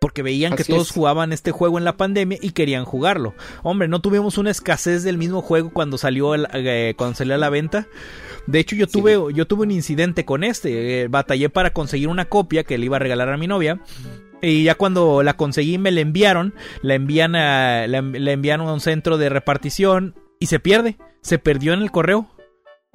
Porque 0.00 0.22
veían 0.22 0.54
que 0.54 0.62
todos 0.62 0.88
es. 0.90 0.92
jugaban 0.94 1.32
este 1.32 1.50
juego 1.50 1.78
en 1.78 1.84
la 1.84 1.96
pandemia 1.96 2.38
y 2.40 2.50
querían 2.50 2.84
jugarlo. 2.84 3.34
Hombre, 3.62 3.88
no 3.88 4.00
tuvimos 4.00 4.38
una 4.38 4.50
escasez 4.50 5.02
del 5.02 5.18
mismo 5.18 5.42
juego 5.42 5.70
cuando 5.72 5.98
salió, 5.98 6.34
el- 6.34 6.46
eh, 6.52 6.94
cuando 6.96 7.16
salió 7.16 7.34
a 7.34 7.38
la 7.38 7.48
venta. 7.50 7.86
De 8.46 8.60
hecho, 8.60 8.76
yo 8.76 8.86
Sí. 8.86 8.92
tuve, 8.92 9.18
yo 9.34 9.46
tuve 9.46 9.62
un 9.64 9.72
incidente 9.72 10.24
con 10.24 10.44
este. 10.44 11.02
eh, 11.02 11.08
batallé 11.08 11.48
para 11.48 11.72
conseguir 11.72 12.06
una 12.08 12.26
copia 12.26 12.62
que 12.62 12.78
le 12.78 12.84
iba 12.86 12.96
a 12.96 13.00
regalar 13.00 13.30
a 13.30 13.36
mi 13.36 13.48
novia. 13.48 13.80
Y 14.42 14.64
ya 14.64 14.74
cuando 14.74 15.22
la 15.22 15.34
conseguí 15.36 15.78
me 15.78 15.90
la 15.90 16.00
enviaron, 16.00 16.54
la 16.82 16.94
envían 16.94 17.34
a, 17.34 17.86
la, 17.86 18.02
la 18.02 18.32
enviaron 18.32 18.68
a 18.68 18.72
un 18.74 18.80
centro 18.80 19.16
de 19.18 19.28
repartición 19.28 20.14
y 20.38 20.46
se 20.46 20.60
pierde, 20.60 20.98
se 21.22 21.38
perdió 21.38 21.72
en 21.72 21.80
el 21.82 21.90
correo. 21.90 22.26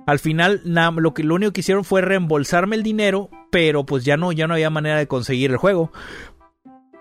Al 0.05 0.19
final 0.19 0.61
na- 0.65 0.91
lo 0.91 1.13
que 1.13 1.23
lo 1.23 1.35
único 1.35 1.51
que 1.51 1.61
hicieron 1.61 1.83
fue 1.83 2.01
reembolsarme 2.01 2.75
el 2.75 2.83
dinero, 2.83 3.29
pero 3.51 3.85
pues 3.85 4.03
ya 4.05 4.17
no 4.17 4.31
ya 4.31 4.47
no 4.47 4.53
había 4.53 4.69
manera 4.69 4.97
de 4.97 5.07
conseguir 5.07 5.51
el 5.51 5.57
juego. 5.57 5.91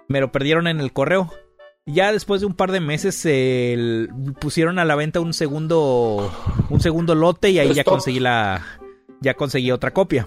Me 0.09 0.21
lo 0.21 0.33
perdieron 0.33 0.67
en 0.67 0.81
el 0.81 0.93
correo. 0.93 1.31
Ya 1.87 2.13
después 2.13 2.41
de 2.41 2.47
un 2.47 2.55
par 2.55 2.73
de 2.73 2.81
meses 2.81 3.27
pusieron 4.41 4.79
a 4.79 4.85
la 4.85 4.95
venta 4.97 5.21
un 5.21 5.33
segundo 5.35 6.31
un 6.69 6.81
segundo 6.81 7.15
lote 7.15 7.51
y 7.51 7.59
ahí 7.59 7.73
ya 7.75 7.85
conseguí 7.85 8.21
la 8.21 8.65
ya 9.21 9.35
conseguí 9.35 9.71
otra 9.71 9.93
copia. 9.93 10.27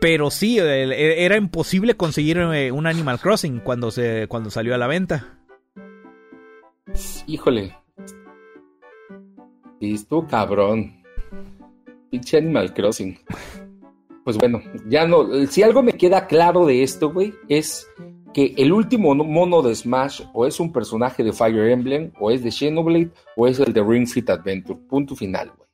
Pero 0.00 0.30
sí, 0.30 0.58
e- 0.58 1.24
era 1.24 1.36
imposible 1.36 1.94
conseguir 1.96 2.38
eh, 2.38 2.70
un 2.70 2.86
Animal 2.86 3.18
Crossing 3.20 3.60
cuando 3.60 3.90
se 3.90 4.26
cuando 4.28 4.50
salió 4.50 4.74
a 4.74 4.78
la 4.78 4.86
venta. 4.86 5.38
Híjole. 7.26 7.76
Y 9.80 9.94
estuvo 9.94 10.26
cabrón. 10.26 11.02
Pinche 12.10 12.38
Animal 12.38 12.72
Crossing. 12.74 13.18
Pues 14.24 14.36
bueno, 14.38 14.60
ya 14.86 15.06
no. 15.06 15.26
Si 15.46 15.62
algo 15.62 15.82
me 15.82 15.92
queda 15.92 16.26
claro 16.26 16.66
de 16.66 16.82
esto, 16.82 17.10
güey, 17.12 17.34
es 17.48 17.86
que 18.34 18.54
el 18.56 18.72
último 18.72 19.14
no- 19.14 19.24
mono 19.24 19.62
de 19.62 19.74
Smash 19.74 20.22
o 20.32 20.46
es 20.46 20.60
un 20.60 20.72
personaje 20.72 21.22
de 21.24 21.32
Fire 21.32 21.70
Emblem, 21.70 22.12
o 22.20 22.30
es 22.30 22.42
de 22.42 22.50
Xenoblade, 22.50 23.10
o 23.36 23.46
es 23.46 23.58
el 23.58 23.72
de 23.72 23.82
Ring 23.82 24.06
Fit 24.06 24.28
Adventure. 24.30 24.78
Punto 24.88 25.14
final, 25.16 25.50
güey. 25.56 25.67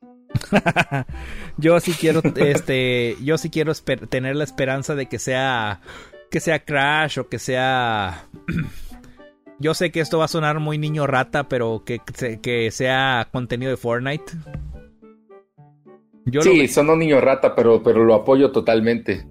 Yo 1.57 1.79
sí 1.81 1.93
quiero 1.93 2.21
este 2.37 3.17
yo 3.23 3.39
sí 3.39 3.51
quiero 3.51 3.73
tener 3.75 4.37
la 4.37 4.45
esperanza 4.45 4.95
de 4.95 5.07
que 5.07 5.19
sea 5.19 5.81
que 6.31 6.41
sea 6.41 6.65
Crash 6.65 7.19
o 7.21 7.29
que 7.29 7.39
sea 7.39 8.25
Yo 9.61 9.73
sé 9.75 9.93
que 9.93 10.01
esto 10.01 10.19
va 10.19 10.25
a 10.25 10.29
sonar 10.29 10.59
muy 10.59 10.79
niño 10.79 11.07
rata, 11.07 11.49
pero 11.49 11.85
que, 11.87 12.01
que- 12.43 12.71
sea 12.73 13.29
contenido 13.33 13.71
de 13.71 13.77
Fortnite. 13.77 14.25
Yo 16.27 16.43
sí, 16.43 16.59
ve- 16.59 16.69
son 16.69 16.91
un 16.91 16.99
niño 16.99 17.21
rata, 17.21 17.55
pero, 17.55 17.83
pero 17.83 18.05
lo 18.05 18.15
apoyo 18.15 18.51
totalmente. 18.51 19.25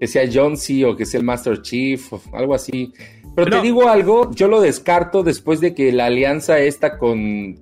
Que 0.00 0.06
sea 0.08 0.28
John 0.32 0.56
C. 0.56 0.84
o 0.84 0.96
que 0.96 1.06
sea 1.06 1.20
el 1.20 1.26
Master 1.26 1.62
Chief 1.62 2.12
o 2.12 2.20
algo 2.32 2.54
así. 2.54 2.92
Pero 3.36 3.48
No. 3.48 3.56
te 3.58 3.62
digo 3.62 3.88
algo, 3.88 4.30
yo 4.32 4.48
lo 4.48 4.60
descarto 4.60 5.22
después 5.22 5.60
de 5.60 5.72
que 5.72 5.92
la 5.92 6.06
alianza 6.06 6.58
esta 6.58 6.98
con, 6.98 7.54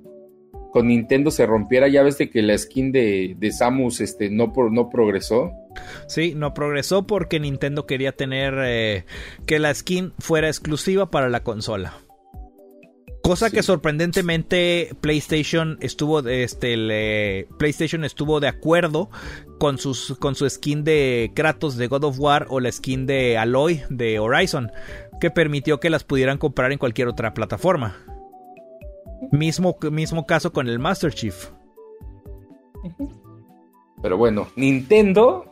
con 0.73 0.89
Nintendo 0.89 1.31
se 1.31 1.47
rompiera. 1.47 1.89
Ya 1.89 2.03
ves 2.03 2.19
de 2.19 2.31
que 2.31 2.43
la 2.43 2.57
skin 2.59 2.93
de, 2.93 3.35
de 3.39 3.53
Samus 3.53 4.01
este, 4.01 4.31
no, 4.31 4.53
por, 4.53 4.73
no 4.73 4.89
progresó. 4.91 5.51
Sí, 6.09 6.35
no 6.35 6.55
progresó 6.55 7.07
porque 7.07 7.39
Nintendo 7.41 7.87
quería 7.87 8.13
tener 8.13 8.55
eh, 8.65 9.05
que 9.47 9.59
la 9.59 9.73
skin 9.75 10.13
fuera 10.19 10.49
exclusiva 10.49 11.11
para 11.11 11.29
la 11.29 11.43
consola. 11.43 11.95
Cosa 13.23 13.49
Sí. 13.51 13.57
que 13.57 13.63
sorprendentemente 13.63 14.91
PlayStation 15.01 15.77
estuvo 15.81 16.21
este 16.27 16.77
le- 16.77 17.47
PlayStation 17.59 18.05
estuvo 18.05 18.41
de 18.41 18.49
acuerdo 18.49 19.11
con 19.59 19.77
sus 19.77 20.17
con 20.19 20.35
su 20.35 20.49
skin 20.49 20.83
de 20.85 21.33
Kratos 21.35 21.77
de 21.77 21.89
God 21.89 22.05
of 22.05 22.19
War 22.21 22.47
o 22.49 22.61
la 22.61 22.73
skin 22.73 23.07
de 23.07 23.37
Aloy 23.37 23.83
de 23.91 24.19
Horizon, 24.19 24.71
que 25.21 25.31
permitió 25.31 25.79
que 25.79 25.91
las 25.91 26.05
pudieran 26.05 26.39
comprar 26.39 26.73
en 26.73 26.79
cualquier 26.79 27.09
otra 27.09 27.35
plataforma. 27.35 27.97
Mismo 29.33 29.77
mismo 29.91 30.27
caso 30.27 30.53
con 30.53 30.69
el 30.69 30.79
Master 30.79 31.13
Chief. 31.13 31.51
Pero 34.03 34.17
bueno, 34.17 34.49
Nintendo 34.57 35.49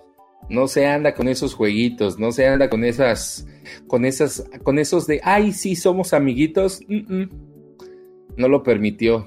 no 0.48 0.68
se 0.68 0.86
anda 0.86 1.14
con 1.14 1.28
esos 1.28 1.54
jueguitos, 1.54 2.18
no 2.18 2.32
se 2.32 2.46
anda 2.46 2.70
con 2.70 2.84
esas, 2.84 3.46
con 3.86 4.04
esas, 4.04 4.48
con 4.62 4.78
esos 4.78 5.06
de, 5.06 5.20
ay, 5.24 5.52
sí, 5.52 5.74
somos 5.74 6.12
amiguitos. 6.12 6.80
No 8.36 8.48
lo 8.48 8.62
permitió. 8.62 9.26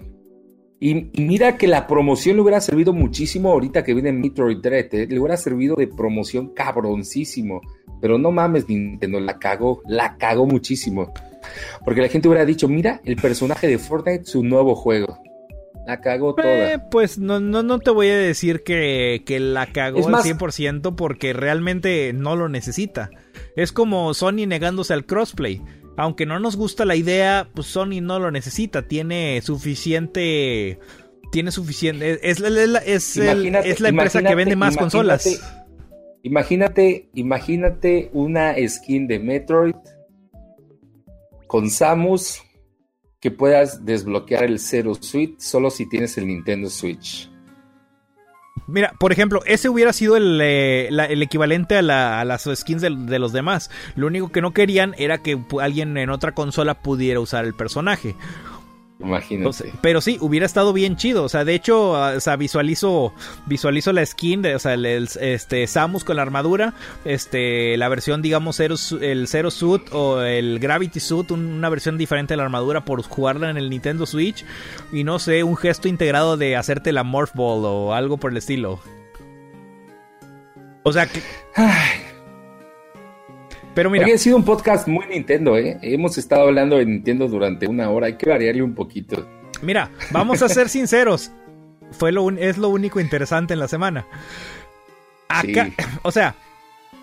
Y, 0.79 1.09
y 1.11 1.25
mira 1.25 1.57
que 1.57 1.67
la 1.67 1.87
promoción 1.87 2.37
le 2.37 2.41
hubiera 2.41 2.61
servido 2.61 2.93
muchísimo 2.93 3.51
ahorita 3.51 3.83
que 3.83 3.93
viene 3.93 4.13
Metroid 4.13 4.59
Dread, 4.59 4.93
¿eh? 4.93 5.07
le 5.07 5.19
hubiera 5.19 5.35
servido 5.35 5.75
de 5.75 5.87
promoción 5.87 6.53
cabroncísimo 6.53 7.59
Pero 7.99 8.17
no 8.17 8.31
mames, 8.31 8.69
Nintendo, 8.69 9.19
la 9.19 9.39
cagó, 9.39 9.81
la 9.87 10.15
cagó 10.17 10.45
muchísimo. 10.45 11.11
Porque 11.83 12.01
la 12.01 12.07
gente 12.07 12.27
hubiera 12.27 12.45
dicho, 12.45 12.67
mira, 12.67 13.01
el 13.05 13.15
personaje 13.15 13.67
de 13.67 13.77
Fortnite, 13.77 14.25
su 14.25 14.43
nuevo 14.43 14.75
juego. 14.75 15.21
La 15.85 16.01
cagó 16.01 16.35
toda. 16.35 16.73
Eh, 16.73 16.79
pues 16.91 17.17
no, 17.17 17.39
no, 17.39 17.63
no 17.63 17.79
te 17.79 17.89
voy 17.89 18.09
a 18.09 18.17
decir 18.17 18.61
que, 18.63 19.23
que 19.25 19.39
la 19.39 19.71
cagó 19.71 20.07
al 20.07 20.13
100% 20.13 20.95
porque 20.95 21.33
realmente 21.33 22.13
no 22.13 22.35
lo 22.35 22.47
necesita. 22.47 23.09
Es 23.55 23.71
como 23.71 24.13
Sony 24.13 24.45
negándose 24.45 24.93
al 24.93 25.05
crossplay. 25.05 25.61
Aunque 25.97 26.25
no 26.25 26.39
nos 26.39 26.55
gusta 26.55 26.85
la 26.85 26.95
idea, 26.95 27.49
pues 27.53 27.67
Sony 27.67 28.01
no 28.01 28.19
lo 28.19 28.29
necesita. 28.31 28.83
Tiene 28.83 29.41
suficiente. 29.41 30.79
Tiene 31.31 31.51
suficiente. 31.51 32.11
Es, 32.11 32.39
es, 32.39 33.17
es 33.17 33.79
la 33.79 33.89
empresa 33.89 34.21
que 34.21 34.35
vende 34.35 34.55
más 34.55 34.77
consolas. 34.77 35.41
Imagínate, 36.21 37.09
imagínate 37.13 38.09
una 38.13 38.55
skin 38.67 39.07
de 39.07 39.19
Metroid 39.19 39.75
con 41.49 41.71
Samus 41.71 42.43
que 43.19 43.31
puedas 43.31 43.83
desbloquear 43.83 44.43
el 44.43 44.59
Zero 44.59 44.93
Switch 44.93 45.39
solo 45.39 45.71
si 45.71 45.89
tienes 45.89 46.15
el 46.19 46.27
Nintendo 46.27 46.69
Switch. 46.69 47.27
Mira, 48.67 48.93
por 48.99 49.11
ejemplo, 49.11 49.41
ese 49.47 49.67
hubiera 49.67 49.91
sido 49.91 50.15
el, 50.15 50.39
eh, 50.43 50.89
equivalente 51.23 51.75
a, 51.75 51.81
las 51.81 52.47
skins 52.53 52.83
de, 52.83 53.19
los 53.19 53.33
demás. 53.33 53.71
Lo 53.95 54.05
único 54.05 54.31
que 54.31 54.41
no 54.41 54.53
querían 54.53 54.93
era 54.99 55.23
que 55.23 55.41
alguien 55.59 55.97
en 55.97 56.11
otra 56.11 56.33
consola 56.33 56.75
pudiera 56.75 57.19
usar 57.19 57.45
el 57.45 57.55
personaje. 57.55 58.15
Imagínate. 58.99 59.71
pero 59.81 60.01
sí, 60.01 60.17
hubiera 60.19 60.45
estado 60.45 60.73
bien 60.73 60.97
chido. 60.97 61.23
O 61.23 61.29
sea, 61.29 61.45
de 61.45 61.55
hecho, 61.55 61.95
ah, 61.95 62.13
o 62.17 62.19
sea, 62.19 62.35
visualizo, 62.35 63.13
visualizo 63.45 63.93
la 63.93 64.05
skin 64.05 64.41
de, 64.41 64.55
o 64.55 64.59
sea, 64.59 64.73
el, 64.73 64.85
este, 64.85 65.65
Samus 65.67 66.03
con 66.03 66.17
la 66.17 66.21
armadura, 66.21 66.73
este, 67.05 67.77
la 67.77 67.87
versión, 67.87 68.21
digamos, 68.21 68.59
el 68.59 69.27
Zero 69.27 69.51
Suit 69.51 69.83
o 69.93 70.21
el 70.21 70.59
Gravity 70.59 70.99
Suit, 70.99 71.31
una 71.31 71.69
versión 71.69 71.97
diferente 71.97 72.33
de 72.33 72.37
la 72.37 72.43
armadura 72.43 72.83
por 72.83 73.01
jugarla 73.03 73.49
en 73.49 73.57
el 73.57 73.69
Nintendo 73.69 74.05
Switch. 74.05 74.43
Y 74.91 75.05
no 75.05 75.17
sé, 75.19 75.43
un 75.43 75.55
gesto 75.55 75.87
integrado 75.87 76.35
de 76.35 76.57
hacerte 76.57 76.91
la 76.91 77.03
Morph 77.03 77.33
Ball 77.33 77.63
o 77.65 77.93
algo 77.93 78.17
por 78.17 78.31
el 78.31 78.37
estilo. 78.37 78.81
O 80.83 80.91
sea 80.91 81.07
que. 81.07 81.21
Pero 83.79 83.89
mira. 83.89 84.05
ha 84.13 84.17
sido 84.17 84.35
un 84.35 84.43
podcast 84.43 84.89
muy 84.89 85.05
Nintendo, 85.07 85.57
¿eh? 85.57 85.79
Hemos 85.81 86.17
estado 86.17 86.41
hablando 86.41 86.75
de 86.75 86.85
Nintendo 86.85 87.29
durante 87.29 87.65
una 87.65 87.89
hora. 87.89 88.07
Hay 88.07 88.17
que 88.17 88.29
variarle 88.29 88.61
un 88.61 88.75
poquito. 88.75 89.25
Mira, 89.61 89.89
vamos 90.11 90.41
a 90.41 90.49
ser 90.49 90.67
sinceros. 90.69 91.31
Fue 91.91 92.11
lo 92.11 92.29
es 92.29 92.57
lo 92.57 92.67
único 92.67 92.99
interesante 92.99 93.53
en 93.53 93.59
la 93.61 93.69
semana. 93.69 94.05
Acá, 95.29 95.69
o 96.01 96.11
sea, 96.11 96.35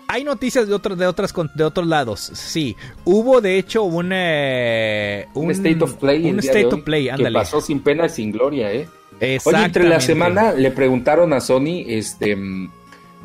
hay 0.07 0.23
noticias 0.23 0.67
de 0.67 0.75
otros, 0.75 0.99
de 0.99 1.07
otras, 1.07 1.33
de 1.55 1.63
otros 1.63 1.87
lados. 1.87 2.19
Sí, 2.35 2.75
hubo 3.05 3.41
de 3.41 3.57
hecho 3.57 3.81
un, 3.81 4.11
eh, 4.13 5.25
un, 5.33 5.49
State 5.49 5.83
of 5.83 5.95
Play, 5.95 6.29
un 6.29 6.37
State 6.37 6.67
of 6.67 6.83
Play, 6.83 7.09
que 7.09 7.31
pasó 7.31 7.59
sin 7.59 7.79
pena 7.79 8.05
y 8.05 8.09
sin 8.09 8.31
gloria, 8.31 8.71
¿eh? 8.71 8.87
Oye, 9.19 9.65
entre 9.65 9.89
la 9.89 9.99
semana 9.99 10.51
le 10.51 10.69
preguntaron 10.69 11.33
a 11.33 11.39
Sony, 11.39 11.85
este, 11.87 12.37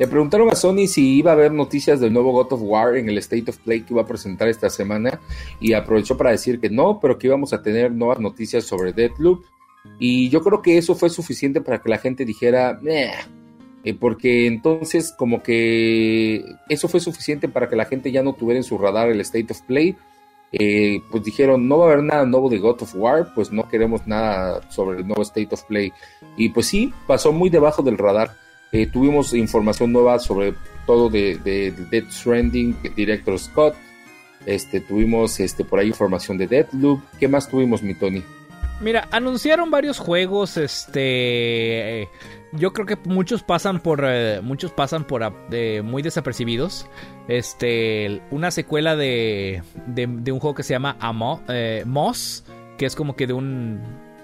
le 0.03 0.07
preguntaron 0.09 0.49
a 0.49 0.55
Sony 0.55 0.85
si 0.85 1.15
iba 1.19 1.31
a 1.31 1.33
haber 1.33 1.53
noticias 1.53 2.01
del 2.01 2.11
nuevo 2.11 2.33
God 2.33 2.51
of 2.51 2.61
War 2.61 2.97
en 2.97 3.07
el 3.07 3.17
State 3.19 3.49
of 3.49 3.57
Play 3.59 3.83
que 3.83 3.93
iba 3.93 4.01
a 4.01 4.05
presentar 4.05 4.49
esta 4.49 4.69
semana 4.69 5.21
y 5.61 5.71
aprovechó 5.71 6.17
para 6.17 6.31
decir 6.31 6.59
que 6.59 6.69
no, 6.69 6.99
pero 6.99 7.17
que 7.17 7.27
íbamos 7.27 7.53
a 7.53 7.61
tener 7.61 7.89
nuevas 7.93 8.19
noticias 8.19 8.65
sobre 8.65 8.91
Deadloop. 8.91 9.45
Y 9.99 10.27
yo 10.27 10.43
creo 10.43 10.61
que 10.61 10.77
eso 10.77 10.93
fue 10.93 11.09
suficiente 11.09 11.61
para 11.61 11.81
que 11.81 11.87
la 11.87 11.99
gente 11.99 12.25
dijera, 12.25 12.81
eh, 12.85 13.93
porque 13.97 14.45
entonces 14.45 15.13
como 15.17 15.41
que 15.41 16.43
eso 16.67 16.89
fue 16.89 16.99
suficiente 16.99 17.47
para 17.47 17.69
que 17.69 17.77
la 17.77 17.85
gente 17.85 18.11
ya 18.11 18.23
no 18.23 18.33
tuviera 18.33 18.57
en 18.57 18.65
su 18.65 18.77
radar 18.77 19.07
el 19.07 19.21
State 19.21 19.53
of 19.53 19.61
Play. 19.61 19.95
Eh, 20.51 20.99
pues 21.11 21.23
dijeron, 21.23 21.69
no 21.69 21.77
va 21.77 21.85
a 21.85 21.93
haber 21.93 22.03
nada 22.03 22.25
nuevo 22.25 22.49
de 22.49 22.59
God 22.59 22.81
of 22.81 22.93
War, 22.93 23.33
pues 23.33 23.53
no 23.53 23.69
queremos 23.69 24.05
nada 24.05 24.69
sobre 24.69 24.99
el 24.99 25.07
nuevo 25.07 25.21
State 25.21 25.53
of 25.53 25.63
Play. 25.63 25.93
Y 26.35 26.49
pues 26.49 26.65
sí, 26.65 26.93
pasó 27.07 27.31
muy 27.31 27.49
debajo 27.49 27.81
del 27.81 27.97
radar. 27.97 28.43
Eh, 28.73 28.87
tuvimos 28.87 29.33
información 29.33 29.93
nueva 29.93 30.17
sobre 30.17 30.55
todo 30.87 31.09
de, 31.09 31.37
de, 31.37 31.71
Dead 31.91 32.05
Stranding, 32.09 32.75
Director 32.95 33.37
Scott. 33.39 33.75
Este, 34.47 34.81
tuvimos 34.81 35.39
este, 35.39 35.63
por 35.63 35.79
ahí 35.79 35.87
información 35.87 36.37
de 36.37 36.47
Deadloop. 36.47 36.99
¿Qué 37.19 37.27
más 37.27 37.47
tuvimos, 37.47 37.83
mi 37.83 37.93
Tony? 37.93 38.23
Mira, 38.81 39.07
anunciaron 39.11 39.69
varios 39.69 39.99
juegos, 39.99 40.57
este... 40.57 42.09
yo 42.51 42.73
creo 42.73 42.85
que 42.85 42.97
muchos 43.05 43.43
pasan 43.43 43.79
por... 43.79 44.03
Eh, 44.03 44.41
muchos 44.41 44.71
pasan 44.71 45.05
por 45.05 45.23
muy 45.83 46.01
desapercibidos. 46.01 46.87
Este... 47.27 48.21
Una 48.31 48.49
secuela 48.51 48.95
de, 48.95 49.61
de, 49.85 50.31
un 50.31 50.39
juego 50.39 50.55
que 50.55 50.63
se 50.63 50.73
llama 50.73 50.97
Amo, 50.99 51.41
eh, 51.47 51.83
Moss, 51.85 52.43
que 52.77 52.85
es 52.87 52.95
como 52.95 53.15
que 53.15 53.27
de 53.27 53.33
un... 53.33 53.81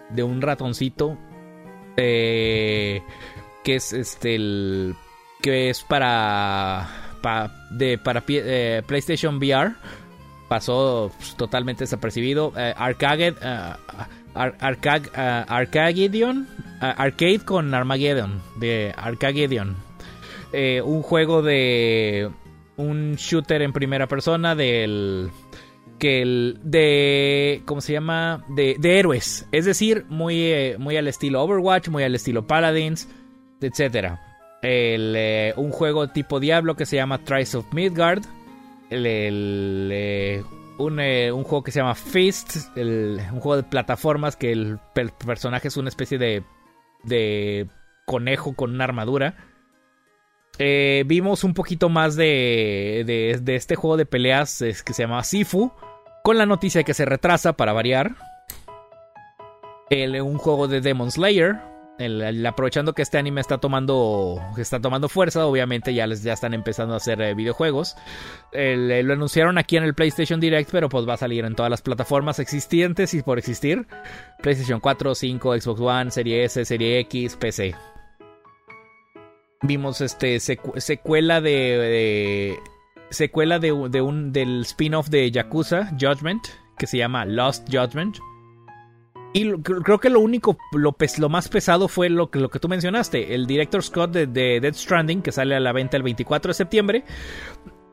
De 0.09 0.23
un 0.23 0.41
ratoncito. 0.41 1.17
Eh, 1.95 3.01
que 3.63 3.75
es 3.75 3.93
este 3.93 4.35
el 4.35 4.95
que 5.41 5.69
es 5.69 5.83
para 5.83 6.87
para, 7.21 7.51
de, 7.71 7.97
para 7.97 8.23
eh, 8.27 8.81
PlayStation 8.85 9.37
VR 9.37 9.73
pasó 10.47 11.11
pues, 11.17 11.35
totalmente 11.35 11.83
desapercibido. 11.83 12.53
Eh, 12.57 12.73
Arcade 12.75 13.31
uh, 13.31 13.75
Arcade 14.33 15.09
Arcade 16.79 17.39
con 17.45 17.73
Armageddon 17.73 18.41
de 18.57 18.93
Arcageddon. 18.95 19.75
Un 20.53 21.01
juego 21.01 21.41
de 21.41 22.29
un 22.77 23.15
shooter 23.15 23.61
en 23.61 23.73
primera 23.73 24.07
persona 24.07 24.55
del 24.55 25.29
que 25.99 26.21
el 26.21 26.59
de 26.63 27.61
cómo 27.65 27.81
se 27.81 27.91
llama 27.93 28.45
de, 28.47 28.77
de 28.79 28.99
héroes. 28.99 29.47
Es 29.51 29.65
decir 29.65 30.05
muy 30.07 30.75
muy 30.77 30.95
al 30.95 31.07
estilo 31.07 31.43
Overwatch 31.43 31.89
muy 31.89 32.03
al 32.03 32.15
estilo 32.15 32.47
Paladins 32.47 33.09
etcétera. 33.61 34.19
Eh, 34.61 35.53
un 35.55 35.71
juego 35.71 36.09
tipo 36.09 36.39
Diablo 36.39 36.75
que 36.75 36.85
se 36.85 36.97
llama 36.97 37.19
Trials 37.19 37.55
of 37.55 37.73
Midgard. 37.73 38.23
El, 38.89 39.89
eh, 39.91 40.43
un, 40.77 40.99
eh, 40.99 41.31
un, 41.31 41.43
juego 41.43 41.63
que 41.63 41.71
se 41.71 41.79
llama 41.79 41.95
Fist. 41.95 42.55
un 42.75 43.39
juego 43.39 43.57
de 43.57 43.63
plataformas 43.63 44.35
que 44.35 44.51
el, 44.51 44.79
personaje 45.25 45.67
es 45.67 45.77
una 45.77 45.89
especie 45.89 46.17
de, 46.17 46.43
de 47.03 47.67
conejo 48.05 48.55
con 48.55 48.73
una 48.73 48.85
armadura. 48.85 49.35
vimos 50.57 51.43
un 51.43 51.53
poquito 51.53 51.89
más 51.89 52.15
de, 52.15 53.03
de, 53.05 53.55
este 53.55 53.75
juego 53.75 53.97
de 53.97 54.05
peleas 54.05 54.59
que 54.59 54.93
se 54.93 55.03
llama 55.03 55.23
Sifu. 55.23 55.71
Con 56.23 56.37
la 56.37 56.45
noticia 56.45 56.79
de 56.79 56.85
que 56.85 56.93
se 56.93 57.05
retrasa 57.05 57.53
para 57.53 57.71
variar. 57.71 58.15
un 59.89 60.37
juego 60.37 60.67
de 60.67 60.81
Demon 60.81 61.11
Slayer 61.11 61.69
aprovechando 62.47 62.93
que 62.93 63.01
este 63.01 63.17
anime 63.17 63.41
está 63.41 63.57
tomando, 63.57 64.41
está 64.57 64.79
tomando 64.79 65.09
fuerza, 65.09 65.45
obviamente 65.45 65.93
ya, 65.93 66.07
les, 66.07 66.23
ya 66.23 66.33
están 66.33 66.53
empezando 66.53 66.93
a 66.93 66.97
hacer 66.97 67.21
eh, 67.21 67.33
videojuegos. 67.33 67.95
Eh, 68.53 69.01
lo 69.03 69.13
anunciaron 69.13 69.57
aquí 69.57 69.77
en 69.77 69.83
el 69.83 69.93
PlayStation 69.93 70.39
Direct, 70.39 70.71
pero 70.71 70.87
pues 70.87 71.07
va 71.07 71.15
a 71.15 71.17
salir 71.17 71.43
en 71.45 71.55
todas 71.55 71.69
las 71.69 71.81
plataformas 71.81 72.39
existentes 72.39 73.13
y 73.13 73.21
por 73.21 73.37
existir. 73.37 73.85
PlayStation 74.41 74.79
4, 74.79 75.15
5, 75.15 75.59
Xbox 75.59 75.81
One, 75.81 76.11
Serie 76.11 76.43
S, 76.45 76.63
Serie 76.63 76.99
X, 76.99 77.35
PC. 77.35 77.75
Vimos 79.61 79.99
este 79.99 80.39
secuela 80.39 81.41
de, 81.41 82.57
secuela 83.09 83.59
de, 83.59 83.71
un 83.73 84.31
del 84.31 84.61
spin-off 84.61 85.09
de 85.09 85.29
Yakuza 85.31 85.91
Judgment 85.99 86.47
que 86.77 86.87
se 86.87 86.97
llama 86.97 87.25
Lost 87.25 87.67
Judgment 87.69 88.19
y 89.33 89.51
creo 89.61 89.99
que 89.99 90.09
lo 90.09 90.19
único, 90.21 90.57
lo, 90.71 91.29
más 91.29 91.49
pesado 91.49 91.87
fue 91.87 92.09
lo 92.09 92.31
que, 92.31 92.39
lo 92.39 92.49
que 92.49 92.59
tú 92.59 92.67
mencionaste, 92.67 93.35
el 93.35 93.45
director 93.45 93.83
Scott 93.83 94.11
de, 94.11 94.25
Dead 94.59 94.73
Stranding, 94.73 95.21
que 95.21 95.31
sale 95.31 95.55
a 95.55 95.59
la 95.59 95.71
venta 95.71 95.97
el 95.97 96.03
24 96.03 96.49
de 96.49 96.53
septiembre, 96.53 97.03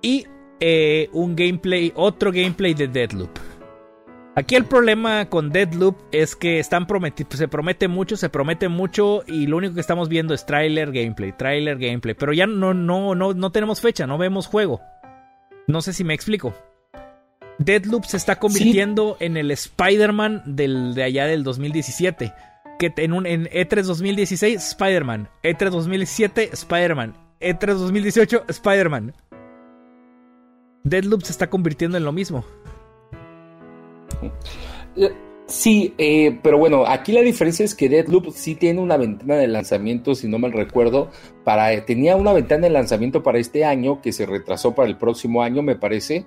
y 0.00 0.26
eh, 0.60 1.10
un 1.12 1.36
gameplay, 1.36 1.92
otro 1.94 2.32
gameplay 2.32 2.72
de 2.72 2.88
Deadloop. 2.88 3.30
Aquí 4.34 4.54
el 4.54 4.66
problema 4.66 5.30
con 5.30 5.50
Deadloop 5.50 5.96
es 6.12 6.36
que 6.36 6.58
están 6.58 6.86
se 7.30 7.48
promete 7.48 7.88
mucho, 7.88 8.16
se 8.16 8.28
promete 8.28 8.68
mucho 8.68 9.22
y 9.26 9.46
lo 9.46 9.56
único 9.56 9.74
que 9.74 9.80
estamos 9.80 10.10
viendo 10.10 10.34
es 10.34 10.44
trailer, 10.44 10.92
gameplay, 10.92 11.32
trailer, 11.32 11.78
gameplay, 11.78 12.14
pero 12.14 12.34
ya 12.34 12.46
no, 12.46 12.74
no, 12.74 13.14
no, 13.14 13.32
no 13.32 13.50
tenemos 13.50 13.80
fecha, 13.80 14.06
no 14.06 14.18
vemos 14.18 14.46
juego. 14.46 14.82
No 15.68 15.80
sé 15.80 15.94
si 15.94 16.04
me 16.04 16.12
explico. 16.12 16.54
Deadloop 17.58 18.04
se 18.04 18.16
está 18.16 18.38
convirtiendo 18.38 19.16
en 19.20 19.36
el 19.36 19.50
Spider-Man 19.50 20.42
de 20.46 21.02
allá 21.02 21.26
del 21.26 21.42
2017. 21.42 22.32
Que 22.78 22.92
en, 22.98 23.12
un, 23.14 23.26
en 23.26 23.46
E3 23.46 23.82
2016, 23.84 24.68
Spider-Man. 24.68 25.28
E3 25.42 25.70
2017, 25.70 26.50
Spider-Man. 26.52 27.14
E3 27.40 27.66
2018, 27.74 28.44
Spider-Man. 28.48 29.14
Deadloop 30.84 31.22
se 31.22 31.32
está 31.32 31.48
convirtiendo 31.48 31.96
en 31.96 32.04
lo 32.04 32.12
mismo. 32.12 32.44
Sí, 35.46 35.94
eh, 35.98 36.38
pero 36.42 36.58
bueno, 36.58 36.86
aquí 36.86 37.12
la 37.12 37.20
diferencia 37.20 37.64
es 37.64 37.74
que 37.74 37.88
Deadloop 37.88 38.30
sí 38.30 38.56
tiene 38.56 38.80
una 38.80 38.96
ventana 38.96 39.36
de 39.36 39.46
lanzamiento, 39.46 40.14
si 40.14 40.28
no 40.28 40.38
mal 40.38 40.52
recuerdo, 40.52 41.10
para 41.44 41.84
tenía 41.84 42.16
una 42.16 42.32
ventana 42.32 42.66
de 42.66 42.70
lanzamiento 42.70 43.22
para 43.22 43.38
este 43.38 43.64
año 43.64 44.00
que 44.00 44.12
se 44.12 44.26
retrasó 44.26 44.74
para 44.74 44.88
el 44.88 44.96
próximo 44.96 45.42
año, 45.42 45.62
me 45.62 45.76
parece. 45.76 46.26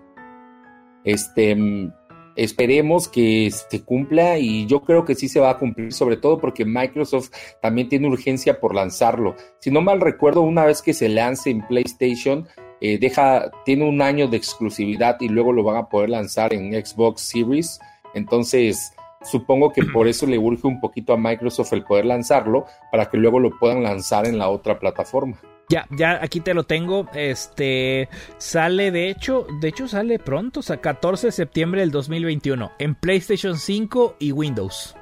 Este, 1.03 1.55
mm, 1.55 1.93
esperemos 2.35 3.07
que 3.07 3.51
se 3.51 3.83
cumpla 3.83 4.37
y 4.39 4.65
yo 4.65 4.81
creo 4.81 5.05
que 5.05 5.15
sí 5.15 5.27
se 5.27 5.39
va 5.39 5.51
a 5.51 5.57
cumplir, 5.57 5.91
sobre 5.93 6.17
todo 6.17 6.39
porque 6.39 6.65
Microsoft 6.65 7.31
también 7.61 7.89
tiene 7.89 8.07
urgencia 8.07 8.59
por 8.59 8.75
lanzarlo. 8.75 9.35
Si 9.59 9.71
no 9.71 9.81
mal 9.81 10.01
recuerdo, 10.01 10.41
una 10.41 10.65
vez 10.65 10.81
que 10.81 10.93
se 10.93 11.09
lance 11.09 11.49
en 11.49 11.67
PlayStation, 11.67 12.47
eh, 12.81 12.97
deja, 12.97 13.51
tiene 13.65 13.87
un 13.87 14.01
año 14.01 14.27
de 14.27 14.37
exclusividad 14.37 15.17
y 15.19 15.27
luego 15.27 15.51
lo 15.51 15.63
van 15.63 15.77
a 15.77 15.89
poder 15.89 16.09
lanzar 16.09 16.53
en 16.53 16.73
Xbox 16.73 17.21
Series. 17.21 17.79
Entonces, 18.13 18.93
Supongo 19.21 19.73
que 19.73 19.83
por 19.83 20.07
eso 20.07 20.25
le 20.25 20.37
urge 20.37 20.65
un 20.65 20.79
poquito 20.79 21.11
a 21.13 21.17
Microsoft 21.17 21.73
el 21.73 21.83
poder 21.83 22.05
lanzarlo 22.05 22.65
para 22.89 23.09
que 23.09 23.17
luego 23.17 23.39
lo 23.39 23.51
puedan 23.59 23.83
lanzar 23.83 24.25
en 24.25 24.37
la 24.37 24.49
otra 24.49 24.79
plataforma. 24.79 25.37
Ya, 25.69 25.87
ya 25.95 26.19
aquí 26.21 26.39
te 26.39 26.53
lo 26.53 26.63
tengo. 26.63 27.07
Este 27.13 28.09
sale 28.37 28.91
de 28.91 29.09
hecho, 29.09 29.45
de 29.61 29.67
hecho 29.67 29.87
sale 29.87 30.17
pronto, 30.17 30.61
o 30.61 30.63
sea, 30.63 30.77
14 30.77 31.27
de 31.27 31.31
septiembre 31.31 31.81
del 31.81 31.91
2021 31.91 32.71
en 32.79 32.95
PlayStation 32.95 33.57
5 33.57 34.15
y 34.19 34.31
Windows. 34.31 34.95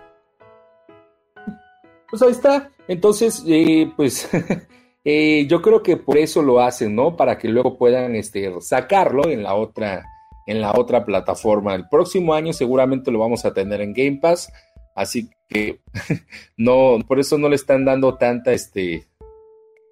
Pues 2.10 2.22
ahí 2.22 2.32
está. 2.32 2.70
Entonces, 2.88 3.44
eh, 3.48 3.92
pues 3.96 4.30
eh, 5.06 5.48
yo 5.48 5.62
creo 5.62 5.82
que 5.82 5.96
por 5.98 6.18
eso 6.18 6.42
lo 6.42 6.60
hacen, 6.60 6.96
¿no? 6.96 7.16
Para 7.16 7.38
que 7.38 7.48
luego 7.48 7.78
puedan 7.78 8.16
este, 8.16 8.54
sacarlo 8.60 9.28
en 9.30 9.44
la 9.44 9.56
otra 9.56 10.06
en 10.48 10.62
la 10.62 10.72
otra 10.72 11.06
plataforma. 11.06 11.76
El 11.76 11.88
próximo 11.88 12.34
año 12.34 12.54
seguramente 12.54 13.12
lo 13.12 13.20
vamos 13.20 13.46
a 13.46 13.54
tener 13.54 13.82
en 13.82 13.94
Game 13.94 14.20
Pass, 14.22 14.52
así 14.96 15.30
que 15.48 15.82
no, 16.58 16.98
por 17.06 17.20
eso 17.20 17.38
no 17.38 17.50
le 17.50 17.56
están 17.56 17.86
dando 17.86 18.16
tanta, 18.16 18.54
este, 18.54 19.08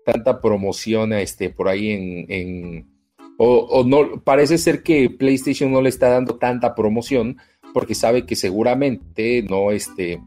tanta 0.05 0.39
promoción 0.39 1.13
este 1.13 1.49
por 1.49 1.67
ahí 1.67 1.91
en, 1.91 2.25
en 2.31 2.95
o, 3.37 3.57
o, 3.65 3.83
no, 3.83 4.21
parece 4.23 4.57
ser 4.57 4.81
que 4.81 5.09
PlayStation 5.09 5.71
no 5.71 5.81
le 5.81 5.89
está 5.89 6.09
dando 6.09 6.37
tanta 6.37 6.73
promoción 6.73 7.37
porque 7.73 7.93
sabe 7.93 8.25
que 8.25 8.37
seguramente 8.37 9.43
no, 9.43 9.71
este, 9.71 10.21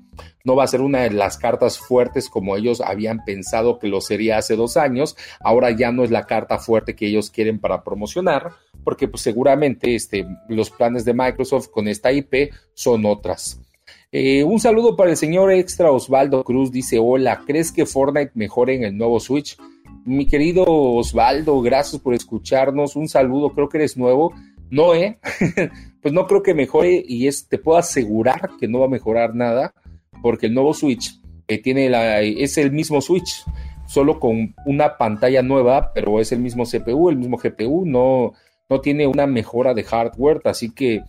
no 0.44 0.54
va 0.54 0.64
a 0.64 0.68
ser 0.68 0.82
una 0.82 1.00
de 1.00 1.10
las 1.12 1.38
cartas 1.38 1.78
fuertes 1.78 2.28
como 2.28 2.54
ellos 2.56 2.82
habían 2.82 3.24
pensado 3.24 3.78
que 3.78 3.88
lo 3.88 4.02
sería 4.02 4.36
hace 4.36 4.54
dos 4.54 4.76
años. 4.76 5.16
Ahora 5.40 5.70
ya 5.70 5.90
no 5.90 6.04
es 6.04 6.10
la 6.10 6.26
carta 6.26 6.58
fuerte 6.58 6.94
que 6.94 7.06
ellos 7.06 7.30
quieren 7.30 7.58
para 7.58 7.84
promocionar, 7.84 8.52
porque 8.84 9.08
pues, 9.08 9.22
seguramente 9.22 9.94
este, 9.94 10.26
los 10.48 10.68
planes 10.68 11.06
de 11.06 11.14
Microsoft 11.14 11.68
con 11.68 11.88
esta 11.88 12.12
IP 12.12 12.52
son 12.74 13.06
otras. 13.06 13.62
Eh, 14.10 14.42
un 14.42 14.58
saludo 14.58 14.96
para 14.96 15.10
el 15.10 15.18
señor 15.18 15.52
extra 15.52 15.90
Osvaldo 15.90 16.42
Cruz, 16.42 16.72
dice, 16.72 16.98
hola, 16.98 17.42
¿crees 17.46 17.70
que 17.70 17.84
Fortnite 17.84 18.30
mejore 18.34 18.74
en 18.74 18.84
el 18.84 18.96
nuevo 18.96 19.20
Switch? 19.20 19.58
Mi 20.06 20.24
querido 20.24 20.64
Osvaldo, 20.66 21.60
gracias 21.60 22.00
por 22.00 22.14
escucharnos, 22.14 22.96
un 22.96 23.06
saludo, 23.06 23.50
creo 23.50 23.68
que 23.68 23.76
eres 23.76 23.98
nuevo. 23.98 24.32
No, 24.70 24.94
¿eh? 24.94 25.18
pues 26.02 26.14
no 26.14 26.26
creo 26.26 26.42
que 26.42 26.54
mejore 26.54 27.04
y 27.06 27.26
es, 27.26 27.48
te 27.48 27.58
puedo 27.58 27.76
asegurar 27.76 28.52
que 28.58 28.66
no 28.66 28.78
va 28.78 28.86
a 28.86 28.90
mejorar 28.90 29.34
nada 29.34 29.74
porque 30.22 30.46
el 30.46 30.54
nuevo 30.54 30.72
Switch 30.72 31.20
eh, 31.46 31.60
tiene 31.60 31.90
la, 31.90 32.22
es 32.22 32.56
el 32.56 32.72
mismo 32.72 33.02
Switch, 33.02 33.44
solo 33.86 34.18
con 34.18 34.54
una 34.64 34.96
pantalla 34.96 35.42
nueva, 35.42 35.92
pero 35.92 36.18
es 36.18 36.32
el 36.32 36.40
mismo 36.40 36.64
CPU, 36.64 37.10
el 37.10 37.16
mismo 37.16 37.36
GPU, 37.36 37.84
no, 37.84 38.32
no 38.68 38.80
tiene 38.80 39.06
una 39.06 39.26
mejora 39.26 39.74
de 39.74 39.84
hardware, 39.84 40.42
así 40.44 40.70
que 40.70 41.02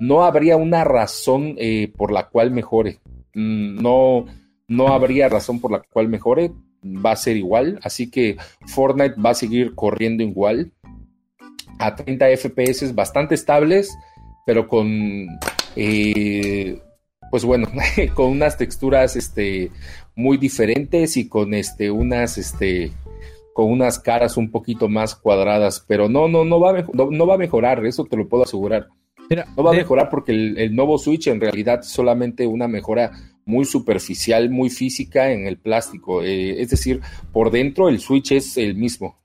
no 0.00 0.24
habría 0.24 0.56
una 0.56 0.84
razón 0.84 1.54
eh, 1.58 1.92
por 1.96 2.12
la 2.12 2.28
cual 2.28 2.50
mejore. 2.50 3.00
Mm, 3.34 3.82
no, 3.82 4.26
no 4.68 4.88
habría 4.88 5.28
razón 5.28 5.60
por 5.60 5.70
la 5.70 5.80
cual 5.80 6.08
mejore, 6.08 6.52
va 6.84 7.12
a 7.12 7.16
ser 7.16 7.36
igual, 7.36 7.80
así 7.82 8.10
que 8.10 8.36
Fortnite 8.66 9.20
va 9.20 9.30
a 9.30 9.34
seguir 9.34 9.74
corriendo 9.74 10.22
igual 10.22 10.72
a 11.78 11.94
30 11.94 12.26
FPS 12.36 12.94
bastante 12.94 13.34
estables, 13.34 13.96
pero 14.46 14.68
con, 14.68 15.26
eh, 15.74 16.80
pues 17.30 17.44
bueno, 17.44 17.68
con 18.14 18.26
unas 18.26 18.56
texturas 18.56 19.16
este, 19.16 19.70
muy 20.14 20.38
diferentes 20.38 21.16
y 21.16 21.28
con 21.28 21.54
este, 21.54 21.90
unas, 21.90 22.38
este, 22.38 22.92
con 23.56 23.72
unas 23.72 23.98
caras 23.98 24.36
un 24.36 24.50
poquito 24.50 24.86
más 24.86 25.14
cuadradas, 25.14 25.82
pero 25.88 26.10
no, 26.10 26.28
no, 26.28 26.44
no 26.44 26.60
va 26.60 26.78
a, 26.78 26.84
no, 26.92 27.26
va 27.26 27.36
a 27.36 27.38
mejorar, 27.38 27.86
eso 27.86 28.04
te 28.04 28.14
lo 28.14 28.28
puedo 28.28 28.42
asegurar. 28.42 28.88
no 29.56 29.62
va 29.62 29.70
a 29.70 29.74
mejorar 29.74 30.10
porque 30.10 30.32
el, 30.32 30.76
nuevo 30.76 30.98
Switch 30.98 31.28
en 31.28 31.40
realidad 31.40 31.80
es 31.80 31.86
solamente 31.86 32.46
una 32.46 32.68
mejora 32.68 33.12
muy 33.46 33.64
superficial, 33.64 34.50
muy 34.50 34.68
física 34.68 35.32
en 35.32 35.46
el 35.46 35.56
plástico. 35.56 36.22
Eh, 36.22 36.60
es 36.60 36.68
decir, 36.68 37.00
por 37.32 37.50
dentro 37.50 37.88
el 37.88 37.98
Switch 37.98 38.32
es 38.32 38.58
el 38.58 38.74
mismo. 38.74 39.22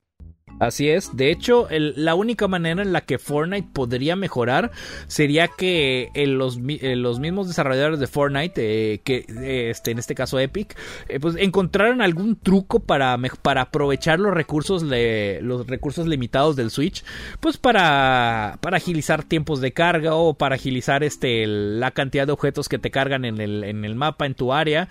Así 0.61 0.89
es. 0.89 1.17
De 1.17 1.31
hecho, 1.31 1.67
la 1.71 2.13
única 2.13 2.47
manera 2.47 2.83
en 2.83 2.93
la 2.93 3.01
que 3.01 3.17
Fortnite 3.17 3.67
podría 3.73 4.15
mejorar 4.15 4.69
sería 5.07 5.47
que 5.47 6.11
eh, 6.13 6.27
los, 6.27 6.59
eh, 6.67 6.95
los, 6.95 7.19
mismos 7.19 7.47
desarrolladores 7.47 7.99
de 7.99 8.05
Fortnite, 8.05 8.53
eh, 8.93 9.01
que 9.03 9.25
este, 9.71 9.89
en 9.89 9.97
este 9.97 10.13
caso 10.13 10.37
Epic, 10.37 10.77
pues 11.19 11.35
encontraran 11.39 12.03
algún 12.03 12.35
truco 12.35 12.79
para, 12.79 13.17
para 13.41 13.63
aprovechar 13.63 14.19
los 14.19 14.35
recursos, 14.35 14.83
los 14.83 15.65
recursos 15.65 16.05
limitados 16.05 16.55
del 16.55 16.69
Switch, 16.69 17.03
pues 17.39 17.57
para, 17.57 18.59
para 18.61 18.77
agilizar 18.77 19.23
tiempos 19.23 19.61
de 19.61 19.71
carga 19.71 20.13
o 20.13 20.35
para 20.35 20.53
agilizar 20.53 21.03
este, 21.03 21.47
la 21.47 21.89
cantidad 21.89 22.27
de 22.27 22.33
objetos 22.33 22.69
que 22.69 22.77
te 22.77 22.91
cargan 22.91 23.25
en 23.25 23.41
el, 23.41 23.63
en 23.63 23.83
el 23.83 23.95
mapa, 23.95 24.27
en 24.27 24.35
tu 24.35 24.53
área. 24.53 24.89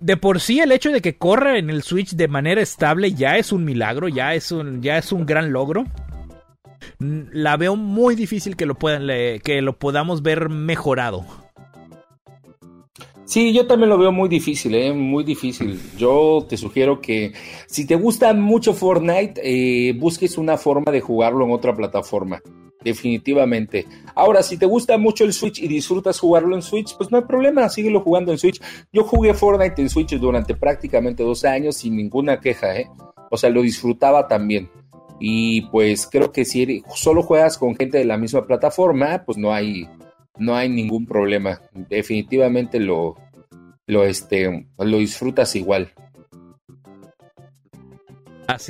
De 0.00 0.16
por 0.16 0.40
sí, 0.40 0.60
el 0.60 0.72
hecho 0.72 0.90
de 0.90 1.02
que 1.02 1.16
corra 1.16 1.58
en 1.58 1.68
el 1.68 1.82
Switch 1.82 2.14
de 2.14 2.26
manera 2.26 2.62
estable 2.62 3.12
ya 3.12 3.36
es 3.36 3.52
un 3.52 3.64
milagro, 3.64 4.08
ya 4.08 4.34
es 4.34 4.50
un, 4.50 4.80
ya 4.82 4.96
es 4.96 5.12
un 5.12 5.26
gran 5.26 5.52
logro. 5.52 5.84
La 6.98 7.58
veo 7.58 7.76
muy 7.76 8.14
difícil 8.14 8.56
que 8.56 8.64
lo, 8.64 8.74
puedan, 8.74 9.06
que 9.40 9.60
lo 9.60 9.78
podamos 9.78 10.22
ver 10.22 10.48
mejorado. 10.48 11.26
Sí, 13.30 13.52
yo 13.52 13.66
también 13.66 13.90
lo 13.90 13.98
veo 13.98 14.10
muy 14.10 14.28
difícil, 14.28 14.74
¿eh? 14.74 14.92
muy 14.92 15.22
difícil. 15.22 15.78
Yo 15.96 16.44
te 16.48 16.56
sugiero 16.56 17.00
que 17.00 17.32
si 17.68 17.86
te 17.86 17.94
gusta 17.94 18.32
mucho 18.34 18.74
Fortnite, 18.74 19.40
eh, 19.44 19.92
busques 19.92 20.36
una 20.36 20.56
forma 20.56 20.90
de 20.90 21.00
jugarlo 21.00 21.44
en 21.44 21.52
otra 21.52 21.76
plataforma. 21.76 22.42
Definitivamente. 22.82 23.86
Ahora, 24.14 24.42
si 24.42 24.56
te 24.56 24.64
gusta 24.64 24.96
mucho 24.96 25.24
el 25.24 25.34
Switch 25.34 25.58
y 25.58 25.68
disfrutas 25.68 26.18
jugarlo 26.18 26.56
en 26.56 26.62
Switch, 26.62 26.96
pues 26.96 27.10
no 27.10 27.18
hay 27.18 27.24
problema, 27.24 27.68
síguelo 27.68 28.00
jugando 28.00 28.32
en 28.32 28.38
Switch. 28.38 28.60
Yo 28.92 29.04
jugué 29.04 29.34
Fortnite 29.34 29.82
en 29.82 29.90
Switch 29.90 30.18
durante 30.18 30.54
prácticamente 30.54 31.22
dos 31.22 31.44
años 31.44 31.76
sin 31.76 31.96
ninguna 31.96 32.40
queja, 32.40 32.76
¿eh? 32.76 32.88
O 33.30 33.36
sea, 33.36 33.50
lo 33.50 33.62
disfrutaba 33.62 34.26
también. 34.28 34.70
Y 35.20 35.62
pues 35.70 36.08
creo 36.10 36.32
que 36.32 36.46
si 36.46 36.82
solo 36.94 37.22
juegas 37.22 37.58
con 37.58 37.76
gente 37.76 37.98
de 37.98 38.06
la 38.06 38.16
misma 38.16 38.46
plataforma, 38.46 39.22
pues 39.26 39.36
no 39.36 39.52
hay, 39.52 39.86
no 40.38 40.56
hay 40.56 40.70
ningún 40.70 41.04
problema. 41.04 41.60
Definitivamente 41.72 42.80
lo, 42.80 43.16
lo, 43.86 44.04
este, 44.04 44.66
lo 44.78 44.98
disfrutas 44.98 45.54
igual. 45.54 45.92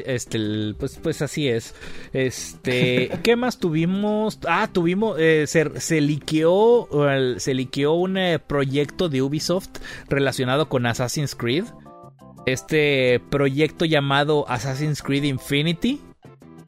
Este, 0.05 0.75
pues, 0.79 0.99
pues 1.03 1.23
así 1.23 1.49
es. 1.49 1.75
Este, 2.13 3.11
¿qué 3.23 3.37
más 3.37 3.59
tuvimos? 3.59 4.39
Ah, 4.49 4.69
tuvimos, 4.73 5.17
eh, 5.19 5.47
se, 5.47 5.81
se 5.81 6.01
liqueó, 6.01 6.89
se 7.39 7.55
liqueó 7.55 7.95
un 7.95 8.17
eh, 8.19 8.39
proyecto 8.39 9.09
de 9.09 9.23
Ubisoft 9.23 9.71
relacionado 10.09 10.69
con 10.69 10.87
Assassin's 10.87 11.35
Creed. 11.35 11.65
Este 12.47 13.21
proyecto 13.31 13.85
llamado 13.85 14.49
Assassin's 14.49 15.03
Creed 15.03 15.25
Infinity 15.25 16.01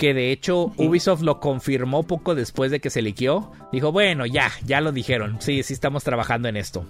que 0.02 0.14
de 0.14 0.32
hecho 0.32 0.72
Ubisoft 0.78 1.22
lo 1.22 1.38
confirmó 1.38 2.02
poco 2.02 2.34
después 2.34 2.72
de 2.72 2.80
que 2.80 2.90
se 2.90 3.02
liqueó. 3.02 3.52
Dijo, 3.70 3.92
bueno, 3.92 4.26
ya, 4.26 4.50
ya 4.64 4.80
lo 4.80 4.90
dijeron. 4.90 5.36
Sí, 5.40 5.62
sí 5.62 5.74
estamos 5.74 6.02
trabajando 6.02 6.48
en 6.48 6.56
esto. 6.56 6.84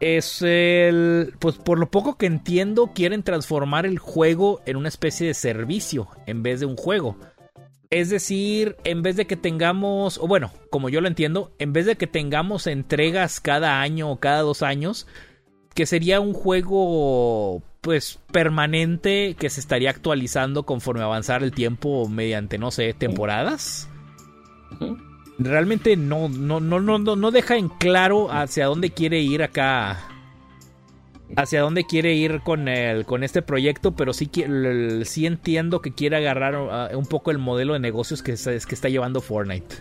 Es 0.00 0.42
el... 0.42 1.34
Pues 1.38 1.56
por 1.56 1.78
lo 1.78 1.90
poco 1.90 2.16
que 2.16 2.26
entiendo, 2.26 2.92
quieren 2.94 3.22
transformar 3.22 3.86
el 3.86 3.98
juego 3.98 4.60
en 4.66 4.76
una 4.76 4.88
especie 4.88 5.26
de 5.26 5.34
servicio 5.34 6.08
en 6.26 6.42
vez 6.42 6.60
de 6.60 6.66
un 6.66 6.76
juego. 6.76 7.16
Es 7.90 8.10
decir, 8.10 8.76
en 8.84 9.02
vez 9.02 9.16
de 9.16 9.26
que 9.26 9.36
tengamos, 9.36 10.18
o 10.18 10.28
bueno, 10.28 10.52
como 10.70 10.88
yo 10.88 11.00
lo 11.00 11.08
entiendo, 11.08 11.52
en 11.58 11.72
vez 11.72 11.86
de 11.86 11.96
que 11.96 12.06
tengamos 12.06 12.66
entregas 12.66 13.40
cada 13.40 13.80
año 13.80 14.10
o 14.10 14.18
cada 14.18 14.42
dos 14.42 14.62
años, 14.62 15.06
que 15.74 15.86
sería 15.86 16.20
un 16.20 16.34
juego 16.34 17.62
pues 17.80 18.18
permanente 18.32 19.36
que 19.38 19.48
se 19.48 19.60
estaría 19.60 19.90
actualizando 19.90 20.64
conforme 20.64 21.02
avanzara 21.02 21.44
el 21.44 21.52
tiempo 21.52 22.08
mediante 22.08 22.58
no 22.58 22.70
sé 22.70 22.92
temporadas 22.92 23.88
realmente 25.38 25.96
no 25.96 26.28
no 26.28 26.60
no 26.60 26.80
no 26.80 26.98
no 26.98 27.30
deja 27.30 27.56
en 27.56 27.68
claro 27.68 28.30
hacia 28.30 28.66
dónde 28.66 28.90
quiere 28.90 29.20
ir 29.20 29.42
acá. 29.42 29.98
Hacia 31.36 31.60
dónde 31.60 31.84
quiere 31.84 32.14
ir 32.14 32.40
con 32.40 32.68
el 32.68 33.04
con 33.04 33.22
este 33.22 33.42
proyecto 33.42 33.94
pero 33.94 34.14
sí 34.14 34.30
sí 35.04 35.26
entiendo 35.26 35.82
que 35.82 35.92
quiere 35.92 36.16
agarrar 36.16 36.56
uh, 36.56 36.98
un 36.98 37.04
poco 37.04 37.30
el 37.30 37.36
modelo 37.36 37.74
de 37.74 37.80
negocios 37.80 38.22
que, 38.22 38.32
que 38.32 38.74
está 38.74 38.88
llevando 38.88 39.20
Fortnite 39.20 39.76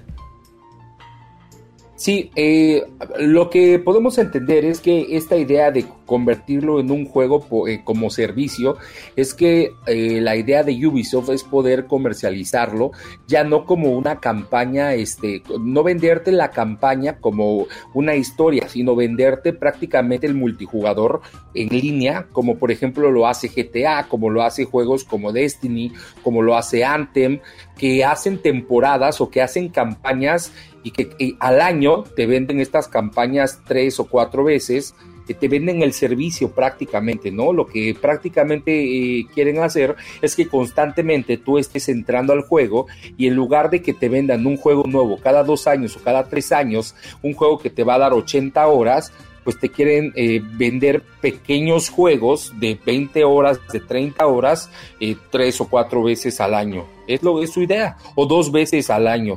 Sí, 1.97 2.29
eh, 2.35 2.83
lo 3.17 3.49
que 3.49 3.79
podemos 3.79 4.19
entender 4.19 4.65
es 4.65 4.81
que 4.81 5.17
esta 5.17 5.35
idea 5.35 5.71
de 5.71 5.83
convertirlo 6.05 6.79
en 6.79 6.91
un 6.91 7.05
juego 7.05 7.67
eh, 7.67 7.81
como 7.83 8.11
servicio 8.11 8.77
es 9.15 9.33
que 9.33 9.71
eh, 9.87 10.21
la 10.21 10.35
idea 10.35 10.61
de 10.63 10.73
Ubisoft 10.85 11.29
es 11.29 11.43
poder 11.43 11.87
comercializarlo 11.87 12.91
ya 13.27 13.43
no 13.43 13.65
como 13.65 13.97
una 13.97 14.19
campaña, 14.19 14.93
este, 14.93 15.41
no 15.59 15.81
venderte 15.81 16.31
la 16.31 16.51
campaña 16.51 17.17
como 17.17 17.65
una 17.95 18.15
historia, 18.15 18.69
sino 18.69 18.95
venderte 18.95 19.51
prácticamente 19.51 20.27
el 20.27 20.35
multijugador 20.35 21.21
en 21.55 21.69
línea, 21.69 22.27
como 22.31 22.57
por 22.57 22.71
ejemplo 22.71 23.11
lo 23.11 23.25
hace 23.25 23.47
GTA, 23.49 24.07
como 24.07 24.29
lo 24.29 24.43
hace 24.43 24.65
juegos 24.65 25.03
como 25.03 25.33
Destiny, 25.33 25.91
como 26.23 26.43
lo 26.43 26.55
hace 26.55 26.85
Anthem, 26.85 27.39
que 27.75 28.05
hacen 28.05 28.39
temporadas 28.39 29.19
o 29.19 29.29
que 29.31 29.41
hacen 29.41 29.69
campañas 29.69 30.51
y 30.87 30.91
que 30.91 31.35
al 31.39 31.59
año 31.59 32.03
te 32.15 32.25
venden 32.25 32.61
estas 32.61 32.87
campañas 32.87 33.59
tres 33.67 33.99
o 33.99 34.05
cuatro 34.05 34.45
veces, 34.45 34.95
que 35.27 35.33
te 35.33 35.49
venden 35.49 35.81
el 35.81 35.91
servicio 35.91 36.51
prácticamente, 36.51 37.29
¿no? 37.29 37.51
Lo 37.51 37.67
que 37.67 37.93
prácticamente 37.99 38.71
eh, 38.71 39.27
quieren 39.33 39.59
hacer 39.59 39.97
es 40.21 40.33
que 40.33 40.47
constantemente 40.47 41.35
tú 41.35 41.57
estés 41.57 41.89
entrando 41.89 42.31
al 42.31 42.43
juego 42.43 42.87
y 43.17 43.27
en 43.27 43.35
lugar 43.35 43.69
de 43.69 43.81
que 43.81 43.93
te 43.93 44.07
vendan 44.07 44.47
un 44.47 44.55
juego 44.55 44.83
nuevo 44.87 45.19
cada 45.19 45.43
dos 45.43 45.67
años 45.67 45.97
o 45.97 45.99
cada 46.01 46.29
tres 46.29 46.53
años, 46.53 46.95
un 47.21 47.33
juego 47.33 47.59
que 47.59 47.69
te 47.69 47.83
va 47.83 47.95
a 47.95 47.99
dar 47.99 48.13
80 48.13 48.65
horas, 48.67 49.11
pues 49.43 49.59
te 49.59 49.67
quieren 49.67 50.13
eh, 50.15 50.41
vender 50.41 51.03
pequeños 51.19 51.89
juegos 51.89 52.53
de 52.59 52.79
20 52.85 53.25
horas, 53.25 53.59
de 53.73 53.81
30 53.81 54.25
horas, 54.25 54.69
eh, 55.01 55.17
tres 55.31 55.59
o 55.59 55.69
cuatro 55.69 56.03
veces 56.03 56.39
al 56.39 56.53
año. 56.53 56.85
Es, 57.05 57.21
lo, 57.23 57.41
es 57.43 57.51
su 57.51 57.61
idea, 57.61 57.97
o 58.15 58.25
dos 58.25 58.51
veces 58.51 58.89
al 58.89 59.07
año. 59.07 59.35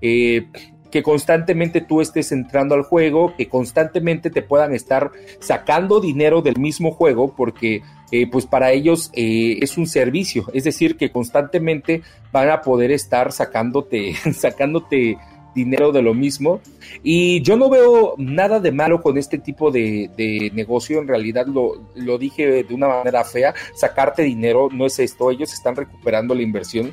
Eh, 0.00 0.46
que 0.90 1.02
constantemente 1.02 1.80
tú 1.80 2.00
estés 2.00 2.32
entrando 2.32 2.74
al 2.74 2.82
juego, 2.82 3.34
que 3.36 3.48
constantemente 3.48 4.30
te 4.30 4.42
puedan 4.42 4.74
estar 4.74 5.10
sacando 5.38 6.00
dinero 6.00 6.42
del 6.42 6.58
mismo 6.58 6.92
juego, 6.92 7.34
porque 7.34 7.82
eh, 8.12 8.28
pues 8.30 8.46
para 8.46 8.72
ellos 8.72 9.10
eh, 9.14 9.58
es 9.60 9.78
un 9.78 9.86
servicio, 9.86 10.46
es 10.52 10.64
decir, 10.64 10.96
que 10.96 11.10
constantemente 11.10 12.02
van 12.32 12.50
a 12.50 12.60
poder 12.60 12.90
estar 12.90 13.32
sacándote, 13.32 14.14
sacándote 14.34 15.16
dinero 15.54 15.92
de 15.92 16.02
lo 16.02 16.14
mismo. 16.14 16.60
Y 17.02 17.42
yo 17.42 17.56
no 17.56 17.68
veo 17.68 18.14
nada 18.18 18.60
de 18.60 18.72
malo 18.72 19.00
con 19.00 19.18
este 19.18 19.38
tipo 19.38 19.70
de, 19.70 20.10
de, 20.16 20.50
negocio, 20.54 21.00
en 21.00 21.08
realidad 21.08 21.46
lo, 21.46 21.90
lo 21.94 22.18
dije 22.18 22.64
de 22.64 22.74
una 22.74 22.88
manera 22.88 23.24
fea, 23.24 23.54
sacarte 23.74 24.22
dinero 24.22 24.68
no 24.72 24.86
es 24.86 24.98
esto, 24.98 25.30
ellos 25.30 25.52
están 25.52 25.76
recuperando 25.76 26.34
la 26.34 26.42
inversión. 26.42 26.92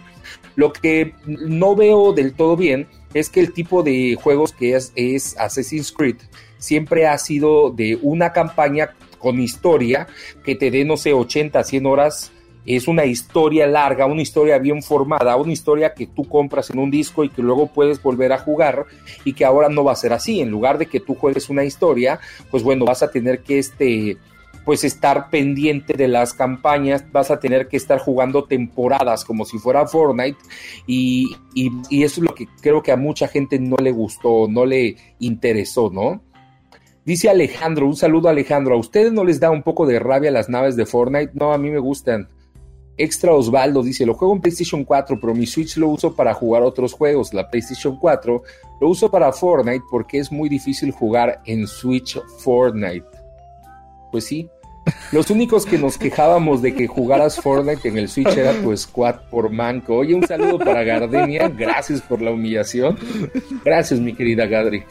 Lo 0.58 0.74
que 0.74 1.14
no 1.28 1.76
veo 1.76 2.14
del 2.14 2.34
todo 2.34 2.58
bien 2.58 2.88
es 3.14 3.30
que 3.30 3.40
el 3.40 3.54
tipo 3.54 3.84
de 3.84 4.18
juegos 4.20 4.54
que 4.54 4.76
es, 4.76 5.38
Assassin's 5.38 5.92
Creed 5.92 6.18
siempre 6.58 7.06
ha 7.06 7.16
sido 7.20 7.70
de 7.70 8.00
una 8.02 8.34
campaña 8.34 8.96
con 9.20 9.40
historia 9.40 10.08
que 10.44 10.56
te 10.56 10.72
dé, 10.72 10.84
no 10.84 10.98
sé, 10.98 11.14
80, 11.14 11.64
100 11.64 11.86
horas. 11.86 12.32
Es 12.66 12.88
una 12.88 13.06
historia 13.06 13.68
larga, 13.68 14.08
una 14.08 14.24
historia 14.24 14.58
bien 14.58 14.82
formada, 14.82 15.36
una 15.36 15.54
historia 15.54 15.94
que 15.94 16.08
tú 16.08 16.28
compras 16.28 16.72
en 16.72 16.80
un 16.80 16.90
disco 16.90 17.24
y 17.24 17.30
que 17.30 17.44
luego 17.44 17.68
puedes 17.68 18.02
volver 18.02 18.34
a 18.34 18.40
jugar 18.40 18.88
y 19.24 19.34
que 19.34 19.46
ahora 19.46 19.70
no 19.70 19.84
va 19.84 19.92
a 19.92 19.96
ser 19.96 20.12
así. 20.12 20.42
En 20.42 20.50
lugar 20.50 20.80
de 20.80 20.88
que 20.88 21.00
tú 21.00 21.14
juegues 21.14 21.50
una 21.50 21.66
historia, 21.66 22.20
pues 22.50 22.64
bueno, 22.64 22.84
vas 22.84 23.04
a 23.04 23.12
tener 23.12 23.44
que 23.44 23.60
este 23.60 24.18
pues 24.68 24.84
estar 24.84 25.30
pendiente 25.30 25.94
de 25.94 26.10
las 26.10 26.34
campañas, 26.34 27.10
vas 27.14 27.31
a 27.31 27.39
tener 27.39 27.69
que 27.69 27.77
estar 27.77 27.99
jugando 27.99 28.44
temporadas 28.44 29.23
como 29.23 29.45
si 29.45 29.57
fuera 29.60 29.88
Fortnite 29.88 30.38
y, 30.85 31.38
y, 31.56 32.03
eso 32.03 32.19
es 32.19 32.27
lo 32.27 32.35
que 32.35 32.48
creo 32.61 32.84
que 32.84 32.91
a 32.91 32.98
mucha 32.98 33.30
gente 33.30 33.60
no 33.60 33.77
le 33.77 33.94
gustó, 33.94 34.49
no 34.49 34.65
le 34.65 34.98
interesó, 35.19 35.89
¿no? 35.89 36.22
Dice 37.06 37.30
Alejandro, 37.30 37.88
un 37.88 37.95
saludo 37.95 38.27
Alejandro, 38.27 38.76
¿a 38.76 38.77
ustedes 38.77 39.14
no 39.14 39.23
les 39.23 39.39
da 39.39 39.52
un 39.52 39.64
poco 39.64 39.85
de 39.85 39.99
rabia 39.99 40.31
las 40.31 40.49
naves 40.49 40.76
de 40.76 40.85
Fortnite? 40.85 41.31
No, 41.34 41.53
a 41.53 41.57
mí 41.57 41.69
me 41.69 41.80
gustan. 41.80 42.27
Extra 42.98 43.34
Osvaldo 43.34 43.81
dice, 43.81 44.06
lo 44.06 44.15
juego 44.15 44.34
en 44.34 44.41
PlayStation 44.41 44.84
4, 44.84 45.18
pero 45.22 45.34
mi 45.34 45.45
Switch 45.45 45.77
lo 45.77 45.88
uso 45.88 46.14
para 46.14 46.34
jugar 46.34 46.64
otros 46.64 46.91
juegos. 46.91 47.34
La 47.34 47.49
PlayStation 47.49 47.98
4 47.98 48.44
lo 48.81 48.89
uso 48.89 49.10
para 49.10 49.31
Fortnite 49.31 49.85
porque 49.89 50.18
es 50.18 50.30
muy 50.30 50.49
difícil 50.49 50.91
jugar 50.91 51.41
en 51.45 51.68
Switch 51.68 52.19
Fortnite. 52.39 53.07
Pues 54.11 54.26
sí, 54.26 54.49
los 55.12 55.30
únicos 55.30 55.66
que 55.66 55.78
nos 55.78 55.98
quejábamos 55.98 56.62
de 56.62 56.74
que 56.74 56.88
jugaras 56.88 57.40
Fortnite 57.40 57.88
en 57.88 57.98
el 57.98 58.10
Switch 58.10 58.36
era 58.36 58.54
tu 58.62 58.76
squad 58.76 59.16
por 59.30 59.50
manco. 59.50 59.98
Oye, 59.98 60.16
un 60.16 60.26
saludo 60.28 60.60
para 60.60 60.84
Gardenia. 60.84 61.48
Gracias 61.50 62.02
por 62.02 62.22
la 62.22 62.32
humillación. 62.32 62.98
Gracias, 63.64 64.00
mi 64.00 64.14
querida 64.14 64.46
Gadri. 64.46 64.84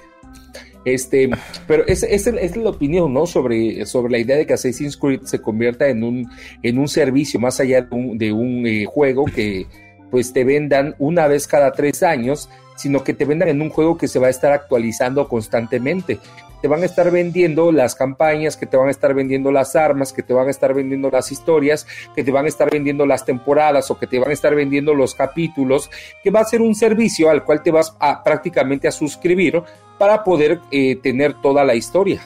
Este, 0.86 1.28
pero 1.66 1.84
esa 1.88 2.06
es, 2.06 2.56
la 2.56 2.70
opinión, 2.70 3.12
¿no? 3.12 3.26
Sobre, 3.26 3.84
sobre 3.86 4.12
la 4.12 4.18
idea 4.18 4.36
de 4.36 4.46
que 4.46 4.54
Assassin's 4.54 4.96
Creed 4.96 5.22
se 5.24 5.42
convierta 5.42 5.88
en 5.88 6.04
un, 6.04 6.30
en 6.62 6.78
un 6.78 6.86
servicio 6.86 7.40
más 7.40 7.58
allá 7.58 7.82
de 7.82 7.94
un, 7.94 8.16
de 8.16 8.32
un 8.32 8.64
eh, 8.66 8.86
juego 8.86 9.24
que 9.24 9.66
pues 10.12 10.32
te 10.32 10.44
vendan 10.44 10.94
una 11.00 11.26
vez 11.26 11.48
cada 11.48 11.72
tres 11.72 12.04
años, 12.04 12.48
sino 12.76 13.02
que 13.02 13.14
te 13.14 13.24
vendan 13.24 13.48
en 13.48 13.62
un 13.62 13.70
juego 13.70 13.98
que 13.98 14.06
se 14.06 14.20
va 14.20 14.28
a 14.28 14.30
estar 14.30 14.52
actualizando 14.52 15.26
constantemente 15.28 16.20
te 16.60 16.68
van 16.68 16.82
a 16.82 16.86
estar 16.86 17.10
vendiendo 17.10 17.72
las 17.72 17.94
campañas, 17.94 18.56
que 18.56 18.66
te 18.66 18.76
van 18.76 18.88
a 18.88 18.90
estar 18.90 19.14
vendiendo 19.14 19.50
las 19.50 19.76
armas, 19.76 20.12
que 20.12 20.22
te 20.22 20.34
van 20.34 20.48
a 20.48 20.50
estar 20.50 20.74
vendiendo 20.74 21.10
las 21.10 21.32
historias, 21.32 21.86
que 22.14 22.24
te 22.24 22.32
van 22.32 22.46
a 22.46 22.48
estar 22.48 22.70
vendiendo 22.70 23.06
las 23.06 23.24
temporadas 23.24 23.90
o 23.90 23.98
que 23.98 24.06
te 24.06 24.18
van 24.18 24.30
a 24.30 24.32
estar 24.32 24.54
vendiendo 24.54 24.94
los 24.94 25.14
capítulos, 25.14 25.90
que 26.22 26.30
va 26.30 26.40
a 26.40 26.44
ser 26.44 26.60
un 26.60 26.74
servicio 26.74 27.30
al 27.30 27.44
cual 27.44 27.62
te 27.62 27.70
vas 27.70 27.96
a 28.00 28.22
prácticamente 28.22 28.88
a 28.88 28.92
suscribir 28.92 29.62
para 29.98 30.24
poder 30.24 30.60
eh, 30.70 30.96
tener 30.96 31.34
toda 31.40 31.64
la 31.64 31.74
historia. 31.74 32.20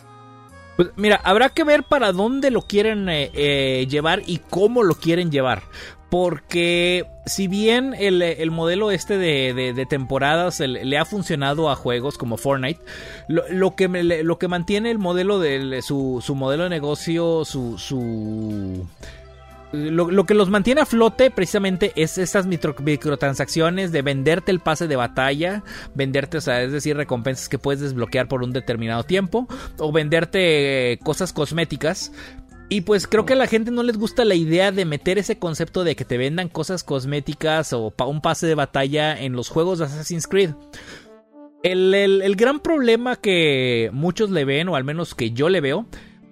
Pues 0.77 0.90
mira, 0.97 1.20
habrá 1.24 1.51
que 1.51 1.65
ver 1.65 1.82
para 1.82 2.12
dónde 2.12 2.51
lo 2.51 2.62
quieren 2.62 3.09
eh, 3.09 3.31
eh, 3.35 3.86
llevar 3.89 4.23
y 4.24 4.39
cómo 4.39 4.82
lo 4.82 4.94
quieren 4.94 5.31
llevar. 5.31 5.62
Porque 6.11 7.07
si 7.24 7.47
bien 7.47 7.95
el, 7.97 8.51
modelo 8.51 8.91
este 8.91 9.16
de, 9.16 9.87
temporadas 9.89 10.59
le, 10.61 10.99
ha 10.99 11.05
funcionado 11.05 11.70
a 11.70 11.77
juegos 11.77 12.19
como 12.19 12.37
Fortnite, 12.37 12.81
lo, 13.28 13.77
que, 13.77 13.89
lo 13.89 14.39
que 14.39 14.49
mantiene 14.49 14.91
el 14.91 14.99
modelo 14.99 15.39
de 15.39 15.81
su, 15.82 16.20
su 16.20 16.35
modelo 16.35 16.65
de 16.65 16.70
negocio, 16.70 17.45
su, 17.45 17.78
su 17.78 18.87
lo, 19.73 20.24
que 20.27 20.35
los 20.35 20.51
mantiene 20.51 20.81
a 20.81 20.87
flote 20.87 21.31
precisamente 21.31 21.93
es 21.95 22.19
estas 22.19 22.47
microtransacciones 22.47 23.93
de 23.93 24.03
venderte 24.03 24.51
el 24.51 24.61
pase 24.61 24.89
de 24.89 24.97
batalla, 24.97 25.62
venderte, 25.95 26.39
o 26.39 26.41
sea, 26.41 26.62
es 26.62 26.73
decir, 26.73 26.97
recompensas 26.97 27.49
que 27.49 27.59
puedes 27.59 27.81
desbloquear 27.81 28.27
por 28.27 28.43
un 28.43 28.53
determinado 28.53 29.05
tiempo, 29.05 29.47
o 29.78 29.93
venderte 29.93 30.99
cosas 31.05 31.32
cosméticas. 31.32 32.12
Y 32.73 32.83
pues 32.83 33.09
creo 33.09 33.27
que 33.27 33.33
a 33.33 33.37
la 33.37 33.49
gente 33.49 33.73
no 33.73 33.83
les 33.83 33.99
gusta 33.99 34.25
la 34.25 34.37
idea 34.37 34.71
de 34.71 34.85
meter 34.85 35.19
ese 35.19 35.39
concepto 35.39 35.83
de 35.83 35.97
que 35.97 36.05
te 36.05 36.17
vendan 36.17 36.49
cosas 36.49 36.85
cosméticas 36.85 37.73
o 37.73 37.93
un 38.07 38.21
pase 38.21 38.47
de 38.47 38.55
batalla 38.55 39.21
en 39.21 39.33
los 39.33 39.49
juegos 39.49 39.81
de 39.81 39.87
Assassin's 39.87 40.29
Creed. 40.29 40.51
El, 41.65 41.93
el 41.93 42.37
gran 42.37 42.61
problema 42.61 43.17
que 43.17 43.91
muchos 43.93 44.31
le 44.31 44.45
ven, 44.45 44.69
o 44.69 44.77
al 44.77 44.85
menos 44.85 45.17
que 45.17 45.33
yo 45.33 45.49
le 45.49 45.61
veo, 45.61 45.87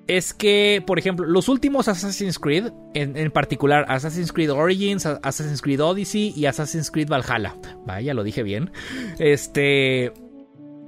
es 0.06 0.32
que, 0.32 0.82
por 0.86 1.00
ejemplo, 1.00 1.26
los 1.26 1.48
últimos 1.48 1.88
Assassin's 1.88 2.38
Creed, 2.38 2.70
en, 2.94 3.30
particular 3.32 3.84
Assassin's 3.88 4.32
Creed 4.32 4.50
Origins, 4.50 5.06
Assassin's 5.06 5.60
Creed 5.60 5.82
Odyssey 5.82 6.32
y 6.36 6.46
Assassin's 6.46 6.90
Creed 6.90 7.08
Valhalla, 7.08 7.56
vaya, 7.84 8.14
lo 8.14 8.22
dije 8.22 8.44
bien, 8.44 8.70
este... 9.18 10.12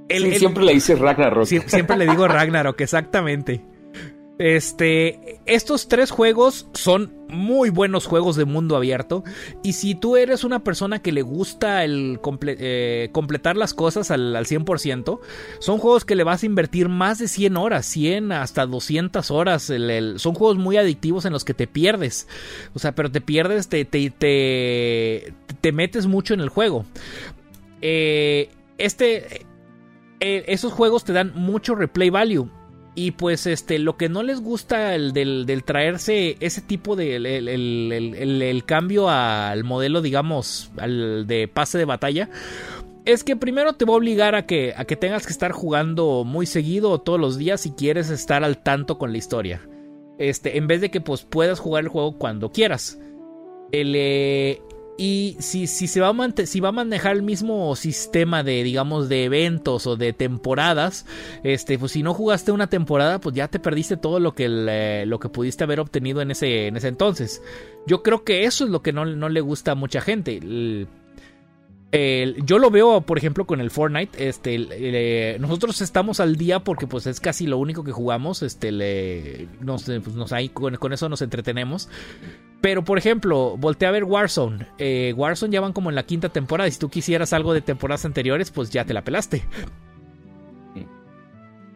siempre 0.09 0.63
le 0.63 0.73
dice 0.73 0.95
Ragnarok. 0.95 1.45
siempre 1.45 1.97
le 1.97 2.07
digo 2.07 2.27
Ragnarok, 2.27 2.79
exactamente. 2.81 3.61
Este, 4.43 5.39
estos 5.45 5.87
tres 5.87 6.09
juegos 6.09 6.65
son 6.73 7.13
muy 7.29 7.69
buenos 7.69 8.07
juegos 8.07 8.35
de 8.35 8.45
mundo 8.45 8.75
abierto. 8.75 9.23
Y 9.61 9.73
si 9.73 9.93
tú 9.93 10.17
eres 10.17 10.43
una 10.43 10.63
persona 10.63 10.99
que 10.99 11.11
le 11.11 11.21
gusta 11.21 11.83
el 11.83 12.19
eh, 12.47 13.09
completar 13.11 13.55
las 13.55 13.75
cosas 13.75 14.09
al, 14.09 14.33
100%, 14.33 15.19
son 15.59 15.77
juegos 15.77 16.05
que 16.05 16.15
le 16.15 16.23
vas 16.23 16.41
a 16.41 16.47
invertir 16.47 16.89
más 16.89 17.19
de 17.19 17.27
100 17.27 17.55
horas, 17.55 17.85
100 17.85 18.31
hasta 18.31 18.65
200 18.65 19.29
horas. 19.29 19.71
son 20.15 20.33
juegos 20.33 20.57
muy 20.57 20.75
adictivos 20.75 21.25
en 21.25 21.33
los 21.33 21.45
que 21.45 21.53
te 21.53 21.67
pierdes. 21.67 22.27
O 22.73 22.79
sea, 22.79 22.95
pero 22.95 23.11
te 23.11 23.21
pierdes, 23.21 23.69
te, 23.69 23.85
te, 23.85 24.09
te, 24.09 25.71
metes 25.71 26.07
mucho 26.07 26.33
en 26.33 26.39
el 26.39 26.49
juego. 26.49 26.85
Eh, 27.83 28.49
este, 28.79 29.45
eh, 30.19 30.45
esos 30.47 30.73
juegos 30.73 31.03
te 31.03 31.13
dan 31.13 31.31
mucho 31.35 31.75
replay 31.75 32.09
value. 32.09 32.49
Y 32.93 33.11
pues 33.11 33.47
este, 33.47 33.79
lo 33.79 33.95
que 33.95 34.09
no 34.09 34.21
les 34.21 34.41
gusta 34.41 34.95
el 34.95 35.13
del, 35.13 35.63
traerse 35.63 36.35
ese 36.41 36.61
tipo 36.61 36.95
de 36.97 37.15
el, 37.15 38.63
cambio 38.65 39.09
al 39.09 39.63
modelo, 39.63 40.01
digamos, 40.01 40.71
al 40.77 41.25
de 41.25 41.47
pase 41.47 41.77
de 41.77 41.85
batalla, 41.85 42.29
es 43.05 43.23
que 43.23 43.37
primero 43.37 43.73
te 43.73 43.85
va 43.85 43.93
a 43.93 43.97
obligar 43.97 44.35
a 44.35 44.45
que, 44.45 44.73
a 44.75 44.83
que 44.83 44.97
tengas 44.97 45.25
que 45.25 45.31
estar 45.31 45.53
jugando 45.53 46.23
muy 46.25 46.45
seguido 46.45 46.99
todos 46.99 47.19
los 47.19 47.37
días 47.37 47.61
si 47.61 47.71
quieres 47.71 48.09
estar 48.09 48.43
al 48.43 48.61
tanto 48.61 48.97
con 48.97 49.13
la 49.13 49.17
historia. 49.17 49.61
Este, 50.17 50.57
en 50.57 50.67
vez 50.67 50.81
de 50.81 50.91
que 50.91 51.01
pues 51.01 51.23
puedas 51.23 51.59
jugar 51.59 51.83
el 51.83 51.89
juego 51.89 52.17
cuando 52.17 52.51
quieras. 52.51 52.99
El, 53.71 53.93
eh, 53.95 54.61
y 55.01 55.35
si, 55.39 55.65
si 55.65 55.87
se 55.87 55.99
va 55.99 56.09
a 56.09 56.71
manejar 56.71 57.15
el 57.15 57.23
mismo 57.23 57.75
sistema 57.75 58.43
de 58.43 58.61
digamos 58.61 59.09
de 59.09 59.23
eventos 59.23 59.87
o 59.87 59.95
de 59.95 60.13
temporadas, 60.13 61.07
este 61.43 61.79
pues 61.79 61.93
si 61.93 62.03
no 62.03 62.13
jugaste 62.13 62.51
una 62.51 62.67
temporada, 62.67 63.19
pues 63.19 63.33
ya 63.33 63.47
te 63.47 63.57
perdiste 63.57 63.97
todo 63.97 64.19
lo 64.19 64.35
que 64.35 64.47
lo 65.07 65.19
que 65.19 65.29
pudiste 65.29 65.63
haber 65.63 65.79
obtenido 65.79 66.21
en 66.21 66.29
ese 66.29 66.67
en 66.67 66.77
ese 66.77 66.87
entonces. 66.87 67.41
Yo 67.87 68.03
creo 68.03 68.23
que 68.23 68.43
eso 68.43 68.63
es 68.63 68.69
lo 68.69 68.83
que 68.83 68.93
no, 68.93 69.05
no 69.05 69.27
le 69.27 69.41
gusta 69.41 69.71
a 69.71 69.75
mucha 69.75 70.01
gente 70.01 70.39
yo 72.45 72.59
lo 72.59 72.71
veo, 72.71 73.01
por 73.01 73.17
ejemplo, 73.17 73.45
con 73.45 73.59
el 73.59 73.69
Fortnite. 73.69 74.29
Este, 74.29 75.37
nosotros 75.39 75.81
estamos 75.81 76.19
al 76.19 76.37
día 76.37 76.59
porque 76.61 76.87
pues 76.87 77.05
es 77.05 77.19
casi 77.19 77.47
lo 77.47 77.57
único 77.57 77.83
que 77.83 77.91
jugamos. 77.91 78.43
Este, 78.43 78.71
le, 78.71 79.47
nos, 79.59 79.83
pues, 79.83 80.31
ahí, 80.31 80.49
con, 80.49 80.93
eso 80.93 81.09
nos 81.09 81.21
entretenemos. 81.21 81.89
Pero, 82.61 82.83
por 82.83 82.97
ejemplo, 82.97 83.55
volteé 83.57 83.87
a 83.87 83.91
ver 83.91 84.03
Warzone. 84.03 84.67
Eh, 84.77 85.13
Warzone 85.17 85.51
ya 85.51 85.61
van 85.61 85.73
como 85.73 85.89
en 85.89 85.95
la 85.95 86.03
quinta 86.03 86.29
temporada. 86.29 86.67
Y 86.67 86.71
si 86.71 86.79
tú 86.79 86.89
quisieras 86.89 87.33
algo 87.33 87.53
de 87.53 87.61
temporadas 87.61 88.05
anteriores, 88.05 88.51
pues 88.51 88.69
ya 88.69 88.85
te 88.85 88.93
la 88.93 89.03
pelaste. 89.03 89.43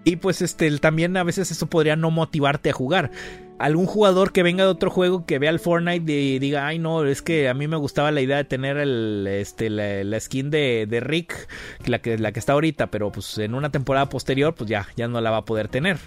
Y 0.03 0.17
pues 0.17 0.43
este, 0.43 0.69
también 0.77 1.17
a 1.17 1.23
veces 1.23 1.49
eso 1.49 1.65
podría 1.65 1.95
no 1.95 2.11
motivarte 2.11 2.69
a 2.69 2.73
jugar 2.73 3.09
algún 3.57 3.85
jugador 3.85 4.31
que 4.31 4.43
venga 4.43 4.63
de 4.63 4.69
otro 4.69 4.89
juego 4.89 5.25
que 5.25 5.39
vea 5.39 5.49
el 5.49 5.59
Fortnite 5.59 6.11
y 6.11 6.39
diga, 6.39 6.67
ay 6.67 6.79
no, 6.79 7.05
es 7.05 7.21
que 7.21 7.47
a 7.49 7.53
mí 7.53 7.67
me 7.67 7.77
gustaba 7.77 8.11
la 8.11 8.21
idea 8.21 8.37
de 8.37 8.43
tener 8.43 8.77
el, 8.77 9.25
este, 9.27 9.69
la, 9.69 10.19
skin 10.19 10.51
de, 10.51 10.85
de, 10.87 10.99
Rick, 10.99 11.47
la 11.85 11.99
que, 11.99 12.17
la 12.17 12.31
que 12.31 12.39
está 12.39 12.53
ahorita, 12.53 12.91
pero 12.91 13.11
pues 13.11 13.37
en 13.37 13.55
una 13.55 13.71
temporada 13.71 14.09
posterior, 14.09 14.53
pues 14.55 14.69
ya, 14.69 14.87
ya 14.95 15.07
no 15.07 15.21
la 15.21 15.31
va 15.31 15.37
a 15.37 15.45
poder 15.45 15.67
tener. 15.67 15.97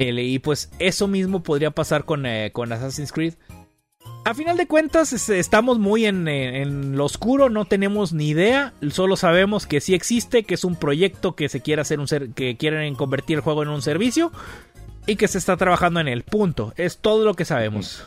Y 0.00 0.38
pues 0.38 0.70
eso 0.78 1.08
mismo 1.08 1.42
podría 1.42 1.70
pasar 1.70 2.04
con, 2.04 2.24
eh, 2.26 2.50
con 2.52 2.72
Assassin's 2.72 3.12
Creed. 3.12 3.34
A 4.24 4.34
final 4.34 4.56
de 4.56 4.66
cuentas, 4.66 5.28
estamos 5.30 5.78
muy 5.78 6.04
en, 6.04 6.28
en, 6.28 6.96
lo 6.96 7.04
oscuro, 7.04 7.48
no 7.48 7.64
tenemos 7.64 8.12
ni 8.12 8.28
idea, 8.28 8.74
solo 8.90 9.16
sabemos 9.16 9.66
que 9.66 9.80
sí 9.80 9.94
existe, 9.94 10.44
que 10.44 10.54
es 10.54 10.64
un 10.64 10.76
proyecto 10.76 11.34
que 11.34 11.48
se 11.48 11.60
quiere 11.60 11.82
hacer 11.82 12.00
un 12.00 12.08
ser, 12.08 12.30
que 12.30 12.56
quieren 12.56 12.94
convertir 12.94 13.36
el 13.36 13.42
juego 13.42 13.62
en 13.62 13.70
un 13.70 13.82
servicio 13.82 14.30
y 15.06 15.16
que 15.16 15.28
se 15.28 15.38
está 15.38 15.56
trabajando 15.56 16.00
en 16.00 16.08
él. 16.08 16.22
Punto. 16.22 16.72
Es 16.76 16.98
todo 16.98 17.24
lo 17.24 17.34
que 17.34 17.44
sabemos. 17.44 18.06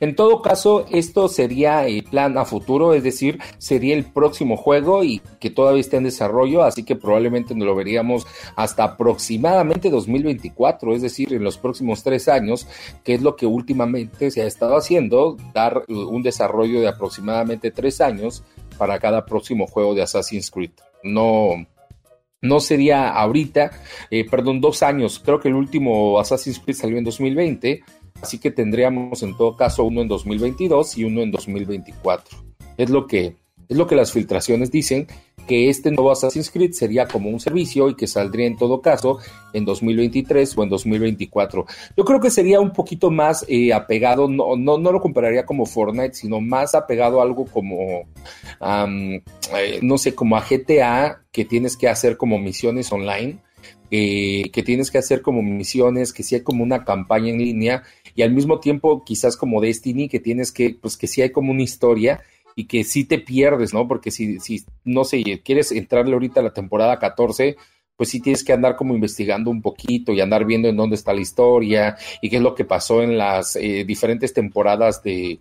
En 0.00 0.14
todo 0.14 0.42
caso, 0.42 0.86
esto 0.90 1.28
sería 1.28 1.86
el 1.86 2.04
plan 2.04 2.36
a 2.38 2.44
futuro, 2.44 2.94
es 2.94 3.02
decir, 3.02 3.38
sería 3.58 3.94
el 3.94 4.04
próximo 4.04 4.56
juego 4.56 5.04
y 5.04 5.20
que 5.40 5.50
todavía 5.50 5.80
está 5.80 5.96
en 5.96 6.04
desarrollo, 6.04 6.62
así 6.62 6.84
que 6.84 6.96
probablemente 6.96 7.54
nos 7.54 7.66
lo 7.66 7.74
veríamos 7.74 8.26
hasta 8.56 8.84
aproximadamente 8.84 9.90
2024, 9.90 10.94
es 10.94 11.02
decir, 11.02 11.32
en 11.32 11.44
los 11.44 11.58
próximos 11.58 12.02
tres 12.02 12.28
años, 12.28 12.66
que 13.04 13.14
es 13.14 13.22
lo 13.22 13.36
que 13.36 13.46
últimamente 13.46 14.30
se 14.30 14.42
ha 14.42 14.46
estado 14.46 14.76
haciendo, 14.76 15.36
dar 15.54 15.84
un 15.88 16.22
desarrollo 16.22 16.80
de 16.80 16.88
aproximadamente 16.88 17.70
tres 17.70 18.00
años 18.00 18.42
para 18.76 18.98
cada 18.98 19.24
próximo 19.24 19.66
juego 19.66 19.94
de 19.94 20.02
Assassin's 20.02 20.50
Creed. 20.50 20.70
No, 21.02 21.66
no 22.40 22.60
sería 22.60 23.08
ahorita, 23.10 23.72
eh, 24.10 24.24
perdón, 24.28 24.60
dos 24.60 24.82
años. 24.82 25.20
Creo 25.24 25.40
que 25.40 25.48
el 25.48 25.54
último 25.54 26.20
Assassin's 26.20 26.60
Creed 26.60 26.76
salió 26.76 26.98
en 26.98 27.04
2020, 27.04 27.82
así 28.22 28.38
que 28.38 28.50
tendríamos 28.50 29.22
en 29.22 29.36
todo 29.36 29.56
caso 29.56 29.84
uno 29.84 30.02
en 30.02 30.08
2022 30.08 30.98
y 30.98 31.04
uno 31.04 31.22
en 31.22 31.30
2024. 31.30 32.38
Es 32.76 32.90
lo 32.90 33.06
que, 33.06 33.36
es 33.68 33.76
lo 33.76 33.86
que 33.86 33.96
las 33.96 34.12
filtraciones 34.12 34.70
dicen 34.70 35.06
que 35.48 35.68
este 35.70 35.90
nuevo 35.90 36.12
Assassin's 36.12 36.50
Creed 36.50 36.72
sería 36.72 37.08
como 37.08 37.30
un 37.30 37.40
servicio 37.40 37.88
y 37.88 37.96
que 37.96 38.06
saldría 38.06 38.46
en 38.46 38.56
todo 38.56 38.80
caso 38.80 39.18
en 39.52 39.64
2023 39.64 40.56
o 40.56 40.62
en 40.62 40.68
2024. 40.68 41.66
Yo 41.96 42.04
creo 42.04 42.20
que 42.20 42.30
sería 42.30 42.60
un 42.60 42.72
poquito 42.72 43.10
más 43.10 43.44
eh, 43.48 43.72
apegado, 43.72 44.28
no, 44.28 44.54
no, 44.56 44.78
no, 44.78 44.92
lo 44.92 45.00
compararía 45.00 45.46
como 45.46 45.66
Fortnite, 45.66 46.14
sino 46.14 46.40
más 46.40 46.74
apegado 46.74 47.20
a 47.20 47.24
algo 47.24 47.46
como, 47.46 48.06
eh, 48.60 49.78
no 49.82 49.98
sé, 49.98 50.14
como 50.14 50.36
a 50.36 50.44
GTA, 50.44 51.22
que 51.32 51.46
tienes 51.46 51.76
que 51.76 51.88
hacer 51.88 52.16
como 52.16 52.38
misiones 52.38 52.92
online. 52.92 53.38
Eh, 53.90 54.50
que 54.52 54.62
tienes 54.62 54.90
que 54.90 54.98
hacer 54.98 55.22
como 55.22 55.42
misiones, 55.42 56.12
que 56.12 56.22
si 56.22 56.34
hay 56.34 56.42
como 56.42 56.62
una 56.62 56.84
campaña 56.84 57.30
en 57.30 57.38
línea 57.38 57.84
y 58.14 58.20
al 58.20 58.32
mismo 58.32 58.60
tiempo 58.60 59.02
quizás 59.02 59.36
como 59.36 59.62
Destiny, 59.62 60.08
que 60.08 60.20
tienes 60.20 60.52
que, 60.52 60.76
pues 60.78 60.98
que 60.98 61.06
si 61.06 61.22
hay 61.22 61.30
como 61.30 61.52
una 61.52 61.62
historia 61.62 62.20
y 62.54 62.66
que 62.66 62.84
sí 62.84 63.04
te 63.04 63.18
pierdes, 63.18 63.72
¿no? 63.72 63.88
Porque 63.88 64.10
si, 64.10 64.40
si 64.40 64.64
no 64.84 65.04
sé, 65.04 65.22
quieres 65.42 65.72
entrarle 65.72 66.12
ahorita 66.12 66.40
a 66.40 66.42
la 66.42 66.52
temporada 66.52 66.98
14, 66.98 67.56
pues 67.96 68.10
sí 68.10 68.20
tienes 68.20 68.44
que 68.44 68.52
andar 68.52 68.76
como 68.76 68.94
investigando 68.94 69.50
un 69.50 69.62
poquito 69.62 70.12
y 70.12 70.20
andar 70.20 70.44
viendo 70.44 70.68
en 70.68 70.76
dónde 70.76 70.96
está 70.96 71.12
la 71.12 71.20
historia 71.20 71.96
y 72.20 72.28
qué 72.28 72.36
es 72.36 72.42
lo 72.42 72.54
que 72.54 72.64
pasó 72.64 73.02
en 73.02 73.16
las 73.16 73.56
eh, 73.56 73.84
diferentes 73.86 74.34
temporadas 74.34 75.02
de, 75.02 75.40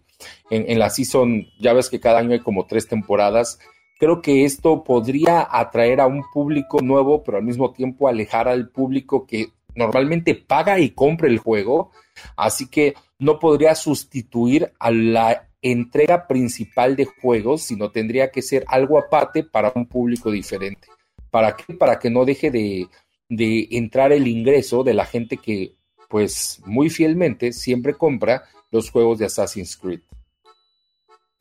en, 0.49 0.69
en, 0.71 0.79
la 0.79 0.89
season, 0.89 1.47
ya 1.59 1.73
ves 1.73 1.89
que 1.89 1.99
cada 1.99 2.19
año 2.19 2.31
hay 2.31 2.39
como 2.39 2.65
tres 2.65 2.87
temporadas. 2.87 3.59
Creo 3.99 4.21
que 4.21 4.45
esto 4.45 4.83
podría 4.83 5.47
atraer 5.49 6.01
a 6.01 6.07
un 6.07 6.23
público 6.31 6.81
nuevo, 6.81 7.23
pero 7.23 7.37
al 7.37 7.43
mismo 7.43 7.71
tiempo 7.71 8.07
alejar 8.07 8.47
al 8.47 8.69
público 8.69 9.25
que 9.25 9.47
normalmente 9.75 10.35
paga 10.35 10.79
y 10.79 10.91
compra 10.91 11.27
el 11.27 11.39
juego. 11.39 11.91
Así 12.35 12.67
que 12.67 12.95
no 13.19 13.39
podría 13.39 13.75
sustituir 13.75 14.71
a 14.79 14.91
la 14.91 15.49
entrega 15.61 16.27
principal 16.27 16.95
de 16.95 17.05
juegos, 17.05 17.63
sino 17.63 17.91
tendría 17.91 18.31
que 18.31 18.41
ser 18.41 18.65
algo 18.67 18.99
aparte 18.99 19.43
para 19.43 19.71
un 19.75 19.87
público 19.87 20.31
diferente. 20.31 20.87
¿Para 21.31 21.55
qué? 21.55 21.73
Para 21.73 21.99
que 21.99 22.09
no 22.09 22.25
deje 22.25 22.51
de, 22.51 22.87
de 23.29 23.67
entrar 23.71 24.11
el 24.11 24.27
ingreso 24.27 24.83
de 24.83 24.93
la 24.93 25.05
gente 25.05 25.37
que, 25.37 25.75
pues, 26.09 26.61
muy 26.65 26.89
fielmente 26.89 27.51
siempre 27.51 27.95
compra 27.95 28.43
los 28.71 28.91
juegos 28.91 29.19
de 29.19 29.25
Assassin's 29.25 29.75
Creed. 29.75 30.01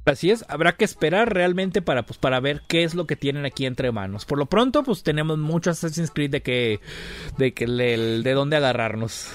Así 0.07 0.31
es, 0.31 0.45
habrá 0.49 0.77
que 0.77 0.85
esperar 0.85 1.35
realmente 1.35 1.83
para, 1.83 2.05
pues, 2.05 2.19
para 2.19 2.41
ver 2.41 2.63
qué 2.69 2.85
es 2.85 2.95
lo 2.95 3.07
que 3.07 3.17
tienen 3.17 3.45
aquí 3.45 3.67
entre 3.67 3.93
manos. 3.93 4.25
Por 4.25 4.39
lo 4.39 4.47
pronto, 4.47 4.83
pues 4.83 5.03
tenemos 5.03 5.39
mucho 5.39 5.71
Assassin's 5.71 6.11
Creed 6.11 6.31
de 6.31 6.43
que, 6.43 6.81
de 7.39 7.53
que, 7.53 7.67
de 7.67 8.33
dónde 8.33 8.57
agarrarnos 8.57 9.31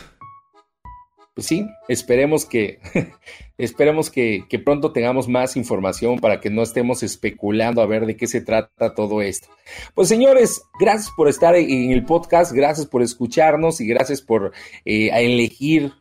pues 1.34 1.48
sí, 1.48 1.66
esperemos 1.88 2.46
que, 2.46 2.80
esperemos 3.58 4.10
que, 4.10 4.46
pronto 4.66 4.92
tengamos 4.92 5.30
más 5.30 5.56
información 5.56 6.20
para 6.20 6.42
que 6.42 6.50
no 6.50 6.62
estemos 6.62 7.04
especulando 7.04 7.82
a 7.82 7.86
ver 7.86 8.06
de 8.06 8.18
qué 8.18 8.28
se 8.28 8.42
trata 8.42 8.94
todo 8.94 9.22
esto. 9.22 9.48
Pues 9.96 10.10
señores, 10.10 10.62
gracias 10.80 11.10
por 11.16 11.30
estar 11.30 11.56
en 11.56 11.92
el 11.92 12.06
podcast, 12.06 12.52
gracias 12.52 12.86
por 12.86 13.02
escucharnos 13.02 13.80
y 13.80 13.88
gracias 13.88 14.22
por 14.22 14.52
eh, 14.84 15.10
elegir 15.14 15.94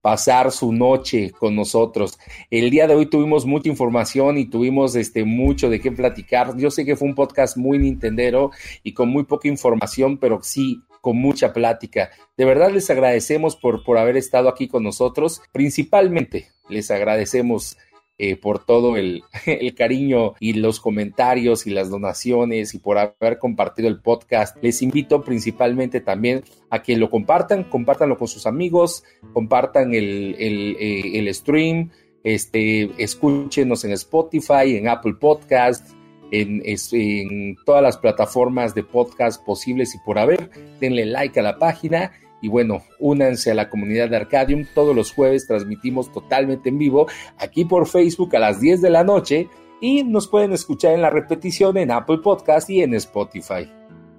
pasar 0.00 0.52
su 0.52 0.72
noche 0.72 1.32
con 1.32 1.56
nosotros. 1.56 2.18
El 2.50 2.70
día 2.70 2.86
de 2.86 2.94
hoy 2.94 3.06
tuvimos 3.06 3.46
mucha 3.46 3.68
información 3.68 4.38
y 4.38 4.46
tuvimos 4.46 4.94
este 4.94 5.24
mucho 5.24 5.68
de 5.68 5.80
qué 5.80 5.90
platicar. 5.92 6.56
Yo 6.56 6.70
sé 6.70 6.84
que 6.84 6.96
fue 6.96 7.08
un 7.08 7.14
podcast 7.14 7.56
muy 7.56 7.78
nintendero 7.78 8.50
y 8.82 8.92
con 8.92 9.08
muy 9.08 9.24
poca 9.24 9.48
información, 9.48 10.18
pero 10.18 10.40
sí 10.42 10.82
con 11.00 11.16
mucha 11.18 11.52
plática. 11.52 12.10
De 12.36 12.44
verdad 12.44 12.72
les 12.72 12.90
agradecemos 12.90 13.56
por, 13.56 13.84
por 13.84 13.98
haber 13.98 14.16
estado 14.16 14.48
aquí 14.48 14.68
con 14.68 14.82
nosotros. 14.82 15.40
Principalmente 15.52 16.50
les 16.68 16.90
agradecemos 16.90 17.76
eh, 18.18 18.36
por 18.36 18.64
todo 18.64 18.96
el, 18.96 19.22
el, 19.46 19.74
cariño 19.74 20.34
y 20.40 20.54
los 20.54 20.80
comentarios 20.80 21.66
y 21.66 21.70
las 21.70 21.90
donaciones 21.90 22.74
y 22.74 22.78
por 22.78 22.98
haber 22.98 23.38
compartido 23.38 23.88
el 23.88 24.00
podcast. 24.00 24.56
Les 24.62 24.82
invito 24.82 25.22
principalmente 25.22 26.00
también 26.00 26.42
a 26.70 26.82
que 26.82 26.96
lo 26.96 27.10
compartan, 27.10 27.64
compártanlo 27.64 28.16
con 28.16 28.28
sus 28.28 28.46
amigos, 28.46 29.04
compartan 29.32 29.94
el, 29.94 30.34
el, 30.38 30.76
eh, 30.80 31.18
el 31.18 31.34
stream, 31.34 31.90
este, 32.24 32.90
escúchenos 33.02 33.84
en 33.84 33.92
Spotify, 33.92 34.76
en 34.76 34.88
Apple 34.88 35.14
Podcast, 35.20 35.96
en, 36.30 37.56
todas 37.64 37.82
las 37.82 37.98
plataformas 37.98 38.74
de 38.74 38.82
podcast 38.82 39.44
posibles 39.44 39.94
y 39.94 39.98
por 39.98 40.18
haber. 40.18 40.50
Denle 40.80 41.06
like 41.06 41.38
a 41.38 41.42
la 41.42 41.58
página 41.58 42.12
y 42.46 42.48
bueno, 42.48 42.84
únanse 43.00 43.50
a 43.50 43.54
la 43.54 43.68
comunidad 43.68 44.08
de 44.08 44.18
Arcadium. 44.18 44.66
Todos 44.72 44.94
los 44.94 45.10
jueves 45.10 45.48
transmitimos 45.48 46.12
totalmente 46.12 46.68
en 46.68 46.78
vivo 46.78 47.08
aquí 47.38 47.64
por 47.64 47.88
Facebook 47.88 48.36
a 48.36 48.38
las 48.38 48.60
10 48.60 48.82
de 48.82 48.90
la 48.90 49.02
noche 49.02 49.48
y 49.80 50.04
nos 50.04 50.28
pueden 50.28 50.52
escuchar 50.52 50.92
en 50.92 51.02
la 51.02 51.10
repetición 51.10 51.76
en 51.76 51.90
Apple 51.90 52.18
Podcast 52.22 52.70
y 52.70 52.82
en 52.82 52.94
Spotify. 52.94 53.68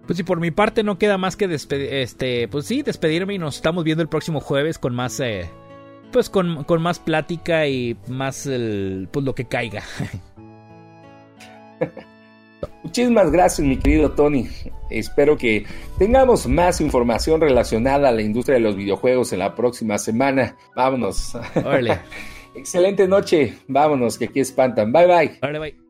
Pues 0.05 0.17
sí, 0.17 0.23
por 0.23 0.41
mi 0.41 0.51
parte 0.51 0.83
no 0.83 0.97
queda 0.97 1.17
más 1.17 1.37
que 1.37 1.45
este, 1.45 2.49
pues 2.49 2.65
sí, 2.65 2.81
despedirme 2.81 3.35
y 3.35 3.37
nos 3.37 3.55
estamos 3.55 3.85
viendo 3.85 4.01
el 4.01 4.09
próximo 4.09 4.41
jueves 4.41 4.77
con 4.77 4.93
más, 4.93 5.21
eh, 5.21 5.49
pues 6.11 6.29
con, 6.29 6.65
con, 6.65 6.81
más 6.81 6.99
plática 6.99 7.65
y 7.65 7.95
más 8.09 8.45
el, 8.45 9.07
pues 9.09 9.25
lo 9.25 9.35
que 9.35 9.45
caiga. 9.45 9.83
Muchísimas 12.87 13.31
gracias, 13.33 13.67
mi 13.67 13.75
querido 13.75 14.11
Tony. 14.11 14.47
Espero 14.89 15.35
que 15.35 15.65
tengamos 15.99 16.47
más 16.47 16.79
información 16.79 17.41
relacionada 17.41 18.07
a 18.07 18.11
la 18.13 18.21
industria 18.21 18.55
de 18.55 18.61
los 18.61 18.77
videojuegos 18.77 19.33
en 19.33 19.39
la 19.39 19.55
próxima 19.55 19.97
semana. 19.97 20.55
Vámonos. 20.73 21.37
Excelente 22.55 23.05
noche. 23.05 23.57
Vámonos, 23.67 24.17
que 24.17 24.25
aquí 24.25 24.39
espantan. 24.39 24.93
Bye 24.93 25.05
bye. 25.05 25.59
bye. 25.59 25.86